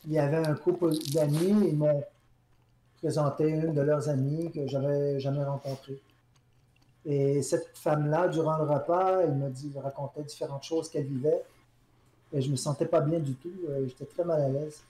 il 0.07 0.13
y 0.13 0.19
avait 0.19 0.47
un 0.47 0.55
couple 0.55 0.91
d'amis. 1.13 1.69
Ils 1.69 1.77
m'ont 1.77 2.03
présenté 2.99 3.49
une 3.49 3.75
de 3.75 3.81
leurs 3.81 4.09
amies 4.09 4.51
que 4.51 4.67
j'avais 4.67 5.21
jamais 5.21 5.45
rencontrée. 5.45 6.01
Et 7.05 7.43
cette 7.43 7.77
femme-là, 7.77 8.29
durant 8.29 8.57
le 8.59 8.65
repas, 8.65 9.21
elle 9.23 9.35
me 9.35 9.51
dit, 9.51 9.73
racontait 9.83 10.23
différentes 10.23 10.63
choses 10.63 10.89
qu'elle 10.89 11.07
vivait. 11.07 11.43
Et 12.33 12.41
je 12.41 12.51
me 12.51 12.57
sentais 12.57 12.87
pas 12.87 13.01
bien 13.01 13.19
du 13.19 13.35
tout. 13.35 13.53
Euh, 13.69 13.87
j'étais 13.87 14.07
très 14.07 14.25
mal 14.25 14.41
à 14.41 14.49
l'aise. 14.49 14.83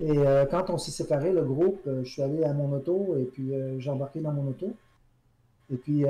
Et 0.00 0.18
euh, 0.18 0.44
quand 0.46 0.70
on 0.70 0.78
s'est 0.78 0.90
séparé, 0.90 1.32
le 1.32 1.42
groupe, 1.42 1.80
euh, 1.86 2.02
je 2.04 2.10
suis 2.10 2.22
allé 2.22 2.44
à 2.44 2.52
mon 2.52 2.72
auto 2.72 3.16
et 3.16 3.24
puis 3.24 3.54
euh, 3.54 3.78
j'ai 3.78 3.90
embarqué 3.90 4.20
dans 4.20 4.32
mon 4.32 4.48
auto. 4.48 4.74
Et 5.72 5.76
puis, 5.76 6.04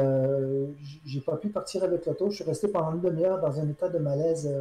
j'ai 1.07 1.21
pas 1.21 1.37
pu 1.37 1.49
partir 1.49 1.85
avec 1.85 2.07
l'auto. 2.07 2.29
Je 2.29 2.35
suis 2.35 2.45
resté 2.45 2.67
pendant 2.67 2.93
une 2.93 3.01
demi-heure 3.01 3.41
dans 3.41 3.61
un 3.61 3.69
état 3.69 3.89
de 3.89 3.99
malaise 3.99 4.53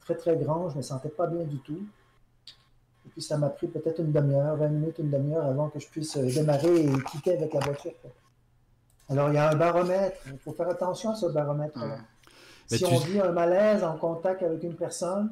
très, 0.00 0.16
très 0.16 0.36
grand. 0.36 0.68
Je 0.68 0.78
me 0.78 0.82
sentais 0.82 1.10
pas 1.10 1.28
bien 1.28 1.44
du 1.44 1.58
tout. 1.58 1.78
Et 3.06 3.08
puis 3.10 3.22
ça 3.22 3.38
m'a 3.38 3.50
pris 3.50 3.68
peut-être 3.68 4.00
une 4.00 4.10
demi-heure, 4.10 4.56
20 4.56 4.68
minutes, 4.68 4.98
une 4.98 5.10
demi-heure 5.10 5.46
avant 5.46 5.68
que 5.68 5.78
je 5.78 5.86
puisse 5.86 6.18
démarrer 6.18 6.86
et 6.86 6.90
quitter 7.12 7.34
avec 7.34 7.54
la 7.54 7.60
voiture. 7.60 7.92
Alors, 9.08 9.28
il 9.28 9.36
y 9.36 9.38
a 9.38 9.50
un 9.50 9.54
baromètre. 9.54 10.18
Il 10.26 10.38
faut 10.38 10.52
faire 10.52 10.68
attention 10.68 11.10
à 11.10 11.14
ce 11.14 11.26
baromètre. 11.26 11.78
Si 12.66 12.84
on 12.84 12.98
vit 12.98 13.20
un 13.20 13.30
malaise 13.30 13.84
en 13.84 13.96
contact 13.96 14.42
avec 14.42 14.64
une 14.64 14.74
personne, 14.74 15.30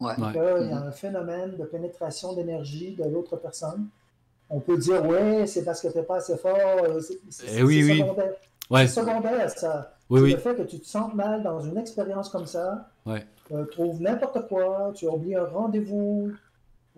ouais. 0.00 0.14
il 0.18 0.70
y 0.70 0.72
a 0.72 0.78
un 0.78 0.90
phénomène 0.90 1.56
de 1.56 1.64
pénétration 1.64 2.34
d'énergie 2.34 2.94
de 2.94 3.04
l'autre 3.04 3.36
personne, 3.36 3.88
on 4.48 4.60
peut 4.60 4.76
dire, 4.76 5.04
oui, 5.06 5.46
c'est 5.46 5.64
parce 5.64 5.80
que 5.80 5.88
tu 5.88 5.98
n'es 5.98 6.02
pas 6.02 6.16
assez 6.16 6.36
fort. 6.36 6.56
C'est 7.30 7.46
eh 7.58 7.62
oui, 7.62 7.98
secondaire. 7.98 8.32
Oui. 8.70 8.80
C'est 8.80 9.00
secondaire, 9.00 9.50
ça. 9.50 9.94
Le 10.10 10.36
fait 10.36 10.56
que 10.56 10.62
tu 10.62 10.80
te 10.80 10.86
sens 10.86 11.14
mal 11.14 11.42
dans 11.42 11.60
une 11.60 11.76
expérience 11.76 12.28
comme 12.28 12.46
ça, 12.46 12.88
ouais. 13.06 13.24
tu 13.46 13.54
trouves 13.70 14.00
n'importe 14.00 14.48
quoi, 14.48 14.92
tu 14.94 15.06
oublies 15.06 15.36
un 15.36 15.44
rendez-vous, 15.44 16.32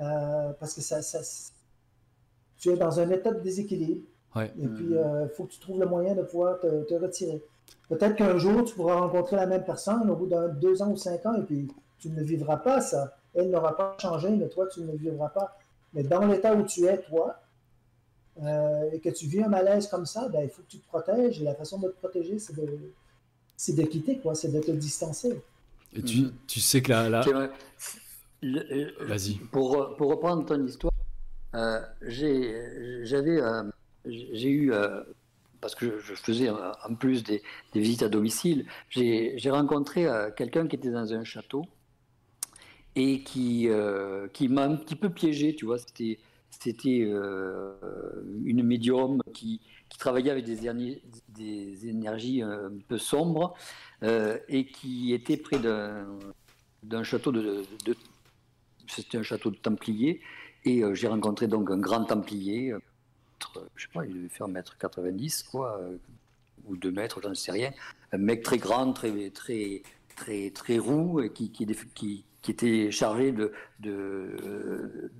euh, 0.01 0.53
parce 0.59 0.74
que 0.74 0.81
ça, 0.81 1.03
ça, 1.03 1.19
tu 2.59 2.70
es 2.70 2.77
dans 2.77 3.01
un 3.01 3.11
état 3.11 3.33
de 3.33 3.41
déséquilibre. 3.41 4.07
Et 4.37 4.66
puis, 4.66 4.87
il 4.89 4.97
euh, 4.97 5.29
faut 5.29 5.45
que 5.45 5.53
tu 5.53 5.61
trouves 5.61 5.79
le 5.79 5.87
moyen 5.87 6.15
de 6.15 6.23
pouvoir 6.23 6.59
te, 6.59 6.95
retirer. 6.95 7.43
Peut-être 7.91 8.16
qu'un 8.16 8.39
jour, 8.39 8.65
tu 8.65 8.74
pourras 8.74 8.97
rencontrer 8.97 9.37
la 9.37 9.47
même 9.47 9.65
personne 9.65 10.09
au 10.09 10.16
bout 10.16 10.27
de 10.27 10.59
deux 10.59 10.81
ans 10.81 10.91
ou 10.91 10.97
cinq 10.97 11.27
ans, 11.27 11.35
et 11.35 11.43
puis 11.43 11.69
tu 12.03 12.11
ne 12.11 12.23
vivras 12.23 12.57
pas 12.57 12.81
ça. 12.81 13.16
Elle 13.35 13.51
n'aura 13.51 13.77
pas 13.77 13.97
changé, 14.01 14.29
mais 14.31 14.49
toi, 14.49 14.66
tu 14.66 14.81
ne 14.81 14.91
le 14.91 14.99
vivras 14.99 15.29
pas. 15.29 15.57
Mais 15.95 16.03
dans 16.03 16.27
l'état 16.27 16.55
où 16.55 16.65
tu 16.65 16.85
es, 16.85 17.01
toi, 17.03 17.41
euh, 18.43 18.91
et 18.93 18.99
que 18.99 19.09
tu 19.09 19.27
vis 19.27 19.43
un 19.43 19.49
malaise 19.49 19.87
comme 19.87 20.05
ça, 20.05 20.29
ben, 20.29 20.43
il 20.43 20.51
faut 20.51 20.62
que 20.62 20.69
tu 20.69 20.79
te 20.79 20.87
protèges. 20.89 21.41
Et 21.41 21.45
la 21.45 21.55
façon 21.55 21.79
de 21.79 21.89
te 21.89 21.97
protéger, 21.99 22.39
c'est 22.39 22.57
de, 22.57 22.93
c'est 23.57 23.74
de 23.74 23.83
quitter, 23.83 24.19
quoi. 24.19 24.35
C'est 24.35 24.51
de 24.51 24.61
te 24.61 24.73
distancer. 24.73 25.41
Et 25.95 26.03
tu, 26.03 26.19
mm-hmm. 26.19 26.33
tu 26.49 26.61
sais 26.61 26.83
que 26.83 26.91
là... 26.91 27.24
Euh, 27.27 28.91
Vas-y. 29.03 29.35
Pour, 29.53 29.95
pour, 29.97 30.11
reprendre 30.11 30.45
ton 30.45 30.66
histoire, 30.66 30.93
euh, 31.55 31.81
j'avais, 32.03 33.41
j'ai 34.05 34.51
eu, 34.51 34.73
parce 35.61 35.77
que 35.77 36.01
je 36.01 36.15
faisais 36.15 36.51
en 36.51 36.95
plus 36.97 37.23
des, 37.23 37.41
des 37.73 37.79
visites 37.79 38.03
à 38.03 38.09
domicile, 38.09 38.66
j'ai 38.89 39.51
rencontré 39.51 40.09
quelqu'un 40.37 40.66
qui 40.66 40.74
était 40.74 40.91
dans 40.91 41.12
un 41.12 41.23
château 41.23 41.66
et 42.94 43.23
qui, 43.23 43.69
qui 44.32 44.48
m'a 44.48 44.64
un 44.64 44.77
petit 44.77 44.97
peu 44.97 45.10
piégé, 45.10 45.55
tu 45.55 45.64
vois. 45.64 45.78
C'était 45.78 46.19
c'était 46.62 47.05
euh, 47.06 47.73
une 48.44 48.62
médium 48.62 49.20
qui, 49.32 49.60
travaillait 49.98 50.31
avec 50.31 50.44
des, 50.44 51.89
énergies 51.89 52.43
un 52.43 52.73
peu 52.89 52.98
sombres 52.98 53.55
euh, 54.02 54.36
et 54.48 54.66
qui 54.66 55.12
était 55.12 55.36
près 55.36 55.59
d'un 55.59 57.05
château 57.05 57.31
de, 57.31 57.62
c'était 58.89 59.19
un 59.19 59.23
château 59.23 59.51
de 59.51 59.56
Templiers 59.56 60.20
et 60.64 60.82
euh, 60.82 60.94
j'ai 60.94 61.06
rencontré 61.06 61.47
donc 61.47 61.70
un 61.70 61.78
grand 61.78 62.05
Templier, 62.05 62.74
je 63.77 63.82
sais 63.82 63.93
pas, 63.93 64.05
il 64.06 64.14
devait 64.14 64.28
faire 64.28 64.48
1m90 64.48 65.48
quoi, 65.48 65.81
ou 66.64 66.77
2 66.77 66.90
mètres, 66.90 67.20
je 67.23 67.28
ne 67.28 67.35
sais 67.35 67.52
rien, 67.52 67.70
un 68.10 68.19
mec 68.19 68.43
très 68.43 68.59
grand, 68.59 68.93
très 68.93 69.31
très 69.31 69.82
très 70.16 70.51
très 70.51 70.78
roux 70.78 71.23
qui, 71.32 71.52
qui, 71.52 72.24
qui 72.43 72.51
était 72.51 72.90
chargé 72.90 73.32
de, 73.32 73.52
de 73.81 75.10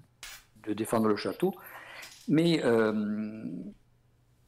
de 0.67 0.73
défendre 0.73 1.09
le 1.09 1.17
château. 1.17 1.55
Mais 2.29 2.63
euh, 2.65 3.45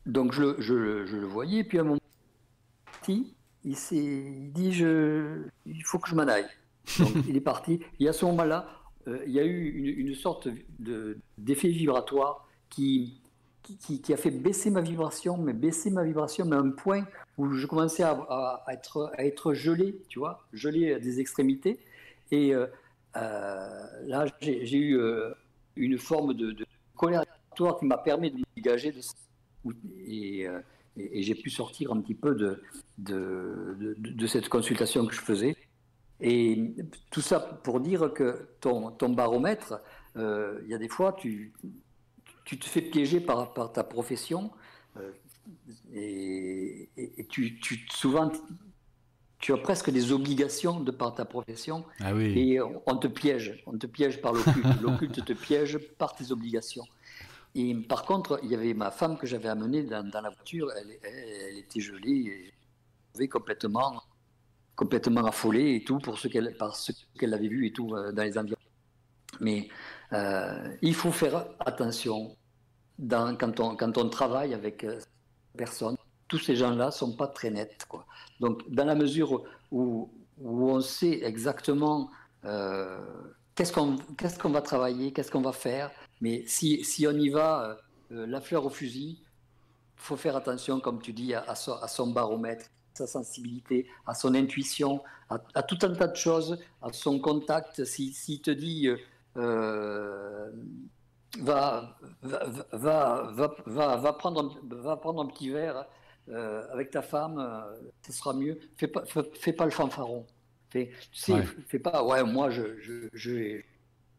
donc 0.07 0.33
je, 0.33 0.61
je, 0.61 1.07
je, 1.07 1.17
le 1.17 1.27
voyais, 1.27 1.65
puis 1.65 1.79
à 1.79 1.81
un 1.83 1.85
moment, 1.85 2.01
il, 3.09 3.35
il 3.65 4.53
dit 4.53 4.73
je, 4.73 5.43
il 5.67 5.83
faut 5.85 5.99
que 5.99 6.09
je 6.09 6.15
m'en 6.15 6.29
aille. 6.29 6.47
Donc 6.99 7.11
il 7.29 7.37
est 7.37 7.41
parti. 7.41 7.81
Et 8.01 8.09
à 8.09 8.13
ce 8.13 8.25
moment-là, 8.27 8.69
euh, 9.09 9.23
il 9.27 9.33
y 9.33 9.41
a 9.41 9.45
eu 9.45 9.71
une, 9.71 10.09
une 10.09 10.15
sorte 10.15 10.49
d'effet 11.39 11.69
vibratoire 11.69 12.47
qui, 12.71 13.21
qui, 13.63 14.01
qui, 14.01 14.13
a 14.13 14.17
fait 14.17 14.31
baisser 14.31 14.71
ma 14.71 14.81
vibration, 14.81 15.37
mais 15.37 15.53
baisser 15.53 15.91
ma 15.91 16.05
vibration, 16.05 16.45
mais 16.45 16.57
à 16.57 16.61
un 16.61 16.71
point 16.71 17.07
où 17.39 17.53
je 17.53 17.67
commençais 17.67 18.03
à, 18.03 18.13
à, 18.13 18.65
être, 18.73 19.11
à 19.17 19.25
être 19.25 19.55
gelé, 19.55 20.01
tu 20.09 20.19
vois, 20.19 20.47
gelé 20.53 20.95
à 20.95 20.99
des 20.99 21.21
extrémités. 21.21 21.81
Et 22.35 22.53
euh, 22.53 22.67
là, 24.07 24.27
j'ai 24.41 24.77
eu 24.77 25.01
une 25.77 25.99
forme 25.99 26.35
de, 26.35 26.57
colère 26.97 27.25
qui 27.57 27.87
m'a 27.87 27.99
permis 27.99 28.31
de 28.33 28.39
me 28.39 28.45
dégager 28.57 28.91
de 28.91 29.01
euh, 29.67 30.61
et, 30.97 31.23
j'ai 31.23 31.35
pu 31.35 31.51
sortir 31.51 31.93
un 31.93 32.01
petit 32.01 32.15
peu 32.15 32.35
de, 32.35 32.63
de, 32.99 33.97
de, 33.99 34.27
cette 34.27 34.49
consultation 34.49 35.07
que 35.07 35.15
je 35.15 35.21
faisais. 35.21 35.57
Et 36.21 36.75
tout 37.11 37.21
ça 37.21 37.41
pour 37.41 37.81
dire 37.81 38.13
que 38.13 38.49
ton, 38.61 38.91
baromètre, 39.11 39.81
euh, 40.17 40.61
il 40.65 40.71
y 40.71 40.75
a 40.75 40.79
des 40.79 40.89
fois, 40.89 41.15
tu, 41.15 41.53
te 42.45 42.65
fais 42.65 42.83
piéger 42.83 43.21
par, 43.21 43.53
ta 43.73 43.85
profession 43.85 44.51
euh, 44.97 45.11
et, 45.93 46.89
et, 46.97 47.27
tu, 47.27 47.59
tu, 47.61 47.87
souvent 47.91 48.31
tu 49.45 49.53
as 49.53 49.59
presque 49.59 49.91
des 49.91 50.11
obligations 50.11 50.81
de 50.81 50.91
par 50.91 51.15
ta 51.15 51.27
profession 51.27 51.85
ah 52.01 52.15
oui. 52.15 52.33
et 52.39 52.63
on 52.63 52.97
te 52.97 53.09
piège, 53.09 53.63
on 53.67 53.77
te 53.77 53.87
piège 53.87 54.23
par 54.23 54.33
l'occulte, 54.33 54.81
l'occulte 54.81 55.23
te 55.23 55.35
piège 55.35 55.77
par 55.99 56.15
tes 56.15 56.33
obligations. 56.33 56.87
Et 57.55 57.75
par 57.75 58.07
contre, 58.07 58.41
il 58.43 58.51
y 58.51 58.55
avait 58.55 58.73
ma 58.73 58.91
femme 58.91 59.19
que 59.19 59.27
j'avais 59.27 59.51
amenée 59.51 59.83
dans, 59.83 60.11
la 60.15 60.31
voiture, 60.31 60.73
elle, 60.75 60.97
elle, 61.03 61.59
était 61.59 61.81
gelée, 61.81 62.55
et 63.21 63.29
complètement, 63.29 64.03
complètement 64.75 65.27
affolée 65.27 65.75
et 65.75 65.85
tout 65.85 65.99
pour 65.99 66.19
ce 66.19 66.29
qu'elle, 66.29 66.57
par 66.57 66.75
ce 66.75 66.93
qu'elle 67.19 67.35
avait 67.35 67.49
vu 67.49 67.67
et 67.67 67.73
tout 67.75 67.95
euh, 67.95 68.13
dans 68.13 68.23
les 68.23 68.39
environs. 68.39 68.57
Mais 69.41 69.69
euh, 70.15 70.75
il 70.81 70.95
faut 70.95 71.13
faire 71.13 71.49
attention 71.61 72.35
dans, 72.99 73.37
quand, 73.37 73.61
on, 73.61 73.77
quand 73.77 73.99
on 73.99 74.09
travaille 74.09 74.55
avec 74.55 74.85
euh, 74.85 74.99
personne 75.55 75.99
tous 76.29 76.39
ces 76.39 76.57
gens-là 76.57 76.91
sont 76.91 77.13
pas 77.13 77.27
très 77.27 77.51
nets. 77.51 77.85
Quoi. 77.89 78.07
Donc, 78.41 78.63
dans 78.71 78.85
la 78.85 78.95
mesure 78.95 79.45
où, 79.71 80.11
on 80.43 80.81
sait 80.81 81.21
exactement 81.23 82.11
euh, 82.45 82.99
qu'est-ce 83.55 83.73
qu'on 83.73 84.51
va 84.51 84.63
travailler, 84.63 85.13
qu'est-ce 85.13 85.31
qu'on 85.31 85.43
va 85.43 85.53
faire, 85.53 85.91
mais 86.21 86.45
si, 86.47 87.07
on 87.09 87.17
y 87.17 87.29
va 87.29 87.79
euh, 88.11 88.27
la 88.27 88.41
fleur 88.41 88.67
au 88.67 88.71
fusil, 88.71 89.23
faut 89.97 90.17
faire 90.17 90.37
attention, 90.37 90.81
comme 90.81 91.01
tu 91.01 91.13
dis, 91.13 91.35
à, 91.35 91.55
son, 91.55 92.09
baromètre, 92.09 92.67
à 92.95 92.99
sa 92.99 93.07
sensibilité, 93.07 93.87
à 94.07 94.15
son 94.15 94.35
intuition, 94.35 95.03
à, 95.31 95.63
tout 95.63 95.79
un 95.83 95.95
tas 95.95 96.09
de 96.09 96.17
choses, 96.17 96.59
à 96.83 96.93
son 96.93 97.21
contact. 97.21 97.85
S'il 97.85 98.13
si, 98.13 98.41
te 98.41 98.51
dit 98.51 98.89
euh, 99.37 100.51
va 101.39 101.97
prendre 104.19 104.51
un 105.21 105.27
petit 105.27 105.51
verre 105.51 105.87
euh, 106.31 106.67
avec 106.73 106.91
ta 106.91 107.03
femme, 107.03 107.39
euh, 107.39 107.91
ce 108.07 108.13
sera 108.13 108.33
mieux. 108.33 108.59
Fais 108.77 108.89
pas, 108.89 109.05
fais, 109.05 109.53
pas 109.53 109.67
le 109.67 109.71
fanfaron. 109.71 110.27
Fais, 110.71 110.91
tu 111.13 111.19
sais, 111.21 111.43
fais 111.69 111.79
pas, 111.79 112.03
ouais, 112.03 112.23
moi, 112.25 112.49
je, 112.51 112.81
je, 112.81 113.09
je, 113.13 113.61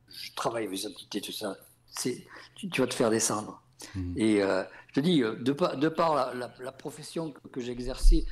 je 0.07 0.34
travaille 0.36 0.65
avec 0.65 0.77
les 0.77 0.88
entités, 0.88 1.19
tout 1.19 1.32
ça. 1.32 1.57
Tu, 1.99 2.69
tu, 2.69 2.82
vas 2.82 2.88
te 2.88 2.94
faire 2.94 3.10
descendre. 3.10 3.61
Mhm. 3.95 4.14
Et 4.18 4.44
euh, 4.44 4.64
je 4.90 4.94
te 4.94 4.99
dis, 4.99 5.19
de 5.22 5.52
par, 5.52 5.77
de 5.77 5.90
par 5.90 6.36
la, 6.36 6.53
la, 6.60 6.72
profession 6.72 7.34
que, 7.52 7.60
j'exerçais 7.60 8.26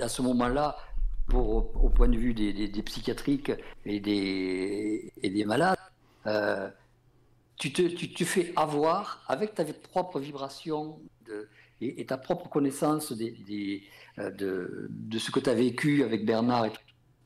à 0.00 0.08
ce 0.08 0.22
moment-là, 0.22 0.76
pour, 1.28 1.82
au 1.82 1.88
point 1.88 2.08
de 2.08 2.18
vue 2.18 2.34
des, 2.34 2.68
des, 2.68 2.82
psychiatriques 2.82 3.52
et 3.84 4.00
des, 4.00 5.12
et 5.22 5.30
des 5.30 5.44
malades, 5.44 5.78
tu, 7.56 7.72
te, 7.72 7.82
tu 7.82 8.12
te 8.12 8.24
fais 8.24 8.52
avoir 8.54 9.24
avec 9.28 9.54
ta 9.54 9.64
propre 9.64 10.20
vibration 10.20 11.00
de, 11.26 11.48
et, 11.80 12.06
ta 12.06 12.16
propre 12.16 12.48
connaissance 12.48 13.12
des, 13.12 13.82
euh, 14.18 14.30
de, 14.30 14.88
de, 14.90 15.18
ce 15.18 15.30
que 15.30 15.40
tu 15.40 15.50
as 15.50 15.54
vécu 15.54 16.02
avec 16.02 16.24
Bernard, 16.24 16.68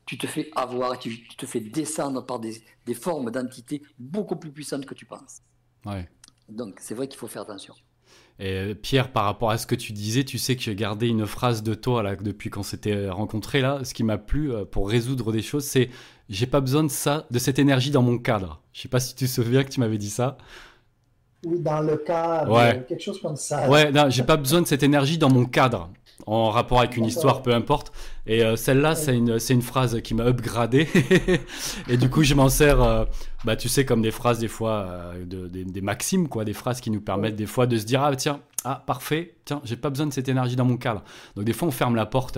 tu 0.05 0.17
te 0.17 0.27
fais 0.27 0.49
avoir, 0.55 0.99
tu, 0.99 1.23
tu 1.23 1.35
te 1.35 1.45
fais 1.45 1.61
descendre 1.61 2.25
par 2.25 2.39
des, 2.39 2.61
des 2.85 2.93
formes 2.93 3.31
d'entités 3.31 3.81
beaucoup 3.97 4.35
plus 4.35 4.51
puissantes 4.51 4.85
que 4.85 4.93
tu 4.93 5.05
penses. 5.05 5.41
Ouais. 5.85 6.09
Donc 6.49 6.75
c'est 6.79 6.95
vrai 6.95 7.07
qu'il 7.07 7.17
faut 7.17 7.27
faire 7.27 7.43
attention. 7.43 7.73
Et 8.39 8.53
euh, 8.55 8.73
Pierre, 8.73 9.11
par 9.11 9.25
rapport 9.25 9.51
à 9.51 9.57
ce 9.57 9.67
que 9.67 9.75
tu 9.75 9.93
disais, 9.93 10.23
tu 10.23 10.37
sais 10.37 10.55
que 10.55 10.61
j'ai 10.63 10.75
gardé 10.75 11.07
une 11.07 11.25
phrase 11.27 11.63
de 11.63 11.73
toi 11.73 12.03
là, 12.03 12.15
depuis 12.15 12.49
qu'on 12.49 12.63
s'était 12.63 13.09
rencontrés 13.09 13.61
là. 13.61 13.83
Ce 13.83 13.93
qui 13.93 14.03
m'a 14.03 14.17
plu 14.17 14.51
euh, 14.51 14.65
pour 14.65 14.89
résoudre 14.89 15.31
des 15.31 15.41
choses, 15.41 15.63
c'est 15.63 15.89
j'ai 16.27 16.47
pas 16.47 16.59
besoin 16.61 16.83
de 16.83 16.89
ça, 16.89 17.27
de 17.29 17.39
cette 17.39 17.59
énergie 17.59 17.91
dans 17.91 18.01
mon 18.01 18.17
cadre. 18.17 18.61
Je 18.73 18.81
sais 18.81 18.87
pas 18.87 18.99
si 18.99 19.15
tu 19.15 19.25
te 19.25 19.29
souviens 19.29 19.63
que 19.63 19.69
tu 19.69 19.79
m'avais 19.79 19.97
dit 19.97 20.09
ça. 20.09 20.37
Oui, 21.43 21.59
dans 21.59 21.81
le 21.81 21.97
cadre, 21.97 22.85
quelque 22.87 23.01
chose 23.01 23.19
comme 23.19 23.35
ça. 23.35 23.67
Ouais, 23.69 23.91
non, 23.91 24.09
j'ai 24.09 24.23
pas 24.23 24.37
besoin 24.37 24.61
de 24.61 24.67
cette 24.67 24.83
énergie 24.83 25.17
dans 25.17 25.31
mon 25.31 25.45
cadre, 25.45 25.89
en 26.27 26.49
rapport 26.49 26.79
avec 26.79 26.97
une 26.97 27.05
histoire, 27.05 27.41
peu 27.41 27.53
importe. 27.53 27.91
Et 28.27 28.43
euh, 28.43 28.55
celle-là, 28.55 28.95
c'est 28.95 29.15
une, 29.15 29.37
une 29.49 29.61
phrase 29.61 30.01
qui 30.01 30.13
m'a 30.13 30.25
upgradé. 30.25 30.87
et 31.89 31.97
du 31.97 32.09
coup, 32.09 32.23
je 32.23 32.35
m'en 32.35 32.49
sers, 32.49 32.81
euh, 32.81 33.05
bah, 33.43 33.55
tu 33.55 33.69
sais, 33.69 33.85
comme 33.85 34.01
des 34.01 34.11
phrases, 34.11 34.39
des 34.39 34.47
fois, 34.47 34.85
euh, 34.87 35.25
de, 35.25 35.47
des, 35.47 35.81
maximes, 35.81 36.27
quoi, 36.27 36.45
des 36.45 36.53
phrases 36.53 36.79
qui 36.79 36.91
nous 36.91 37.01
permettent 37.01 37.35
des 37.35 37.47
fois 37.47 37.65
de 37.65 37.77
se 37.77 37.85
dire, 37.85 38.03
ah 38.03 38.15
tiens, 38.15 38.41
ah 38.63 38.83
parfait, 38.85 39.35
tiens, 39.45 39.61
j'ai 39.63 39.75
pas 39.75 39.89
besoin 39.89 40.05
de 40.05 40.13
cette 40.13 40.29
énergie 40.29 40.55
dans 40.55 40.65
mon 40.65 40.77
cadre. 40.77 41.03
Donc 41.35 41.45
des 41.45 41.53
fois, 41.53 41.67
on 41.67 41.71
ferme 41.71 41.95
la 41.95 42.05
porte. 42.05 42.37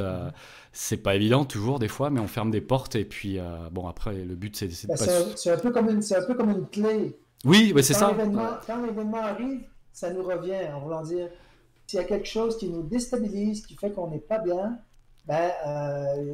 c'est 0.72 0.98
pas 0.98 1.16
évident 1.16 1.44
toujours 1.44 1.80
des 1.80 1.90
fois, 1.90 2.10
mais 2.10 2.22
on 2.22 2.28
ferme 2.28 2.52
des 2.52 2.62
portes 2.62 2.96
et 2.96 3.04
puis 3.04 3.38
bon 3.72 3.88
après 3.88 4.14
le 4.14 4.34
but 4.36 4.56
c'est 4.56 4.88
bah, 4.88 4.96
c'est 4.96 5.52
un, 5.52 5.58
peu 5.58 5.72
comme 5.72 5.90
une 5.90 6.02
c'est 6.02 6.16
un 6.16 6.26
peu 6.26 6.34
comme 6.34 6.50
une 6.50 6.66
clé 6.66 7.16
Oui, 7.46 7.74
c'est 7.82 7.94
ça. 7.94 8.16
Quand 8.66 8.82
l'événement 8.82 9.18
arrive, 9.18 9.62
ça 9.92 10.12
nous 10.12 10.24
revient 10.24 10.72
en 10.74 10.80
voulant 10.80 11.04
dire 11.04 11.30
s'il 11.88 12.00
y 12.00 12.02
a 12.02 12.06
quelque 12.06 12.28
chose 12.28 12.58
qui 12.58 12.70
nous 12.70 12.84
déstabilise, 12.84 13.66
qui 13.66 13.76
fait 13.76 13.92
qu'on 13.92 14.10
n'est 14.10 14.20
pas 14.20 14.40
bien, 14.40 14.80
ben, 15.28 15.52
euh, 15.68 16.34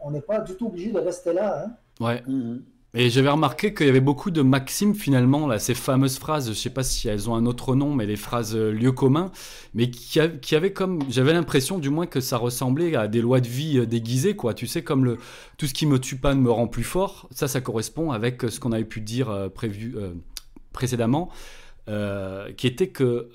on 0.00 0.10
n'est 0.10 0.20
pas 0.20 0.40
du 0.40 0.54
tout 0.54 0.66
obligé 0.66 0.90
de 0.90 0.98
rester 0.98 1.32
là. 1.32 1.64
Hein. 1.64 2.04
Ouais. 2.04 2.22
Mhm. 2.26 2.62
Et 2.96 3.10
j'avais 3.10 3.28
remarqué 3.28 3.74
qu'il 3.74 3.86
y 3.86 3.88
avait 3.88 4.00
beaucoup 4.00 4.30
de 4.30 4.40
maximes 4.40 4.94
finalement, 4.94 5.48
là, 5.48 5.58
ces 5.58 5.74
fameuses 5.74 6.16
phrases, 6.16 6.44
je 6.44 6.50
ne 6.50 6.54
sais 6.54 6.70
pas 6.70 6.84
si 6.84 7.08
elles 7.08 7.28
ont 7.28 7.34
un 7.34 7.44
autre 7.44 7.74
nom, 7.74 7.92
mais 7.92 8.06
les 8.06 8.14
phrases 8.14 8.54
euh, 8.54 8.70
lieu 8.70 8.92
commun, 8.92 9.32
mais 9.74 9.90
qui, 9.90 10.20
qui 10.40 10.54
avaient 10.54 10.72
comme, 10.72 11.00
j'avais 11.08 11.32
l'impression 11.32 11.78
du 11.78 11.90
moins 11.90 12.06
que 12.06 12.20
ça 12.20 12.36
ressemblait 12.36 12.94
à 12.94 13.08
des 13.08 13.20
lois 13.20 13.40
de 13.40 13.48
vie 13.48 13.78
euh, 13.78 13.86
déguisées, 13.86 14.36
quoi. 14.36 14.54
Tu 14.54 14.68
sais, 14.68 14.84
comme 14.84 15.04
le 15.04 15.18
tout 15.56 15.66
ce 15.66 15.74
qui 15.74 15.86
me 15.86 15.98
tue 15.98 16.16
pas 16.16 16.34
ne 16.36 16.40
me 16.40 16.52
rend 16.52 16.68
plus 16.68 16.84
fort, 16.84 17.28
ça, 17.32 17.48
ça 17.48 17.60
correspond 17.60 18.12
avec 18.12 18.42
ce 18.42 18.60
qu'on 18.60 18.70
avait 18.70 18.84
pu 18.84 19.00
dire 19.00 19.50
prévu, 19.52 19.96
précédemment, 20.74 21.30
qui 21.86 22.66
était 22.66 22.88
que. 22.88 23.30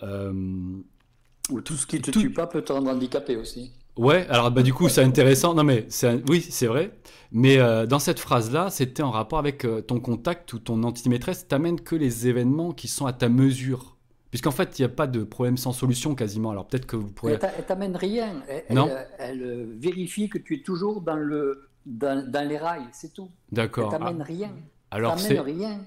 Ou 1.49 1.61
tout 1.61 1.73
ce 1.73 1.87
qui 1.87 1.99
te 1.99 2.11
tue 2.11 2.31
pas 2.31 2.45
peut 2.45 2.61
te 2.61 2.71
rendre 2.71 2.91
handicapé 2.91 3.35
aussi. 3.35 3.73
Ouais, 3.99 4.25
alors 4.29 4.49
bah, 4.49 4.63
du 4.63 4.73
coup, 4.73 4.87
c'est 4.87 5.03
intéressant. 5.03 5.53
Non, 5.53 5.65
mais 5.65 5.85
c'est 5.89 6.23
oui, 6.29 6.41
c'est 6.41 6.67
vrai. 6.67 6.91
Mais 7.31 7.57
euh, 7.57 7.85
dans 7.85 7.99
cette 7.99 8.19
phrase-là, 8.19 8.69
c'était 8.69 9.03
en 9.03 9.11
rapport 9.11 9.39
avec 9.39 9.65
euh, 9.65 9.81
ton 9.81 9.99
contact 9.99 10.53
ou 10.53 10.59
ton 10.59 10.83
entité 10.83 11.09
maîtresse 11.09 11.47
t'amène 11.47 11.81
que 11.81 11.97
les 11.97 12.27
événements 12.27 12.71
qui 12.71 12.87
sont 12.87 13.05
à 13.05 13.13
ta 13.13 13.27
mesure. 13.27 13.97
Puisqu'en 14.29 14.51
fait, 14.51 14.79
il 14.79 14.83
n'y 14.83 14.85
a 14.85 14.89
pas 14.89 15.07
de 15.07 15.23
problème 15.23 15.57
sans 15.57 15.73
solution 15.73 16.15
quasiment. 16.15 16.51
Alors 16.51 16.65
peut-être 16.67 16.85
que 16.85 16.95
vous 16.95 17.09
pourrez. 17.09 17.37
Elle 17.41 17.65
t'amène 17.65 17.97
rien. 17.97 18.41
Elle, 18.47 18.73
non. 18.73 18.89
Elle, 19.17 19.43
euh, 19.43 19.65
vérifie 19.77 20.29
que 20.29 20.37
tu 20.37 20.55
es 20.55 20.61
toujours 20.61 21.01
dans, 21.01 21.17
le, 21.17 21.67
dans, 21.85 22.47
les 22.47 22.57
rails, 22.57 22.87
c'est 22.93 23.13
tout. 23.13 23.29
D'accord. 23.51 23.91
Elle 23.93 23.99
t'amène 23.99 24.21
ah. 24.21 24.23
rien. 24.23 24.51
Alors 24.91 25.19
c'est. 25.19 25.39
rien. 25.39 25.81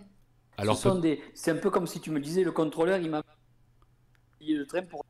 Alors 0.58 0.76
c'est 1.34 1.50
un 1.50 1.56
peu 1.56 1.70
comme 1.70 1.86
si 1.86 2.00
tu 2.00 2.10
me 2.10 2.20
disais 2.20 2.44
le 2.44 2.52
contrôleur, 2.52 2.98
il 2.98 3.10
m'a 3.10 3.22
le 4.40 4.66
train 4.66 4.82
pour 4.82 5.04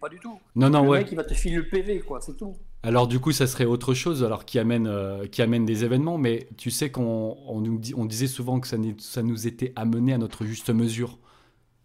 pas 0.00 0.08
du 0.08 0.18
tout. 0.18 0.38
Non, 0.56 0.70
non, 0.70 0.82
le 0.82 0.88
ouais. 0.88 0.98
mec, 1.00 1.08
il 1.12 1.16
va 1.16 1.24
te 1.24 1.34
filer 1.34 1.56
le 1.56 1.68
PV, 1.68 2.00
quoi, 2.00 2.20
c'est 2.20 2.36
tout. 2.36 2.54
Alors 2.82 3.06
du 3.06 3.20
coup, 3.20 3.32
ça 3.32 3.46
serait 3.46 3.66
autre 3.66 3.94
chose, 3.94 4.24
alors 4.24 4.44
qui 4.44 4.58
amène, 4.58 4.86
euh, 4.86 5.26
qui 5.26 5.42
amène 5.42 5.66
des 5.66 5.84
événements, 5.84 6.18
mais 6.18 6.48
tu 6.56 6.70
sais 6.70 6.90
qu'on 6.90 7.36
on 7.46 7.60
nous 7.60 7.80
on 7.96 8.06
disait 8.06 8.26
souvent 8.26 8.58
que 8.58 8.66
ça, 8.66 8.76
ça 8.98 9.22
nous 9.22 9.46
était 9.46 9.72
amené 9.76 10.14
à 10.14 10.18
notre 10.18 10.44
juste 10.44 10.70
mesure. 10.70 11.18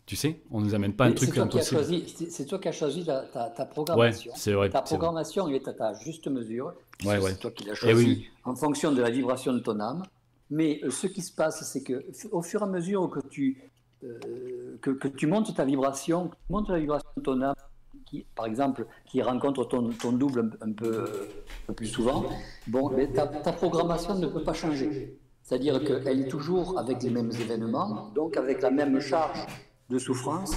Tu 0.06 0.16
sais, 0.16 0.41
on 0.52 0.62
nous 0.62 0.76
amène 0.76 0.94
pas 0.94 1.06
un 1.06 1.14
truc 1.14 1.36
impossible. 1.38 1.82
C'est 2.30 2.45
toi 2.45 2.60
qui 2.60 2.68
as 2.68 2.72
choisi 2.72 3.03
ta, 3.03 3.24
ta, 3.24 3.66
programmation. 3.66 4.32
Ouais, 4.32 4.38
c'est 4.38 4.53
vrai. 4.53 4.70
Ta 4.70 4.84
programmation 4.84 5.48
est 5.49 5.68
à 5.68 5.74
ta 5.74 5.94
juste 5.95 6.28
mesure. 6.28 6.74
Ouais, 7.03 7.20
c'est 7.22 7.40
toi 7.40 7.52
qui 7.52 7.66
l'as 7.66 7.74
eh 7.74 7.76
choisi 7.76 8.28
en 8.44 8.56
fonction 8.56 8.91
de 8.91 9.02
la 9.02 9.10
vibration 9.10 9.52
de 9.52 9.60
ton 9.60 9.80
âme. 9.80 10.03
Mais 10.50 10.80
euh, 10.84 10.90
ce 10.90 11.08
qui 11.08 11.22
se 11.22 11.34
passe, 11.34 11.64
c'est 11.72 11.84
que 11.84 12.06
au 12.32 12.42
fur 12.42 12.62
et 12.62 12.64
à 12.64 12.68
mesure 12.68 13.10
que 13.10 13.20
tu 13.28 13.72
euh, 14.04 14.78
que, 14.82 15.08
tu 15.08 15.26
montes 15.26 15.56
ta 15.56 15.66
vibration, 15.66 16.28
que 16.28 16.36
tu 16.36 16.52
montes 16.52 16.70
la 16.70 16.80
vibration 16.80 17.10
de 17.18 17.22
ton 17.22 17.42
âme, 17.42 17.56
qui, 18.06 18.26
par 18.36 18.46
exemple, 18.46 18.86
qui 19.06 19.22
rencontre 19.22 19.66
ton, 19.66 19.90
ton 19.90 20.12
double 20.12 20.52
un, 20.62 20.72
peu, 20.72 21.10
plus 21.76 21.88
souvent, 21.88 22.26
bon, 22.68 22.92
mais 22.92 23.08
ta, 23.08 23.26
ta, 23.26 23.52
programmation 23.52 24.16
ne 24.16 24.28
peut 24.28 24.44
pas 24.44 24.54
changer. 24.54 25.18
C'est-à-dire 25.42 25.84
qu'elle 25.84 26.22
est 26.22 26.28
toujours 26.28 26.78
avec 26.78 27.02
les 27.02 27.10
mêmes 27.10 27.32
événements, 27.32 28.12
donc 28.14 28.38
avec 28.38 28.62
la 28.62 28.70
même 28.70 29.00
charge 29.00 29.46
de 29.90 29.98
souffrance, 29.98 30.56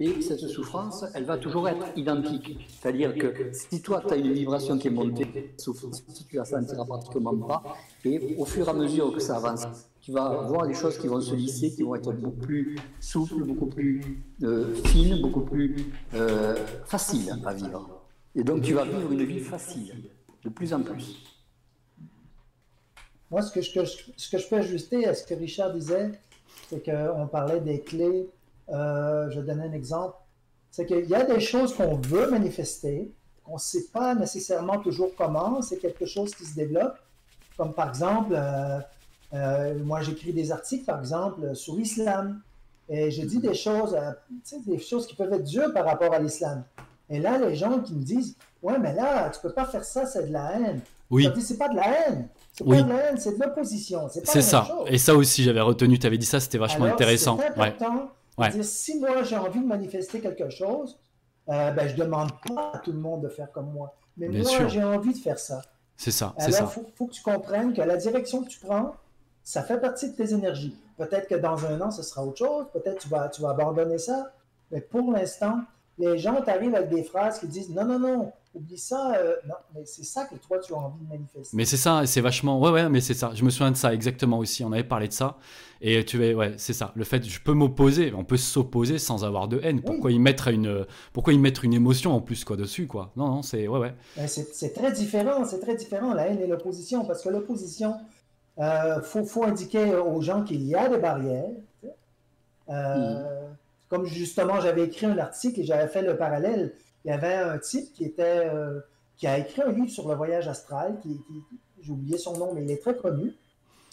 et 0.00 0.22
cette 0.22 0.40
souffrance, 0.40 1.04
elle 1.14 1.24
va 1.24 1.36
toujours 1.36 1.68
être 1.68 1.86
identique. 1.94 2.66
C'est-à-dire 2.68 3.14
que 3.14 3.52
si 3.52 3.82
toi, 3.82 4.02
tu 4.06 4.14
as 4.14 4.16
une 4.16 4.32
vibration 4.32 4.78
qui 4.78 4.88
est 4.88 4.90
montée, 4.90 5.54
souffrance, 5.58 6.02
tu 6.28 6.36
la 6.36 6.44
sentiras 6.44 6.86
pratiquement 6.86 7.36
pas, 7.36 7.62
et 8.04 8.34
au 8.38 8.46
fur 8.46 8.66
et 8.66 8.70
à 8.70 8.72
mesure 8.72 9.12
que 9.12 9.20
ça 9.20 9.36
avance, 9.36 9.66
tu 10.00 10.12
vas 10.12 10.42
voir 10.48 10.64
les 10.64 10.74
choses 10.74 10.96
qui 10.98 11.06
vont 11.06 11.20
se 11.20 11.34
lisser, 11.34 11.70
qui 11.70 11.82
vont 11.82 11.94
être 11.94 12.12
beaucoup 12.12 12.46
plus 12.46 12.78
souples, 12.98 13.44
beaucoup 13.44 13.66
plus 13.66 14.22
euh, 14.42 14.74
fines, 14.86 15.20
beaucoup 15.20 15.42
plus 15.42 15.92
euh, 16.14 16.56
faciles 16.86 17.30
à 17.44 17.52
vivre. 17.52 18.02
Et 18.34 18.42
donc 18.42 18.62
tu 18.62 18.72
vas 18.72 18.84
vivre 18.84 19.12
une 19.12 19.24
vie 19.24 19.40
facile, 19.40 20.10
de 20.42 20.48
plus 20.48 20.72
en 20.72 20.80
plus. 20.80 21.22
Moi, 23.30 23.42
ce 23.42 23.52
que 23.52 23.60
je 23.60 24.48
peux 24.48 24.56
ajuster 24.56 25.06
à 25.06 25.14
ce 25.14 25.24
que 25.24 25.34
Richard 25.34 25.72
disait, 25.72 26.10
c'est 26.68 26.84
qu'on 26.84 27.26
parlait 27.26 27.60
des 27.60 27.80
clés. 27.80 28.28
Euh, 28.72 29.30
je 29.30 29.40
donner 29.40 29.64
un 29.64 29.72
exemple. 29.72 30.16
C'est 30.70 30.86
qu'il 30.86 31.08
y 31.08 31.14
a 31.14 31.24
des 31.24 31.40
choses 31.40 31.74
qu'on 31.74 31.96
veut 31.96 32.30
manifester, 32.30 33.10
qu'on 33.44 33.54
ne 33.54 33.58
sait 33.58 33.86
pas 33.92 34.14
nécessairement 34.14 34.78
toujours 34.78 35.10
comment, 35.16 35.60
c'est 35.62 35.78
quelque 35.78 36.06
chose 36.06 36.34
qui 36.34 36.44
se 36.44 36.54
développe. 36.54 36.96
Comme 37.56 37.72
par 37.72 37.88
exemple, 37.88 38.32
euh, 38.34 38.78
euh, 39.34 39.78
moi, 39.82 40.00
j'écris 40.02 40.32
des 40.32 40.52
articles, 40.52 40.84
par 40.84 41.00
exemple, 41.00 41.54
sur 41.54 41.74
l'islam. 41.74 42.40
Et 42.88 43.10
je 43.10 43.22
dis 43.22 43.38
des 43.38 43.54
choses, 43.54 43.96
des 44.66 44.78
choses 44.78 45.06
qui 45.06 45.14
peuvent 45.14 45.32
être 45.32 45.44
dures 45.44 45.72
par 45.72 45.84
rapport 45.84 46.12
à 46.12 46.18
l'islam. 46.18 46.64
Et 47.08 47.18
là, 47.18 47.38
les 47.38 47.54
gens 47.54 47.80
qui 47.80 47.94
me 47.94 48.02
disent 48.02 48.36
Ouais, 48.62 48.78
mais 48.78 48.94
là, 48.94 49.30
tu 49.30 49.40
peux 49.40 49.52
pas 49.52 49.64
faire 49.64 49.84
ça, 49.84 50.06
c'est 50.06 50.28
de 50.28 50.32
la 50.32 50.52
haine. 50.52 50.80
Oui. 51.08 51.28
c'est 51.40 51.56
pas 51.56 51.68
de 51.68 51.76
la 51.76 52.08
haine. 52.08 52.28
C'est 52.52 52.64
pas 52.64 52.82
de 52.82 52.88
la 52.88 52.96
haine, 52.96 53.16
c'est 53.16 53.36
de 53.36 53.42
l'opposition. 53.42 54.08
C'est 54.08 54.42
ça. 54.42 54.68
Et 54.86 54.98
ça 54.98 55.14
aussi, 55.14 55.42
j'avais 55.42 55.60
retenu, 55.60 55.98
tu 55.98 56.06
avais 56.06 56.18
dit 56.18 56.26
ça, 56.26 56.38
c'était 56.38 56.58
vachement 56.58 56.84
intéressant. 56.84 57.38
C'est 57.38 57.46
important 57.46 58.10
dire 58.48 58.64
si 58.64 58.98
moi 58.98 59.22
j'ai 59.22 59.36
envie 59.36 59.60
de 59.60 59.66
manifester 59.66 60.20
quelque 60.20 60.50
chose, 60.50 60.98
euh, 61.48 61.70
ben, 61.72 61.88
je 61.88 61.96
demande 61.96 62.30
pas 62.46 62.72
à 62.74 62.78
tout 62.78 62.92
le 62.92 62.98
monde 62.98 63.22
de 63.22 63.28
faire 63.28 63.50
comme 63.50 63.72
moi. 63.72 63.94
Mais 64.16 64.28
moi, 64.28 64.68
j'ai 64.68 64.84
envie 64.84 65.12
de 65.12 65.18
faire 65.18 65.38
ça. 65.38 65.62
C'est 65.96 66.10
ça. 66.10 66.34
Alors, 66.38 66.60
il 66.60 66.66
faut, 66.66 66.86
faut, 66.94 67.06
que 67.06 67.12
tu 67.12 67.22
comprennes 67.22 67.72
que 67.72 67.82
la 67.82 67.96
direction 67.96 68.42
que 68.42 68.48
tu 68.48 68.58
prends, 68.58 68.94
ça 69.42 69.62
fait 69.62 69.78
partie 69.78 70.10
de 70.10 70.16
tes 70.16 70.32
énergies. 70.32 70.76
Peut-être 70.96 71.28
que 71.28 71.34
dans 71.34 71.64
un 71.66 71.80
an, 71.80 71.90
ce 71.90 72.02
sera 72.02 72.24
autre 72.24 72.38
chose. 72.38 72.66
Peut-être 72.72 72.98
que 72.98 73.02
tu 73.02 73.08
vas, 73.08 73.28
tu 73.28 73.42
vas 73.42 73.50
abandonner 73.50 73.98
ça. 73.98 74.32
Mais 74.70 74.80
pour 74.80 75.10
l'instant, 75.10 75.60
les 75.98 76.18
gens 76.18 76.40
t'arrivent 76.42 76.74
avec 76.74 76.90
des 76.90 77.02
phrases 77.02 77.40
qui 77.40 77.46
disent 77.46 77.70
non, 77.70 77.84
non, 77.84 77.98
non, 77.98 78.32
oublie 78.54 78.78
ça. 78.78 79.14
Euh, 79.16 79.36
non, 79.46 79.54
mais 79.74 79.84
c'est 79.86 80.04
ça 80.04 80.24
que 80.24 80.36
toi, 80.36 80.58
tu 80.58 80.72
as 80.72 80.76
envie 80.76 81.02
de 81.04 81.08
manifester. 81.08 81.56
Mais 81.56 81.64
c'est 81.64 81.76
ça, 81.76 82.02
c'est 82.06 82.20
vachement. 82.20 82.60
Ouais, 82.60 82.70
ouais, 82.70 82.88
mais 82.88 83.00
c'est 83.00 83.14
ça. 83.14 83.32
Je 83.34 83.44
me 83.44 83.50
souviens 83.50 83.70
de 83.70 83.76
ça 83.76 83.92
exactement 83.92 84.38
aussi. 84.38 84.64
On 84.64 84.72
avait 84.72 84.84
parlé 84.84 85.08
de 85.08 85.12
ça. 85.12 85.36
Et 85.82 86.04
tu 86.04 86.24
es, 86.24 86.34
ouais, 86.34 86.54
c'est 86.58 86.74
ça. 86.74 86.92
Le 86.94 87.04
fait, 87.04 87.24
je 87.24 87.40
peux 87.40 87.54
m'opposer. 87.54 88.12
On 88.14 88.24
peut 88.24 88.36
s'opposer 88.36 88.98
sans 88.98 89.24
avoir 89.24 89.48
de 89.48 89.60
haine. 89.62 89.80
Pourquoi 89.80 90.12
y 90.12 90.18
mettre 90.18 90.48
une, 90.48 90.86
pourquoi 91.12 91.32
y 91.32 91.38
mettre 91.38 91.64
une 91.64 91.72
émotion 91.72 92.12
en 92.12 92.20
plus 92.20 92.44
quoi 92.44 92.56
dessus 92.56 92.86
quoi? 92.86 93.12
Non, 93.16 93.28
non, 93.28 93.42
c'est 93.42 93.66
ouais, 93.66 93.78
ouais. 93.78 93.94
C'est 94.26 94.74
très 94.74 94.92
différent. 94.92 95.44
C'est 95.44 95.60
très 95.60 95.76
différent 95.76 96.12
la 96.12 96.26
haine 96.26 96.40
et 96.40 96.46
l'opposition 96.46 97.04
parce 97.04 97.22
que 97.22 97.30
l'opposition 97.30 97.94
il 98.60 98.64
euh, 98.64 99.00
faut, 99.00 99.44
indiquer 99.44 99.94
aux 99.94 100.20
gens 100.20 100.44
qu'il 100.44 100.62
y 100.64 100.74
a 100.74 100.86
des 100.88 100.98
barrières. 100.98 101.48
Euh, 102.68 103.48
mm. 103.48 103.56
Comme 103.88 104.04
justement, 104.04 104.60
j'avais 104.60 104.84
écrit 104.84 105.06
un 105.06 105.16
article 105.16 105.60
et 105.60 105.64
j'avais 105.64 105.88
fait 105.88 106.02
le 106.02 106.16
parallèle. 106.16 106.74
Il 107.04 107.08
y 107.08 107.10
avait 107.10 107.34
un 107.34 107.58
type 107.58 107.92
qui 107.94 108.04
était 108.04 108.48
euh, 108.52 108.80
qui 109.16 109.26
a 109.26 109.38
écrit 109.38 109.62
un 109.62 109.72
livre 109.72 109.90
sur 109.90 110.08
le 110.08 110.14
voyage 110.14 110.46
astral, 110.46 110.98
qui, 111.02 111.18
j'ai 111.80 111.90
oublié 111.90 112.18
son 112.18 112.36
nom, 112.36 112.52
mais 112.54 112.62
il 112.62 112.70
est 112.70 112.82
très 112.82 112.94
connu. 112.94 113.32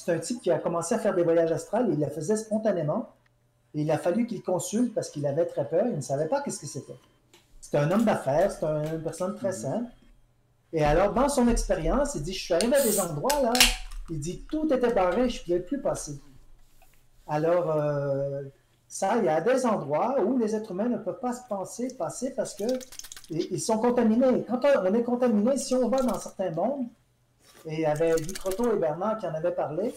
C'est 0.07 0.13
un 0.13 0.19
type 0.19 0.41
qui 0.41 0.51
a 0.51 0.57
commencé 0.57 0.95
à 0.95 0.99
faire 0.99 1.13
des 1.13 1.23
voyages 1.23 1.51
astrales 1.51 1.89
et 1.89 1.93
il 1.93 1.99
le 1.99 2.07
faisait 2.07 2.37
spontanément. 2.37 3.09
Et 3.73 3.81
il 3.81 3.91
a 3.91 3.97
fallu 3.97 4.25
qu'il 4.25 4.41
consulte 4.41 4.93
parce 4.93 5.09
qu'il 5.09 5.27
avait 5.27 5.45
très 5.45 5.67
peur, 5.67 5.85
il 5.85 5.97
ne 5.97 6.01
savait 6.01 6.29
pas 6.29 6.41
qu'est-ce 6.41 6.61
que 6.61 6.65
c'était. 6.65 6.95
C'était 7.59 7.79
un 7.79 7.91
homme 7.91 8.05
d'affaires, 8.05 8.49
c'était 8.49 8.67
une 8.67 9.03
personne 9.03 9.35
très 9.35 9.49
mm. 9.49 9.63
simple. 9.63 9.91
Et 10.71 10.81
alors, 10.81 11.13
dans 11.13 11.27
son 11.27 11.49
expérience, 11.49 12.15
il 12.15 12.23
dit, 12.23 12.31
je 12.31 12.39
suis 12.41 12.53
arrivé 12.53 12.73
à 12.73 12.81
des 12.81 13.01
endroits 13.01 13.41
là, 13.41 13.51
il 14.09 14.21
dit 14.21 14.45
tout 14.49 14.73
était 14.73 14.93
barré, 14.93 15.27
je 15.27 15.39
ne 15.39 15.43
pouvais 15.43 15.59
plus 15.59 15.81
passer. 15.81 16.21
Alors, 17.27 17.69
euh, 17.69 18.43
ça, 18.87 19.17
il 19.17 19.25
y 19.25 19.27
a 19.27 19.41
des 19.41 19.65
endroits 19.65 20.21
où 20.23 20.37
les 20.37 20.55
êtres 20.55 20.71
humains 20.71 20.87
ne 20.87 20.99
peuvent 20.99 21.19
pas 21.19 21.33
se 21.33 21.45
penser, 21.49 21.93
passer 21.97 22.33
parce 22.33 22.53
que 22.53 22.63
ils 23.29 23.59
sont 23.59 23.77
contaminés. 23.77 24.45
Quand 24.47 24.61
on 24.63 24.93
est 24.93 25.03
contaminé, 25.03 25.57
si 25.57 25.75
on 25.75 25.89
va 25.89 26.01
dans 26.01 26.17
certains 26.17 26.51
mondes, 26.51 26.87
et 27.67 27.73
il 27.73 27.79
y 27.81 27.85
avait 27.85 28.15
Guy 28.15 28.33
Croteau 28.33 28.73
et 28.73 28.77
Bernard 28.77 29.19
qui 29.19 29.27
en 29.27 29.33
avaient 29.33 29.51
parlé, 29.51 29.93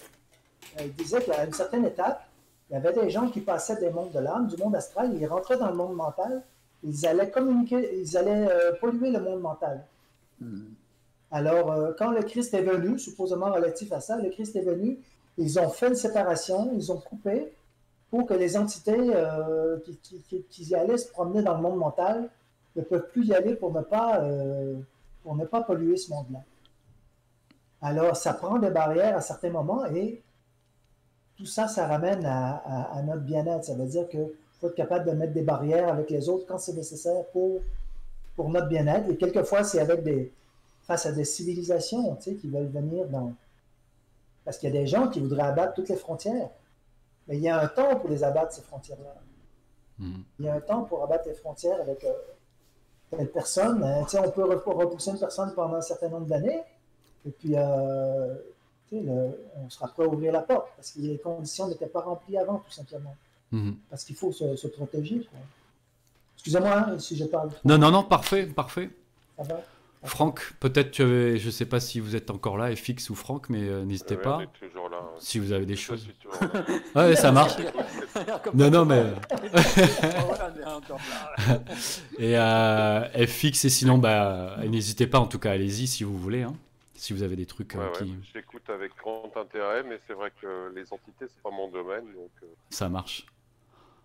euh, 0.79 0.83
ils 0.85 0.93
disaient 0.95 1.23
qu'à 1.23 1.45
une 1.45 1.53
certaine 1.53 1.85
étape, 1.85 2.23
il 2.69 2.75
y 2.75 2.77
avait 2.77 2.93
des 2.93 3.11
gens 3.11 3.29
qui 3.29 3.41
passaient 3.41 3.81
des 3.81 3.91
mondes 3.91 4.13
de 4.13 4.19
l'âme, 4.19 4.47
du 4.47 4.57
monde 4.57 4.77
astral, 4.77 5.13
ils 5.19 5.27
rentraient 5.27 5.59
dans 5.59 5.71
le 5.71 5.77
monde 5.77 5.95
mental, 5.95 6.43
ils 6.83 7.07
allaient 7.07 7.31
communiquer, 7.31 7.99
ils 8.01 8.17
allaient 8.17 8.49
euh, 8.51 8.73
polluer 8.81 9.11
le 9.11 9.21
monde 9.21 9.41
mental. 9.41 9.85
Hmm. 10.41 10.65
Alors, 11.31 11.71
euh, 11.71 11.93
quand 11.97 12.11
le 12.11 12.23
Christ 12.23 12.55
est 12.55 12.63
venu, 12.63 12.99
supposément 12.99 13.53
relatif 13.53 13.93
à 13.93 14.01
ça, 14.01 14.17
le 14.17 14.31
Christ 14.31 14.57
est 14.57 14.63
venu, 14.63 14.99
ils 15.39 15.59
ont 15.59 15.69
fait 15.69 15.89
une 15.89 15.95
séparation, 15.95 16.71
ils 16.75 16.91
ont 16.91 16.99
coupé 16.99 17.53
pour 18.11 18.27
que 18.27 18.35
les 18.35 18.57
entités 18.57 18.99
euh, 19.15 19.79
qui, 20.51 20.65
y 20.65 20.75
allaient 20.75 20.99
se 20.99 21.09
promener 21.09 21.43
dans 21.43 21.57
le 21.57 21.63
monde 21.63 21.79
mental 21.79 22.29
ne 22.75 22.83
peuvent 22.83 23.09
plus 23.13 23.27
y 23.27 23.35
aller 23.35 23.55
pour 23.55 23.73
ne 23.73 23.83
pas, 23.83 24.21
euh, 24.21 24.75
pour 25.23 25.37
ne 25.37 25.45
pas 25.45 25.63
polluer 25.63 25.97
ce 25.97 26.11
monde-là. 26.11 26.41
Alors, 27.83 28.17
ça 28.17 28.35
prend 28.35 28.59
des 28.59 28.71
barrières 28.71 29.17
à 29.17 29.21
certains 29.21 29.51
moments 29.51 29.85
et 29.87 30.23
tout 31.37 31.47
ça, 31.47 31.69
ça 31.69 31.87
ramène 31.87 32.25
à, 32.27 33.01
notre 33.05 33.23
bien-être. 33.23 33.65
Ça 33.65 33.75
veut 33.75 33.87
dire 33.87 34.09
qu'il 34.09 34.29
faut 34.61 34.69
être 34.69 34.75
capable 34.75 35.07
de 35.07 35.13
mettre 35.13 35.33
des 35.33 35.43
barrières 35.43 35.89
avec 35.89 36.11
les 36.11 36.29
autres 36.29 36.45
quand 36.47 36.59
c'est 36.59 36.75
nécessaire 36.75 37.25
pour, 37.33 37.61
pour 38.37 38.51
notre 38.51 38.69
bien-être. 38.69 39.09
Et 39.09 39.17
quelquefois, 39.17 39.65
c'est 39.65 39.81
avec 39.81 40.03
des, 40.03 40.31
face 40.83 41.07
à 41.07 41.13
des 41.13 41.25
civilisations 41.25 42.17
tu 42.17 42.23
sais, 42.23 42.35
qui 42.37 42.49
veulent 42.49 42.69
venir 42.69 43.07
dans. 43.07 43.33
Parce 44.45 44.59
qu'il 44.59 44.75
y 44.75 44.77
a 44.77 44.81
des 44.81 44.87
gens 44.87 45.09
qui 45.09 45.21
voudraient 45.21 45.45
abattre 45.45 45.75
toutes 45.75 45.89
les 45.89 45.97
frontières. 45.97 46.51
Mais 47.27 47.37
il 47.37 47.43
y 47.43 47.49
a 47.49 47.59
un 47.61 47.69
temps 47.69 47.97
pour 47.97 48.11
les 48.11 48.25
abattre, 48.25 48.53
ces 48.53 48.63
frontières-là. 48.63 49.15
Mhm. 49.99 50.25
Il 50.41 50.45
y 50.47 50.49
a 50.49 50.55
un 50.55 50.61
temps 50.61 50.83
pour 50.83 51.03
abattre 51.05 51.29
les 51.29 51.35
frontières 51.35 51.81
avec 51.81 52.05
euh, 52.05 52.13
telle 53.11 53.31
personne. 53.31 53.83
Hein. 53.85 54.03
Tu 54.05 54.11
sais, 54.11 54.19
on 54.19 54.31
peut 54.31 54.45
repousser 54.45 55.13
une 55.13 55.19
personne 55.19 55.55
pendant 55.55 55.77
un 55.77 55.81
certain 55.81 56.09
nombre 56.09 56.27
d'années, 56.27 56.63
et 57.27 57.31
puis 57.31 57.53
euh, 57.57 58.35
tu 58.89 59.01
le- 59.01 59.39
on 59.57 59.69
sera 59.71 59.89
prêt 59.89 60.05
à 60.05 60.09
ouvrir 60.09 60.33
la 60.33 60.41
porte, 60.43 60.69
parce 60.77 60.93
que 60.93 61.01
les 61.01 61.19
conditions 61.19 61.69
n'étaient 61.69 61.87
pas 61.87 62.01
remplies 62.01 62.39
avant, 62.39 62.59
tout 62.59 62.73
simplement. 62.73 63.15
Mhm. 63.53 63.77
Parce 63.91 64.05
qu'il 64.05 64.17
faut 64.17 64.33
se, 64.33 64.57
se 64.57 64.67
protéger. 64.69 65.27
Excusez-moi 66.37 66.77
hein, 66.91 66.99
si 66.99 67.17
je 67.17 67.25
parle. 67.25 67.51
Non, 67.65 67.79
non, 67.79 67.91
non, 67.91 68.03
parfait, 68.03 68.47
parfait. 68.47 68.91
Ça 69.37 69.43
va? 69.45 69.61
Franck, 70.03 70.55
peut-être 70.61 70.93
que 70.97 71.37
je 71.37 71.51
sais 71.51 71.67
pas 71.67 71.79
si 71.79 72.01
vous 72.01 72.17
êtes 72.17 72.31
encore 72.31 72.57
là, 72.57 72.75
FX 72.75 73.11
ou 73.11 73.15
Franck, 73.15 73.51
mais 73.51 73.61
euh, 73.69 73.85
n'hésitez 73.85 74.17
Ouais, 74.17 74.23
pas 74.23 74.37
on 74.39 74.41
est 74.41 74.49
toujours 74.59 74.89
là. 74.89 74.97
hein. 74.99 75.09
si 75.19 75.39
vous 75.39 75.53
avez 75.53 75.67
des 75.67 75.77
Je 75.77 75.83
choses. 75.83 76.07
Ouais, 76.97 77.15
ça 77.17 77.33
marche. 77.33 77.53
Non, 78.55 78.71
non, 78.71 78.87
mais. 78.87 79.05
Et 82.19 82.37
euh, 82.39 83.27
FX, 83.27 83.65
et 83.65 83.69
sinon, 83.69 83.99
bah, 83.99 84.57
n'hésitez 84.69 85.07
pas, 85.07 85.19
en 85.19 85.27
tout 85.27 85.39
cas, 85.39 85.53
allez-y 85.53 85.87
si 85.87 86.05
vous 86.05 86.17
voulez, 86.19 86.43
hein, 86.43 86.55
si 87.01 87.15
vous 87.15 87.23
avez 87.23 87.37
des 87.37 87.47
trucs 87.47 87.75
euh, 87.77 87.79
Ouais, 87.79 87.99
ouais, 87.99 88.05
qui. 88.05 88.15
J'écoute 88.35 88.69
avec 88.69 88.95
grand 88.97 89.35
intérêt, 89.37 89.83
mais 89.83 89.99
c'est 90.07 90.13
vrai 90.13 90.31
que 90.41 90.71
les 90.75 90.93
entités, 90.93 91.27
c'est 91.29 91.43
pas 91.43 91.51
mon 91.51 91.69
domaine. 91.69 92.13
Donc, 92.13 92.31
euh, 92.43 92.47
Ça 92.69 92.89
marche. 92.91 93.27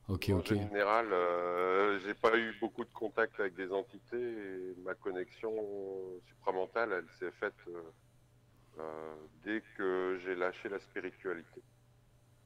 Ok, 0.08 0.30
en 0.32 0.38
ok. 0.38 0.48
général, 0.48 1.12
euh, 1.12 2.00
j'ai 2.00 2.14
pas 2.14 2.38
eu 2.38 2.56
beaucoup 2.62 2.86
de 2.86 2.94
contact 2.94 3.38
avec 3.40 3.56
des 3.56 3.72
entités 3.72 4.18
et 4.22 4.76
ma 4.86 4.94
connexion 4.94 5.52
supramentale, 6.28 6.94
elle 6.94 7.10
s'est 7.20 7.36
faite 7.40 7.56
euh, 7.68 7.82
euh, 8.80 9.16
dès 9.44 9.62
que 9.78 10.20
j'ai 10.24 10.36
lâché 10.36 10.70
la 10.70 10.80
spiritualité. 10.80 11.62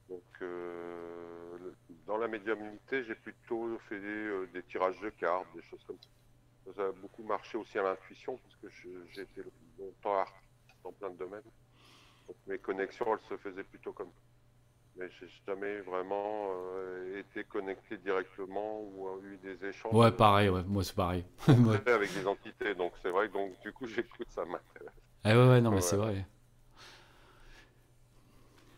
Donc, 0.10 0.24
euh, 0.42 1.58
dans 2.08 2.18
la 2.18 2.28
médiumnité, 2.28 3.04
j'ai 3.04 3.16
plutôt 3.16 3.78
fait 3.88 3.96
euh, 3.96 4.48
des 4.54 4.64
tirages 4.64 5.00
de 5.02 5.10
cartes, 5.10 5.48
des 5.54 5.62
choses 5.70 5.84
comme 5.86 5.98
ça. 6.02 6.10
Ça 6.76 6.84
a 6.84 6.91
beaucoup 6.91 7.24
marché 7.24 7.58
aussi 7.58 7.78
à 7.80 7.84
l'intuition, 7.84 8.38
parce 8.38 8.56
que 8.58 8.70
je- 8.70 9.06
j'ai 9.14 9.22
été 9.24 9.41
longtemps 9.80 10.20
artiste 10.20 10.44
dans 10.84 10.91
plein 10.94 11.10
de 11.10 11.18
domaines. 11.18 11.41
Donc 12.28 12.38
mes 12.48 12.60
connexions, 12.60 13.08
elles 13.14 13.28
se 13.28 13.38
faisaient 13.38 13.64
plutôt 13.64 13.94
comme 13.94 14.08
ça. 14.10 14.22
Mais 14.98 15.10
j'ai 15.20 15.28
jamais 15.48 15.82
vraiment 15.82 16.52
euh, 16.54 17.20
été 17.20 17.44
connecté 17.46 17.98
directement 17.98 18.82
ou 18.82 19.08
euh, 19.08 19.22
eu 19.24 19.38
des 19.38 19.66
échanges 19.68 19.94
Ouais, 19.96 20.12
pareil, 20.12 20.50
ouais, 20.50 20.64
moi 20.64 20.84
c'est 20.84 20.96
pareil. 20.96 21.26
Avec 21.88 22.14
des 22.14 22.28
entités. 22.28 22.76
Donc 22.76 22.94
c'est 23.02 23.12
vrai 23.12 23.30
donc, 23.30 23.60
du 23.62 23.72
coup, 23.74 23.88
j'écoute, 23.88 24.28
ça 24.30 24.46
m'intéresse. 24.46 24.94
Ah 25.24 25.36
ouais, 25.38 25.50
ouais, 25.50 25.62
non, 25.62 25.70
mais 25.72 25.78
Ouais. 25.78 25.82
c'est 25.82 25.98
vrai. 25.98 26.26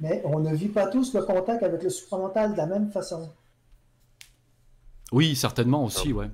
Mais 0.02 0.22
on 0.26 0.40
ne 0.40 0.54
vit 0.54 0.68
pas 0.68 0.88
tous 0.88 1.14
le 1.14 1.22
contact 1.24 1.64
avec 1.64 1.82
le 1.84 1.90
supramental 1.90 2.52
de 2.52 2.58
la 2.58 2.66
même 2.66 2.92
façon. 2.92 3.32
Oui, 5.12 5.36
certainement 5.36 5.84
aussi, 5.86 6.14
ouais. 6.14 6.30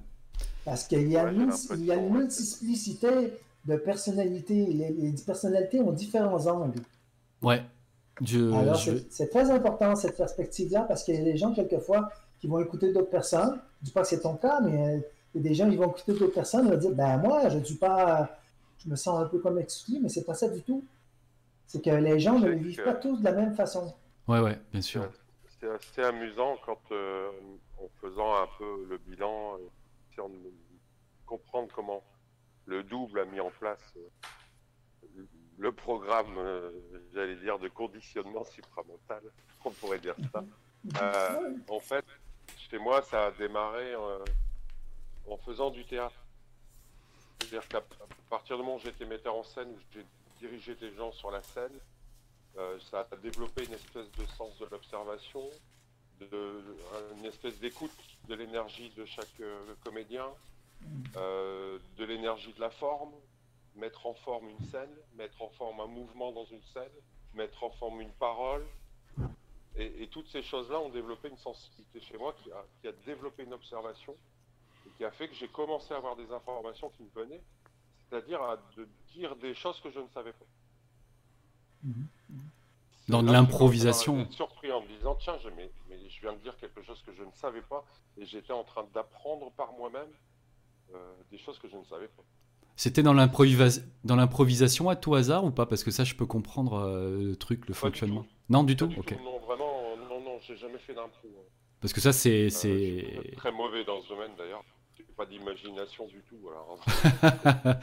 Parce 0.68 0.84
qu'il 0.86 1.10
y 1.10 1.16
a, 1.16 1.24
Ouais, 1.24 1.34
une, 1.34 1.50
il 1.78 1.86
y 1.86 1.92
a 1.94 1.96
multiplicité 1.96 3.34
de 3.66 3.76
personnalités. 3.78 4.66
Les, 4.66 4.90
les 4.90 5.14
personnalités 5.26 5.80
ont 5.80 5.94
différents 5.94 6.46
angles. 6.48 6.82
Ouais. 7.42 7.64
Je, 8.22 8.52
Alors, 8.54 8.76
je- 8.76 8.98
c'est 9.10 9.30
très 9.30 9.50
important 9.50 9.96
cette 9.96 10.18
perspective-là 10.18 10.82
parce 10.82 11.04
qu'il 11.04 11.16
y 11.16 11.20
a 11.20 11.24
des 11.24 11.38
gens, 11.38 11.54
quelquefois, 11.54 12.10
qui 12.40 12.48
vont 12.48 12.60
écouter 12.60 12.92
d'autres 12.92 13.10
personnes. 13.10 13.52
Je 13.78 13.84
ne 13.84 13.86
dis 13.86 13.92
pas 13.92 14.02
que 14.02 14.08
c'est 14.10 14.20
ton 14.20 14.36
cas, 14.36 14.60
mais 14.60 14.98
euh, 14.98 15.00
il 15.36 15.42
y 15.42 15.46
a 15.46 15.50
des 15.50 15.56
gens 15.56 15.70
qui 15.70 15.78
vont 15.78 15.88
écouter 15.90 16.14
d'autres 16.14 16.34
personnes 16.34 16.68
et 16.68 16.72
vont 16.72 16.78
dire 16.78 16.92
Ben, 16.92 17.18
moi, 17.18 17.48
je 17.48 17.60
ne 17.60 17.64
suis 17.64 17.76
pas. 17.76 18.30
Je 18.84 18.90
me 18.90 18.96
sens 18.98 19.22
un 19.22 19.26
peu 19.28 19.40
comme 19.40 19.58
exclu, 19.60 20.00
mais 20.02 20.10
c'est 20.10 20.26
pas 20.26 20.34
ça 20.34 20.50
du 20.50 20.62
tout. 20.64 20.84
C'est 21.66 21.82
que 21.82 21.90
les 21.92 22.20
gens 22.20 22.40
ne 22.40 22.48
le 22.48 22.56
vivent 22.56 22.76
que- 22.78 22.84
pas 22.84 22.94
tous 22.94 23.18
de 23.20 23.24
la 23.24 23.32
même 23.32 23.54
façon. 23.56 23.94
Ouais, 24.28 24.40
ouais, 24.42 24.60
bien 24.74 24.82
sûr. 24.82 25.10
C'est 25.62 25.68
assez 25.70 26.02
amusant 26.08 26.56
quand, 26.66 26.78
euh, 26.92 27.30
en 27.80 27.88
faisant 28.02 28.34
un 28.36 28.48
peu 28.58 28.86
le 28.90 28.98
bilan, 29.08 29.54
euh, 29.56 29.68
de 30.18 30.54
comprendre 31.26 31.72
comment 31.74 32.04
le 32.66 32.84
double 32.84 33.20
a 33.20 33.26
mis 33.26 33.40
en 33.40 33.52
place 33.52 33.94
euh, 33.98 35.24
le 35.58 35.72
programme, 35.72 36.38
euh, 36.38 36.72
j'allais 37.14 37.36
dire, 37.38 37.58
de 37.60 37.68
conditionnement 37.68 38.44
supramental, 38.46 39.22
on 39.66 39.72
pourrait 39.72 40.00
dire 40.00 40.16
ça. 40.32 40.44
Euh, 41.02 41.58
en 41.70 41.80
fait, 41.80 42.06
chez 42.70 42.78
moi, 42.78 43.02
ça 43.02 43.28
a 43.28 43.32
démarré 43.32 43.96
en 43.96 45.38
faisant 45.38 45.70
du 45.72 45.86
théâtre. 45.86 46.24
C'est-à-dire 47.40 47.68
qu'à 47.68 47.82
partir 48.30 48.58
du 48.58 48.64
moment 48.64 48.76
où 48.76 48.80
j'étais 48.80 49.06
metteur 49.06 49.36
en 49.36 49.44
scène, 49.44 49.70
où 49.70 49.80
j'ai 49.94 50.06
dirigé 50.40 50.76
des 50.76 50.94
gens 50.94 51.12
sur 51.12 51.32
la 51.32 51.42
scène, 51.44 51.74
euh, 52.58 52.80
ça 52.80 53.08
a 53.12 53.16
développé 53.18 53.66
une 53.66 53.74
espèce 53.74 54.12
de 54.12 54.26
sens 54.38 54.58
de 54.58 54.66
l'observation, 54.66 55.50
de, 56.20 56.64
une 57.18 57.26
espèce 57.26 57.60
d'écoute 57.60 57.92
de 58.28 58.36
l'énergie 58.36 58.90
de 58.92 59.06
chaque 59.06 59.40
euh, 59.40 59.76
comédien, 59.84 60.26
euh, 61.16 61.80
de 61.98 62.06
l'énergie 62.06 62.54
de 62.54 62.60
la 62.60 62.70
forme, 62.70 63.14
mettre 63.76 64.06
en 64.06 64.14
forme 64.14 64.50
une 64.50 64.66
scène, 64.70 64.96
mettre 65.16 65.42
en 65.42 65.50
forme 65.50 65.80
un 65.80 65.88
mouvement 65.88 66.32
dans 66.32 66.46
une 66.46 66.64
scène, 66.74 66.92
mettre 67.34 67.64
en 67.64 67.70
forme 67.72 68.02
une 68.02 68.12
parole. 68.14 68.66
Et, 69.76 70.04
et 70.04 70.08
toutes 70.08 70.28
ces 70.30 70.42
choses-là 70.42 70.80
ont 70.80 70.90
développé 70.90 71.30
une 71.30 71.38
sensibilité 71.38 72.02
chez 72.02 72.18
moi 72.18 72.34
qui 72.42 72.52
a, 72.52 72.66
qui 72.82 72.88
a 72.88 72.92
développé 73.06 73.44
une 73.44 73.54
observation 73.54 74.16
et 74.88 74.90
qui 74.98 75.06
a 75.06 75.12
fait 75.12 75.28
que 75.28 75.36
j'ai 75.36 75.48
commencé 75.48 75.94
à 75.94 75.98
avoir 75.98 76.16
des 76.16 76.32
informations 76.32 76.90
qui 76.90 77.04
me 77.04 77.10
venaient, 77.10 77.44
c'est-à-dire 78.10 78.42
à 78.42 78.58
de 78.76 78.88
dire 79.14 79.36
des 79.36 79.54
choses 79.54 79.80
que 79.82 79.92
je 79.92 80.00
ne 80.00 80.08
savais 80.10 80.34
pas. 80.34 80.46
C'est 81.84 82.17
Dans 83.08 83.24
de 83.24 83.32
l'improvisation. 83.32 84.30
surpris 84.32 84.72
en 84.72 84.82
me 84.82 84.88
disant 84.88 85.16
tiens, 85.16 85.38
je, 85.44 85.50
mais, 85.56 85.70
mais 85.90 85.98
je 86.10 86.22
viens 86.22 86.34
de 86.34 86.40
dire 86.40 86.56
quelque 86.58 86.82
chose 86.84 87.02
que 87.06 87.14
je 87.14 87.24
ne 87.24 87.32
savais 87.34 87.62
pas 87.62 87.86
et 88.18 88.26
j'étais 88.26 88.54
en 88.54 88.64
train 88.64 88.86
d'apprendre 88.94 89.52
par 89.56 89.72
moi-même 89.74 90.10
euh, 90.94 91.14
des 91.32 91.38
choses 91.38 91.58
que 91.60 91.70
je 91.70 91.76
ne 91.78 91.84
savais 91.86 92.08
pas. 92.10 92.24
C'était 92.76 93.02
dans 93.04 93.14
l'improvisa- 93.14 93.82
dans 94.04 94.16
l'improvisation 94.16 94.90
à 94.90 94.96
tout 94.96 95.16
hasard 95.16 95.44
ou 95.46 95.52
pas? 95.52 95.66
Parce 95.66 95.84
que 95.84 95.90
ça, 95.92 96.04
je 96.04 96.16
peux 96.16 96.26
comprendre 96.28 96.74
euh, 96.74 97.18
le 97.30 97.36
truc, 97.36 97.62
le 97.68 97.74
du 97.74 97.80
fonctionnement. 97.80 98.24
tout. 98.24 98.30
Non, 98.50 98.64
du 98.64 98.76
Pas 98.76 98.80
tout 98.86 98.88
du 98.88 99.00
Ok. 99.00 99.18
tout, 99.18 99.24
non, 99.24 99.40
vraiment, 99.40 99.96
non, 100.10 100.20
non, 100.22 100.40
j'ai 100.46 100.56
jamais 100.58 100.78
fait 100.80 100.94
d'impro. 100.94 101.28
hein. 101.28 101.44
Parce 101.82 101.94
que 101.94 102.02
ça, 102.02 102.12
c'est. 102.14 102.50
Euh, 102.66 103.22
très 103.38 103.52
mauvais 103.52 103.84
dans 103.84 104.02
ce 104.02 104.10
domaine 104.10 104.32
d'ailleurs. 104.38 104.64
Pas 105.16 105.26
d'imagination 105.26 106.06
du 106.08 106.22
tout. 106.30 106.38
Alors. 106.50 106.78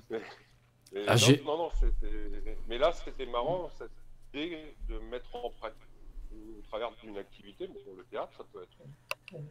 mais, 0.92 1.00
mais 1.00 1.06
Ah, 1.08 1.16
non, 1.44 1.58
non. 1.58 1.70
Mais 2.68 2.78
là, 2.78 2.92
c'était 2.92 3.26
marrant, 3.26 3.70
cette 3.78 3.90
idée 4.32 4.76
de 4.88 4.98
mettre 5.10 5.34
en 5.34 5.50
pratique 5.50 5.78
au 6.32 6.62
travers 6.68 6.90
d'une 7.02 7.16
activité. 7.18 7.66
Bon, 7.66 7.74
pour 7.84 7.96
le 7.96 8.04
théâtre, 8.04 8.32
ça 8.36 8.44
peut 8.52 8.62
être. 8.62 9.42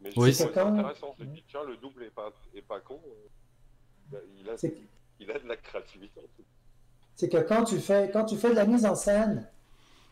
Mais 0.00 0.10
je 0.10 0.20
Oui, 0.20 0.34
c'est 0.34 0.56
intéressant. 0.56 1.14
J'ai 1.18 1.26
dit, 1.26 1.44
tiens, 1.48 1.64
le 1.64 1.76
double 1.76 2.04
est 2.04 2.10
pas, 2.10 2.30
est 2.54 2.62
pas 2.62 2.80
con. 2.80 3.00
Il 4.36 4.48
a, 4.50 4.56
il 5.20 5.30
a 5.30 5.38
de 5.38 5.48
la 5.48 5.56
créativité 5.56 6.20
en 6.20 6.24
tout. 6.36 6.44
c'est 7.14 7.28
que 7.30 7.38
quand 7.38 7.64
tu 7.64 7.78
fais 7.78 8.10
quand 8.12 8.26
tu 8.26 8.36
fais 8.36 8.50
de 8.50 8.56
la 8.56 8.66
mise 8.66 8.84
en 8.84 8.94
scène, 8.94 9.48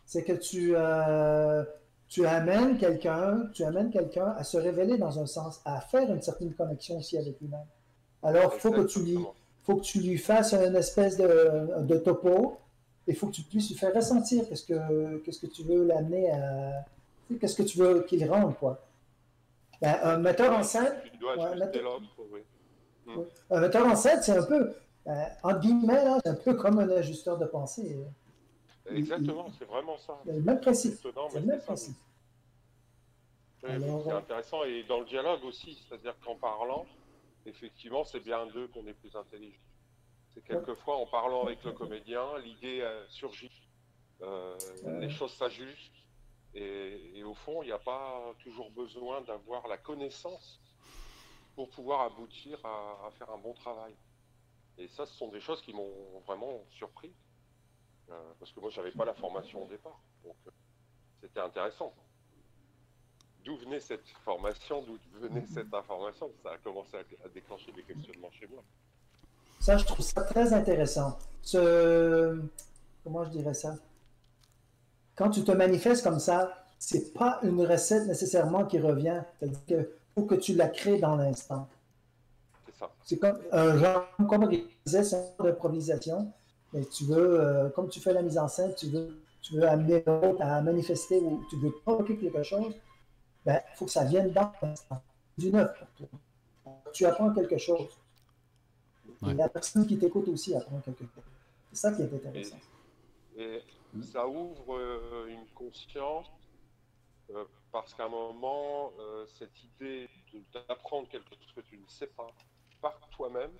c'est 0.05 0.23
que 0.23 0.33
tu 0.33 0.73
euh, 0.75 1.63
tu 2.07 2.25
amènes 2.25 2.77
quelqu'un, 2.77 3.47
tu 3.53 3.63
amènes 3.63 3.91
quelqu'un 3.91 4.33
à 4.37 4.43
se 4.43 4.57
révéler 4.57 4.97
dans 4.97 5.19
un 5.19 5.25
sens, 5.25 5.61
à 5.65 5.79
faire 5.81 6.11
une 6.11 6.21
certaine 6.21 6.53
connexion 6.53 6.97
aussi 6.97 7.17
avec 7.17 7.39
lui-même. 7.39 7.65
Alors, 8.23 8.53
faut 8.55 8.71
que 8.71 8.81
tu 8.81 9.03
lui. 9.03 9.17
Faut 9.63 9.75
que 9.77 9.81
tu 9.83 9.99
lui 9.99 10.17
fasses 10.17 10.53
une 10.53 10.75
espèce 10.75 11.17
de, 11.17 11.83
de 11.83 11.97
topo. 11.97 12.57
Il 13.07 13.15
faut 13.15 13.27
que 13.27 13.33
tu 13.33 13.41
puisses 13.43 13.69
lui 13.69 13.77
faire 13.77 13.93
ressentir 13.93 14.47
qu'est-ce 14.47 14.65
que 14.65 15.17
qu'est-ce 15.19 15.39
que 15.39 15.47
tu 15.47 15.63
veux 15.63 15.85
l'amener 15.85 16.31
à 16.31 16.85
qu'est-ce 17.39 17.55
que 17.55 17.63
tu 17.63 17.77
veux 17.79 18.03
qu'il 18.03 18.29
rende 18.29 18.55
quoi. 18.57 18.79
Ben, 19.81 19.97
un 20.03 20.17
metteur 20.17 20.53
en 20.55 20.63
scène, 20.63 20.93
Ouais, 21.21 21.39
ajuster 21.43 21.59
mettre- 21.59 21.81
l'autre, 21.81 22.05
oui. 22.31 22.41
un 23.49 23.59
metteur 23.61 23.85
en 23.87 23.95
scène, 23.95 24.21
c'est 24.21 24.37
un 24.37 24.43
peu 24.43 24.73
euh, 25.07 25.23
entre 25.43 25.59
guillemets 25.59 26.03
c'est 26.23 26.29
un 26.29 26.35
peu 26.35 26.53
comme 26.53 26.77
un 26.79 26.89
ajusteur 26.89 27.37
de 27.37 27.45
pensée. 27.45 27.97
Exactement, 28.89 29.47
c'est 29.57 29.65
vraiment 29.65 29.97
ça. 29.97 30.17
C'est 30.25 30.33
le 30.33 30.41
même 30.41 30.59
principe. 30.59 30.93
C'est 31.31 31.39
le 31.39 31.45
même 31.45 31.59
principe. 31.61 31.95
Oui, 33.63 33.69
Alors, 33.71 34.03
c'est 34.03 34.11
intéressant. 34.11 34.63
Et 34.63 34.83
dans 34.89 34.99
le 34.99 35.05
dialogue 35.05 35.43
aussi, 35.45 35.77
c'est-à-dire 35.87 36.15
qu'en 36.25 36.35
parlant, 36.35 36.85
effectivement, 37.45 38.03
c'est 38.03 38.19
bien 38.19 38.45
d'eux 38.47 38.67
qu'on 38.67 38.85
est 38.87 38.93
plus 38.93 39.15
intelligent. 39.15 39.61
C'est 40.33 40.43
quelquefois 40.43 40.95
en 40.95 41.05
parlant 41.07 41.43
avec 41.43 41.63
le 41.63 41.73
comédien, 41.73 42.37
l'idée 42.39 42.81
euh, 42.81 43.07
surgit, 43.09 43.51
euh, 44.21 44.57
les 44.99 45.09
choses 45.09 45.33
s'ajustent, 45.33 45.91
et, 46.53 47.17
et 47.17 47.23
au 47.23 47.33
fond, 47.33 47.63
il 47.63 47.67
n'y 47.67 47.71
a 47.71 47.79
pas 47.79 48.33
toujours 48.39 48.71
besoin 48.71 49.21
d'avoir 49.21 49.67
la 49.67 49.77
connaissance 49.77 50.61
pour 51.55 51.69
pouvoir 51.69 52.01
aboutir 52.01 52.59
à, 52.65 53.07
à 53.07 53.11
faire 53.11 53.29
un 53.29 53.37
bon 53.37 53.53
travail. 53.53 53.95
Et 54.77 54.87
ça, 54.87 55.05
ce 55.05 55.13
sont 55.13 55.27
des 55.27 55.41
choses 55.41 55.61
qui 55.61 55.73
m'ont 55.73 56.19
vraiment 56.25 56.63
surpris, 56.69 57.13
euh, 58.09 58.33
parce 58.39 58.51
que 58.53 58.59
moi, 58.61 58.69
j'avais 58.69 58.91
pas 58.91 59.05
la 59.05 59.13
formation 59.13 59.63
au 59.63 59.67
départ, 59.67 59.99
donc 60.23 60.37
euh, 60.47 60.51
c'était 61.19 61.41
intéressant. 61.41 61.93
D'où 63.43 63.57
venait 63.57 63.79
cette 63.79 64.07
formation, 64.23 64.83
d'où 64.83 64.97
venait 65.19 65.45
cette 65.51 65.73
information? 65.73 66.31
Ça 66.43 66.51
a 66.51 66.57
commencé 66.57 66.97
à, 66.97 67.29
déclencher 67.29 67.71
des 67.71 67.83
questionnements 67.83 68.31
chez 68.31 68.47
moi. 68.47 68.63
Ça, 69.59 69.77
je 69.77 69.85
trouve 69.85 70.05
ça 70.05 70.21
très 70.21 70.53
intéressant. 70.53 71.17
Ce... 71.41 72.39
Comment 73.03 73.23
je 73.25 73.29
dirais 73.29 73.53
ça? 73.53 73.75
quand 75.21 75.29
tu 75.29 75.43
te 75.43 75.51
manifestes 75.51 76.03
comme 76.03 76.19
ça, 76.19 76.51
c'est 76.79 77.13
pas 77.13 77.39
une 77.43 77.63
recette 77.63 78.07
nécessairement 78.07 78.65
qui 78.65 78.79
revient. 78.79 79.21
C'est-à-dire 79.39 79.65
qu'il 79.67 79.87
faut 80.15 80.23
que 80.23 80.33
tu 80.35 80.55
la 80.55 80.67
crées 80.67 80.97
dans 80.97 81.15
l'instant. 81.15 81.67
C'est 82.65 82.75
ça. 82.75 82.89
C'est 83.03 83.17
comme 83.17 83.37
un 83.51 83.77
genre, 83.77 84.07
comme 84.27 84.49
disait, 84.85 85.03
c'est 85.03 85.15
un 85.39 85.43
d'improvisation. 85.43 86.31
Mais 86.73 86.83
tu 86.85 87.03
veux, 87.03 87.39
euh, 87.39 87.69
comme 87.69 87.89
tu 87.89 87.99
fais 87.99 88.13
la 88.13 88.23
mise 88.23 88.37
en 88.39 88.47
scène, 88.47 88.73
tu 88.75 88.87
veux, 88.87 89.15
tu 89.43 89.55
veux 89.55 89.67
amener 89.67 90.03
l'autre 90.07 90.41
à 90.41 90.59
manifester 90.61 91.19
ou 91.19 91.43
tu 91.49 91.57
veux 91.57 91.71
provoquer 91.85 92.17
quelque 92.17 92.41
chose, 92.41 92.73
ben, 93.45 93.61
il 93.71 93.75
faut 93.75 93.85
que 93.85 93.91
ça 93.91 94.05
vienne 94.05 94.31
dans. 94.31 94.51
Du 95.37 95.51
neuf 95.51 95.71
pour 95.79 95.87
toi. 96.07 96.07
Tu 96.93 97.05
apprends 97.05 97.33
quelque 97.33 97.57
chose. 97.57 97.97
Et 99.27 99.33
la 99.33 99.49
personne 99.49 99.87
qui 99.87 99.97
t'écoute 99.97 100.27
aussi 100.27 100.53
apprend 100.55 100.79
quelque 100.79 101.05
chose. 101.05 101.23
C'est 101.71 101.77
ça 101.77 101.93
qui 101.93 102.01
est 102.01 102.13
intéressant. 102.13 102.59
Et, 103.37 103.61
ça 104.03 104.25
ouvre 104.25 104.77
euh, 104.77 105.27
une 105.27 105.45
conscience 105.53 106.31
euh, 107.29 107.43
parce 107.73 107.93
qu'à 107.93 108.05
un 108.05 108.09
moment, 108.09 108.93
euh, 108.99 109.25
cette 109.27 109.63
idée 109.63 110.09
d'apprendre 110.53 111.09
quelque 111.09 111.35
chose 111.35 111.51
que 111.53 111.61
tu 111.61 111.77
ne 111.77 111.87
sais 111.87 112.07
pas 112.07 112.27
par 112.81 112.97
toi-même, 113.09 113.51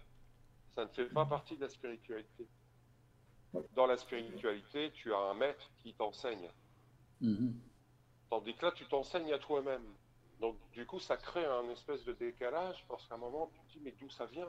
ça 0.74 0.86
ne 0.86 0.90
fait 0.90 1.06
pas 1.06 1.26
partie 1.26 1.58
de 1.58 1.62
la 1.62 1.70
spiritualité. 1.70 2.48
Dans 3.76 3.88
la 3.88 3.98
spiritualité, 3.98 4.92
tu 4.94 5.14
as 5.14 5.18
un 5.18 5.34
maître 5.34 5.70
qui 5.80 5.94
t'enseigne. 5.94 6.50
Mm-hmm. 7.22 7.52
Tandis 8.32 8.56
que 8.56 8.66
là, 8.66 8.72
tu 8.72 8.86
t'enseignes 8.86 9.34
à 9.34 9.38
toi-même. 9.40 9.84
Donc, 10.40 10.56
du 10.72 10.86
coup, 10.86 11.00
ça 11.00 11.18
crée 11.18 11.46
un 11.46 11.70
espèce 11.70 12.02
de 12.06 12.14
décalage 12.14 12.84
parce 12.88 13.06
qu'à 13.06 13.16
un 13.16 13.18
moment, 13.18 13.52
tu 13.54 13.60
te 13.60 13.74
dis, 13.74 13.82
mais 13.84 13.94
d'où 14.00 14.10
ça 14.10 14.26
vient? 14.26 14.48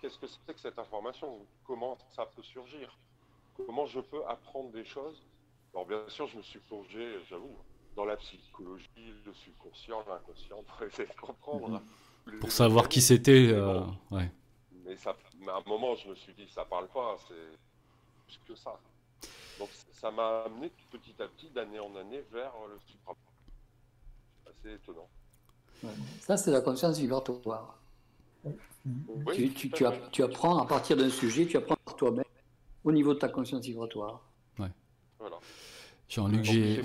Qu'est-ce 0.00 0.18
que 0.18 0.26
c'est 0.26 0.52
que 0.52 0.58
cette 0.58 0.80
information? 0.80 1.46
Comment 1.64 1.96
ça 2.08 2.26
peut 2.26 2.42
surgir? 2.42 2.98
Comment 3.54 3.86
je 3.86 4.00
peux 4.00 4.26
apprendre 4.26 4.70
des 4.72 4.84
choses? 4.84 5.22
Alors, 5.72 5.86
bien 5.86 6.02
sûr, 6.08 6.26
je 6.26 6.38
me 6.38 6.42
suis 6.42 6.58
plongé, 6.58 7.20
j'avoue, 7.28 7.56
dans 7.94 8.04
la 8.04 8.16
psychologie, 8.16 9.14
le 9.24 9.32
subconscient, 9.32 10.02
l'inconscient, 10.08 10.64
pour 10.64 10.82
essayer 10.82 11.08
de 11.08 11.20
comprendre. 11.20 11.80
Pour 12.40 12.50
savoir 12.50 12.88
qui 12.88 13.00
c'était. 13.00 13.48
Euh, 13.52 13.82
mais, 14.10 14.96
ça, 14.96 15.16
à 15.46 15.56
un 15.56 15.62
moment, 15.68 15.94
je 15.94 16.08
me 16.08 16.16
suis 16.16 16.34
dit, 16.34 16.48
ça 16.48 16.64
parle 16.64 16.88
pas, 16.88 17.16
c'est 17.28 17.58
plus 18.26 18.40
que 18.48 18.54
ça. 18.56 18.76
Donc 19.60 19.68
ça 19.92 20.10
m'a 20.10 20.44
amené 20.44 20.72
petit 20.90 21.14
à 21.20 21.28
petit, 21.28 21.50
d'année 21.50 21.78
en 21.78 21.94
année, 21.94 22.24
vers 22.32 22.52
le 22.68 22.78
supra. 22.86 23.14
Assez 24.46 24.74
étonnant. 24.74 25.08
Ça, 26.20 26.38
c'est 26.38 26.50
la 26.50 26.62
conscience 26.62 26.98
vibratoire. 26.98 27.78
tu, 29.34 29.70
tu, 29.70 30.22
apprends 30.22 30.58
à 30.58 30.66
partir 30.66 30.96
d'un 30.96 31.10
sujet, 31.10 31.46
tu 31.46 31.58
apprends 31.58 31.76
par 31.84 31.94
toi-même 31.96 32.24
au 32.84 32.90
niveau 32.90 33.12
de 33.12 33.18
ta 33.18 33.28
conscience 33.28 33.64
vibratoire. 33.64 34.22
Ouais. 34.58 34.70
Voilà. 35.18 35.38
Jean-Luc, 36.08 36.42
j'ai. 36.42 36.82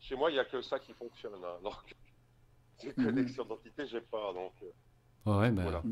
Chez 0.00 0.16
moi, 0.16 0.30
il 0.30 0.34
n'y 0.34 0.40
a 0.40 0.44
que 0.44 0.60
ça 0.60 0.78
qui 0.78 0.92
fonctionne. 0.92 1.32
Hein. 1.42 1.58
Donc, 1.62 1.96
les 2.82 2.92
mhm. 2.96 3.04
connexions 3.06 3.44
d'entité, 3.44 3.86
j'ai 3.86 4.00
pas. 4.02 4.32
Donc, 4.34 4.52
euh, 4.62 5.40
ouais, 5.40 5.50
ben... 5.50 5.62
voilà. 5.62 5.82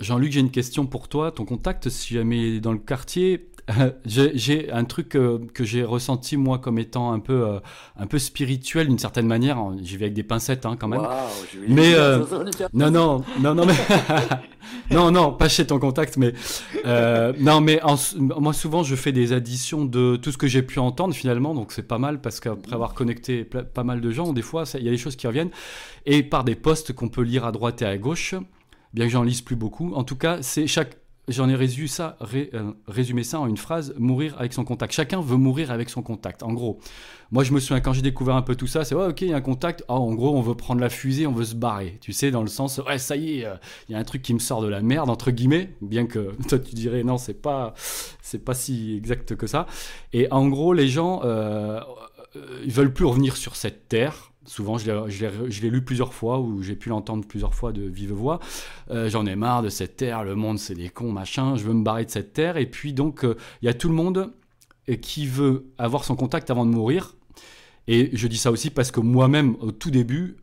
Jean-Luc, 0.00 0.32
j'ai 0.32 0.40
une 0.40 0.50
question 0.50 0.86
pour 0.86 1.08
toi. 1.08 1.32
Ton 1.32 1.46
contact, 1.46 1.88
si 1.88 2.14
jamais 2.14 2.60
dans 2.60 2.72
le 2.72 2.78
quartier, 2.78 3.50
j'ai 4.04 4.70
un 4.70 4.84
truc 4.84 5.14
euh, 5.14 5.38
que 5.54 5.64
j'ai 5.64 5.84
ressenti 5.84 6.36
moi 6.36 6.58
comme 6.58 6.78
étant 6.78 7.12
un 7.12 7.18
peu, 7.18 7.46
euh, 7.46 7.60
un 7.98 8.06
peu 8.06 8.18
spirituel 8.18 8.88
d'une 8.88 8.98
certaine 8.98 9.26
manière. 9.26 9.58
J'y 9.82 9.96
vais 9.96 10.06
avec 10.06 10.14
des 10.14 10.22
pincettes 10.22 10.66
hein, 10.66 10.76
quand 10.78 10.88
même. 10.88 11.06
mais 11.68 11.94
euh, 11.94 12.24
non, 12.72 12.90
non, 12.90 13.24
non, 13.40 13.54
non, 13.54 13.66
mais 13.66 13.74
non, 14.94 15.10
non, 15.10 15.32
pas 15.32 15.48
chez 15.48 15.66
ton 15.66 15.78
contact, 15.78 16.16
mais 16.16 16.32
non, 17.38 17.60
mais 17.60 17.80
moi 18.18 18.52
souvent 18.52 18.82
je 18.82 18.94
fais 18.94 19.12
des 19.12 19.32
additions 19.32 19.84
de 19.84 20.16
tout 20.16 20.32
ce 20.32 20.38
que 20.38 20.46
j'ai 20.46 20.62
pu 20.62 20.78
entendre 20.78 21.14
finalement, 21.14 21.54
donc 21.54 21.72
c'est 21.72 21.86
pas 21.86 21.98
mal 21.98 22.20
parce 22.20 22.40
qu'après 22.40 22.74
avoir 22.74 22.94
connecté 22.94 23.44
pas 23.44 23.84
mal 23.84 24.00
de 24.00 24.10
gens, 24.10 24.32
des 24.32 24.42
fois 24.42 24.64
il 24.74 24.84
y 24.84 24.88
a 24.88 24.92
des 24.92 24.98
choses 24.98 25.16
qui 25.16 25.26
reviennent 25.26 25.50
et 26.06 26.22
par 26.22 26.44
des 26.44 26.54
posts 26.54 26.92
qu'on 26.92 27.08
peut 27.08 27.22
lire 27.22 27.44
à 27.44 27.52
droite 27.52 27.82
et 27.82 27.86
à 27.86 27.96
gauche 27.98 28.34
bien 28.92 29.06
que 29.06 29.12
j'en 29.12 29.22
lise 29.22 29.42
plus 29.42 29.56
beaucoup. 29.56 29.94
En 29.94 30.04
tout 30.04 30.16
cas, 30.16 30.42
c'est 30.42 30.66
chaque 30.66 30.96
J'en 31.30 31.48
ai 31.48 31.54
résumé 31.54 31.86
ça, 31.86 32.16
euh, 32.34 32.72
résumé 32.88 33.22
ça 33.22 33.38
en 33.38 33.46
une 33.46 33.56
phrase 33.56 33.94
mourir 33.98 34.34
avec 34.38 34.52
son 34.52 34.64
contact. 34.64 34.92
Chacun 34.92 35.20
veut 35.20 35.36
mourir 35.36 35.70
avec 35.70 35.88
son 35.88 36.02
contact. 36.02 36.42
En 36.42 36.52
gros, 36.52 36.80
moi 37.30 37.44
je 37.44 37.52
me 37.52 37.60
souviens 37.60 37.80
quand 37.80 37.92
j'ai 37.92 38.02
découvert 38.02 38.34
un 38.34 38.42
peu 38.42 38.56
tout 38.56 38.66
ça, 38.66 38.84
c'est 38.84 38.96
ouais, 38.96 39.06
ok, 39.06 39.20
il 39.20 39.28
y 39.28 39.32
a 39.32 39.36
un 39.36 39.40
contact. 39.40 39.84
Ah, 39.86 39.94
en 39.94 40.12
gros, 40.14 40.36
on 40.36 40.40
veut 40.40 40.56
prendre 40.56 40.80
la 40.80 40.88
fusée, 40.88 41.28
on 41.28 41.32
veut 41.32 41.44
se 41.44 41.54
barrer. 41.54 41.98
Tu 42.00 42.12
sais, 42.12 42.32
dans 42.32 42.40
le 42.40 42.48
sens, 42.48 42.78
ouais, 42.78 42.98
ça 42.98 43.14
y 43.14 43.38
est, 43.38 43.44
euh, 43.44 43.54
il 43.88 43.92
y 43.92 43.94
a 43.94 43.98
un 43.98 44.04
truc 44.04 44.22
qui 44.22 44.34
me 44.34 44.40
sort 44.40 44.60
de 44.60 44.66
la 44.66 44.80
merde 44.80 45.08
entre 45.08 45.30
guillemets, 45.30 45.76
bien 45.82 46.06
que 46.06 46.34
toi 46.48 46.58
tu 46.58 46.74
dirais 46.74 47.04
non, 47.04 47.16
c'est 47.16 47.40
pas, 47.40 47.74
c'est 48.22 48.44
pas 48.44 48.54
si 48.54 48.96
exact 48.96 49.36
que 49.36 49.46
ça. 49.46 49.66
Et 50.12 50.26
en 50.32 50.48
gros, 50.48 50.72
les 50.72 50.88
gens, 50.88 51.20
euh, 51.22 51.80
ils 52.64 52.72
veulent 52.72 52.92
plus 52.92 53.04
revenir 53.04 53.36
sur 53.36 53.54
cette 53.54 53.88
terre 53.88 54.29
Souvent, 54.46 54.78
je 54.78 55.60
l'ai 55.62 55.70
lu 55.70 55.84
plusieurs 55.84 56.14
fois 56.14 56.40
ou 56.40 56.62
j'ai 56.62 56.74
pu 56.74 56.88
l'entendre 56.88 57.26
plusieurs 57.26 57.54
fois 57.54 57.72
de 57.72 57.82
vive 57.82 58.12
voix. 58.12 58.40
Euh, 58.90 59.10
j'en 59.10 59.26
ai 59.26 59.36
marre 59.36 59.62
de 59.62 59.68
cette 59.68 59.96
terre, 59.96 60.24
le 60.24 60.34
monde 60.34 60.58
c'est 60.58 60.74
des 60.74 60.88
cons, 60.88 61.12
machin, 61.12 61.56
je 61.56 61.64
veux 61.64 61.74
me 61.74 61.84
barrer 61.84 62.06
de 62.06 62.10
cette 62.10 62.32
terre. 62.32 62.56
Et 62.56 62.64
puis 62.66 62.94
donc, 62.94 63.24
euh, 63.24 63.36
il 63.60 63.66
y 63.66 63.68
a 63.68 63.74
tout 63.74 63.88
le 63.88 63.94
monde 63.94 64.32
euh, 64.88 64.96
qui 64.96 65.26
veut 65.26 65.66
avoir 65.76 66.04
son 66.04 66.16
contact 66.16 66.50
avant 66.50 66.64
de 66.64 66.70
mourir. 66.70 67.16
Et 67.86 68.10
je 68.16 68.28
dis 68.28 68.38
ça 68.38 68.50
aussi 68.50 68.70
parce 68.70 68.90
que 68.90 69.00
moi-même, 69.00 69.56
au 69.60 69.72
tout 69.72 69.90
début, 69.90 70.36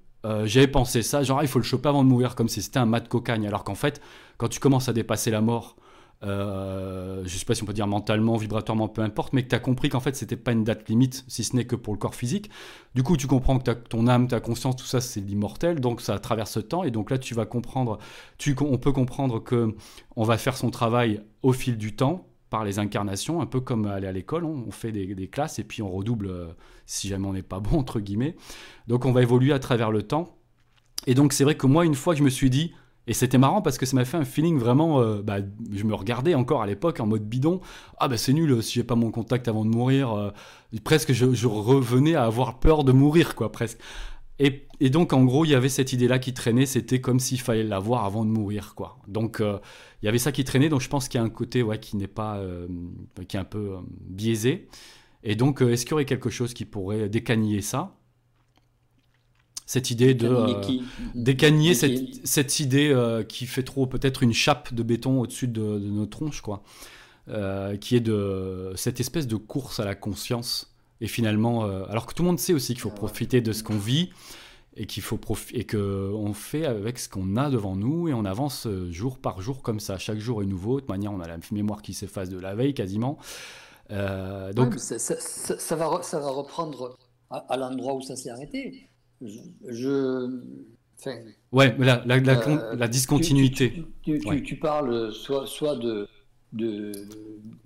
j'avais 0.43 0.67
pensé 0.67 1.03
ça, 1.03 1.23
genre 1.23 1.39
ah, 1.39 1.43
il 1.43 1.47
faut 1.47 1.59
le 1.59 1.63
choper 1.63 1.87
avant 1.87 2.03
de 2.03 2.09
mourir, 2.09 2.35
comme 2.35 2.49
si 2.49 2.61
c'était 2.61 2.79
un 2.79 2.85
mat 2.85 2.99
de 2.99 3.07
cocagne. 3.07 3.47
Alors 3.47 3.63
qu'en 3.63 3.75
fait, 3.75 4.01
quand 4.37 4.49
tu 4.49 4.59
commences 4.59 4.89
à 4.89 4.93
dépasser 4.93 5.31
la 5.31 5.39
mort, 5.39 5.77
euh, 6.23 7.21
je 7.25 7.37
sais 7.37 7.45
pas 7.45 7.53
si 7.53 7.63
on 7.63 7.65
peut 7.65 7.73
dire 7.73 7.87
mentalement, 7.87 8.37
vibratoirement, 8.37 8.87
peu 8.87 9.01
importe, 9.01 9.33
mais 9.33 9.43
que 9.43 9.49
tu 9.49 9.55
as 9.55 9.59
compris 9.59 9.89
qu'en 9.89 9.99
fait, 9.99 10.15
c'était 10.15 10.35
pas 10.35 10.51
une 10.51 10.63
date 10.63 10.89
limite, 10.89 11.23
si 11.27 11.43
ce 11.43 11.55
n'est 11.55 11.65
que 11.65 11.75
pour 11.75 11.93
le 11.93 11.99
corps 11.99 12.15
physique. 12.15 12.49
Du 12.95 13.03
coup, 13.03 13.17
tu 13.17 13.27
comprends 13.27 13.59
que 13.59 13.71
ton 13.71 14.07
âme, 14.07 14.27
ta 14.27 14.39
conscience, 14.39 14.75
tout 14.75 14.85
ça, 14.85 15.01
c'est 15.01 15.21
l'immortel, 15.21 15.79
donc 15.79 16.01
ça 16.01 16.17
traverse 16.19 16.57
le 16.57 16.63
temps, 16.63 16.83
et 16.83 16.91
donc 16.91 17.11
là, 17.11 17.17
tu 17.17 17.33
vas 17.33 17.45
comprendre, 17.45 17.99
on 18.61 18.77
peut 18.77 18.91
comprendre 18.91 19.39
que 19.39 19.75
on 20.15 20.23
va 20.23 20.37
faire 20.37 20.57
son 20.57 20.71
travail 20.71 21.21
au 21.43 21.53
fil 21.53 21.77
du 21.77 21.95
temps, 21.95 22.27
par 22.49 22.63
les 22.63 22.79
incarnations, 22.79 23.41
un 23.41 23.45
peu 23.45 23.59
comme 23.59 23.85
aller 23.85 24.07
à 24.07 24.11
l'école, 24.11 24.45
on, 24.45 24.71
fait 24.71 24.91
des, 24.91 25.13
des, 25.13 25.27
classes, 25.27 25.59
et 25.59 25.63
puis 25.63 25.81
on 25.81 25.91
redouble 25.91 26.27
euh, 26.27 26.47
si 26.85 27.07
jamais 27.07 27.27
on 27.27 27.33
n'est 27.33 27.41
pas 27.41 27.59
bon, 27.59 27.77
entre 27.77 27.99
guillemets. 27.99 28.35
Donc 28.87 29.05
on 29.05 29.11
va 29.11 29.21
évoluer 29.21 29.51
à 29.51 29.59
travers 29.59 29.91
le 29.91 30.03
temps. 30.03 30.37
Et 31.05 31.13
donc 31.13 31.33
c'est 31.33 31.43
vrai 31.43 31.55
que 31.55 31.67
moi, 31.67 31.85
une 31.85 31.95
fois 31.95 32.13
que 32.13 32.19
je 32.19 32.23
me 32.23 32.29
suis 32.29 32.49
dit, 32.49 32.73
et 33.07 33.13
c'était 33.13 33.37
marrant 33.37 33.61
parce 33.61 33.77
que 33.77 33.85
ça 33.85 33.95
m'a 33.95 34.03
fait 34.03 34.17
un 34.17 34.25
feeling 34.25 34.59
vraiment. 34.59 35.01
Euh, 35.01 35.21
bah, 35.21 35.37
je 35.71 35.83
me 35.85 35.95
regardais 35.95 36.35
encore 36.35 36.61
à 36.61 36.67
l'époque 36.67 36.99
en 36.99 37.07
mode 37.07 37.23
bidon. 37.23 37.61
Ah 37.97 38.09
bah 38.09 38.17
c'est 38.17 38.33
nul 38.33 38.61
si 38.61 38.73
j'ai 38.73 38.83
pas 38.83 38.95
mon 38.95 39.11
contact 39.11 39.47
avant 39.47 39.63
de 39.63 39.69
mourir. 39.69 40.13
Euh, 40.13 40.31
presque 40.83 41.13
je, 41.13 41.47
revenais 41.47 42.15
à 42.15 42.25
avoir 42.25 42.59
peur 42.59 42.83
de 42.83 42.91
mourir 42.91 43.35
quoi 43.35 43.51
presque. 43.51 43.79
Et, 44.39 44.67
donc 44.89 45.13
en 45.13 45.23
gros 45.23 45.45
il 45.45 45.51
y 45.51 45.55
avait 45.55 45.69
cette 45.69 45.93
idée 45.93 46.09
là 46.09 46.19
qui 46.19 46.33
traînait. 46.33 46.65
C'était 46.65 46.99
comme 46.99 47.19
s'il 47.19 47.39
fallait 47.39 47.63
l'avoir 47.63 48.03
avant 48.03 48.25
de 48.25 48.29
mourir 48.29 48.75
quoi. 48.75 48.99
Donc 49.07 49.39
euh, 49.39 49.57
il 50.03 50.05
y 50.05 50.09
avait 50.09 50.19
ça 50.19 50.33
qui 50.33 50.43
traînait. 50.43 50.67
Donc 50.67 50.81
je 50.81 50.89
pense 50.89 51.07
qu'il 51.07 51.17
y 51.17 51.23
a 51.23 51.25
un 51.25 51.29
côté 51.29 51.63
ouais, 51.63 51.79
qui 51.79 51.95
n'est 51.95 52.07
pas 52.07 52.41
qui 53.29 53.37
est 53.37 53.39
un 53.39 53.45
peu 53.45 53.77
biaisé. 54.01 54.67
Et 55.23 55.35
donc 55.35 55.61
est-ce 55.61 55.85
qu'il 55.85 55.91
y 55.91 55.93
aurait 55.93 56.05
quelque 56.05 56.29
chose 56.29 56.53
qui 56.53 56.65
pourrait 56.65 57.07
décaniller 57.07 57.61
ça? 57.61 57.97
Cette 59.67 59.91
idée 59.91 60.13
de 60.13 60.29
euh, 60.29 61.73
cette, 61.73 62.25
cette, 62.25 62.59
idée 62.61 62.89
euh, 62.89 63.23
qui 63.23 63.45
fait 63.45 63.63
trop 63.63 63.85
peut-être 63.85 64.23
une 64.23 64.33
chape 64.33 64.73
de 64.73 64.81
béton 64.81 65.19
au-dessus 65.19 65.49
de, 65.49 65.61
nos 65.61 66.05
tronches, 66.05 66.39
quoi, 66.39 66.63
euh, 67.27 67.75
qui 67.75 67.97
est 67.97 68.01
de 68.01 68.71
cette 68.75 69.01
espèce 69.01 69.27
de 69.27 69.35
course 69.35 69.81
à 69.81 69.85
la 69.85 69.93
conscience. 69.93 70.73
Et 71.01 71.07
finalement, 71.07 71.63
alors 71.89 72.07
que 72.07 72.15
tout 72.15 72.23
le 72.23 72.29
monde 72.29 72.39
sait 72.39 72.53
aussi 72.53 72.73
qu'il 72.73 72.81
faut 72.81 72.89
profiter 72.89 73.39
de 73.39 73.51
ce 73.51 73.61
qu'on 73.61 73.77
vit 73.77 74.09
et 74.77 74.87
qu'il 74.87 75.03
faut 75.03 75.19
et 75.53 75.63
que 75.65 76.11
on 76.11 76.33
fait 76.33 76.65
avec 76.65 76.97
ce 76.97 77.07
qu'on 77.07 77.37
a 77.37 77.51
devant 77.51 77.75
nous 77.75 78.07
et 78.07 78.13
on 78.15 78.25
avance 78.25 78.67
jour 78.89 79.19
par 79.19 79.39
jour 79.41 79.61
comme 79.61 79.79
ça. 79.79 79.99
Chaque 79.99 80.17
jour 80.17 80.41
est 80.41 80.47
nouveau. 80.47 80.77
De 80.77 80.79
toute 80.79 80.89
manière, 80.89 81.11
on 81.11 81.19
a 81.19 81.27
la 81.27 81.37
mémoire 81.51 81.83
qui 81.83 81.93
s'efface 81.93 82.29
de 82.29 82.39
la 82.39 82.55
veille 82.55 82.73
quasiment. 82.73 83.19
donc 83.91 84.79
ça, 84.79 84.97
ça, 84.97 85.75
va, 85.75 86.01
ça 86.01 86.19
va 86.19 86.29
reprendre 86.31 86.97
à 87.29 87.57
l'endroit 87.57 87.93
où 87.93 88.01
ça 88.01 88.15
s'est 88.15 88.31
arrêté 88.31 88.86
je, 89.21 90.29
ouais, 91.51 91.75
la, 91.77 92.03
la, 92.05 92.19
la, 92.19 92.47
euh, 92.47 92.75
la 92.75 92.87
discontinuité. 92.87 93.83
Tu, 94.03 94.57
parles 94.57 95.11
soit, 95.13 95.47
soit 95.47 95.75
de, 95.75 96.07
de, 96.53 96.91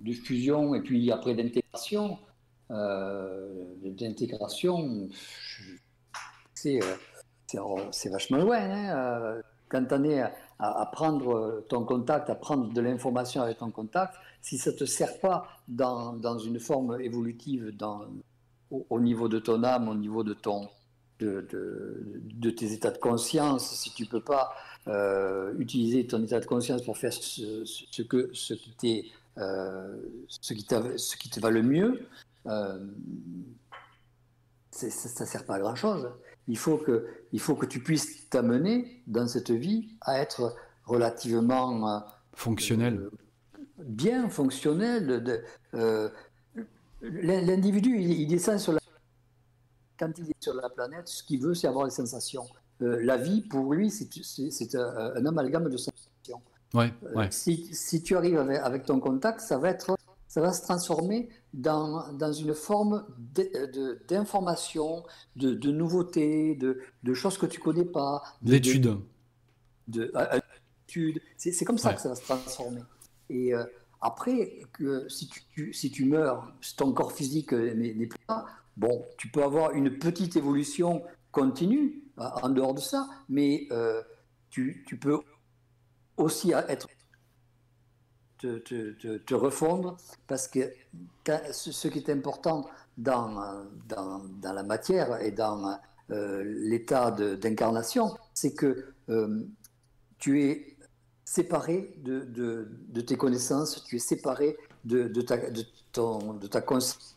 de, 0.00 0.12
fusion 0.12 0.74
et 0.74 0.80
puis 0.80 1.10
après 1.10 1.34
d'intégration. 1.34 2.18
Euh, 2.70 3.64
d'intégration, 3.84 5.08
c'est 6.54 6.80
c'est 7.90 8.08
vachement 8.08 8.38
loin. 8.38 8.58
Hein. 8.58 8.96
Euh, 8.96 9.42
quand 9.68 9.84
tu 9.84 9.94
en 9.94 10.04
es 10.04 10.20
à, 10.20 10.32
à, 10.58 10.86
prendre 10.86 11.64
ton 11.68 11.84
contact, 11.84 12.30
à 12.30 12.34
prendre 12.34 12.72
de 12.72 12.80
l'information 12.80 13.42
avec 13.42 13.58
ton 13.58 13.70
contact, 13.70 14.14
si 14.40 14.56
ça 14.56 14.70
ne 14.72 14.76
te 14.76 14.84
sert 14.84 15.20
pas 15.20 15.48
dans, 15.68 16.14
dans 16.14 16.38
une 16.38 16.58
forme 16.58 16.98
évolutive 17.00 17.76
dans, 17.76 18.06
au, 18.70 18.86
au, 18.88 19.00
niveau 19.00 19.28
de 19.28 19.38
ton 19.38 19.64
âme, 19.64 19.88
au 19.88 19.94
niveau 19.94 20.24
de 20.24 20.34
ton, 20.34 20.68
de, 21.22 22.50
tes 22.50 22.72
états 22.72 22.90
de 22.90 22.98
conscience, 22.98 23.70
si 23.74 23.92
tu 23.92 24.04
ne 24.04 24.08
peux 24.08 24.20
pas 24.20 24.54
euh, 24.88 25.54
utiliser 25.58 26.06
ton 26.06 26.22
état 26.22 26.40
de 26.40 26.46
conscience 26.46 26.82
pour 26.82 26.98
faire 26.98 27.12
ce, 27.12 28.02
que, 28.02 28.30
ce, 28.32 28.54
qui, 28.54 29.12
euh, 29.38 29.96
ce, 30.28 30.54
qui 30.54 30.66
ce 30.96 31.16
qui 31.16 31.30
te 31.30 31.40
va 31.40 31.50
le 31.50 31.62
mieux, 31.62 32.06
euh, 32.46 32.78
ça 34.70 34.86
ne 34.86 35.28
sert 35.28 35.44
pas 35.44 35.56
à 35.56 35.60
grand-chose. 35.60 36.10
Il, 36.48 36.58
faut 36.58 36.78
que, 36.78 37.06
il 37.32 37.40
faut 37.40 37.54
que 37.54 37.66
tu 37.66 37.80
puisses 37.80 38.28
t'amener 38.28 39.02
dans 39.06 39.28
cette 39.28 39.50
vie 39.50 39.88
à 40.00 40.20
être 40.20 40.56
relativement... 40.84 42.04
Fonctionnel. 42.34 43.08
Bien 43.78 44.28
fonctionnel. 44.28 45.44
L'individu, 47.02 47.98
il, 47.98 48.26
descend 48.28 48.58
sur 48.58 48.72
la... 48.72 48.81
Quand 50.02 50.10
il 50.18 50.30
est 50.30 50.42
sur 50.42 50.54
la 50.54 50.68
planète, 50.68 51.06
ce 51.06 51.22
qu'il 51.22 51.40
veut, 51.40 51.54
c'est 51.54 51.68
avoir 51.68 51.84
des 51.84 51.92
sensations. 51.92 52.44
la 52.80 53.16
vie, 53.16 53.40
pour 53.42 53.72
lui, 53.72 53.88
c'est 53.88 54.74
un, 54.74 55.12
un, 55.14 55.26
amalgame 55.26 55.68
de 55.68 55.76
sensations. 55.76 56.42
Ouais, 56.74 56.92
ouais. 57.14 57.28
Si, 57.30 57.72
si, 57.72 58.02
tu 58.02 58.16
arrives 58.16 58.36
avec, 58.36 58.58
avec, 58.58 58.84
ton 58.84 58.98
contact, 58.98 59.40
ça 59.40 59.58
va 59.58 59.68
être 59.68 59.96
ça 60.26 60.40
va 60.40 60.52
se 60.52 60.62
transformer 60.62 61.28
dans, 61.54 62.12
dans 62.14 62.32
une 62.32 62.52
forme 62.52 63.06
d'information, 64.08 65.04
de, 65.36 65.54
de, 65.54 65.70
nouveautés, 65.70 66.56
de, 66.56 66.80
de, 67.04 67.14
choses 67.14 67.38
que 67.38 67.46
tu 67.46 67.60
connais 67.60 67.84
pas. 67.84 68.22
D'études. 68.40 68.98
De, 69.86 70.12
C'est 71.36 71.64
comme 71.64 71.78
ça 71.78 71.94
que 71.94 72.00
ça 72.00 72.08
va 72.08 72.16
se 72.16 72.22
transformer. 72.22 72.80
Et 73.28 73.54
euh, 73.54 73.62
après, 74.00 74.62
que, 74.72 75.08
si, 75.08 75.28
tu, 75.28 75.72
si 75.72 75.92
tu 75.92 76.06
meurs, 76.06 76.52
si 76.60 76.74
ton 76.74 76.92
corps 76.92 77.12
physique 77.12 77.52
n'est 77.52 78.06
plus 78.06 78.18
là, 78.28 78.46
bon, 78.76 79.04
tu 79.18 79.28
peux 79.28 79.42
avoir 79.42 79.72
une 79.72 79.98
petite 79.98 80.36
évolution 80.36 81.02
continue 81.30 82.02
en 82.16 82.48
dehors 82.50 82.74
de 82.74 82.80
ça, 82.80 83.08
mais 83.28 83.66
euh, 83.70 84.02
tu, 84.50 84.84
peux 85.00 85.18
aussi 86.16 86.52
être 86.52 86.86
te, 88.38 88.58
te, 88.58 89.34
refondre, 89.34 89.96
parce 90.26 90.48
que 90.48 90.72
ce 91.52 91.88
qui 91.88 91.98
est 91.98 92.10
important 92.10 92.68
dans, 92.98 93.64
dans, 93.88 94.52
la 94.52 94.62
matière 94.62 95.20
et 95.22 95.30
dans 95.30 95.78
euh, 96.10 96.42
l'état 96.44 97.10
d'incarnation, 97.10 98.16
c'est 98.34 98.54
que 98.54 98.92
euh, 99.08 99.44
tu 100.18 100.42
es 100.42 100.76
séparé 101.24 101.94
de, 101.98 102.20
de, 102.20 103.00
tes 103.00 103.16
connaissances, 103.16 103.82
tu 103.84 103.96
es 103.96 104.00
séparé 104.00 104.56
de, 104.84 105.08
de, 105.08 105.22
ta, 105.22 105.38
ton, 105.92 106.34
de 106.34 106.46
ta 106.46 106.60
conscience, 106.60 107.14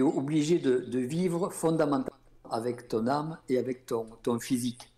obligé 0.00 0.58
de, 0.58 0.98
vivre 0.98 1.50
fondamentalement 1.50 2.18
avec 2.50 2.88
ton 2.88 3.06
âme 3.06 3.38
et 3.48 3.58
avec 3.58 3.86
ton, 3.86 4.06
ton 4.22 4.38
physique. 4.38 4.94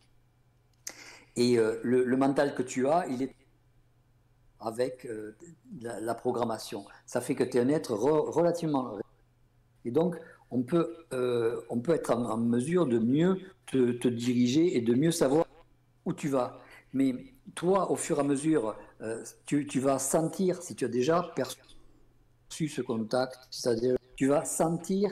Et 1.37 1.59
euh, 1.59 1.79
le, 1.83 2.17
mental 2.17 2.55
que 2.55 2.63
tu 2.63 2.89
as, 2.89 3.07
il 3.09 3.23
est 3.23 3.35
avec 4.59 5.05
euh, 5.07 5.37
la, 5.81 6.15
programmation. 6.15 6.85
Ça 7.05 7.21
fait 7.21 7.35
que 7.35 7.45
tu 7.45 7.59
es 7.59 7.61
un 7.61 7.69
être 7.69 7.93
relativement... 7.93 8.99
Et 9.85 9.91
donc, 9.91 10.17
on 10.51 10.63
peut, 10.63 10.97
euh, 11.13 11.61
on 11.69 11.81
peut 11.81 11.93
être 11.93 12.11
en, 12.11 12.39
mesure 12.39 12.87
de 12.87 12.99
mieux 12.99 13.39
te, 13.67 14.09
diriger 14.09 14.77
et 14.77 14.81
de 14.81 14.95
mieux 14.95 15.13
savoir 15.13 15.47
où 16.05 16.13
tu 16.13 16.29
vas. 16.29 16.59
Mais 16.93 17.15
toi, 17.55 17.91
au 17.91 17.97
fur 17.97 18.17
et 18.17 18.21
à 18.21 18.25
mesure, 18.25 18.77
tu, 19.45 19.67
tu, 19.67 19.79
vas 19.79 19.99
sentir, 19.99 20.63
si 20.63 20.75
tu 20.75 20.85
as 20.85 20.89
déjà 20.89 21.23
perçu 21.37 21.59
ce 22.51 22.81
contact, 22.81 23.39
c'est-à-dire 23.51 23.97
tu 23.99 24.06
vas 24.25 24.45
sentir 24.45 25.11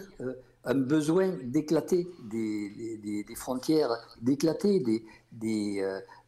un 0.65 0.75
besoin 0.75 1.37
d'éclater 1.45 2.09
des, 2.25 3.25
frontières, 3.37 3.91
d'éclater 4.23 4.81
des, 4.81 5.05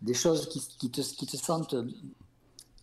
des, 0.02 0.14
choses 0.14 0.48
qui, 0.48 0.60
qui, 0.60 0.90
te, 0.90 1.00
sentent 1.36 1.74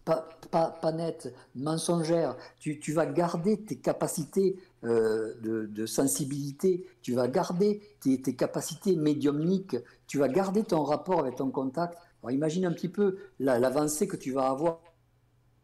pas, 0.04 0.28
pas, 0.52 0.70
pas 0.70 0.92
nette, 0.92 1.34
mensongère, 1.56 2.36
tu, 2.60 2.80
tu, 2.80 2.92
vas 2.94 3.06
garder 3.06 3.64
tes 3.64 3.78
capacités 3.78 4.60
euh, 4.84 5.34
de, 5.42 5.86
sensibilité, 5.86 6.86
tu 7.02 7.14
vas 7.14 7.28
garder 7.28 7.82
tes, 8.02 8.36
capacités 8.36 8.96
médiumniques, 8.96 9.78
tu 10.08 10.18
vas 10.18 10.28
garder 10.28 10.64
ton 10.64 10.84
rapport 10.84 11.20
avec 11.20 11.36
ton 11.36 11.52
contact. 11.52 11.98
Imagine 12.30 12.66
un 12.66 12.72
petit 12.72 12.90
peu 12.90 13.18
l'avancée 13.40 14.08
que 14.08 14.18
tu 14.18 14.32
vas 14.32 14.48
avoir. 14.50 14.82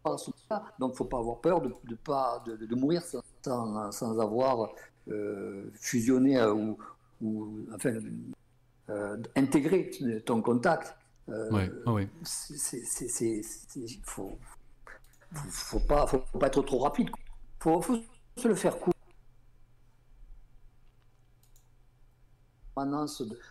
Donc, 0.06 0.20
il 0.80 0.88
ne 0.88 0.92
faut 0.94 1.06
pas 1.06 1.18
avoir 1.18 1.42
peur 1.42 1.62
de, 1.62 2.76
mourir 2.76 3.04
sans, 3.04 3.22
sans 3.44 4.20
avoir 4.20 4.70
euh, 5.10 5.72
fusionné 5.74 6.38
euh, 6.38 6.54
ou, 6.54 6.78
ou 7.22 7.60
enfin, 7.74 7.96
euh, 8.90 9.18
intégré 9.36 9.92
ton 10.26 10.42
contact. 10.42 10.96
Ouais, 11.28 11.70
ouais. 11.86 12.08
Il 13.22 14.02
faut, 14.04 14.38
faut, 15.32 15.80
pas, 15.80 16.08
faut 16.08 16.20
pas 16.40 16.48
être 16.48 16.64
trop 16.64 16.80
rapide. 16.80 17.10
Il 17.10 17.64
faut, 17.64 17.82
faut, 17.82 17.98
se 18.36 18.48
le 18.48 18.56
faire 18.56 18.78
court. 18.80 18.94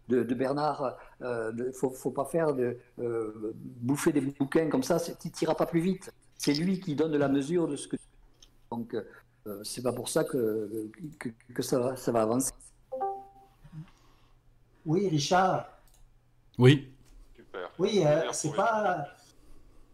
De, 0.09 0.23
de, 0.23 0.35
Bernard, 0.35 0.97
il 1.21 1.27
euh, 1.27 1.53
ne 1.53 1.73
faut, 1.73 1.91
faut, 1.91 2.11
pas 2.11 2.25
faire 2.25 2.55
de 2.55 2.79
euh, 2.99 3.53
bouffer 3.55 4.13
des 4.13 4.21
bouquins 4.23 4.69
comme 4.71 4.83
ça, 4.83 4.99
tu 4.99 5.29
n'iras 5.41 5.55
pas 5.55 5.67
plus 5.67 5.81
vite. 5.81 6.11
C'est 6.37 6.55
lui 6.55 6.81
qui 6.81 6.95
donne 6.95 7.17
la 7.17 7.29
mesure 7.29 7.69
de 7.69 7.77
ce 7.77 7.89
que. 7.89 7.97
Donc, 8.71 8.95
euh, 8.95 9.03
c'est 9.65 9.83
pas 9.83 9.93
pour 9.93 10.09
ça 10.09 10.25
que, 10.25 10.91
que, 11.19 11.29
que 11.55 11.63
ça, 11.63 11.79
va, 11.79 11.97
ça 11.97 12.13
va 12.13 12.23
avancer. 12.23 12.53
Oui, 14.87 15.09
Richard. 15.09 15.67
Oui. 16.59 16.91
Oui, 17.79 18.03
euh, 18.05 18.23
c'est 18.33 18.55
pas 18.55 19.07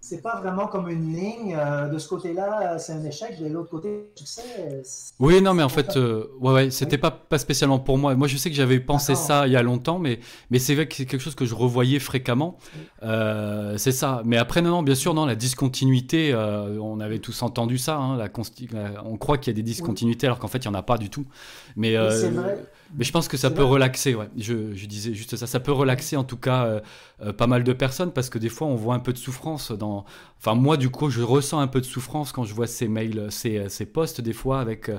c'est 0.04 0.20
pas 0.20 0.38
vraiment 0.38 0.66
comme 0.66 0.90
une 0.90 1.14
ligne. 1.14 1.56
Euh, 1.58 1.88
de 1.88 1.96
ce 1.96 2.08
côté-là, 2.08 2.78
c'est 2.78 2.92
un 2.92 3.02
échec. 3.04 3.40
De 3.40 3.48
l'autre 3.48 3.70
côté, 3.70 4.10
succès. 4.14 4.42
Oui, 5.18 5.40
non, 5.40 5.54
mais 5.54 5.62
en 5.62 5.70
fait, 5.70 5.96
euh, 5.96 6.26
ouais, 6.40 6.52
ouais, 6.52 6.70
c'était 6.70 6.98
pas, 6.98 7.10
pas 7.10 7.38
spécialement 7.38 7.78
pour 7.78 7.96
moi. 7.96 8.14
Moi, 8.14 8.28
je 8.28 8.36
sais 8.36 8.50
que 8.50 8.56
j'avais 8.56 8.80
pensé 8.80 9.14
ça 9.14 9.46
il 9.46 9.54
y 9.54 9.56
a 9.56 9.62
longtemps, 9.62 9.98
mais, 9.98 10.20
mais 10.50 10.58
c'est 10.58 10.74
vrai 10.74 10.86
que 10.86 10.94
c'est 10.94 11.06
quelque 11.06 11.22
chose 11.22 11.34
que 11.34 11.46
je 11.46 11.54
revoyais 11.54 11.98
fréquemment. 12.00 12.58
c'est 13.00 13.92
ça. 13.92 14.20
Mais 14.26 14.36
après, 14.36 14.60
non, 14.60 14.70
non, 14.70 14.82
bien 14.82 14.94
sûr, 14.94 15.14
non, 15.14 15.24
la 15.24 15.36
discontinuité, 15.36 16.34
on 16.34 17.00
avait 17.00 17.18
tous 17.18 17.42
entendu 17.42 17.78
ça. 17.78 17.96
Hein, 17.96 18.18
la, 18.18 18.28
on 19.04 19.16
croit 19.16 19.38
qu'il 19.38 19.52
y 19.52 19.54
a 19.54 19.56
des 19.56 19.62
discontinuités 19.62 20.26
alors 20.26 20.38
qu'en 20.38 20.48
fait, 20.48 20.58
il 20.58 20.68
n'y 20.68 20.76
en 20.76 20.78
a 20.78 20.82
pas 20.82 20.98
du 20.98 21.08
tout. 21.08 21.24
Mais, 21.76 21.96
vrai. 21.96 22.58
Mais 22.96 23.04
je 23.04 23.12
pense 23.12 23.28
que 23.28 23.36
ça 23.36 23.50
peut 23.50 23.64
relaxer, 23.64 24.14
ouais. 24.14 24.28
Je, 24.36 24.74
je, 24.74 24.86
disais 24.86 25.14
juste 25.14 25.36
ça. 25.36 25.46
Ça 25.46 25.60
peut 25.60 25.72
relaxer 25.72 26.16
en 26.16 26.24
tout 26.24 26.36
cas 26.36 26.64
euh, 26.64 26.80
euh, 27.22 27.32
pas 27.32 27.46
mal 27.46 27.64
de 27.64 27.72
personnes 27.72 28.12
parce 28.12 28.30
que 28.30 28.38
des 28.38 28.48
fois 28.48 28.68
on 28.68 28.76
voit 28.76 28.94
un 28.94 29.00
peu 29.00 29.12
de 29.12 29.18
souffrance 29.18 29.72
dans. 29.72 30.04
Enfin, 30.38 30.54
moi 30.54 30.76
du 30.76 30.90
coup, 30.90 31.10
je 31.10 31.22
ressens 31.22 31.58
un 31.58 31.66
peu 31.66 31.80
de 31.80 31.86
souffrance 31.86 32.30
quand 32.30 32.44
je 32.44 32.54
vois 32.54 32.66
ces 32.66 32.86
mails, 32.86 33.26
ces, 33.30 33.68
ces 33.68 33.86
posts 33.86 34.20
des 34.20 34.32
fois 34.32 34.60
avec. 34.60 34.90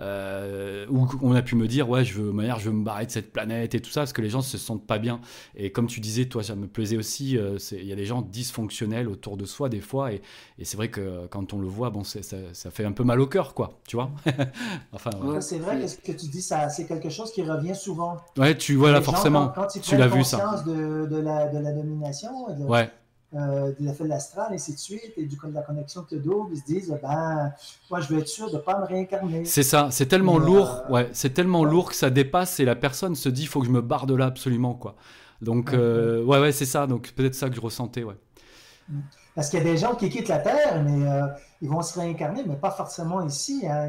Euh, 0.00 0.86
où 0.88 1.06
on 1.20 1.34
a 1.34 1.42
pu 1.42 1.56
me 1.56 1.66
dire, 1.68 1.88
ouais, 1.88 2.04
je 2.04 2.14
veux, 2.14 2.32
manière, 2.32 2.58
je 2.58 2.70
veux 2.70 2.76
me 2.76 2.84
barrer 2.84 3.06
de 3.06 3.10
cette 3.10 3.32
planète 3.32 3.74
et 3.74 3.80
tout 3.80 3.90
ça 3.90 4.02
parce 4.02 4.12
que 4.12 4.22
les 4.22 4.30
gens 4.30 4.40
se 4.40 4.56
sentent 4.58 4.86
pas 4.86 4.98
bien. 4.98 5.20
Et 5.54 5.72
comme 5.72 5.86
tu 5.86 6.00
disais, 6.00 6.26
toi, 6.26 6.42
ça 6.42 6.54
me 6.54 6.66
plaisait 6.66 6.96
aussi. 6.96 7.38
Il 7.72 7.84
y 7.84 7.92
a 7.92 7.96
des 7.96 8.06
gens 8.06 8.22
dysfonctionnels 8.22 9.08
autour 9.08 9.36
de 9.36 9.44
soi 9.44 9.68
des 9.68 9.80
fois 9.80 10.12
et, 10.12 10.22
et 10.58 10.64
c'est 10.64 10.76
vrai 10.76 10.90
que 10.90 11.26
quand 11.26 11.52
on 11.52 11.58
le 11.58 11.66
voit, 11.66 11.90
bon, 11.90 12.04
ça, 12.04 12.20
ça, 12.22 12.70
fait 12.70 12.84
un 12.84 12.92
peu 12.92 13.04
mal 13.04 13.20
au 13.20 13.26
cœur, 13.26 13.54
quoi. 13.54 13.80
Tu 13.86 13.96
vois 13.96 14.10
Enfin, 14.92 15.10
C'est 15.40 15.58
vrai 15.58 15.80
que 15.80 15.86
ce 15.86 15.96
que 15.96 16.12
tu 16.12 16.26
dis, 16.28 16.42
c'est 16.42 16.86
quelque 16.86 17.10
chose 17.10 17.32
qui 17.32 17.41
revient 17.50 17.74
souvent. 17.74 18.16
Ouais, 18.36 18.56
tu 18.56 18.74
vois 18.74 18.92
là 18.92 19.00
forcément. 19.00 19.48
quand, 19.48 19.66
tu 19.66 19.96
l'as 19.96 20.08
vu 20.08 20.24
ça. 20.24 20.62
De, 20.66 21.06
de, 21.06 21.16
la, 21.16 21.48
de 21.48 21.58
la 21.58 21.72
domination, 21.72 22.30
de, 22.54 22.64
ouais. 22.64 22.90
euh, 23.34 23.72
de 23.78 23.86
l'effet 23.86 24.04
de 24.04 24.08
l'astral, 24.08 24.48
et 24.50 24.54
ainsi 24.54 24.74
de 24.74 24.78
suite, 24.78 25.12
et 25.16 25.26
du, 25.26 25.36
de 25.36 25.54
la 25.54 25.62
connexion 25.62 26.02
que 26.02 26.16
double, 26.16 26.50
ils 26.54 26.60
se 26.60 26.64
disent, 26.64 26.98
ben, 27.02 27.52
moi, 27.90 28.00
je 28.00 28.08
veux 28.08 28.20
être 28.20 28.28
sûr 28.28 28.50
de 28.50 28.56
ne 28.56 28.62
pas 28.62 28.78
me 28.78 28.86
réincarner. 28.86 29.44
C'est 29.44 29.62
ça, 29.62 29.88
c'est 29.90 30.06
tellement 30.06 30.38
lourd, 30.38 30.82
ouais, 30.90 31.08
c'est 31.12 31.34
tellement 31.34 31.64
lourd 31.64 31.90
que 31.90 31.96
ça 31.96 32.10
dépasse 32.10 32.60
et 32.60 32.64
la 32.64 32.76
personne 32.76 33.14
se 33.14 33.28
dit, 33.28 33.42
il 33.42 33.48
faut 33.48 33.60
que 33.60 33.66
je 33.66 33.72
me 33.72 33.82
barre 33.82 34.06
de 34.06 34.14
là 34.14 34.26
absolument, 34.26 34.74
quoi. 34.74 34.94
Donc, 35.40 35.72
euh, 35.72 36.22
ouais, 36.24 36.40
ouais, 36.40 36.52
c'est 36.52 36.66
ça, 36.66 36.86
donc 36.86 37.12
peut-être 37.12 37.34
ça 37.34 37.48
que 37.48 37.56
je 37.56 37.60
ressentais, 37.60 38.04
ouais. 38.04 38.16
Mm. 38.88 39.00
Parce 39.34 39.48
qu'il 39.48 39.58
y 39.60 39.62
a 39.62 39.64
des 39.64 39.78
gens 39.78 39.94
qui 39.94 40.10
quittent 40.10 40.28
la 40.28 40.38
Terre, 40.38 40.82
mais 40.84 41.08
euh, 41.08 41.26
ils 41.62 41.68
vont 41.68 41.80
se 41.80 41.98
réincarner, 41.98 42.44
mais 42.46 42.56
pas 42.56 42.70
forcément 42.70 43.24
ici. 43.26 43.64
Hein 43.66 43.88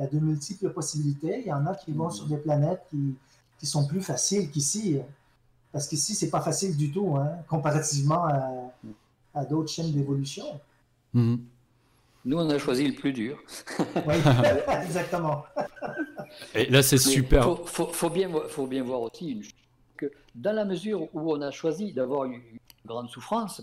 il 0.00 0.04
y 0.04 0.06
a 0.06 0.08
de 0.08 0.18
multiples 0.18 0.70
possibilités. 0.70 1.40
Il 1.40 1.46
y 1.46 1.52
en 1.52 1.66
a 1.66 1.74
qui 1.74 1.92
vont 1.92 2.08
mm. 2.08 2.12
sur 2.12 2.26
des 2.26 2.38
planètes 2.38 2.80
qui, 2.90 3.14
qui 3.58 3.66
sont 3.66 3.86
plus 3.86 4.00
faciles 4.00 4.50
qu'ici. 4.50 4.98
Parce 5.72 5.86
qu'ici, 5.86 6.14
c'est 6.14 6.30
pas 6.30 6.40
facile 6.40 6.76
du 6.76 6.90
tout, 6.90 7.16
hein, 7.16 7.30
comparativement 7.48 8.24
à, 8.24 8.72
à 9.34 9.44
d'autres 9.44 9.70
chaînes 9.70 9.92
d'évolution. 9.92 10.60
Mm-hmm. 11.14 11.38
Nous, 12.24 12.36
on 12.38 12.50
a 12.50 12.58
choisi 12.58 12.88
le 12.88 12.94
plus 12.94 13.12
dur. 13.12 13.38
oui, 14.06 14.14
exactement. 14.84 15.44
Et 16.54 16.66
là, 16.66 16.82
c'est 16.82 16.98
super. 16.98 17.42
Il 17.42 17.68
faut, 17.68 17.86
faut, 17.86 18.10
bien, 18.10 18.30
faut 18.48 18.66
bien 18.66 18.82
voir 18.82 19.02
aussi 19.02 19.30
une 19.30 19.42
que 20.00 20.10
dans 20.34 20.54
la 20.54 20.64
mesure 20.64 21.14
où 21.14 21.32
on 21.32 21.42
a 21.42 21.50
choisi 21.50 21.92
d'avoir 21.92 22.24
une, 22.24 22.40
grande 22.86 23.10
souffrance, 23.10 23.62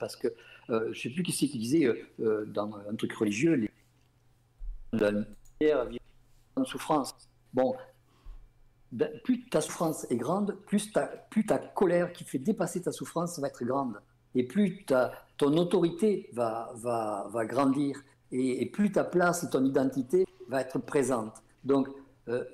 parce 0.00 0.16
que 0.16 0.28
euh, 0.70 0.84
je 0.86 0.88
ne 0.88 0.94
sais 0.94 1.10
plus 1.10 1.22
qui 1.22 1.32
c'est 1.32 1.48
qui 1.48 1.58
disait 1.58 1.84
euh, 1.84 2.06
euh, 2.20 2.46
dans 2.46 2.74
un 2.90 2.94
truc 2.96 3.12
religieux, 3.12 3.52
les 3.52 3.70
la 5.00 5.10
lumière 5.10 5.88
en 6.56 6.64
souffrance. 6.64 7.14
Bon, 7.52 7.74
ben, 8.92 9.10
plus 9.24 9.44
ta 9.46 9.60
souffrance 9.60 10.06
est 10.10 10.16
grande, 10.16 10.56
plus 10.66 10.92
ta, 10.92 11.06
plus 11.06 11.44
ta 11.44 11.58
colère 11.58 12.12
qui 12.12 12.24
fait 12.24 12.38
dépasser 12.38 12.82
ta 12.82 12.92
souffrance 12.92 13.38
va 13.38 13.48
être 13.48 13.64
grande. 13.64 14.00
Et 14.34 14.44
plus 14.44 14.84
ta, 14.84 15.12
ton 15.36 15.56
autorité 15.56 16.30
va, 16.32 16.72
va, 16.76 17.28
va 17.30 17.46
grandir. 17.46 17.96
Et, 18.32 18.66
plus 18.66 18.92
ta 18.92 19.04
place 19.04 19.44
et 19.44 19.50
ton 19.50 19.64
identité 19.64 20.26
va 20.48 20.60
être 20.60 20.78
présente. 20.78 21.42
Donc, 21.64 21.88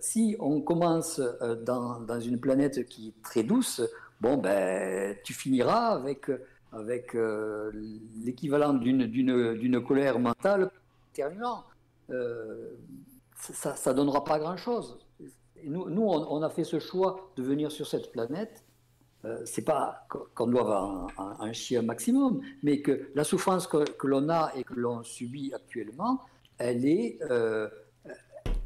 si 0.00 0.36
on 0.38 0.60
commence 0.60 1.20
dans, 1.64 2.00
dans, 2.00 2.20
une 2.20 2.38
planète 2.38 2.86
qui 2.86 3.08
est 3.08 3.22
très 3.22 3.42
douce, 3.42 3.80
bon, 4.20 4.36
ben, 4.36 5.16
tu 5.24 5.32
finiras 5.32 5.94
avec, 5.94 6.30
avec 6.72 7.16
l'équivalent 8.22 8.74
d'une 8.74 9.82
colère 9.82 10.18
mentale 10.18 10.70
terminant. 11.12 11.64
Ça 13.38 13.92
ne 13.92 13.96
donnera 13.96 14.24
pas 14.24 14.38
grand-chose. 14.38 14.98
Nous, 15.64 16.02
on, 16.02 16.42
a 16.42 16.50
fait 16.50 16.64
ce 16.64 16.78
choix 16.78 17.32
de 17.36 17.42
venir 17.42 17.70
sur 17.70 17.86
cette 17.86 18.10
planète 18.10 18.64
euh, 19.24 19.40
c'est 19.44 19.64
pas 19.64 20.06
qu'on 20.34 20.48
doit 20.48 21.08
un, 21.16 21.36
un, 21.38 21.52
chien 21.52 21.82
maximum, 21.82 22.40
mais 22.64 22.82
que 22.82 23.08
la 23.14 23.22
souffrance 23.22 23.68
que, 23.68 24.06
l'on 24.06 24.28
a 24.28 24.52
et 24.56 24.64
que 24.64 24.74
l'on 24.74 25.04
subit 25.04 25.52
actuellement, 25.54 26.22
elle 26.58 26.84
est, 26.84 27.18
euh, 27.30 27.68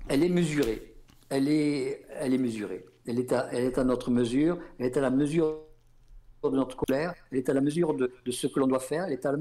elle 0.09 0.25
est 0.25 0.31
mesurée. 0.31 0.95
Elle 1.29 1.49
est, 1.49 2.07
elle 2.09 2.33
est 2.33 2.39
mesurée. 2.39 2.87
Elle 3.07 3.19
est, 3.19 3.33
à, 3.33 3.49
elle 3.53 3.65
est 3.65 3.79
à 3.79 3.85
notre 3.85 4.11
mesure. 4.11 4.59
Elle 4.79 4.87
est 4.87 4.97
à 4.97 5.03
la 5.03 5.11
mesure 5.11 5.61
de 6.43 6.51
notre 6.51 6.77
colère. 6.77 7.15
Elle 7.31 7.39
est 7.39 7.49
à 7.51 7.55
la 7.55 7.61
mesure 7.61 7.93
de, 7.93 8.11
ce 8.31 8.47
que 8.47 8.59
l'on 8.59 8.67
doit 8.67 8.81
faire. 8.81 9.05
Elle 9.05 9.13
est 9.13 9.27
à 9.27 9.33
la 9.33 9.39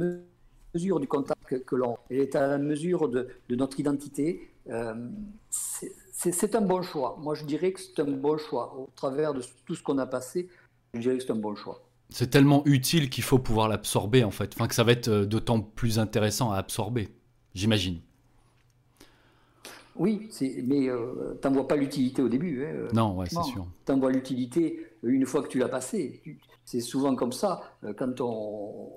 mesure 0.74 1.00
du 1.00 1.08
contact 1.08 1.35
que, 1.46 1.76
l'on. 1.76 1.98
Elle 2.10 2.20
est 2.20 2.36
à 2.36 2.48
la 2.48 2.58
mesure 2.58 3.10
de, 3.10 3.28
notre 3.50 3.80
identité. 3.80 4.50
Euh, 4.70 4.94
c'est 6.12 6.56
un 6.56 6.62
bon 6.62 6.82
choix. 6.82 7.18
Moi, 7.20 7.36
je 7.36 7.46
dirais 7.46 7.72
que 7.72 7.80
c'est 7.80 8.00
un 8.00 8.12
bon 8.12 8.38
choix 8.38 8.76
au 8.78 8.90
travers 8.96 9.34
de 9.34 9.42
tout 9.66 9.76
ce 9.76 9.84
qu'on 9.84 9.98
a 9.98 10.06
passé 10.06 10.50
je 10.96 11.02
dirais 11.02 11.18
que 11.18 11.24
c'est 11.24 11.32
un 11.32 11.36
bon 11.36 11.56
choix. 11.56 11.82
C'est 12.10 12.30
tellement 12.30 12.64
utile 12.66 13.10
qu'il 13.10 13.24
faut 13.24 13.40
pouvoir 13.40 13.68
l'absorber 13.68 14.24
en 14.24 14.32
fait, 14.32 14.54
enfin 14.54 14.68
que 14.68 14.76
ça 14.76 14.84
va 14.84 14.92
être 14.92 15.08
euh, 15.08 15.26
d'autant 15.26 15.60
plus 15.60 16.00
intéressant 16.00 16.52
à 16.52 16.58
absorber, 16.58 17.10
j'imagine. 17.54 18.00
Oui, 19.96 20.30
mais 20.66 20.90
euh, 20.90 21.40
tu 21.42 21.48
n'en 21.48 21.54
vois 21.54 21.68
pas 21.68 21.78
l'utilité 21.78 22.22
au 22.22 22.28
début. 22.28 22.66
Hein. 22.66 22.90
Non, 22.94 23.16
ouais, 23.16 23.28
c'est 23.30 23.42
sûr. 23.44 23.66
Tu 23.86 23.92
en 23.92 23.98
vois 23.98 24.12
l'utilité 24.12 24.88
une 25.04 25.26
fois 25.26 25.42
que 25.42 25.48
tu 25.48 25.58
l'as 25.58 25.70
passé. 25.70 26.22
C'est 26.66 26.82
souvent 26.82 27.16
comme 27.16 27.32
ça. 27.32 27.62
Euh, 27.86 27.94
quand 27.94 28.20
on 28.20 28.90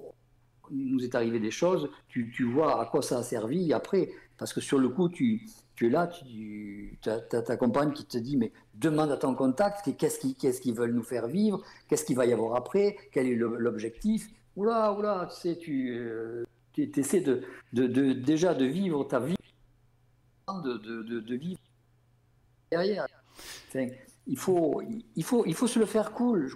nous 0.70 1.05
est 1.05 1.15
arrivé 1.15 1.40
des 1.40 1.51
choses, 1.51 1.90
tu, 2.09 2.31
tu, 2.31 2.45
vois 2.45 2.81
à 2.81 2.86
quoi 2.86 3.03
ça 3.03 3.19
a 3.19 3.23
servi 3.23 3.73
après. 3.73 4.11
Parce 4.36 4.53
que 4.53 4.61
sur 4.61 4.78
le 4.78 4.89
coup, 4.89 5.09
tu, 5.09 5.47
tu 5.74 5.86
es 5.86 5.90
là, 5.90 6.07
tu 6.07 6.99
as, 7.07 7.20
ta 7.20 7.57
compagne 7.57 7.93
qui 7.93 8.05
te 8.05 8.19
dit 8.19 8.36
mais 8.36 8.53
demande 8.74 9.11
à 9.11 9.16
ton 9.16 9.35
contact 9.35 9.97
qu'est-ce 9.97 10.20
qu'ils 10.20 10.36
qu'est-ce 10.36 10.70
veulent 10.73 10.95
nous 10.95 11.03
faire 11.03 11.27
vivre, 11.27 11.62
qu'est-ce 11.89 12.05
qu'il 12.05 12.16
va 12.16 12.27
y 12.27 12.32
avoir 12.32 12.57
après, 12.57 12.97
quel 13.12 13.27
est 13.27 13.35
l'objectif. 13.35 14.28
Oula, 14.57 14.93
oula, 14.93 15.28
tu 15.31 15.40
sais, 15.40 15.57
tu, 15.57 15.97
euh, 15.97 16.45
essaies 16.77 17.20
de, 17.20 17.43
de, 17.73 18.12
déjà 18.12 18.55
de 18.55 18.65
vivre 18.65 19.05
ta 19.05 19.20
vie, 19.20 19.36
de, 20.49 21.20
de 21.20 21.35
vivre 21.35 21.61
derrière. 22.70 23.07
il, 24.27 24.36
faut, 24.36 24.82
il, 25.16 25.24
faut, 25.24 25.45
il 25.47 25.55
faut 25.55 25.66
se 25.66 25.78
le 25.78 25.86
faire 25.86 26.12
cool, 26.12 26.51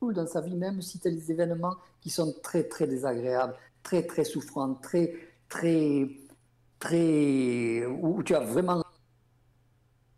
cool 0.00 0.14
dans 0.14 0.26
sa 0.26 0.40
vie, 0.40 0.54
même 0.54 0.82
si 0.82 0.98
tu 0.98 1.08
as 1.08 1.10
des 1.10 1.30
événements 1.30 1.76
qui 2.00 2.10
sont 2.10 2.34
très, 2.42 2.64
très 2.64 2.86
désagréables, 2.86 3.54
très, 3.82 4.02
très 4.04 4.24
souffrants, 4.24 4.74
très, 4.74 5.14
très 5.48 6.08
très. 6.78 7.86
où 7.86 8.22
tu 8.22 8.34
as 8.34 8.40
vraiment. 8.40 8.82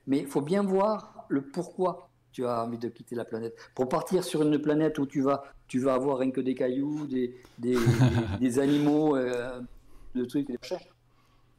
Mais 0.07 0.21
il 0.21 0.27
faut 0.27 0.41
bien 0.41 0.63
voir 0.63 1.27
le 1.29 1.43
pourquoi 1.43 2.09
tu 2.33 2.47
as 2.47 2.65
envie 2.65 2.79
de 2.79 2.89
quitter 2.89 3.15
la 3.15 3.25
planète. 3.25 3.57
Pour 3.75 3.89
partir 3.89 4.25
sur 4.25 4.43
une 4.43 4.59
planète 4.59 4.99
où 4.99 5.07
tu 5.07 5.23
vas, 5.23 5.45
tu 5.67 5.81
vas 5.81 5.95
avoir 5.95 6.19
rien 6.19 6.31
que 6.31 6.41
des 6.41 6.55
cailloux, 6.55 7.07
des, 7.07 7.35
des, 7.59 7.77
des, 8.41 8.59
animaux, 8.59 9.17
euh, 9.17 9.61
de 10.15 10.25
trucs, 10.25 10.49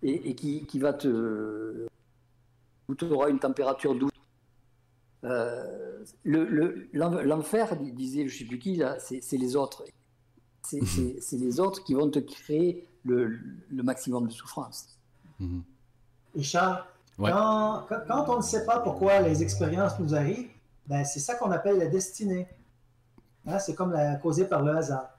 et 0.01 0.35
qui, 0.35 0.65
qui, 0.65 0.79
va 0.79 0.93
te. 0.93 1.87
où 2.87 2.95
tu 2.95 3.05
auras 3.05 3.29
une 3.29 3.39
température 3.39 3.93
douce. 3.93 4.11
Euh, 5.25 6.03
L'enfer, 6.23 7.75
disait 7.77 8.27
je 8.27 8.33
ne 8.33 8.39
sais 8.39 8.45
plus 8.45 8.59
qui, 8.59 8.81
c'est 8.99 9.37
les 9.37 9.55
autres. 9.55 9.83
C'est 10.63 11.37
les 11.37 11.59
autres 11.59 11.83
qui 11.83 11.93
vont 11.93 12.09
te 12.09 12.19
créer 12.19 12.87
le, 13.03 13.39
maximum 13.71 14.27
de 14.27 14.31
souffrance. 14.31 14.97
Mhm. 15.39 15.63
Et 16.35 16.43
Charles, 16.43 16.83
quand, 17.17 18.25
on 18.29 18.37
ne 18.37 18.41
sait 18.41 18.65
pas 18.65 18.79
pourquoi 18.79 19.19
les 19.21 19.41
expériences 19.43 19.99
nous 19.99 20.15
arrivent, 20.15 20.49
ben, 20.87 21.03
c'est 21.03 21.19
ça 21.19 21.35
qu'on 21.35 21.51
appelle 21.51 21.77
la 21.77 21.87
destinée. 21.87 22.47
Hein, 23.45 23.59
c'est 23.59 23.75
comme 23.75 23.91
la 23.91 24.15
causée 24.15 24.45
par 24.45 24.63
le 24.63 24.75
hasard. 24.75 25.09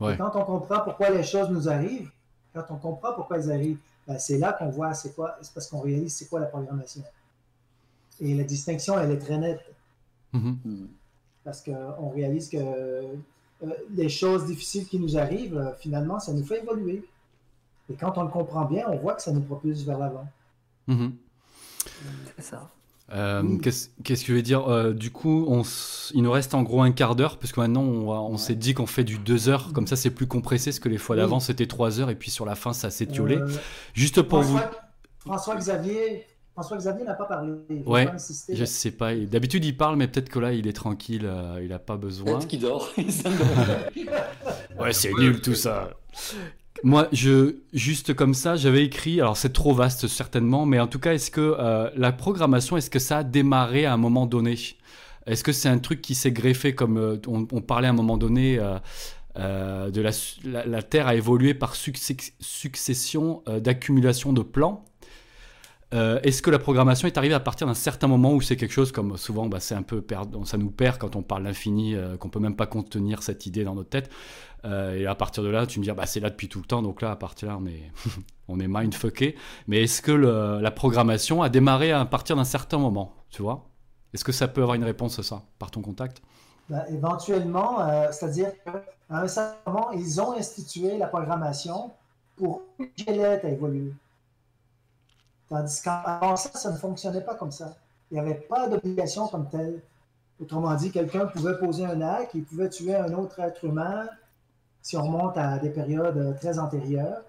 quand 0.00 0.36
on 0.36 0.44
comprend 0.44 0.80
pourquoi 0.80 1.10
les 1.10 1.22
choses 1.22 1.50
nous 1.50 1.68
arrivent, 1.68 2.10
quand 2.52 2.64
on 2.70 2.76
comprend 2.76 3.12
pourquoi 3.14 3.38
elles 3.38 3.50
arrivent, 3.50 3.78
ben, 4.06 4.18
c'est 4.18 4.38
là 4.38 4.52
qu'on 4.52 4.68
voit 4.68 4.94
c'est 4.94 5.14
quoi, 5.14 5.36
c'est 5.42 5.52
parce 5.52 5.66
qu'on 5.66 5.80
réalise 5.80 6.14
c'est 6.14 6.28
quoi 6.28 6.40
la 6.40 6.46
programmation. 6.46 7.02
Et 8.20 8.34
la 8.34 8.44
distinction, 8.44 8.98
elle 8.98 9.10
est 9.10 9.18
très 9.18 9.38
nette. 9.38 9.64
Mhm. 10.32 10.58
Hmm. 10.64 10.86
Parce 11.44 11.62
qu'on 11.62 12.10
réalise 12.10 12.48
que 12.48 12.56
euh, 12.56 13.14
les 13.94 14.08
choses 14.08 14.46
difficiles 14.46 14.86
qui 14.86 14.98
nous 14.98 15.16
arrivent, 15.16 15.58
euh, 15.58 15.74
finalement, 15.78 16.18
ça 16.18 16.32
nous 16.32 16.44
fait 16.44 16.62
évoluer. 16.62 17.04
Et 17.90 17.94
quand 17.94 18.16
on 18.16 18.22
le 18.22 18.30
comprend 18.30 18.64
bien, 18.64 18.86
on 18.88 18.96
voit 18.96 19.14
que 19.14 19.22
ça 19.22 19.32
nous 19.32 19.42
propulse 19.42 19.82
vers 19.82 19.98
l'avant. 19.98 20.26
Mhm. 20.86 21.12
C'est 22.36 22.42
ça. 22.42 22.70
Euh, 23.12 23.58
qu'est-ce 23.58 23.90
que 24.02 24.14
je 24.14 24.32
vais 24.32 24.42
dire 24.42 24.66
euh, 24.66 24.92
Du 24.94 25.10
coup, 25.10 25.44
on 25.46 25.62
il 26.14 26.22
nous 26.22 26.32
reste 26.32 26.54
en 26.54 26.62
gros 26.62 26.80
un 26.80 26.90
quart 26.90 27.14
d'heure, 27.14 27.38
parce 27.38 27.52
que 27.52 27.60
maintenant 27.60 27.82
on, 27.82 28.36
s'est 28.38 28.54
dit 28.54 28.72
qu'on 28.72 28.86
fait 28.86 29.04
du 29.04 29.18
2 29.18 29.48
heures, 29.50 29.72
comme 29.74 29.86
ça 29.86 29.94
c'est 29.94 30.10
plus 30.10 30.26
compressé, 30.26 30.70
parce 30.70 30.78
que 30.78 30.88
les 30.88 30.96
fois 30.96 31.16
d'avant 31.16 31.38
c'était 31.38 31.66
3 31.66 32.00
heures, 32.00 32.08
et 32.08 32.14
puis 32.14 32.30
sur 32.30 32.46
la 32.46 32.54
fin 32.54 32.72
ça. 32.72 32.88
Euh, 32.88 33.48
Juste 33.92 34.22
pour 34.22 34.40
vous. 34.40 34.58
François 35.18 35.56
Xavier, 35.56 36.26
François 36.54 36.76
Xavier 36.76 37.04
n'a 37.04 37.14
pas 37.14 37.26
parlé. 37.26 37.52
ouais, 37.84 38.08
je 38.48 38.64
sais 38.64 38.90
pas. 38.92 39.14
D'habitude 39.14 39.64
il 39.64 39.76
parle, 39.76 39.96
mais 39.96 40.08
peut-être 40.08 40.28
que 40.28 40.38
là 40.38 40.52
il 40.52 40.66
est 40.66 40.72
tranquille, 40.72 41.28
il 41.60 41.68
n'a 41.68 41.78
pas 41.78 41.96
besoin. 41.96 42.38
Peut-être 42.38 42.48
qu'il 42.48 42.60
dort. 42.60 42.88
ouais, 44.80 44.92
c'est 44.92 45.12
nul 45.14 45.40
tout 45.40 45.54
ça. 45.54 45.90
Moi, 46.84 47.08
je, 47.12 47.56
juste 47.72 48.12
comme 48.12 48.34
ça, 48.34 48.56
j'avais 48.56 48.84
écrit, 48.84 49.18
alors 49.18 49.38
c'est 49.38 49.54
trop 49.54 49.72
vaste 49.72 50.06
certainement, 50.06 50.66
mais 50.66 50.80
en 50.80 50.86
tout 50.86 50.98
cas, 50.98 51.14
est-ce 51.14 51.30
que 51.30 51.56
euh, 51.58 51.88
la 51.96 52.12
programmation, 52.12 52.76
est-ce 52.76 52.90
que 52.90 52.98
ça 52.98 53.18
a 53.18 53.24
démarré 53.24 53.86
à 53.86 53.94
un 53.94 53.96
moment 53.96 54.26
donné? 54.26 54.58
Est-ce 55.26 55.42
que 55.42 55.52
c'est 55.52 55.70
un 55.70 55.78
truc 55.78 56.02
qui 56.02 56.14
s'est 56.14 56.30
greffé 56.30 56.74
comme 56.74 56.98
euh, 56.98 57.16
on, 57.26 57.46
parlait 57.62 57.86
à 57.86 57.90
un 57.90 57.94
moment 57.94 58.18
donné 58.18 58.58
euh, 58.58 59.90
de 59.90 60.00
la, 60.02 60.10
la, 60.66 60.82
Terre 60.82 61.06
a 61.06 61.14
évolué 61.14 61.54
par 61.54 61.74
succession 61.74 63.42
d'accumulation 63.46 64.34
de 64.34 64.42
plans? 64.42 64.84
Est-ce 65.94 66.42
que 66.42 66.50
la 66.50 66.58
programmation 66.58 67.06
est 67.06 67.16
arrivée 67.16 67.34
à 67.34 67.40
partir 67.40 67.68
d'un 67.68 67.74
certain 67.74 68.08
moment 68.08 68.32
où 68.32 68.40
c'est 68.40 68.56
quelque 68.56 68.72
chose 68.72 68.90
comme 68.90 69.16
souvent 69.16 69.46
bah, 69.46 69.60
c'est 69.60 69.76
un 69.76 69.82
peu 69.82 70.04
ça 70.44 70.56
nous 70.56 70.70
perd 70.70 70.98
quand 70.98 71.14
on 71.14 71.22
parle 71.22 71.44
d'infini, 71.44 71.94
qu'on 72.18 72.28
peut 72.28 72.40
même 72.40 72.56
pas 72.56 72.66
contenir 72.66 73.22
cette 73.22 73.46
idée 73.46 73.62
dans 73.62 73.76
notre 73.76 73.90
tête 73.90 74.10
euh, 74.64 74.96
et 74.96 75.06
à 75.06 75.14
partir 75.14 75.42
de 75.42 75.48
là, 75.48 75.66
tu 75.66 75.78
me 75.78 75.84
dis, 75.84 75.90
bah, 75.90 76.06
c'est 76.06 76.20
là 76.20 76.30
depuis 76.30 76.48
tout 76.48 76.58
le 76.58 76.64
temps, 76.64 76.82
donc 76.82 77.02
là, 77.02 77.10
à 77.10 77.16
partir 77.16 77.48
de 77.48 77.52
là, 77.52 77.58
on 77.60 77.66
est, 77.66 77.90
on 78.48 78.60
est 78.60 78.68
mindfucké. 78.68 79.36
Mais 79.66 79.82
est-ce 79.82 80.02
que 80.02 80.12
la 80.12 80.70
programmation 80.70 81.42
a 81.42 81.48
démarré 81.48 81.92
à 81.92 82.04
partir 82.04 82.36
d'un 82.36 82.44
certain 82.44 82.78
moment, 82.78 83.12
tu 83.30 83.42
vois? 83.42 83.66
Est-ce 84.12 84.24
que 84.24 84.32
ça 84.32 84.48
peut 84.48 84.62
avoir 84.62 84.76
une 84.76 84.84
réponse 84.84 85.18
à 85.18 85.22
ça, 85.22 85.42
par 85.58 85.70
ton 85.70 85.82
contact? 85.82 86.22
Ben, 86.68 86.84
Éventuellement, 86.88 87.80
euh, 87.80 88.08
c'est-à-dire 88.10 88.52
qu'à 88.64 88.84
un 89.10 89.28
certain 89.28 89.70
moment, 89.70 89.90
ils 89.92 90.20
ont 90.20 90.32
institué 90.32 90.96
la 90.96 91.08
programmation 91.08 91.90
pour 92.36 92.62
qu'elle 92.96 93.20
à 93.20 93.48
évoluer. 93.48 93.92
Tandis 95.48 95.82
qu'avant 95.82 96.36
ça, 96.36 96.50
ça 96.54 96.70
ne 96.70 96.76
fonctionnait 96.76 97.20
pas 97.20 97.34
comme 97.34 97.52
ça. 97.52 97.74
Il 98.10 98.14
n'y 98.14 98.20
avait 98.20 98.40
pas 98.40 98.68
d'obligation 98.68 99.28
comme 99.28 99.48
telle. 99.48 99.82
Autrement 100.40 100.74
dit, 100.74 100.90
quelqu'un 100.90 101.26
pouvait 101.26 101.58
poser 101.58 101.84
un 101.84 102.00
acte, 102.00 102.32
il 102.34 102.44
pouvait 102.44 102.68
tuer 102.68 102.94
un 102.96 103.12
autre 103.12 103.38
être 103.40 103.64
humain, 103.64 104.08
si 104.82 104.96
on 104.96 105.02
remonte 105.02 105.36
à 105.38 105.58
des 105.58 105.70
périodes 105.70 106.16
euh, 106.18 106.32
très 106.34 106.58
antérieures. 106.58 107.22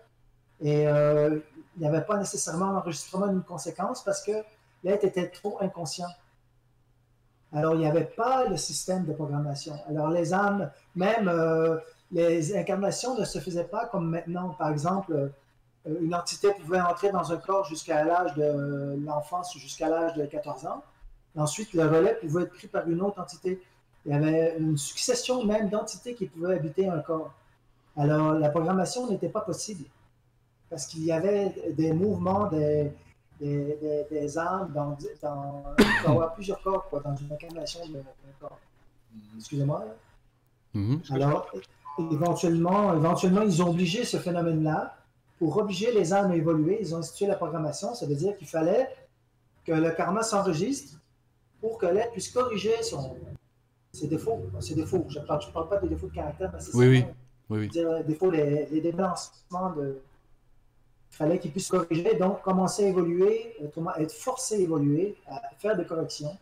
Et 0.60 0.88
euh, 0.88 1.40
il 1.76 1.82
n'y 1.82 1.88
avait 1.88 2.04
pas 2.04 2.18
nécessairement 2.18 2.72
l'enregistrement 2.72 3.28
d'une 3.28 3.44
conséquence 3.44 4.04
parce 4.04 4.24
que 4.24 4.32
l'être 4.84 5.04
était 5.04 5.30
trop 5.30 5.58
inconscient. 5.62 6.10
Alors, 7.54 7.76
il 7.76 7.80
n'y 7.80 7.88
avait 7.88 8.06
pas 8.06 8.46
le 8.48 8.58
système 8.58 9.06
de 9.06 9.14
programmation. 9.14 9.76
Alors, 9.88 10.10
les 10.10 10.34
âmes, 10.34 10.72
même 10.96 11.28
euh, 11.28 11.78
les 12.12 12.58
incarnations 12.58 13.18
ne 13.18 13.24
se 13.24 13.40
faisaient 13.40 13.66
pas 13.66 13.86
comme 13.86 14.10
maintenant. 14.10 14.50
Par 14.58 14.70
exemple, 14.70 15.32
une 15.86 16.16
entité 16.16 16.52
pouvait 16.52 16.82
entrer 16.82 17.12
dans 17.12 17.32
un 17.32 17.38
corps 17.38 17.66
jusqu'à 17.66 18.04
l'âge 18.04 18.34
de 18.36 18.98
l'enfance, 19.06 19.56
jusqu'à 19.58 19.90
l'âge 19.90 20.16
de 20.16 20.26
14 20.26 20.66
ans. 20.66 20.84
Ensuite, 21.38 21.74
le 21.74 21.86
relais 21.86 22.16
pouvait 22.16 22.44
être 22.44 22.54
pris 22.54 22.68
par 22.68 22.88
une 22.88 23.02
autre 23.02 23.20
entité. 23.20 23.62
Il 24.06 24.12
y 24.12 24.16
avait 24.16 24.56
une 24.58 24.78
succession 24.78 25.44
même 25.44 25.70
d'entités 25.70 26.16
qui 26.16 26.26
pouvaient 26.26 26.56
habiter 26.56 26.88
un 26.88 27.00
corps. 27.00 27.34
Alors, 27.98 28.34
la 28.34 28.50
programmation 28.50 29.10
n'était 29.10 29.30
pas 29.30 29.42
possible 29.42 29.86
parce 30.70 30.88
qu'il 30.88 31.04
y 31.04 31.12
avait 31.12 31.74
des 31.74 31.94
mouvements 31.94 32.48
des, 32.48 32.92
des, 33.40 34.06
des, 34.10 34.38
âmes 34.38 34.72
dans, 34.74 34.98
dans 35.22 35.64
avoir 36.06 36.34
plusieurs 36.34 36.62
corps 36.62 36.88
quoi, 36.90 37.00
dans 37.02 37.16
une 37.16 37.32
incarnation 37.32 37.86
de 37.88 38.02
corps. 38.40 38.60
Excusez-moi. 39.38 39.86
Mm-hmm. 40.76 41.14
Alors, 41.14 41.50
éventuellement, 42.12 42.94
éventuellement, 42.94 43.42
ils 43.42 43.62
ont 43.62 43.70
obligé 43.70 44.04
ce 44.04 44.18
phénomène-là 44.18 44.98
pour 45.38 45.58
obliger 45.58 45.92
les 45.92 46.14
âmes 46.14 46.32
à 46.32 46.36
évoluer, 46.36 46.78
ils 46.80 46.96
ont 46.96 47.00
institué 47.00 47.28
la 47.28 47.36
programmation. 47.36 47.94
Ça 47.94 48.06
veut 48.06 48.16
dire 48.16 48.38
qu'il 48.38 48.48
fallait 48.48 48.90
que 49.66 49.72
le 49.72 49.92
karma 49.92 50.24
s'enregistre 50.24 51.00
pour 51.60 51.78
que 51.78 51.88
l'être 51.88 52.12
puisse 52.12 52.30
corriger 52.30 52.82
son, 52.84 53.16
ses 53.92 54.08
défauts. 54.08 54.42
Ses 54.60 54.76
défauts. 54.76 55.06
Je 55.10 55.20
ne 55.20 55.26
parle, 55.26 55.70
pas 55.70 55.78
des 55.78 55.90
défauts 55.90 56.08
de 56.08 56.14
caractère, 56.14 56.52
mais 56.54 56.60
c'est 56.60 56.76
oui, 56.76 56.88
oui. 56.88 57.06
oui, 57.50 57.60
oui. 57.60 57.68
Dire, 57.70 57.92
les 57.94 58.04
défauts, 58.04 58.32
les, 58.32 58.66
les 58.68 58.82
débalancements 58.82 59.72
de. 59.72 60.00
Il 61.12 61.16
fallait 61.16 61.40
qu'il 61.40 61.52
puisse 61.52 61.70
corriger, 61.70 62.16
donc 62.16 62.42
commencer 62.42 62.84
à 62.84 62.88
évoluer, 62.90 63.56
être 63.98 64.12
forcé 64.12 64.56
à 64.56 64.58
évoluer, 64.58 65.16
à 65.28 65.42
faire 65.58 65.78
des 65.78 65.86
corrections, 65.86 66.38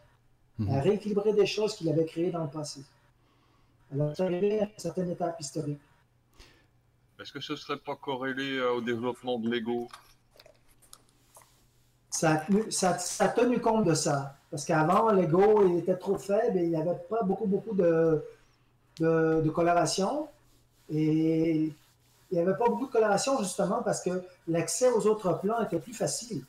à 0.59 0.63
mhm. 0.63 0.79
rééquilibrer 0.79 1.33
des 1.33 1.45
choses 1.45 1.75
qu'il 1.75 1.89
avait 1.89 2.05
créées 2.05 2.31
dans 2.31 2.43
le 2.43 2.49
passé. 2.49 2.81
Alors, 3.93 4.13
c'est 4.15 4.23
arrivé 4.23 4.61
à 4.61 4.63
une 4.63 4.69
certaine 4.77 5.11
étape 5.11 5.39
historique. 5.39 5.79
Est-ce 7.23 7.31
que 7.31 7.39
ce 7.39 7.55
serait 7.55 7.77
pas 7.77 7.95
corrélé 7.95 8.57
euh, 8.57 8.73
au 8.73 8.81
développement 8.81 9.39
de 9.39 9.49
l'ego? 9.49 9.87
Ça, 12.09 12.43
a 13.19 13.27
tenu 13.29 13.61
compte 13.61 13.85
de 13.85 13.93
ça. 13.93 14.35
Parce 14.51 14.65
qu'avant, 14.65 15.09
l'ego 15.09 15.77
était 15.77 15.95
trop 15.95 16.17
faible 16.17 16.57
et 16.57 16.63
il 16.63 16.69
n'y 16.71 16.75
avait 16.75 16.99
pas 17.09 17.23
beaucoup, 17.23 17.45
beaucoup 17.45 17.73
de, 17.73 18.21
coloration. 19.55 20.27
Et 20.89 21.71
il 22.29 22.33
n'y 22.33 22.39
avait 22.39 22.57
pas 22.57 22.67
beaucoup 22.67 22.87
de 22.87 22.91
coloration 22.91 23.39
justement 23.39 23.81
parce 23.83 24.03
que 24.03 24.21
l'accès 24.49 24.91
aux 24.91 25.07
autres 25.07 25.39
plans 25.39 25.63
était 25.63 25.79
plus 25.79 25.93
facile. 25.93 26.43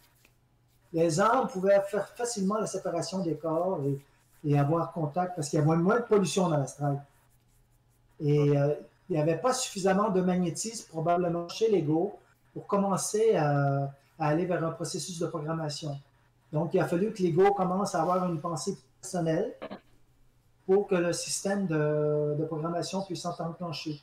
Les 0.92 1.20
âmes 1.20 1.46
pouvaient 1.46 1.80
faire 1.88 2.08
facilement 2.08 2.58
la 2.58 2.66
séparation 2.66 3.20
des 3.20 3.36
corps 3.36 3.80
et, 3.84 4.50
et 4.50 4.58
avoir 4.58 4.92
contact 4.92 5.36
parce 5.36 5.50
qu'il 5.50 5.60
y 5.60 5.62
avait 5.62 5.76
moins 5.76 6.00
de 6.00 6.04
pollution 6.04 6.48
dans 6.48 6.56
l'astral. 6.56 7.00
Et 8.18 8.58
euh, 8.58 8.74
il 9.08 9.16
n'y 9.16 9.22
avait 9.22 9.36
pas 9.36 9.52
suffisamment 9.52 10.10
de 10.10 10.20
magnétisme 10.20 10.88
probablement 10.88 11.48
chez 11.48 11.70
l'ego 11.70 12.18
pour 12.52 12.66
commencer 12.66 13.34
à, 13.34 13.92
aller 14.18 14.46
vers 14.46 14.64
un 14.64 14.70
processus 14.70 15.18
de 15.18 15.26
programmation. 15.26 15.98
Donc, 16.52 16.72
il 16.72 16.80
a 16.80 16.86
fallu 16.86 17.12
que 17.12 17.22
l'ego 17.22 17.52
commence 17.52 17.94
à 17.94 18.02
avoir 18.02 18.30
une 18.30 18.40
pensée 18.40 18.78
personnelle 19.00 19.54
pour 20.66 20.86
que 20.86 20.94
le 20.94 21.12
système 21.12 21.66
de, 21.66 22.44
programmation 22.46 23.02
puisse 23.02 23.22
s'enclencher. 23.22 24.00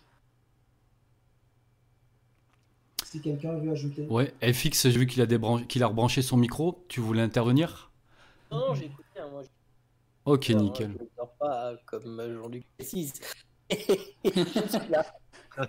Si 3.06 3.22
quelqu'un 3.22 3.54
veut 3.54 3.72
ajouter. 3.72 4.06
Ouais, 4.08 4.34
FX, 4.42 4.90
j'ai 4.90 5.00
vu 5.00 5.08
qu'il 5.08 5.22
a, 5.22 5.62
qu'il 5.66 5.84
a 5.84 5.88
rebranché 5.88 6.22
son 6.22 6.38
micro. 6.38 6.84
Tu 6.88 7.02
voulais 7.02 7.22
intervenir? 7.22 7.92
Non, 8.52 8.74
j'ai 8.74 8.86
écouté. 8.86 9.20
Hein, 9.20 9.28
moi, 9.32 9.44
ok, 10.26 10.50
nickel. 10.50 10.96
Je 10.98 11.22
ne 11.22 11.28
pas 11.40 11.74
comme 11.86 12.22
Jean-Luc 12.42 12.66
précise. 12.78 13.14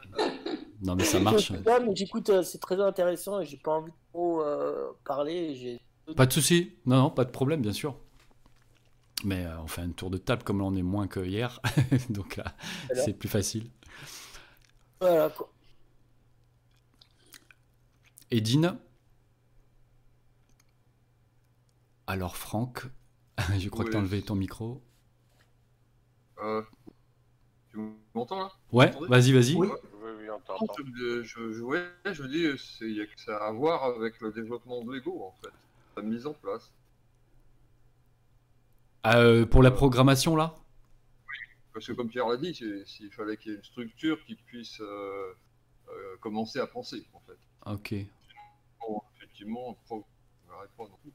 non, 0.82 0.94
mais 0.96 1.04
ça 1.04 1.20
marche. 1.20 1.52
mais 1.52 1.94
j'écoute, 1.94 2.30
euh, 2.30 2.42
c'est 2.42 2.58
très 2.58 2.80
intéressant 2.80 3.40
et 3.40 3.46
j'ai 3.46 3.56
pas 3.56 3.72
envie 3.72 3.90
de 3.90 3.96
trop 4.12 4.42
euh, 4.42 4.92
parler. 5.04 5.80
Pas 6.16 6.26
de 6.26 6.32
souci. 6.32 6.72
Non, 6.86 6.96
non, 6.96 7.10
pas 7.10 7.24
de 7.24 7.30
problème, 7.30 7.62
bien 7.62 7.72
sûr. 7.72 7.96
Mais 9.24 9.44
euh, 9.46 9.60
on 9.60 9.66
fait 9.66 9.82
un 9.82 9.90
tour 9.90 10.10
de 10.10 10.18
table 10.18 10.42
comme 10.42 10.58
là 10.58 10.64
on 10.64 10.74
est 10.74 10.82
moins 10.82 11.06
que 11.06 11.20
hier. 11.20 11.60
Donc 12.10 12.36
là, 12.36 12.56
c'est 12.94 13.12
plus 13.12 13.28
facile. 13.28 13.70
Voilà. 15.00 15.32
Edine 18.30 18.78
Alors, 22.06 22.36
Franck, 22.36 22.84
je 23.58 23.68
crois 23.68 23.84
que 23.84 23.90
tu 23.90 23.96
as 23.96 24.00
enlevé 24.00 24.22
ton 24.22 24.34
micro. 24.34 24.82
Euh, 26.42 26.62
tu 27.72 27.78
m'entends 28.14 28.38
là 28.38 28.52
Ouais, 28.70 28.92
vas-y, 29.08 29.32
vas-y. 29.32 29.54
Oui, 29.54 29.68
oui, 30.02 30.28
on 30.30 30.66
je, 30.94 31.22
je, 31.22 31.52
je, 31.52 32.12
je 32.12 32.22
dis, 32.24 32.44
il 32.82 32.96
y 32.96 33.00
a 33.00 33.06
que 33.06 33.20
ça 33.20 33.38
à 33.38 33.50
voir 33.50 33.84
avec 33.84 34.20
le 34.20 34.30
développement 34.30 34.84
de 34.84 34.92
l'ego, 34.92 35.24
en 35.24 35.32
fait, 35.42 35.52
la 35.96 36.02
mise 36.02 36.26
en 36.26 36.34
place. 36.34 36.70
Euh, 39.06 39.46
pour 39.46 39.62
la 39.62 39.70
programmation, 39.70 40.36
là? 40.36 40.54
Oui, 41.28 41.36
parce 41.72 41.86
que 41.86 41.92
comme 41.92 42.08
Pierre 42.08 42.28
l'a 42.28 42.36
dit, 42.36 42.54
s'il 42.54 43.10
fallait 43.12 43.36
qu'il 43.36 43.52
y 43.52 43.54
ait 43.54 43.58
une 43.58 43.64
structure 43.64 44.22
qui 44.24 44.34
puisse 44.34 44.80
euh, 44.80 45.32
euh, 45.88 46.16
commencer 46.20 46.60
à 46.60 46.66
penser, 46.66 47.04
en 47.14 47.20
fait. 47.20 47.38
Ok. 47.66 47.94
Bon, 48.80 49.00
effectivement, 49.16 49.78
on 49.90 50.04
pas 50.76 50.84
non 50.84 50.98
plus. 51.02 51.12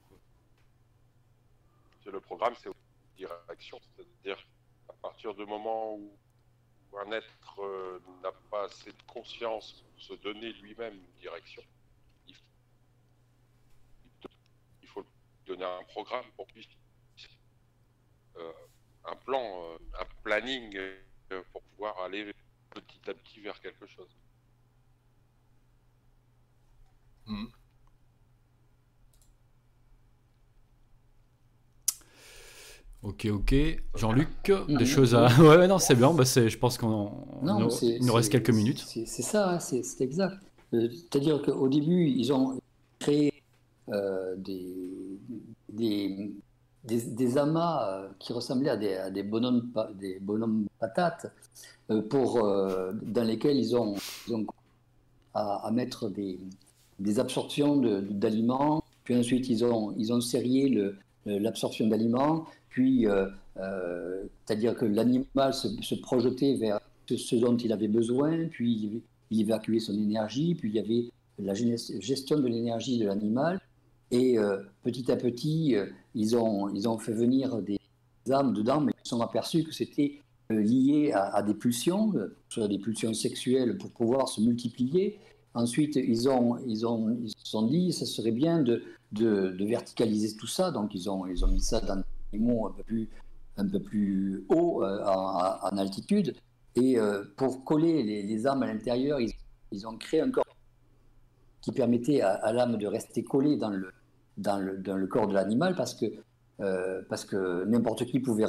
Le 2.11 2.21
programme, 2.21 2.53
c'est 2.61 2.69
direction, 3.17 3.79
c'est-à-dire 3.81 4.37
à 4.87 4.93
partir 4.93 5.33
du 5.35 5.45
moment 5.45 5.95
où 5.95 6.09
un 6.99 7.11
être 7.11 7.59
euh, 7.59 7.99
n'a 8.23 8.31
pas 8.49 8.65
assez 8.65 8.91
de 8.91 9.01
conscience 9.07 9.83
pour 9.83 10.01
se 10.01 10.13
donner 10.13 10.53
lui-même 10.53 10.93
une 10.95 11.21
direction, 11.21 11.63
il, 12.27 12.35
faut 14.87 15.05
donner 15.45 15.65
un 15.65 15.83
programme 15.85 16.25
pour 16.35 16.47
lui, 16.55 16.67
euh, 18.37 18.51
un 19.05 19.15
plan, 19.15 19.63
euh, 19.63 19.77
un 19.99 20.05
planning 20.23 20.79
pour 21.51 21.61
pouvoir 21.63 21.99
aller 21.99 22.33
petit 22.69 23.09
à 23.09 23.13
petit 23.13 23.41
vers 23.41 23.59
quelque 23.59 23.85
chose. 23.85 24.09
Mmh. 27.25 27.47
Ok, 33.03 33.27
ok. 33.31 33.55
Jean-Luc, 33.95 34.29
des 34.67 34.85
choses 34.85 35.13
à. 35.15 35.27
Ouais, 35.39 35.67
non, 35.67 35.77
c'est 35.77 35.95
bien. 35.95 36.13
Bah, 36.13 36.23
je 36.23 36.57
pense 36.57 36.77
qu'on 36.77 37.11
il 37.81 38.05
nous 38.05 38.13
reste 38.13 38.31
quelques 38.31 38.49
minutes. 38.49 38.83
C'est 38.87 39.05
ça, 39.05 39.51
hein, 39.51 39.59
c'est 39.59 40.01
exact. 40.01 40.37
Euh, 40.73 40.89
c'est-à-dire 40.91 41.41
qu'au 41.41 41.69
début, 41.69 42.07
ils 42.07 42.33
ont 42.33 42.59
créé 42.99 43.31
euh, 43.89 44.35
des, 44.35 45.19
des, 45.69 46.33
des, 46.83 47.37
amas 47.37 47.87
euh, 47.87 48.09
qui 48.19 48.33
ressemblaient 48.33 48.71
à 48.71 48.77
des, 48.77 48.95
à 48.95 49.09
des, 49.09 49.23
bonhommes, 49.23 49.71
des 49.95 50.19
bonhommes 50.19 50.67
patates, 50.79 51.31
pour, 52.09 52.43
dans 52.43 53.23
lesquels 53.23 53.55
ils 53.55 53.73
ont, 53.73 53.95
ils 54.27 54.35
ont 54.35 54.45
à, 55.33 55.65
à, 55.67 55.71
mettre 55.71 56.09
des, 56.09 56.37
des 56.99 57.19
absorptions 57.19 57.77
d'aliments. 57.77 58.83
Puis 59.05 59.15
ensuite, 59.15 59.47
ils 59.47 59.63
ont, 59.63 59.93
ils 59.97 60.11
ont 60.11 60.19
serré 60.19 60.93
l'absorption 61.25 61.87
d'aliments 61.87 62.45
euh, 62.79 63.27
euh, 63.57 64.23
c'est-à-dire 64.45 64.75
que 64.75 64.85
l'animal 64.85 65.53
se, 65.53 65.95
projetait 65.95 66.55
vers 66.55 66.79
ce 67.07 67.35
dont 67.35 67.57
il 67.57 67.71
avait 67.71 67.87
besoin, 67.87 68.47
puis 68.47 69.01
il, 69.31 69.41
évacuait 69.41 69.79
son 69.79 69.93
énergie, 69.93 70.55
puis 70.55 70.69
il 70.69 70.75
y 70.75 70.79
avait 70.79 71.11
la 71.39 71.53
gestion 71.53 72.39
de 72.39 72.47
l'énergie 72.47 72.97
de 72.97 73.05
l'animal, 73.05 73.59
et 74.11 74.37
euh, 74.39 74.57
petit 74.83 75.11
à 75.11 75.15
petit, 75.15 75.75
ils, 76.15 76.35
ont, 76.35 76.69
ils 76.69 76.87
ont 76.87 76.97
fait 76.97 77.13
venir 77.13 77.57
des 77.61 77.79
âmes 78.31 78.53
dedans, 78.53 78.81
mais 78.81 78.93
ils 78.93 79.03
se 79.03 79.09
sont 79.09 79.21
aperçus 79.21 79.63
que 79.63 79.73
c'était 79.73 80.21
lié 80.49 81.11
à, 81.13 81.43
des 81.43 81.53
pulsions, 81.53 82.13
soit 82.49 82.69
des 82.69 82.79
pulsions 82.79 83.13
sexuelles 83.13 83.77
pour 83.77 83.91
pouvoir 83.91 84.29
se 84.29 84.39
multiplier. 84.39 85.19
Ensuite, 85.53 85.97
ils 85.97 86.29
ont, 86.29 86.57
ils 86.65 86.85
ont, 86.85 87.17
ils 87.21 87.31
se 87.31 87.35
sont 87.43 87.67
dit, 87.67 87.91
ça 87.91 88.05
serait 88.05 88.31
bien 88.31 88.61
de, 88.61 88.83
de, 89.11 89.49
de, 89.57 89.65
verticaliser 89.65 90.37
tout 90.37 90.47
ça, 90.47 90.71
donc 90.71 90.93
ils 90.93 91.09
ont, 91.09 91.25
ils 91.25 91.43
ont 91.43 91.49
mis 91.49 91.61
ça 91.61 91.81
dans 91.81 92.01
un 92.33 92.71
peu 92.71 92.83
plus, 92.83 93.09
un 93.57 93.67
peu 93.67 93.79
plus 93.79 94.45
haut 94.49 94.83
euh, 94.83 95.03
en, 95.05 95.77
altitude. 95.77 96.35
Et 96.75 96.99
euh, 96.99 97.23
pour 97.35 97.63
coller 97.63 98.03
les, 98.03 98.47
âmes 98.47 98.63
à 98.63 98.67
l'intérieur, 98.67 99.19
ils, 99.19 99.87
ont 99.87 99.97
créé 99.97 100.21
un 100.21 100.31
corps 100.31 100.45
qui 101.61 101.71
permettait 101.71 102.21
à, 102.21 102.53
l'âme 102.53 102.77
de 102.77 102.87
rester 102.87 103.23
collée 103.23 103.57
dans 103.57 103.69
le, 103.69 103.91
dans 104.37 104.59
le, 104.59 104.77
dans 104.77 104.95
le 104.95 105.07
corps 105.07 105.27
de 105.27 105.33
l'animal 105.33 105.75
parce 105.75 105.95
que, 105.95 106.05
euh, 106.61 107.01
que 107.29 107.65
n'importe 107.65 108.05
qui 108.05 108.19
pouvait 108.19 108.45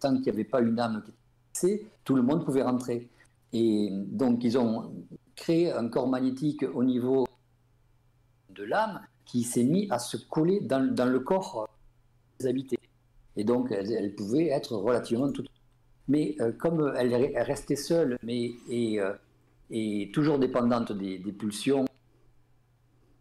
tant 0.00 0.14
qu'il 0.14 0.24
n'y 0.24 0.30
avait 0.30 0.44
pas 0.44 0.60
une 0.60 0.78
âme 0.80 1.02
qui 1.04 1.66
était 1.66 1.86
tout 2.04 2.14
le 2.14 2.22
monde 2.22 2.44
pouvait 2.44 2.62
rentrer. 2.62 3.08
Et 3.52 3.90
donc 3.92 4.42
ils 4.44 4.58
ont 4.58 4.92
créé 5.36 5.72
un 5.72 5.88
corps 5.88 6.08
magnétique 6.08 6.64
au 6.74 6.82
niveau 6.82 7.26
de 8.50 8.64
l'âme 8.64 9.00
qui 9.24 9.42
s'est 9.42 9.64
mis 9.64 9.86
à 9.90 9.98
se 9.98 10.16
coller 10.16 10.60
dans, 10.60 10.92
dans 10.92 11.06
le 11.06 11.20
corps 11.20 11.68
habiter. 12.46 12.78
Et 13.36 13.44
donc, 13.44 13.70
elle, 13.72 14.14
pouvait 14.14 14.48
être 14.48 14.76
relativement 14.76 15.30
toute. 15.32 15.48
Mais 16.08 16.36
euh, 16.40 16.52
comme 16.52 16.92
elle, 16.96 17.14
restait 17.42 17.76
seule, 17.76 18.18
mais 18.22 18.52
et, 18.68 19.00
euh, 19.00 20.06
toujours 20.12 20.38
dépendante 20.38 20.92
des, 20.92 21.18
pulsions 21.32 21.84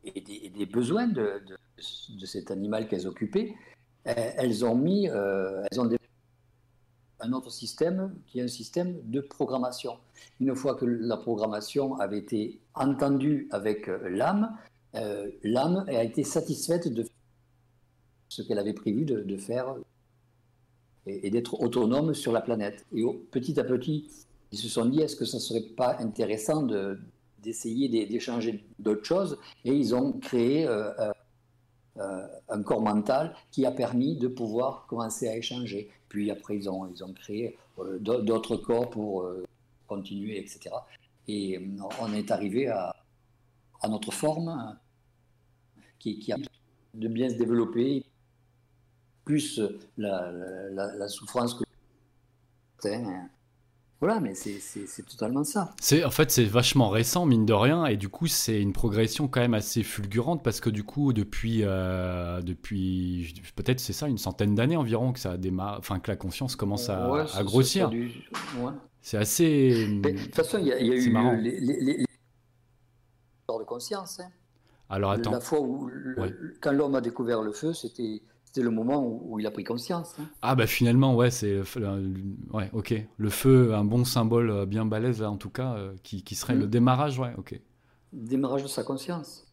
et 0.03 0.49
des, 0.49 0.65
besoins 0.65 1.07
de, 1.07 1.41
de, 2.09 2.25
cet 2.25 2.49
animal 2.49 2.87
qu'elles 2.87 3.07
occupaient, 3.07 3.53
euh, 4.07 4.13
elles 4.37 4.65
ont 4.65 4.75
mis, 4.75 5.05
elles 5.05 5.79
ont 5.79 5.89
un 7.21 7.33
autre 7.33 7.51
système 7.51 8.15
qui 8.27 8.39
est 8.39 8.43
un 8.43 8.47
système 8.47 8.97
de 9.03 9.21
programmation. 9.21 9.97
Une 10.39 10.55
fois 10.55 10.75
que 10.75 10.85
la 10.85 11.17
programmation 11.17 11.95
avait 11.99 12.17
été 12.17 12.59
entendue 12.73 13.47
avec 13.51 13.87
l'âme, 13.87 14.57
l'âme 15.43 15.85
a 15.87 16.03
été 16.03 16.23
satisfaite 16.23 16.91
de 16.91 17.05
ce 18.29 18.41
qu'elle 18.41 18.59
avait 18.59 18.73
prévu 18.73 19.05
de, 19.05 19.37
faire 19.37 19.75
et, 21.05 21.29
d'être 21.29 21.61
autonome 21.61 22.13
sur 22.13 22.31
la 22.31 22.41
planète. 22.41 22.85
Et 22.95 23.03
petit 23.31 23.59
à 23.59 23.63
petit, 23.63 24.07
ils 24.51 24.57
se 24.57 24.69
sont 24.69 24.85
dit, 24.85 25.01
est-ce 25.01 25.15
que 25.15 25.25
ça 25.25 25.37
ne 25.37 25.41
serait 25.41 25.61
pas 25.75 25.97
intéressant 25.99 26.63
de, 26.63 26.99
d'essayer 27.43 27.89
d'échanger 28.05 28.63
d'autres 28.77 29.05
choses? 29.05 29.37
Et 29.65 29.73
ils 29.73 29.95
ont 29.95 30.13
créé 30.13 30.67
un 31.97 32.63
corps 32.63 32.81
mental 32.81 33.35
qui 33.51 33.65
a 33.65 33.71
permis 33.71 34.15
de 34.15 34.27
pouvoir 34.27 34.85
commencer 34.87 35.27
à 35.27 35.35
échanger. 35.35 35.89
Puis 36.07 36.31
après, 36.31 36.55
ils 36.55 36.69
ont, 36.69 36.87
ils 36.87 37.03
ont 37.03 37.13
créé 37.13 37.57
d'autres 37.99 38.55
corps 38.57 38.89
pour 38.89 39.27
continuer, 39.87 40.39
etc. 40.39 40.69
Et 41.27 41.59
on 41.99 42.13
est 42.13 42.31
arrivé 42.31 42.67
à, 42.67 42.95
à 43.81 43.87
notre 43.87 44.11
forme 44.11 44.77
qui, 45.99 46.19
qui, 46.19 46.31
a 46.31 46.37
de 46.93 47.07
bien 47.07 47.29
se 47.29 47.35
développer, 47.35 48.05
plus 49.29 49.61
la, 49.99 50.31
la, 50.71 50.95
la 50.95 51.07
souffrance 51.07 51.53
que 51.53 51.63
voilà, 54.01 54.19
mais 54.21 54.33
c'est 54.33 55.05
totalement 55.05 55.43
ça. 55.43 55.75
C'est 55.81 56.03
en 56.03 56.09
fait 56.09 56.31
c'est 56.31 56.45
vachement 56.45 56.89
récent 56.89 57.27
mine 57.27 57.45
de 57.45 57.53
rien 57.53 57.85
et 57.85 57.95
du 57.95 58.09
coup 58.09 58.25
c'est 58.25 58.59
une 58.59 58.73
progression 58.73 59.27
quand 59.27 59.41
même 59.41 59.53
assez 59.53 59.83
fulgurante 59.83 60.41
parce 60.41 60.61
que 60.61 60.71
du 60.71 60.83
coup 60.83 61.13
depuis 61.13 61.63
euh, 61.63 62.41
depuis 62.41 63.35
peut-être 63.55 63.79
c'est 63.81 63.93
ça 63.93 64.07
une 64.07 64.17
centaine 64.17 64.55
d'années 64.55 64.77
environ 64.77 65.11
que 65.11 65.19
ça 65.19 65.37
démarre, 65.37 65.77
enfin 65.77 65.99
que 65.99 66.09
la 66.09 66.15
conscience 66.15 66.55
commence 66.55 66.89
à, 66.89 67.27
à 67.35 67.43
grossir. 67.43 67.91
C'est 69.01 69.17
assez. 69.17 69.85
de 69.85 70.23
toute 70.23 70.35
façon 70.35 70.57
il 70.59 70.67
y, 70.67 70.71
a 70.71 70.79
eu 70.79 71.41
les, 71.41 71.59
les, 71.59 71.79
les, 71.81 71.97
de 71.97 73.63
conscience. 73.65 74.21
Hein. 74.21 74.29
Alors 74.89 75.11
attends. 75.11 75.31
La 75.31 75.41
fois 75.41 75.59
où 75.59 75.91
quand 76.61 76.71
l'homme 76.71 76.95
a 76.95 77.01
découvert 77.01 77.43
le 77.43 77.51
feu, 77.51 77.73
c'était 77.73 78.21
c'était 78.51 78.63
le 78.63 78.71
moment 78.71 79.05
où, 79.05 79.39
il 79.39 79.45
a 79.45 79.51
pris 79.51 79.63
conscience. 79.63 80.15
Hein. 80.19 80.23
Ah 80.41 80.55
bah 80.55 80.65
finalement 80.65 81.15
ouais 81.15 81.29
c'est 81.29 81.61
ouais 82.51 82.69
ok 82.73 82.95
le 83.17 83.29
feu 83.29 83.75
un 83.75 83.83
bon 83.83 84.05
symbole 84.05 84.49
euh, 84.49 84.65
bien 84.65 84.85
balèze 84.85 85.21
en 85.21 85.37
tout 85.37 85.51
cas 85.51 85.75
euh, 85.75 85.93
qui, 86.01 86.23
qui, 86.23 86.33
serait 86.33 86.55
le 86.55 86.65
mm. 86.65 86.69
démarrage 86.69 87.19
ouais 87.19 87.31
ok. 87.37 87.59
Démarrage 88.11 88.63
de 88.63 88.67
sa 88.67 88.83
conscience. 88.83 89.45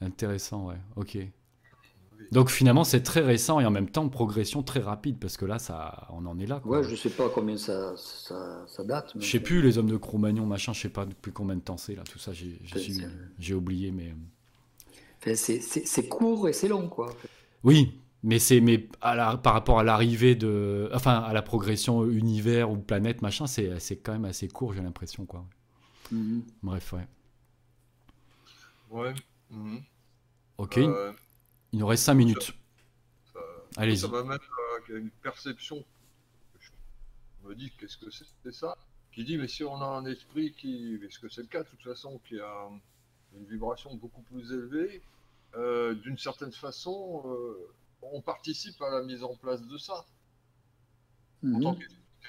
Intéressant 0.00 0.66
ouais 0.66 0.76
ok. 0.94 1.18
Donc 2.30 2.48
finalement 2.48 2.84
c'est 2.84 3.02
très 3.02 3.20
récent 3.22 3.58
et 3.58 3.66
en 3.66 3.72
même 3.72 3.90
temps 3.90 4.08
progression 4.08 4.62
très 4.62 4.78
rapide 4.78 5.18
parce 5.18 5.36
que 5.36 5.46
là 5.46 5.58
ça 5.58 6.06
on 6.10 6.24
en 6.24 6.38
est 6.38 6.46
là. 6.46 6.60
Quoi. 6.60 6.78
Ouais 6.78 6.84
je 6.88 6.94
sais 6.94 7.10
pas 7.10 7.28
combien 7.28 7.56
ça, 7.56 7.94
ça, 7.96 8.64
ça 8.68 8.84
date. 8.84 9.14
Je 9.18 9.28
sais 9.28 9.40
plus 9.40 9.62
les 9.62 9.78
hommes 9.78 9.90
de 9.90 9.96
Cro-Magnon 9.96 10.46
machin 10.46 10.72
je 10.72 10.80
sais 10.80 10.88
pas 10.88 11.06
depuis 11.06 11.32
combien 11.32 11.56
de 11.56 11.60
temps 11.60 11.76
c'est 11.76 11.96
là 11.96 12.04
tout 12.04 12.20
ça 12.20 12.30
j'ai 12.32 13.54
oublié 13.54 13.90
mais. 13.90 14.14
c'est 15.34 16.08
court 16.08 16.48
et 16.48 16.52
c'est 16.52 16.68
long 16.68 16.88
quoi. 16.88 17.12
Oui, 17.64 17.98
mais 18.24 18.38
c'est 18.38 18.60
mais 18.62 18.78
par 18.78 19.52
rapport 19.52 19.78
à 19.78 19.84
l'arrivée 19.84 20.34
de, 20.34 20.90
enfin 20.94 21.18
à 21.18 21.34
la 21.34 21.42
progression 21.42 22.06
univers 22.06 22.70
ou 22.70 22.78
planète 22.78 23.20
machin, 23.20 23.46
c'est 23.46 23.78
c'est 23.78 23.98
quand 23.98 24.12
même 24.12 24.24
assez 24.24 24.48
court, 24.48 24.72
j'ai 24.72 24.80
l'impression 24.80 25.26
quoi. 25.26 25.44
Mm-hmm. 26.12 26.40
Bref, 26.62 26.92
ouais. 26.94 27.06
Ouais. 28.90 29.14
Mm-hmm. 29.52 29.82
Ok. 30.56 30.78
Euh, 30.78 31.12
il 31.72 31.80
nous 31.80 31.86
reste 31.86 32.04
5 32.04 32.14
minutes. 32.14 32.54
Allez-y. 33.76 33.98
Ça 33.98 34.08
va 34.08 34.24
mettre 34.24 34.48
euh, 34.88 34.98
une 34.98 35.10
perception. 35.10 35.84
Je 36.62 37.48
me 37.48 37.54
dis 37.54 37.72
qu'est-ce 37.78 37.98
que 37.98 38.06
c'est 38.10 38.52
ça? 38.52 38.78
Qui 39.12 39.24
dit 39.24 39.36
mais 39.36 39.48
si 39.48 39.64
on 39.64 39.76
a 39.82 39.86
un 39.86 40.06
esprit 40.06 40.54
qui, 40.54 40.98
est-ce 41.04 41.18
que 41.18 41.28
c'est 41.28 41.42
le 41.42 41.48
cas 41.48 41.62
de 41.62 41.68
toute 41.68 41.82
façon, 41.82 42.18
qui 42.26 42.40
a 42.40 42.70
une 43.36 43.44
vibration 43.44 43.94
beaucoup 43.96 44.22
plus 44.22 44.50
élevée, 44.50 45.02
euh, 45.56 45.94
d'une 45.94 46.16
certaine 46.16 46.52
façon 46.52 47.22
on 48.12 48.20
participe 48.20 48.80
à 48.82 48.90
la 48.90 49.02
mise 49.02 49.22
en 49.22 49.34
place 49.36 49.62
de 49.62 49.78
ça. 49.78 50.04
En 51.42 51.46
mhm. 51.46 51.78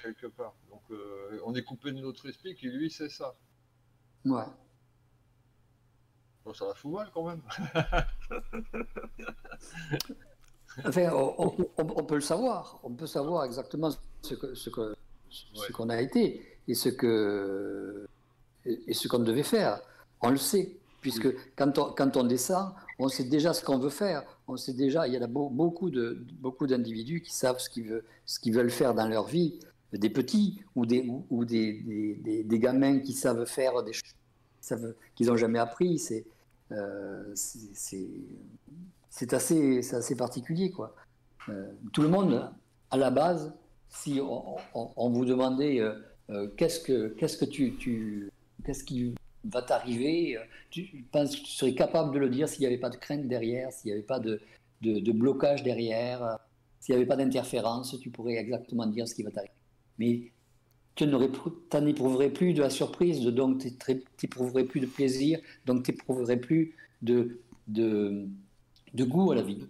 quelque 0.04 0.28
part. 0.28 0.54
Donc, 0.70 0.84
euh, 0.92 1.40
on 1.46 1.56
est 1.56 1.64
coupé 1.64 1.92
de 1.92 2.00
notre 2.00 2.28
esprit 2.28 2.56
qui, 2.56 2.68
lui, 2.68 2.90
c'est 2.90 3.10
ça. 3.10 3.36
Ouais. 4.26 4.44
Bon, 6.44 6.54
ça 6.54 6.68
la 6.68 6.76
fout 6.76 6.92
mal 6.92 7.10
quand 7.14 7.28
même. 7.28 7.42
enfin, 10.86 11.10
on, 11.14 12.04
peut 12.04 12.16
le 12.16 12.22
savoir. 12.22 12.80
On 12.84 12.94
peut 12.94 13.08
savoir 13.08 13.46
exactement 13.46 13.90
ce 14.22 14.36
que 14.36 14.54
ce 14.54 14.70
que 14.70 14.96
ce 15.30 15.72
qu'on 15.72 15.90
a 15.90 16.02
été 16.02 16.60
et 16.68 16.76
ce 16.76 16.90
que 16.90 18.08
et 18.66 18.94
ce 18.94 19.08
qu'on 19.08 19.20
devait 19.20 19.44
faire. 19.44 19.80
On 20.22 20.30
le 20.30 20.38
sait, 20.38 20.78
puisque 21.02 21.28
quand 21.56 21.80
on, 21.80 21.94
quand 21.94 22.18
on 22.18 22.24
descend, 22.24 22.74
on 23.00 23.10
sait 23.10 23.24
déjà 23.24 23.54
ce 23.54 23.64
qu'on 23.64 23.80
veut 23.80 23.90
faire. 23.90 24.24
On 24.48 24.58
sait 24.58 24.74
déjà, 24.74 25.08
il 25.08 25.14
y 25.14 25.18
a 25.18 25.28
beaucoup 25.28 25.90
de 25.90 26.24
beaucoup 26.40 26.68
d'individus 26.68 27.22
qui 27.22 27.34
savent 27.34 27.60
ce 27.60 27.70
qu'ils 27.70 28.54
veulent, 28.54 28.70
faire 28.70 28.94
dans 28.94 29.08
leur 29.08 29.26
vie, 29.26 29.60
des 29.92 30.10
petits 30.10 30.62
ou 30.76 30.86
des 30.86 31.10
ou, 31.30 31.46
des, 31.46 32.44
des, 32.44 32.60
gamins 32.60 33.00
qui 33.00 33.14
savent 33.14 33.46
faire 33.46 33.82
des 33.84 33.94
choses 33.94 34.14
qu'ils 35.16 35.28
n'ont 35.28 35.38
jamais 35.38 35.60
appris. 35.60 35.98
C'est 35.98 36.26
euh, 36.72 37.34
c'est 37.34 39.34
assez 39.34 39.94
assez 39.94 40.16
particulier 40.16 40.72
quoi. 40.72 40.96
Euh, 41.50 41.72
tout 41.94 42.02
le 42.02 42.10
monde 42.10 42.52
à 42.92 42.98
la 42.98 43.12
base, 43.12 43.54
si 43.90 44.20
on, 44.22 45.10
vous 45.10 45.26
demandait 45.26 45.80
euh, 46.30 46.48
qu'est-ce 46.58 46.80
que 46.80 47.10
qu'est-ce 47.10 47.38
que 47.38 47.46
tu, 47.46 47.76
tu 47.78 48.32
qu'est-ce 48.64 48.84
qui 48.84 49.16
va 49.50 49.62
t'arriver. 49.62 50.38
Euh, 50.38 50.42
tu 50.70 51.06
penses 51.12 51.36
que 51.36 51.42
tu 51.42 51.52
serais 51.52 51.76
capable 51.76 52.14
de 52.14 52.20
le 52.20 52.30
dire 52.30 52.50
s'il 52.50 52.62
n'y 52.62 52.68
avait 52.68 52.78
pas 52.78 52.90
de 52.90 52.98
crainte 52.98 53.28
derrière, 53.28 53.72
s'il 53.72 53.92
n'y 53.92 53.94
avait 53.94 54.06
pas 54.06 54.20
de, 54.20 54.42
de, 54.82 55.12
blocage 55.12 55.64
derrière, 55.64 56.24
euh, 56.24 56.36
s'il 56.80 56.94
n'y 56.96 56.98
avait 56.98 57.08
pas 57.08 57.16
d'interférence, 57.16 57.98
tu 58.00 58.10
pourrais 58.10 58.36
exactement 58.36 58.86
dire 58.86 59.08
ce 59.08 59.16
qui 59.16 59.24
va 59.24 59.32
t'arriver. 59.32 59.54
Mais 59.98 60.32
tu 60.96 61.08
n'éprouverais 61.08 62.30
plus 62.30 62.54
de 62.54 62.62
la 62.62 62.70
surprise, 62.70 63.22
donc 63.22 63.60
tu 63.60 63.72
n'éprouverais 64.24 64.66
plus 64.66 64.80
de 64.80 64.86
plaisir, 64.86 65.40
donc 65.66 65.84
tu 65.84 65.92
n'éprouverais 65.92 66.38
plus 66.38 66.76
de, 67.02 67.42
de, 67.68 68.28
de, 68.94 69.04
goût 69.04 69.32
à 69.32 69.36
la 69.36 69.42
vie. 69.42 69.68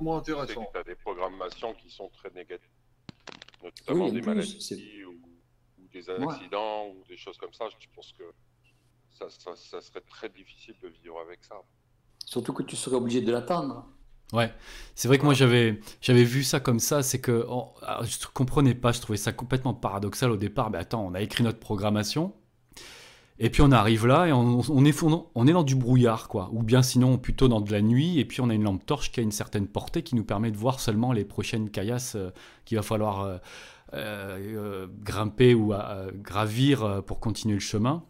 Intéressant. 0.00 0.66
Tu 0.72 0.78
as 0.78 0.84
des 0.84 0.94
programmations 0.94 1.74
qui 1.74 1.90
sont 1.90 2.08
très 2.10 2.30
négatives, 2.30 2.68
notamment 3.62 4.10
des 4.10 4.20
maladies 4.20 4.60
des 5.98 6.10
accidents 6.10 6.88
ou 6.88 7.04
des 7.08 7.16
choses 7.16 7.36
comme 7.38 7.52
ça, 7.52 7.66
je 7.68 7.86
pense 7.94 8.12
que 8.12 8.24
ça, 9.10 9.26
ça, 9.56 9.80
serait 9.80 10.00
très 10.02 10.28
difficile 10.28 10.74
de 10.82 10.88
vivre 10.88 11.18
avec 11.20 11.42
ça. 11.42 11.56
Surtout 12.24 12.52
que 12.52 12.62
tu 12.62 12.76
serais 12.76 12.96
obligé 12.96 13.20
de 13.20 13.32
l'attendre. 13.32 13.86
Ouais, 14.32 14.52
c'est 14.94 15.08
vrai 15.08 15.16
que 15.18 15.24
moi 15.24 15.32
j'avais 15.32 15.80
j'avais 16.02 16.22
vu 16.22 16.44
ça 16.44 16.60
comme 16.60 16.80
ça, 16.80 17.02
c'est 17.02 17.20
que 17.20 17.46
je 18.02 18.06
je 18.06 18.26
comprenais 18.32 18.74
pas, 18.74 18.92
je 18.92 19.00
trouvais 19.00 19.16
ça 19.16 19.32
complètement 19.32 19.72
paradoxal 19.72 20.30
au 20.30 20.36
départ. 20.36 20.70
Mais 20.70 20.78
attends, 20.78 21.04
on 21.06 21.14
a 21.14 21.22
écrit 21.22 21.42
notre 21.42 21.58
programmation, 21.58 22.34
et 23.40 23.50
puis 23.50 23.62
on 23.62 23.70
arrive 23.70 24.06
là 24.06 24.26
et 24.26 24.32
on, 24.32 24.60
on, 24.68 24.84
est, 24.84 25.02
on 25.34 25.46
est 25.46 25.52
dans 25.52 25.62
du 25.62 25.76
brouillard, 25.76 26.28
quoi. 26.28 26.50
Ou 26.52 26.62
bien 26.62 26.82
sinon 26.82 27.18
plutôt 27.18 27.46
dans 27.48 27.60
de 27.60 27.70
la 27.70 27.82
nuit, 27.82 28.18
et 28.18 28.24
puis 28.24 28.40
on 28.40 28.50
a 28.50 28.54
une 28.54 28.64
lampe 28.64 28.84
torche 28.84 29.12
qui 29.12 29.20
a 29.20 29.22
une 29.22 29.32
certaine 29.32 29.68
portée 29.68 30.02
qui 30.02 30.16
nous 30.16 30.24
permet 30.24 30.50
de 30.50 30.56
voir 30.56 30.80
seulement 30.80 31.12
les 31.12 31.24
prochaines 31.24 31.70
caillasses 31.70 32.16
euh, 32.16 32.30
qu'il 32.64 32.76
va 32.76 32.82
falloir 32.82 33.20
euh, 33.20 33.38
euh, 33.94 34.86
grimper 35.00 35.54
ou 35.54 35.72
à, 35.72 36.06
gravir 36.12 36.84
euh, 36.84 37.00
pour 37.00 37.20
continuer 37.20 37.54
le 37.54 37.60
chemin. 37.60 38.04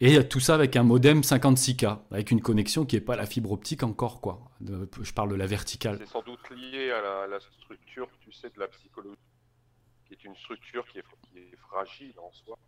Et 0.00 0.26
tout 0.28 0.40
ça 0.40 0.56
avec 0.56 0.74
un 0.74 0.82
modem 0.82 1.20
56K, 1.20 1.98
avec 2.10 2.32
une 2.32 2.40
connexion 2.40 2.84
qui 2.84 2.96
n'est 2.96 3.02
pas 3.02 3.14
la 3.14 3.24
fibre 3.24 3.52
optique 3.52 3.84
encore, 3.84 4.20
quoi. 4.20 4.40
je 4.60 5.12
parle 5.12 5.30
de 5.30 5.36
la 5.36 5.46
verticale. 5.46 5.98
C'est 5.98 6.08
sans 6.08 6.22
doute 6.22 6.50
lié 6.50 6.90
à 6.90 7.28
la, 7.28 7.38
structure, 7.38 8.08
tu 8.18 8.32
sais, 8.32 8.50
de 8.50 8.58
la 8.58 8.66
psychologie, 8.66 9.16
qui 10.06 10.14
est 10.14 10.24
une 10.24 10.34
structure 10.34 10.84
qui 10.88 10.98
est, 10.98 11.04
fragile 11.68 12.14
en 12.18 12.32
soi. 12.32 12.58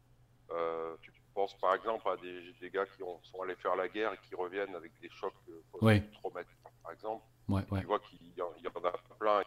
Euh, 0.52 0.94
tu 1.02 1.10
penses 1.34 1.58
par 1.58 1.74
exemple 1.74 2.08
à 2.08 2.16
des, 2.16 2.70
gars 2.70 2.86
qui 2.86 3.02
ont, 3.02 3.20
sont 3.24 3.42
allés 3.42 3.56
faire 3.56 3.74
la 3.74 3.88
guerre 3.88 4.12
et 4.12 4.18
qui 4.28 4.36
reviennent 4.36 4.74
avec 4.76 4.92
des 5.02 5.10
chocs 5.10 5.34
traumatiques, 5.72 6.56
par 6.84 6.92
exemple. 6.92 7.24
Tu 7.48 7.86
vois 7.86 7.98
qu'il 7.98 8.18
y, 8.36 8.40
en 8.40 8.84
a 8.84 8.92
plein 9.18 9.42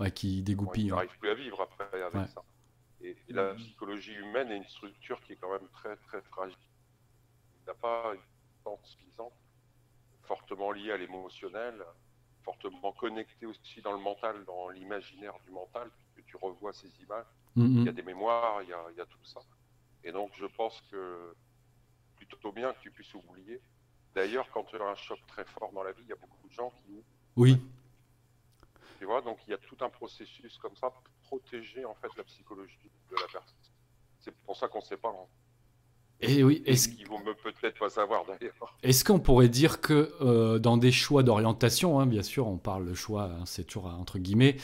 Ouais, 0.00 0.10
qui 0.10 0.42
dégoupille. 0.42 0.92
On 0.92 0.96
n'arrive 0.96 1.18
plus 1.18 1.30
à 1.30 1.34
vivre 1.34 1.60
après 1.60 2.02
avec 2.02 2.28
ça. 2.28 2.42
Et, 3.00 3.16
la 3.28 3.54
psychologie 3.54 4.14
humaine 4.14 4.50
est 4.50 4.56
une 4.56 4.64
structure 4.64 5.20
qui 5.22 5.32
est 5.32 5.36
quand 5.36 5.52
même 5.52 5.68
très 5.72 5.96
très 5.96 6.22
fragile. 6.22 6.56
Il 7.60 7.66
n'a 7.66 7.74
pas 7.74 8.14
une 8.14 8.20
force 8.62 8.88
suffisante, 8.90 9.32
fortement 10.22 10.72
liée 10.72 10.90
à 10.90 10.96
l'émotionnel, 10.96 11.84
fortement 12.42 12.92
connectée 12.92 13.46
aussi 13.46 13.82
dans 13.82 13.92
le 13.92 13.98
mental, 13.98 14.44
dans 14.46 14.68
l'imaginaire 14.70 15.34
du 15.44 15.50
mental, 15.50 15.90
puisque 15.96 16.26
tu 16.26 16.36
revois 16.36 16.72
ces 16.72 16.88
images. 17.02 17.26
Mm-hmm. 17.56 17.78
Il 17.78 17.84
y 17.84 17.88
a 17.88 17.92
des 17.92 18.02
mémoires, 18.02 18.62
il 18.62 18.70
y 18.70 18.72
a, 18.72 18.84
il 18.90 18.96
y 18.96 19.00
a, 19.00 19.06
tout 19.06 19.24
ça. 19.24 19.40
Et 20.02 20.10
donc 20.10 20.32
je 20.34 20.46
pense 20.46 20.80
que 20.90 21.34
plutôt 22.16 22.52
bien 22.52 22.72
que 22.72 22.80
tu 22.80 22.90
puisses 22.90 23.14
oublier. 23.14 23.60
D'ailleurs, 24.14 24.48
quand 24.52 24.64
tu 24.64 24.76
as 24.76 24.84
un 24.84 24.94
choc 24.94 25.18
très 25.26 25.44
fort 25.44 25.72
dans 25.72 25.82
la 25.82 25.92
vie, 25.92 26.02
il 26.02 26.08
y 26.08 26.12
a 26.12 26.16
beaucoup 26.16 26.48
de 26.48 26.52
gens 26.52 26.70
qui 26.70 27.02
Oui, 27.36 27.60
donc 29.24 29.38
il 29.46 29.50
y 29.50 29.54
a 29.54 29.58
tout 29.58 29.76
un 29.80 29.88
processus 29.88 30.58
comme 30.58 30.76
ça 30.76 30.90
pour 30.90 31.02
protéger 31.22 31.84
en 31.84 31.94
fait 31.94 32.08
la 32.16 32.24
psychologie 32.24 32.90
de 33.10 33.16
la 33.16 33.26
personne. 33.32 33.56
C'est 34.20 34.34
pour 34.46 34.56
ça 34.56 34.68
qu'on 34.68 34.78
ne 34.78 34.84
sait 34.84 34.96
pas. 34.96 35.08
Hein. 35.10 35.26
Et 36.20 36.42
oui, 36.42 36.62
est-ce 36.64 36.88
qu'ils 36.88 37.06
vont 37.08 37.20
peut-être 37.20 37.78
pas 37.78 37.90
savoir 37.90 38.24
d'ailleurs. 38.24 38.76
Est-ce 38.82 39.04
qu'on 39.04 39.18
pourrait 39.18 39.48
dire 39.48 39.80
que 39.80 40.12
euh, 40.20 40.58
dans 40.58 40.76
des 40.76 40.92
choix 40.92 41.22
d'orientation, 41.22 42.00
hein, 42.00 42.06
bien 42.06 42.22
sûr, 42.22 42.46
on 42.46 42.56
parle 42.56 42.88
de 42.88 42.94
choix, 42.94 43.24
hein, 43.24 43.42
c'est 43.44 43.64
toujours 43.64 43.86
entre 43.86 44.18
guillemets, 44.18 44.56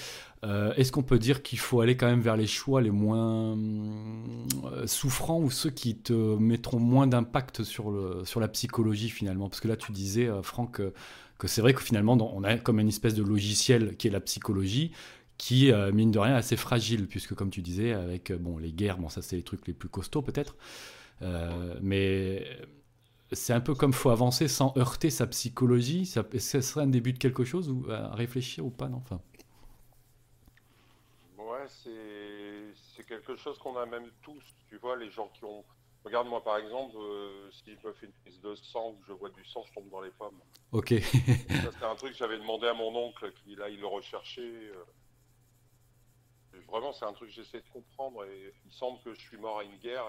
euh, 0.44 0.72
est-ce 0.74 0.90
qu'on 0.92 1.02
peut 1.02 1.18
dire 1.18 1.42
qu'il 1.42 1.58
faut 1.58 1.80
aller 1.80 1.96
quand 1.96 2.06
même 2.06 2.20
vers 2.20 2.36
les 2.36 2.46
choix 2.46 2.80
les 2.80 2.90
moins 2.90 3.58
euh, 3.58 4.86
souffrants 4.86 5.40
ou 5.40 5.50
ceux 5.50 5.70
qui 5.70 5.98
te 5.98 6.12
mettront 6.12 6.78
moins 6.78 7.06
d'impact 7.06 7.62
sur, 7.62 7.90
le, 7.90 8.24
sur 8.24 8.40
la 8.40 8.48
psychologie 8.48 9.10
finalement? 9.10 9.48
Parce 9.50 9.60
que 9.60 9.68
là, 9.68 9.76
tu 9.76 9.92
disais, 9.92 10.30
Franck, 10.42 10.80
que 11.40 11.48
c'est 11.48 11.60
vrai 11.60 11.74
que 11.74 11.82
finalement, 11.82 12.12
on 12.14 12.44
a 12.44 12.56
comme 12.58 12.78
une 12.78 12.88
espèce 12.88 13.14
de 13.14 13.24
logiciel 13.24 13.96
qui 13.96 14.06
est 14.06 14.10
la 14.10 14.20
psychologie, 14.20 14.92
qui, 15.38 15.72
mine 15.92 16.12
de 16.12 16.18
rien, 16.20 16.34
est 16.34 16.38
assez 16.38 16.56
fragile, 16.56 17.08
puisque 17.08 17.34
comme 17.34 17.50
tu 17.50 17.62
disais, 17.62 17.92
avec 17.92 18.30
bon, 18.32 18.58
les 18.58 18.72
guerres, 18.72 18.98
bon, 18.98 19.08
ça 19.08 19.22
c'est 19.22 19.36
les 19.36 19.42
trucs 19.42 19.66
les 19.66 19.74
plus 19.74 19.88
costauds 19.88 20.22
peut-être, 20.22 20.54
mais 21.80 22.46
c'est 23.32 23.52
un 23.52 23.60
peu 23.60 23.74
comme 23.74 23.92
faut 23.92 24.10
avancer 24.10 24.46
sans 24.48 24.72
heurter 24.76 25.10
sa 25.10 25.26
psychologie. 25.26 26.06
Ça, 26.06 26.20
est-ce 26.32 26.52
que 26.52 26.60
ce 26.60 26.68
serait 26.68 26.82
un 26.82 26.88
début 26.88 27.12
de 27.12 27.18
quelque 27.18 27.44
chose 27.44 27.70
ou 27.70 27.86
à 27.90 28.14
réfléchir 28.14 28.64
ou 28.66 28.70
pas 28.70 28.90
enfin... 28.92 29.20
C'est 32.96 33.06
quelque 33.06 33.36
chose 33.36 33.58
qu'on 33.58 33.76
a 33.76 33.86
même 33.86 34.10
tous. 34.22 34.42
Tu 34.68 34.76
vois, 34.78 34.96
les 34.96 35.10
gens 35.10 35.30
qui 35.32 35.44
ont. 35.44 35.64
Regarde 36.04 36.28
moi 36.28 36.42
par 36.42 36.56
exemple, 36.56 36.96
euh, 36.96 37.50
si 37.50 37.76
je 37.76 37.86
me 37.86 37.92
fais 37.92 38.06
une 38.06 38.12
prise 38.12 38.40
de 38.40 38.54
sang 38.54 38.98
je 39.06 39.12
vois 39.12 39.30
du 39.30 39.44
sang, 39.44 39.64
je 39.66 39.72
tombe 39.74 39.90
dans 39.90 40.00
les 40.00 40.10
pommes. 40.10 40.40
Ok. 40.72 40.94
ça 41.00 41.70
c'est 41.78 41.84
un 41.84 41.94
truc 41.96 42.12
que 42.12 42.18
j'avais 42.18 42.38
demandé 42.38 42.66
à 42.66 42.74
mon 42.74 42.94
oncle 42.96 43.32
qui 43.32 43.54
là 43.54 43.68
il 43.68 43.80
le 43.80 43.86
recherchait. 43.86 44.42
Euh. 44.42 44.84
Vraiment 46.68 46.92
c'est 46.92 47.04
un 47.04 47.12
truc 47.12 47.28
que 47.28 47.34
j'essaie 47.34 47.60
de 47.60 47.68
comprendre 47.72 48.24
et 48.24 48.54
il 48.64 48.72
semble 48.72 49.00
que 49.02 49.12
je 49.14 49.20
suis 49.20 49.36
mort 49.36 49.58
à 49.58 49.64
une 49.64 49.76
guerre 49.78 50.04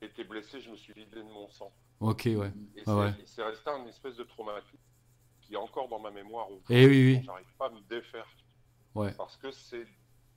et 0.00 0.06
été 0.06 0.24
blessé, 0.24 0.60
je 0.60 0.70
me 0.70 0.76
suis 0.76 0.92
vidé 0.92 1.16
de 1.16 1.22
mon 1.22 1.48
sang. 1.50 1.72
Ok, 2.00 2.22
ouais. 2.24 2.52
Et 2.76 2.82
ah 2.86 3.12
c'est 3.26 3.42
resté 3.42 3.70
un 3.70 3.86
espèce 3.86 4.16
de 4.16 4.24
traumatisme 4.24 4.78
qui 5.42 5.54
est 5.54 5.58
encore 5.58 5.88
dans 5.88 5.98
ma 5.98 6.10
mémoire. 6.10 6.48
Et 6.70 6.82
eh 6.82 6.86
oui, 6.86 7.16
oui. 7.16 7.22
J'arrive 7.24 7.54
pas 7.58 7.66
à 7.66 7.70
me 7.70 7.80
défaire. 7.82 8.26
Ouais. 8.94 9.12
Parce 9.12 9.36
que 9.36 9.50
c'est 9.50 9.86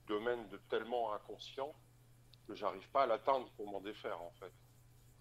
domaine 0.08 0.48
de 0.50 0.58
tellement 0.70 1.14
inconscient 1.14 1.74
que 2.48 2.56
j'arrive 2.56 2.88
pas 2.90 3.04
à 3.04 3.08
l'atteindre 3.08 3.50
pour 3.56 3.72
m'en 3.72 3.80
défaire 3.80 4.22
en 4.22 4.32
fait. 4.40 4.52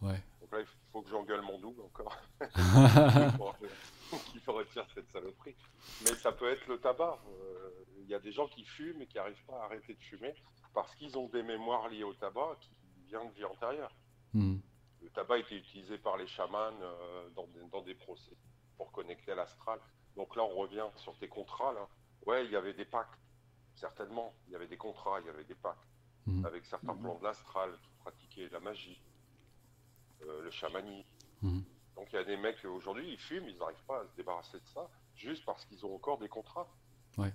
Ouais. 0.02 0.20
Donc 0.40 0.52
là, 0.52 0.60
il 0.60 0.66
faut 0.92 1.02
que 1.02 1.10
j'engueule 1.10 1.42
mon 1.42 1.58
double 1.58 1.82
encore. 1.82 2.16
qu'il 4.30 4.40
faut 4.40 4.52
retirer 4.52 4.86
cette 4.94 5.10
saloperie. 5.10 5.56
Mais 6.02 6.14
ça 6.16 6.32
peut 6.32 6.50
être 6.50 6.66
le 6.66 6.78
tabac. 6.78 7.18
Euh, 7.28 7.70
il 8.00 8.08
y 8.08 8.14
a 8.14 8.18
des 8.18 8.32
gens 8.32 8.48
qui 8.48 8.64
fument 8.64 9.00
et 9.02 9.06
qui 9.06 9.16
n'arrivent 9.16 9.44
pas 9.46 9.60
à 9.62 9.64
arrêter 9.64 9.94
de 9.94 10.02
fumer 10.02 10.34
parce 10.74 10.94
qu'ils 10.96 11.16
ont 11.16 11.28
des 11.28 11.42
mémoires 11.42 11.88
liées 11.88 12.04
au 12.04 12.14
tabac 12.14 12.56
qui 12.60 12.70
viennent 13.08 13.28
de 13.30 13.34
vie 13.34 13.44
antérieure. 13.44 13.94
Hmm 14.34 14.58
le 15.02 15.10
tabac 15.10 15.38
était 15.38 15.56
utilisé 15.56 15.98
par 15.98 16.16
les 16.16 16.26
chamans 16.26 16.72
euh, 16.80 17.28
dans, 17.70 17.82
des, 17.82 17.94
procès 17.94 18.36
pour 18.76 18.92
connecter 18.92 19.32
à 19.32 19.34
l'astral. 19.34 19.80
Donc 20.16 20.36
là, 20.36 20.44
on 20.44 20.54
revient 20.54 20.86
sur 20.96 21.16
tes 21.18 21.28
contrats. 21.28 21.72
Là. 21.72 21.88
Ouais, 22.26 22.44
il 22.44 22.50
y 22.50 22.56
avait 22.56 22.74
des 22.74 22.84
pactes, 22.84 23.18
certainement. 23.74 24.34
Il 24.46 24.52
y 24.52 24.56
avait 24.56 24.68
des 24.68 24.76
contrats, 24.76 25.20
il 25.20 25.26
y 25.26 25.30
avait 25.30 25.44
des 25.44 25.54
pactes 25.54 25.88
mhm. 26.26 26.46
avec 26.46 26.64
certains 26.64 26.94
plans 26.94 27.18
de 27.18 27.24
l'astral 27.24 27.70
qui 27.82 27.90
pratiquaient 28.00 28.48
la 28.50 28.60
magie, 28.60 29.02
le 30.26 30.50
chamanisme. 30.50 31.08
Mhm. 31.42 31.62
Donc 31.96 32.08
il 32.12 32.16
y 32.16 32.18
a 32.18 32.24
des 32.24 32.36
mecs 32.36 32.64
aujourd'hui, 32.64 33.12
ils 33.12 33.18
fument, 33.18 33.48
ils 33.48 33.58
n'arrivent 33.58 33.84
pas 33.86 34.00
à 34.00 34.06
se 34.06 34.16
débarrasser 34.16 34.58
de 34.58 34.66
ça, 34.72 34.88
juste 35.14 35.44
parce 35.44 35.64
qu'ils 35.66 35.84
ont 35.84 35.94
encore 35.94 36.18
des 36.18 36.28
contrats. 36.28 36.68
Ouais. 37.18 37.32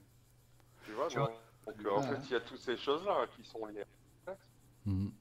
Tu 0.86 0.92
vois, 0.94 1.10
donc, 1.10 1.30
en 1.92 2.02
fait, 2.02 2.18
il 2.26 2.32
y 2.32 2.36
a 2.36 2.40
toutes 2.40 2.60
ces 2.60 2.78
choses-là 2.78 3.28
qui 3.36 3.44
sont 3.44 3.66
liées. 3.66 3.84
Mhm. 4.86 5.12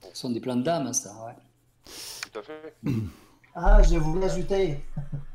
Ce 0.00 0.14
sont 0.14 0.30
des 0.30 0.40
plans 0.40 0.56
d'âme, 0.56 0.92
ça, 0.92 1.12
ouais. 1.24 1.36
Tout 2.22 2.38
à 2.38 2.42
fait. 2.42 2.76
Ah, 3.54 3.82
je 3.82 3.96
voulais 3.96 4.26
ajouter. 4.26 4.84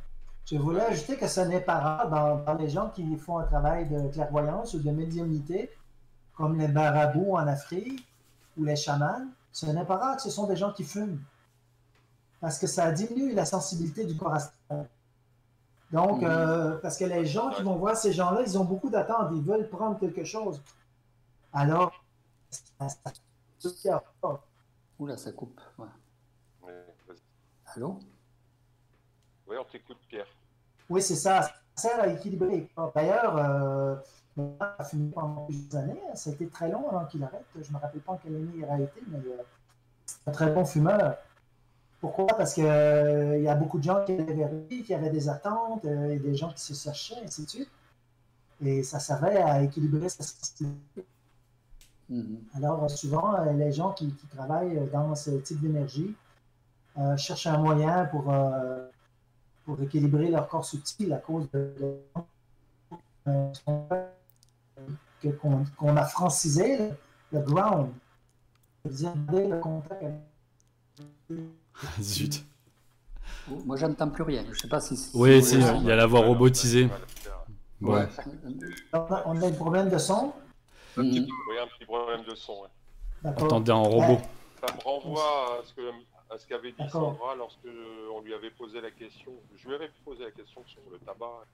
Je 0.45 0.57
voulais 0.57 0.81
ajouter 0.81 1.15
que 1.15 1.27
ce 1.27 1.39
n'est 1.39 1.61
pas 1.61 1.79
rare 1.79 2.09
dans, 2.45 2.53
les 2.55 2.69
gens 2.69 2.89
qui 2.89 3.15
font 3.15 3.37
un 3.37 3.45
travail 3.45 3.87
de 3.87 4.09
clairvoyance 4.09 4.73
ou 4.73 4.79
de 4.79 4.91
médiumnité, 4.91 5.71
comme 6.35 6.59
les 6.59 6.67
marabouts 6.67 7.37
en 7.37 7.47
Afrique 7.47 8.05
ou 8.57 8.65
les 8.65 8.75
chamans, 8.75 9.25
ce 9.53 9.67
n'est 9.67 9.85
pas 9.85 9.95
rare 9.95 10.15
que 10.17 10.21
ce 10.21 10.29
sont 10.29 10.45
des 10.45 10.57
gens 10.57 10.73
qui 10.73 10.83
fument. 10.83 11.19
Parce 12.43 12.59
que 12.59 12.67
ça 12.67 12.91
diminue 12.91 13.33
la 13.33 13.45
sensibilité 13.45 14.03
du 14.03 14.17
corps 14.17 14.33
astral. 14.33 14.89
Donc, 15.93 16.19
mhm. 16.19 16.27
euh, 16.27 16.77
parce 16.79 16.97
que 16.97 17.05
les 17.05 17.25
gens 17.25 17.49
qui 17.51 17.63
vont 17.63 17.77
voir 17.77 17.95
ces 17.95 18.11
gens-là, 18.11 18.41
ils 18.41 18.57
ont 18.57 18.65
beaucoup 18.65 18.89
d'attentes, 18.89 19.29
ils 19.31 19.41
veulent 19.41 19.69
prendre 19.69 19.97
quelque 19.97 20.25
chose. 20.25 20.61
Alors, 21.53 22.03
ça, 22.49 24.03
Oula, 24.99 25.15
ça 25.15 25.31
coupe. 25.31 25.61
Allô? 27.73 27.97
Oui, 29.47 29.55
on 29.57 29.63
t'écoute, 29.63 29.99
Pierre. 30.09 30.27
Oui, 30.89 31.01
c'est 31.01 31.15
ça. 31.15 31.43
Ça 31.43 31.53
sert 31.75 31.99
à 32.01 32.07
équilibrer. 32.07 32.69
D'ailleurs, 32.93 33.37
euh, 33.37 33.95
il 34.35 34.43
a 34.59 34.83
fumé 34.83 35.11
pendant 35.15 35.45
plusieurs 35.45 35.81
années. 35.81 36.01
Ça 36.15 36.31
a 36.31 36.33
été 36.33 36.49
très 36.49 36.69
long 36.69 36.89
avant 36.89 37.05
qu'il 37.05 37.23
arrête. 37.23 37.45
Je 37.55 37.69
ne 37.69 37.77
me 37.77 37.81
rappelle 37.81 38.01
pas 38.01 38.11
en 38.11 38.17
quelle 38.17 38.35
année 38.35 38.51
il 38.53 38.65
a 38.65 38.73
arrêté, 38.73 39.01
mais 39.07 39.19
euh, 39.19 39.43
c'est 40.05 40.27
un 40.27 40.31
très 40.33 40.51
bon 40.51 40.65
fumeur. 40.65 41.15
Pourquoi? 42.03 42.27
Parce 42.27 42.55
qu'il 42.55 42.65
euh, 42.65 43.39
y 43.39 43.47
a 43.47 43.55
beaucoup 43.55 43.77
de 43.77 43.83
gens 43.85 44.03
qui 44.03 44.11
avaient 44.11 44.83
qui 44.83 44.93
avaient 44.93 45.09
des 45.09 45.29
attentes, 45.29 45.85
euh, 45.85 46.11
et 46.11 46.19
des 46.19 46.35
gens 46.35 46.51
qui 46.51 46.61
se 46.61 46.73
cherchaient, 46.73 47.15
et 47.21 47.23
ainsi 47.23 47.45
de 47.45 47.49
suite. 47.49 47.69
Et 48.59 48.83
ça 48.83 48.99
servait 48.99 49.37
à 49.37 49.63
équilibrer 49.63 50.09
sa 50.09 50.21
sensibilité. 50.21 51.05
Mm-hmm. 52.11 52.37
Alors, 52.55 52.89
souvent, 52.89 53.41
les 53.53 53.71
gens 53.71 53.93
qui, 53.93 54.13
qui, 54.15 54.27
travaillent 54.27 54.85
dans 54.91 55.15
ce 55.15 55.31
type 55.31 55.61
d'énergie 55.61 56.13
euh, 56.97 57.15
cherchent 57.15 57.47
un 57.47 57.57
moyen 57.57 58.03
pour, 58.03 58.29
euh, 58.33 58.85
pour 59.63 59.81
équilibrer 59.81 60.29
leur 60.29 60.49
corps 60.49 60.65
subtil 60.65 61.13
à 61.13 61.19
cause 61.19 61.49
de, 61.51 62.01
qu'on 65.37 65.95
a 65.95 66.03
francisé 66.03 66.91
le, 67.31 67.39
ground. 67.39 67.93
le 68.83 69.59
contact 69.61 70.03
Zut. 72.01 72.43
Moi, 73.65 73.75
j'entends 73.77 74.09
plus 74.09 74.23
rien. 74.23 74.45
Je 74.51 74.59
sais 74.59 74.69
pas 74.69 74.79
si. 74.79 74.97
Oui, 75.13 75.39
il 75.39 75.87
y 75.87 75.91
a 75.91 75.95
la 75.95 76.05
voix 76.05 76.21
robotisée. 76.21 76.89
Ouais. 77.81 78.07
On, 78.93 79.41
a, 79.41 79.45
un 79.45 79.51
problème 79.51 79.89
de 79.89 79.97
son? 79.97 80.33
Oui, 80.95 81.27
un 81.61 81.67
petit 81.67 81.85
problème 81.85 82.23
de 82.23 82.35
son. 82.35 82.63
Attendez 83.25 83.71
en 83.71 83.83
robot. 83.83 84.21
Ça 84.65 84.73
me 84.73 84.81
renvoie 84.81 85.59
à 85.59 85.65
ce 85.65 85.73
que 85.73 85.81
ce 86.37 86.47
qu'avait 86.47 86.71
dit 86.71 86.89
Sandra 86.89 87.35
lorsque 87.35 87.67
on 88.13 88.21
lui 88.21 88.33
avait 88.33 88.51
posé 88.51 88.81
la 88.81 88.91
question. 88.91 89.31
Je 89.55 89.67
lui 89.67 89.75
avais 89.75 89.89
posé 90.03 90.23
la 90.23 90.31
question 90.31 90.63
sur 90.65 90.81
le 90.91 90.97
tabac. 90.99 91.45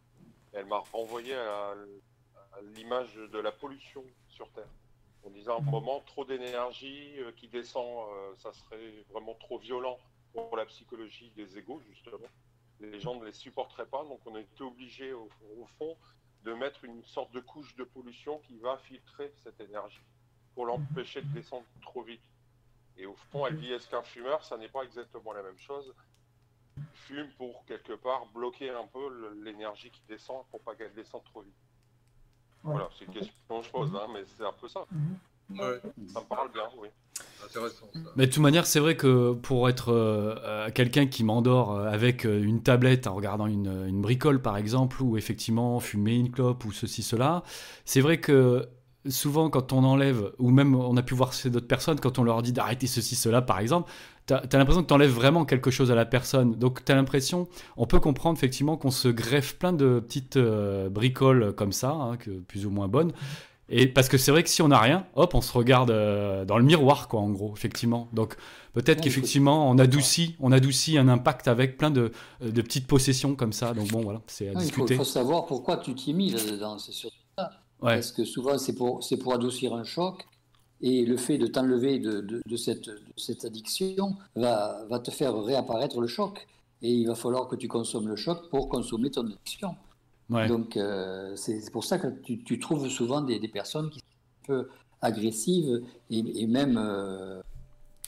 elle 0.54 0.66
m'a 0.66 0.80
renvoyé 0.92 1.34
à, 1.36 1.74
l'image 2.76 3.14
de 3.16 3.40
la 3.40 3.52
pollution 3.52 4.04
sur 4.30 4.50
Terre. 4.50 4.68
En 5.26 5.30
disant 5.32 5.58
un 5.58 5.72
moment 5.72 6.02
trop 6.06 6.24
d'énergie 6.24 7.20
euh, 7.20 7.32
qui 7.34 7.48
descend, 7.48 8.10
euh, 8.10 8.36
ça 8.38 8.54
serait 8.54 9.04
vraiment 9.12 9.36
trop 9.36 9.58
violent 9.58 10.00
pour 10.34 10.56
la 10.56 10.66
psychologie 10.66 11.32
des 11.36 11.58
égaux, 11.58 11.82
justement. 11.90 12.28
Les 12.80 13.00
gens 13.00 13.16
ne 13.16 13.26
les 13.26 13.34
supporteraient 13.34 13.88
pas, 13.88 14.04
donc 14.06 14.22
on 14.26 14.38
était 14.38 14.62
obligé, 14.62 15.12
au, 15.12 15.30
fond, 15.78 15.98
de 16.44 16.54
mettre 16.54 16.86
une 16.86 17.04
sorte 17.04 17.32
de 17.34 17.42
couche 17.42 17.76
de 17.76 17.84
pollution 17.84 18.40
qui 18.40 18.58
va 18.58 18.78
filtrer 18.78 19.34
cette 19.44 19.60
énergie 19.60 20.02
pour 20.56 20.66
l'empêcher 20.66 21.22
de 21.22 21.28
descendre 21.34 21.66
trop 21.82 22.04
vite. 22.04 22.24
Et 22.96 23.06
au 23.06 23.16
fond, 23.32 23.46
elle 23.46 23.60
dit 23.60 23.72
est-ce 23.72 23.90
qu'un 23.90 24.04
fumeur, 24.04 24.44
ça 24.46 24.58
n'est 24.58 24.70
pas 24.70 24.84
exactement 24.84 25.34
la 25.34 25.44
même 25.44 25.58
chose? 25.58 25.94
Fume 26.94 27.30
pour 27.38 27.66
quelque 27.66 27.94
part 27.94 28.26
bloquer 28.28 28.70
un 28.70 28.88
peu 28.88 29.34
l'énergie 29.44 29.92
qui 29.92 30.02
descend 30.08 30.46
pour 30.50 30.62
pas 30.62 30.76
qu'elle 30.76 30.94
descende 30.94 31.24
trop 31.26 31.42
vite. 31.42 31.56
Voilà, 32.64 32.90
c'est 32.98 33.06
une 33.06 33.14
question 33.14 33.34
que 33.50 33.66
je 33.66 33.72
pose, 33.72 33.90
hein, 33.96 34.08
mais 34.14 34.22
c'est 34.26 34.46
un 34.46 34.54
peu 34.60 34.68
ça. 34.68 34.86
Mhm. 34.92 35.18
Ça 36.08 36.20
me 36.20 36.26
parle 36.26 36.52
bien, 36.52 36.64
oui. 36.80 36.90
Intéressant, 37.44 37.86
ça. 37.94 38.00
Mais 38.16 38.28
de 38.28 38.32
toute 38.32 38.42
manière, 38.42 38.66
c'est 38.68 38.80
vrai 38.80 38.96
que 38.96 39.34
pour 39.34 39.68
être 39.68 39.90
euh, 39.90 40.36
euh, 40.44 40.70
quelqu'un 40.72 41.08
qui 41.08 41.24
m'endort 41.24 41.74
euh, 41.74 41.90
avec 41.90 42.24
une 42.24 42.62
tablette 42.62 43.08
en 43.08 43.16
regardant 43.16 43.48
une, 43.48 43.88
une, 43.88 44.02
bricole, 44.02 44.42
par 44.42 44.58
exemple, 44.58 45.02
ou 45.02 45.18
effectivement 45.18 45.80
fumer 45.80 46.16
une 46.16 46.32
clope 46.32 46.64
ou 46.66 46.72
ceci, 46.72 47.02
cela, 47.02 47.44
c'est 47.86 48.02
vrai 48.02 48.20
que 48.20 48.70
souvent 49.08 49.50
quand 49.50 49.74
on 49.74 49.84
enlève, 49.84 50.34
ou 50.40 50.52
même 50.52 50.76
on 50.76 50.96
a 50.98 51.02
pu 51.02 51.14
voir 51.14 51.34
chez 51.34 51.50
d'autres 51.50 51.68
personnes, 51.68 52.00
quand 52.00 52.20
on 52.20 52.24
leur 52.24 52.42
dit 52.42 52.54
d'arrêter 52.54 52.88
ceci, 52.88 53.16
cela 53.16 53.42
par 53.42 53.60
exemple, 53.60 53.90
tu 54.30 54.56
as, 54.56 54.60
l'impression 54.60 54.84
que 54.84 54.88
tu 54.88 54.94
enlèves 54.94 55.12
vraiment 55.12 55.46
quelque 55.46 55.72
chose 55.72 55.92
à 55.92 55.96
la 55.96 56.06
personne. 56.06 56.56
Donc 56.56 56.86
tu 56.86 56.92
as 56.92 56.96
l'impression, 56.96 57.48
on 57.78 57.86
peut 57.86 58.00
comprendre 58.00 58.38
effectivement 58.38 58.78
qu'on 58.78 58.92
se 58.92 59.08
greffe 59.08 59.58
plein 59.58 59.74
de 59.74 60.00
petites 60.00 60.38
euh, 60.38 60.90
bricoles 60.90 61.54
comme 61.56 61.72
ça, 61.72 61.92
hein, 61.92 62.18
que, 62.18 62.32
plus 62.32 62.66
ou 62.66 62.70
moins 62.70 62.88
bonnes. 62.88 63.12
Et 63.72 63.88
parce 63.88 64.10
que 64.10 64.18
c'est 64.18 64.32
vrai 64.32 64.42
que 64.42 64.50
si 64.50 64.64
on 64.64 64.70
n'a 64.70 64.80
rien, 64.80 65.06
hop, 65.16 65.36
on 65.36 65.42
se 65.42 65.54
regarde 65.54 65.92
euh, 65.92 66.44
dans 66.44 66.58
le 66.58 66.64
miroir, 66.64 67.08
quoi, 67.08 67.20
en 67.20 67.30
gros, 67.30 67.54
effectivement. 67.56 68.10
Donc 68.14 68.36
peut-être 68.74 69.02
qu'effectivement, 69.02 69.70
on 69.70 69.78
adoucit, 69.78 70.36
on 70.40 70.52
adoucit 70.52 70.98
un 70.98 71.08
impact 71.08 71.48
avec 71.48 71.78
plein 71.78 71.92
de, 71.92 72.12
euh, 72.42 72.52
de 72.52 72.62
petites 72.62 72.88
possessions 72.88 73.36
comme 73.36 73.54
ça. 73.54 73.74
Donc 73.74 73.90
bon, 73.90 74.02
voilà, 74.02 74.22
c'est 74.28 74.50
à 74.50 74.56
discuter. 74.56 74.96
Il 74.96 74.98
faut, 74.98 75.04
savoir 75.04 75.46
pourquoi 75.46 75.78
tu 75.78 75.94
t'y 75.94 76.14
mis 76.14 76.32
là-dedans, 76.32 76.80
c'est 76.80 76.92
sûr. 76.92 77.12
Parce 77.82 78.12
que 78.12 78.26
souvent, 78.26 78.58
c'est 78.58 78.76
pour, 78.76 79.02
pour 79.22 79.34
adoucir 79.34 79.74
un 79.74 79.84
choc. 79.84 80.26
Et 80.82 81.06
le 81.06 81.18
fait 81.18 81.38
de 81.38 81.48
t'enlever 81.48 82.00
de, 82.00 82.22
de, 82.22 82.58
cette, 82.58 82.90
cette, 83.18 83.44
addiction 83.44 84.16
va, 84.36 84.86
va, 84.90 85.00
te 85.00 85.12
faire 85.12 85.36
réapparaître 85.36 86.00
le 86.00 86.08
choc. 86.08 86.48
Et 86.82 86.92
il 86.92 87.08
va 87.08 87.16
falloir 87.16 87.48
que 87.48 87.58
tu 87.58 87.68
consommes 87.68 88.08
le 88.08 88.16
choc 88.16 88.50
pour 88.50 88.70
consommer 88.70 89.12
ton 89.12 89.26
addiction. 89.26 89.76
Donc, 90.30 90.78
euh, 90.78 91.36
c'est 91.36 91.72
pour 91.72 91.84
ça 91.84 91.98
que 91.98 92.08
tu, 92.08 92.44
tu 92.44 92.60
trouves 92.60 92.88
souvent 92.88 93.22
des, 93.22 93.40
des, 93.40 93.48
personnes 93.48 93.90
qui 93.90 94.00
sont 94.00 94.06
un 94.06 94.46
peu 94.46 94.70
agressives 95.02 95.84
et, 96.12 96.44
et 96.44 96.48
même, 96.48 96.78
euh, 96.78 97.42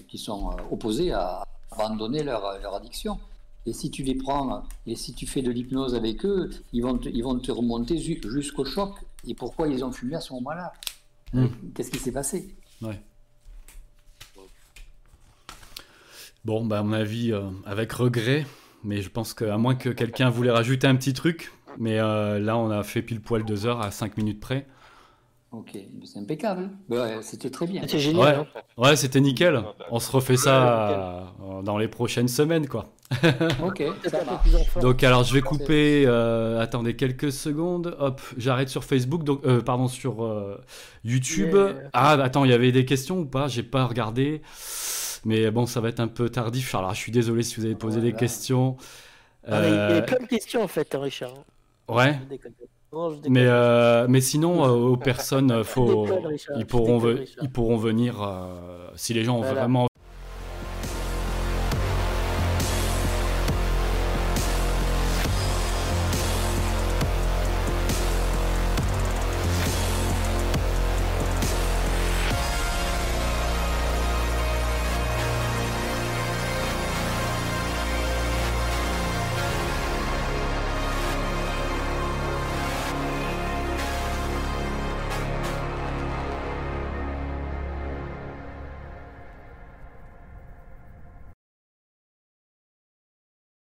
qui 0.08 0.20
sont 0.20 0.52
opposés 0.70 1.12
à 1.12 1.44
abandonner 1.72 2.24
leur, 2.24 2.60
leur 2.60 2.76
addiction. 2.76 3.20
Et 3.66 3.74
si 3.74 3.92
tu 3.92 4.04
les 4.04 4.16
prends 4.16 4.64
et 4.88 4.96
si 4.96 5.14
tu 5.14 5.28
fais 5.28 5.42
de 5.42 5.52
l'hypnose 5.52 5.94
avec 5.94 6.26
eux, 6.26 6.50
ils 6.74 6.82
vont 6.82 6.98
te, 6.98 7.10
ils 7.10 7.24
vont 7.24 7.38
te 7.38 7.52
remonter 7.52 7.98
jusqu'au 7.98 8.66
choc. 8.66 8.96
Et 9.28 9.36
pourquoi 9.36 9.68
ils 9.68 9.86
ont 9.86 9.92
fumé 9.92 10.16
à 10.16 10.22
ce 10.22 10.34
moment-là? 10.34 10.74
Hmm. 11.34 11.48
Qu'est-ce 11.76 11.92
qui 11.92 12.00
s'est 12.00 12.12
passé? 12.12 12.56
Ouais. 12.82 13.00
Bon, 16.44 16.66
bah 16.66 16.80
à 16.80 16.84
mon 16.84 16.94
avis, 16.94 17.32
euh, 17.32 17.42
avec 17.66 17.92
regret, 17.92 18.46
mais 18.84 19.02
je 19.02 19.10
pense 19.10 19.34
qu'à 19.34 19.58
moins 19.58 19.76
que 19.76 19.90
quelqu'un 19.90 20.30
voulait 20.30 20.52
rajouter 20.52 20.88
un 20.88 20.96
petit 20.96 21.14
truc, 21.14 21.52
mais 21.78 22.00
euh, 22.00 22.40
là 22.40 22.58
on 22.58 22.72
a 22.72 22.84
fait 22.84 23.04
pile 23.04 23.22
poil 23.22 23.46
deux 23.46 23.68
heures 23.68 23.82
à 23.82 23.92
cinq 23.92 24.18
minutes 24.18 24.40
près. 24.40 24.66
Ok, 25.52 25.78
c'est 26.06 26.20
impeccable. 26.20 26.70
c'était 27.22 27.50
très 27.50 27.68
bien. 27.68 27.82
C'est 27.86 28.00
génial. 28.00 28.40
Ouais, 28.40 28.48
hein. 28.56 28.62
ouais 28.78 28.96
c'était 28.96 29.20
nickel. 29.20 29.62
On 29.90 30.00
se 30.00 30.10
refait 30.10 30.38
ça 30.38 31.30
euh, 31.42 31.62
dans 31.62 31.78
les 31.78 31.90
prochaines 31.90 32.30
semaines, 32.30 32.70
quoi. 32.70 32.94
ok, 33.62 33.84
Donc 34.82 35.04
alors 35.04 35.26
je 35.26 35.34
vais 35.34 35.42
couper. 35.42 36.06
Euh, 36.08 36.62
attendez 36.62 36.96
quelques 36.96 37.34
secondes. 37.34 37.98
Hop, 38.00 38.22
j'arrête 38.38 38.70
sur 38.70 38.86
Facebook. 38.86 39.26
Donc 39.26 39.46
euh, 39.46 39.60
pardon 39.60 39.90
sur 39.90 40.26
YouTube. 41.04 41.58
Ah 41.92 42.12
attends, 42.12 42.46
il 42.46 42.52
y 42.52 42.54
avait 42.54 42.72
des 42.72 42.86
questions 42.86 43.20
ou 43.20 43.26
pas? 43.26 43.50
J'ai 43.50 43.64
pas 43.64 43.86
regardé. 43.86 44.42
Mais 45.26 45.52
bon, 45.52 45.66
ça 45.66 45.82
va 45.82 45.90
être 45.90 46.00
un 46.00 46.08
peu 46.08 46.30
tardif. 46.30 46.74
Alors 46.76 46.94
je 46.94 47.00
suis 47.00 47.12
désolé 47.12 47.44
si 47.44 47.60
vous 47.60 47.66
avez 47.66 47.76
posé 47.76 48.00
des 48.00 48.14
questions. 48.14 48.78
Ah, 49.46 49.68
il 49.68 49.74
y 49.74 49.78
avait 49.78 50.06
plein 50.06 50.20
de 50.20 50.28
questions 50.28 50.64
en 50.64 50.70
fait, 50.70 50.88
Richard. 50.94 51.34
Ouais. 51.90 52.18
Mais, 53.30 53.46
euh, 53.46 54.06
mais 54.10 54.20
sinon, 54.20 54.66
euh, 54.66 54.70
aux 54.70 54.98
personnes, 54.98 55.64
faut, 55.64 56.08
ils, 56.58 56.66
pourront 56.66 57.16
ils 57.42 57.50
pourront 57.50 57.78
venir, 57.78 58.22
euh, 58.22 58.90
si 58.96 59.14
les 59.14 59.24
gens 59.24 59.38
ont 59.38 59.42
vraiment 59.42 59.88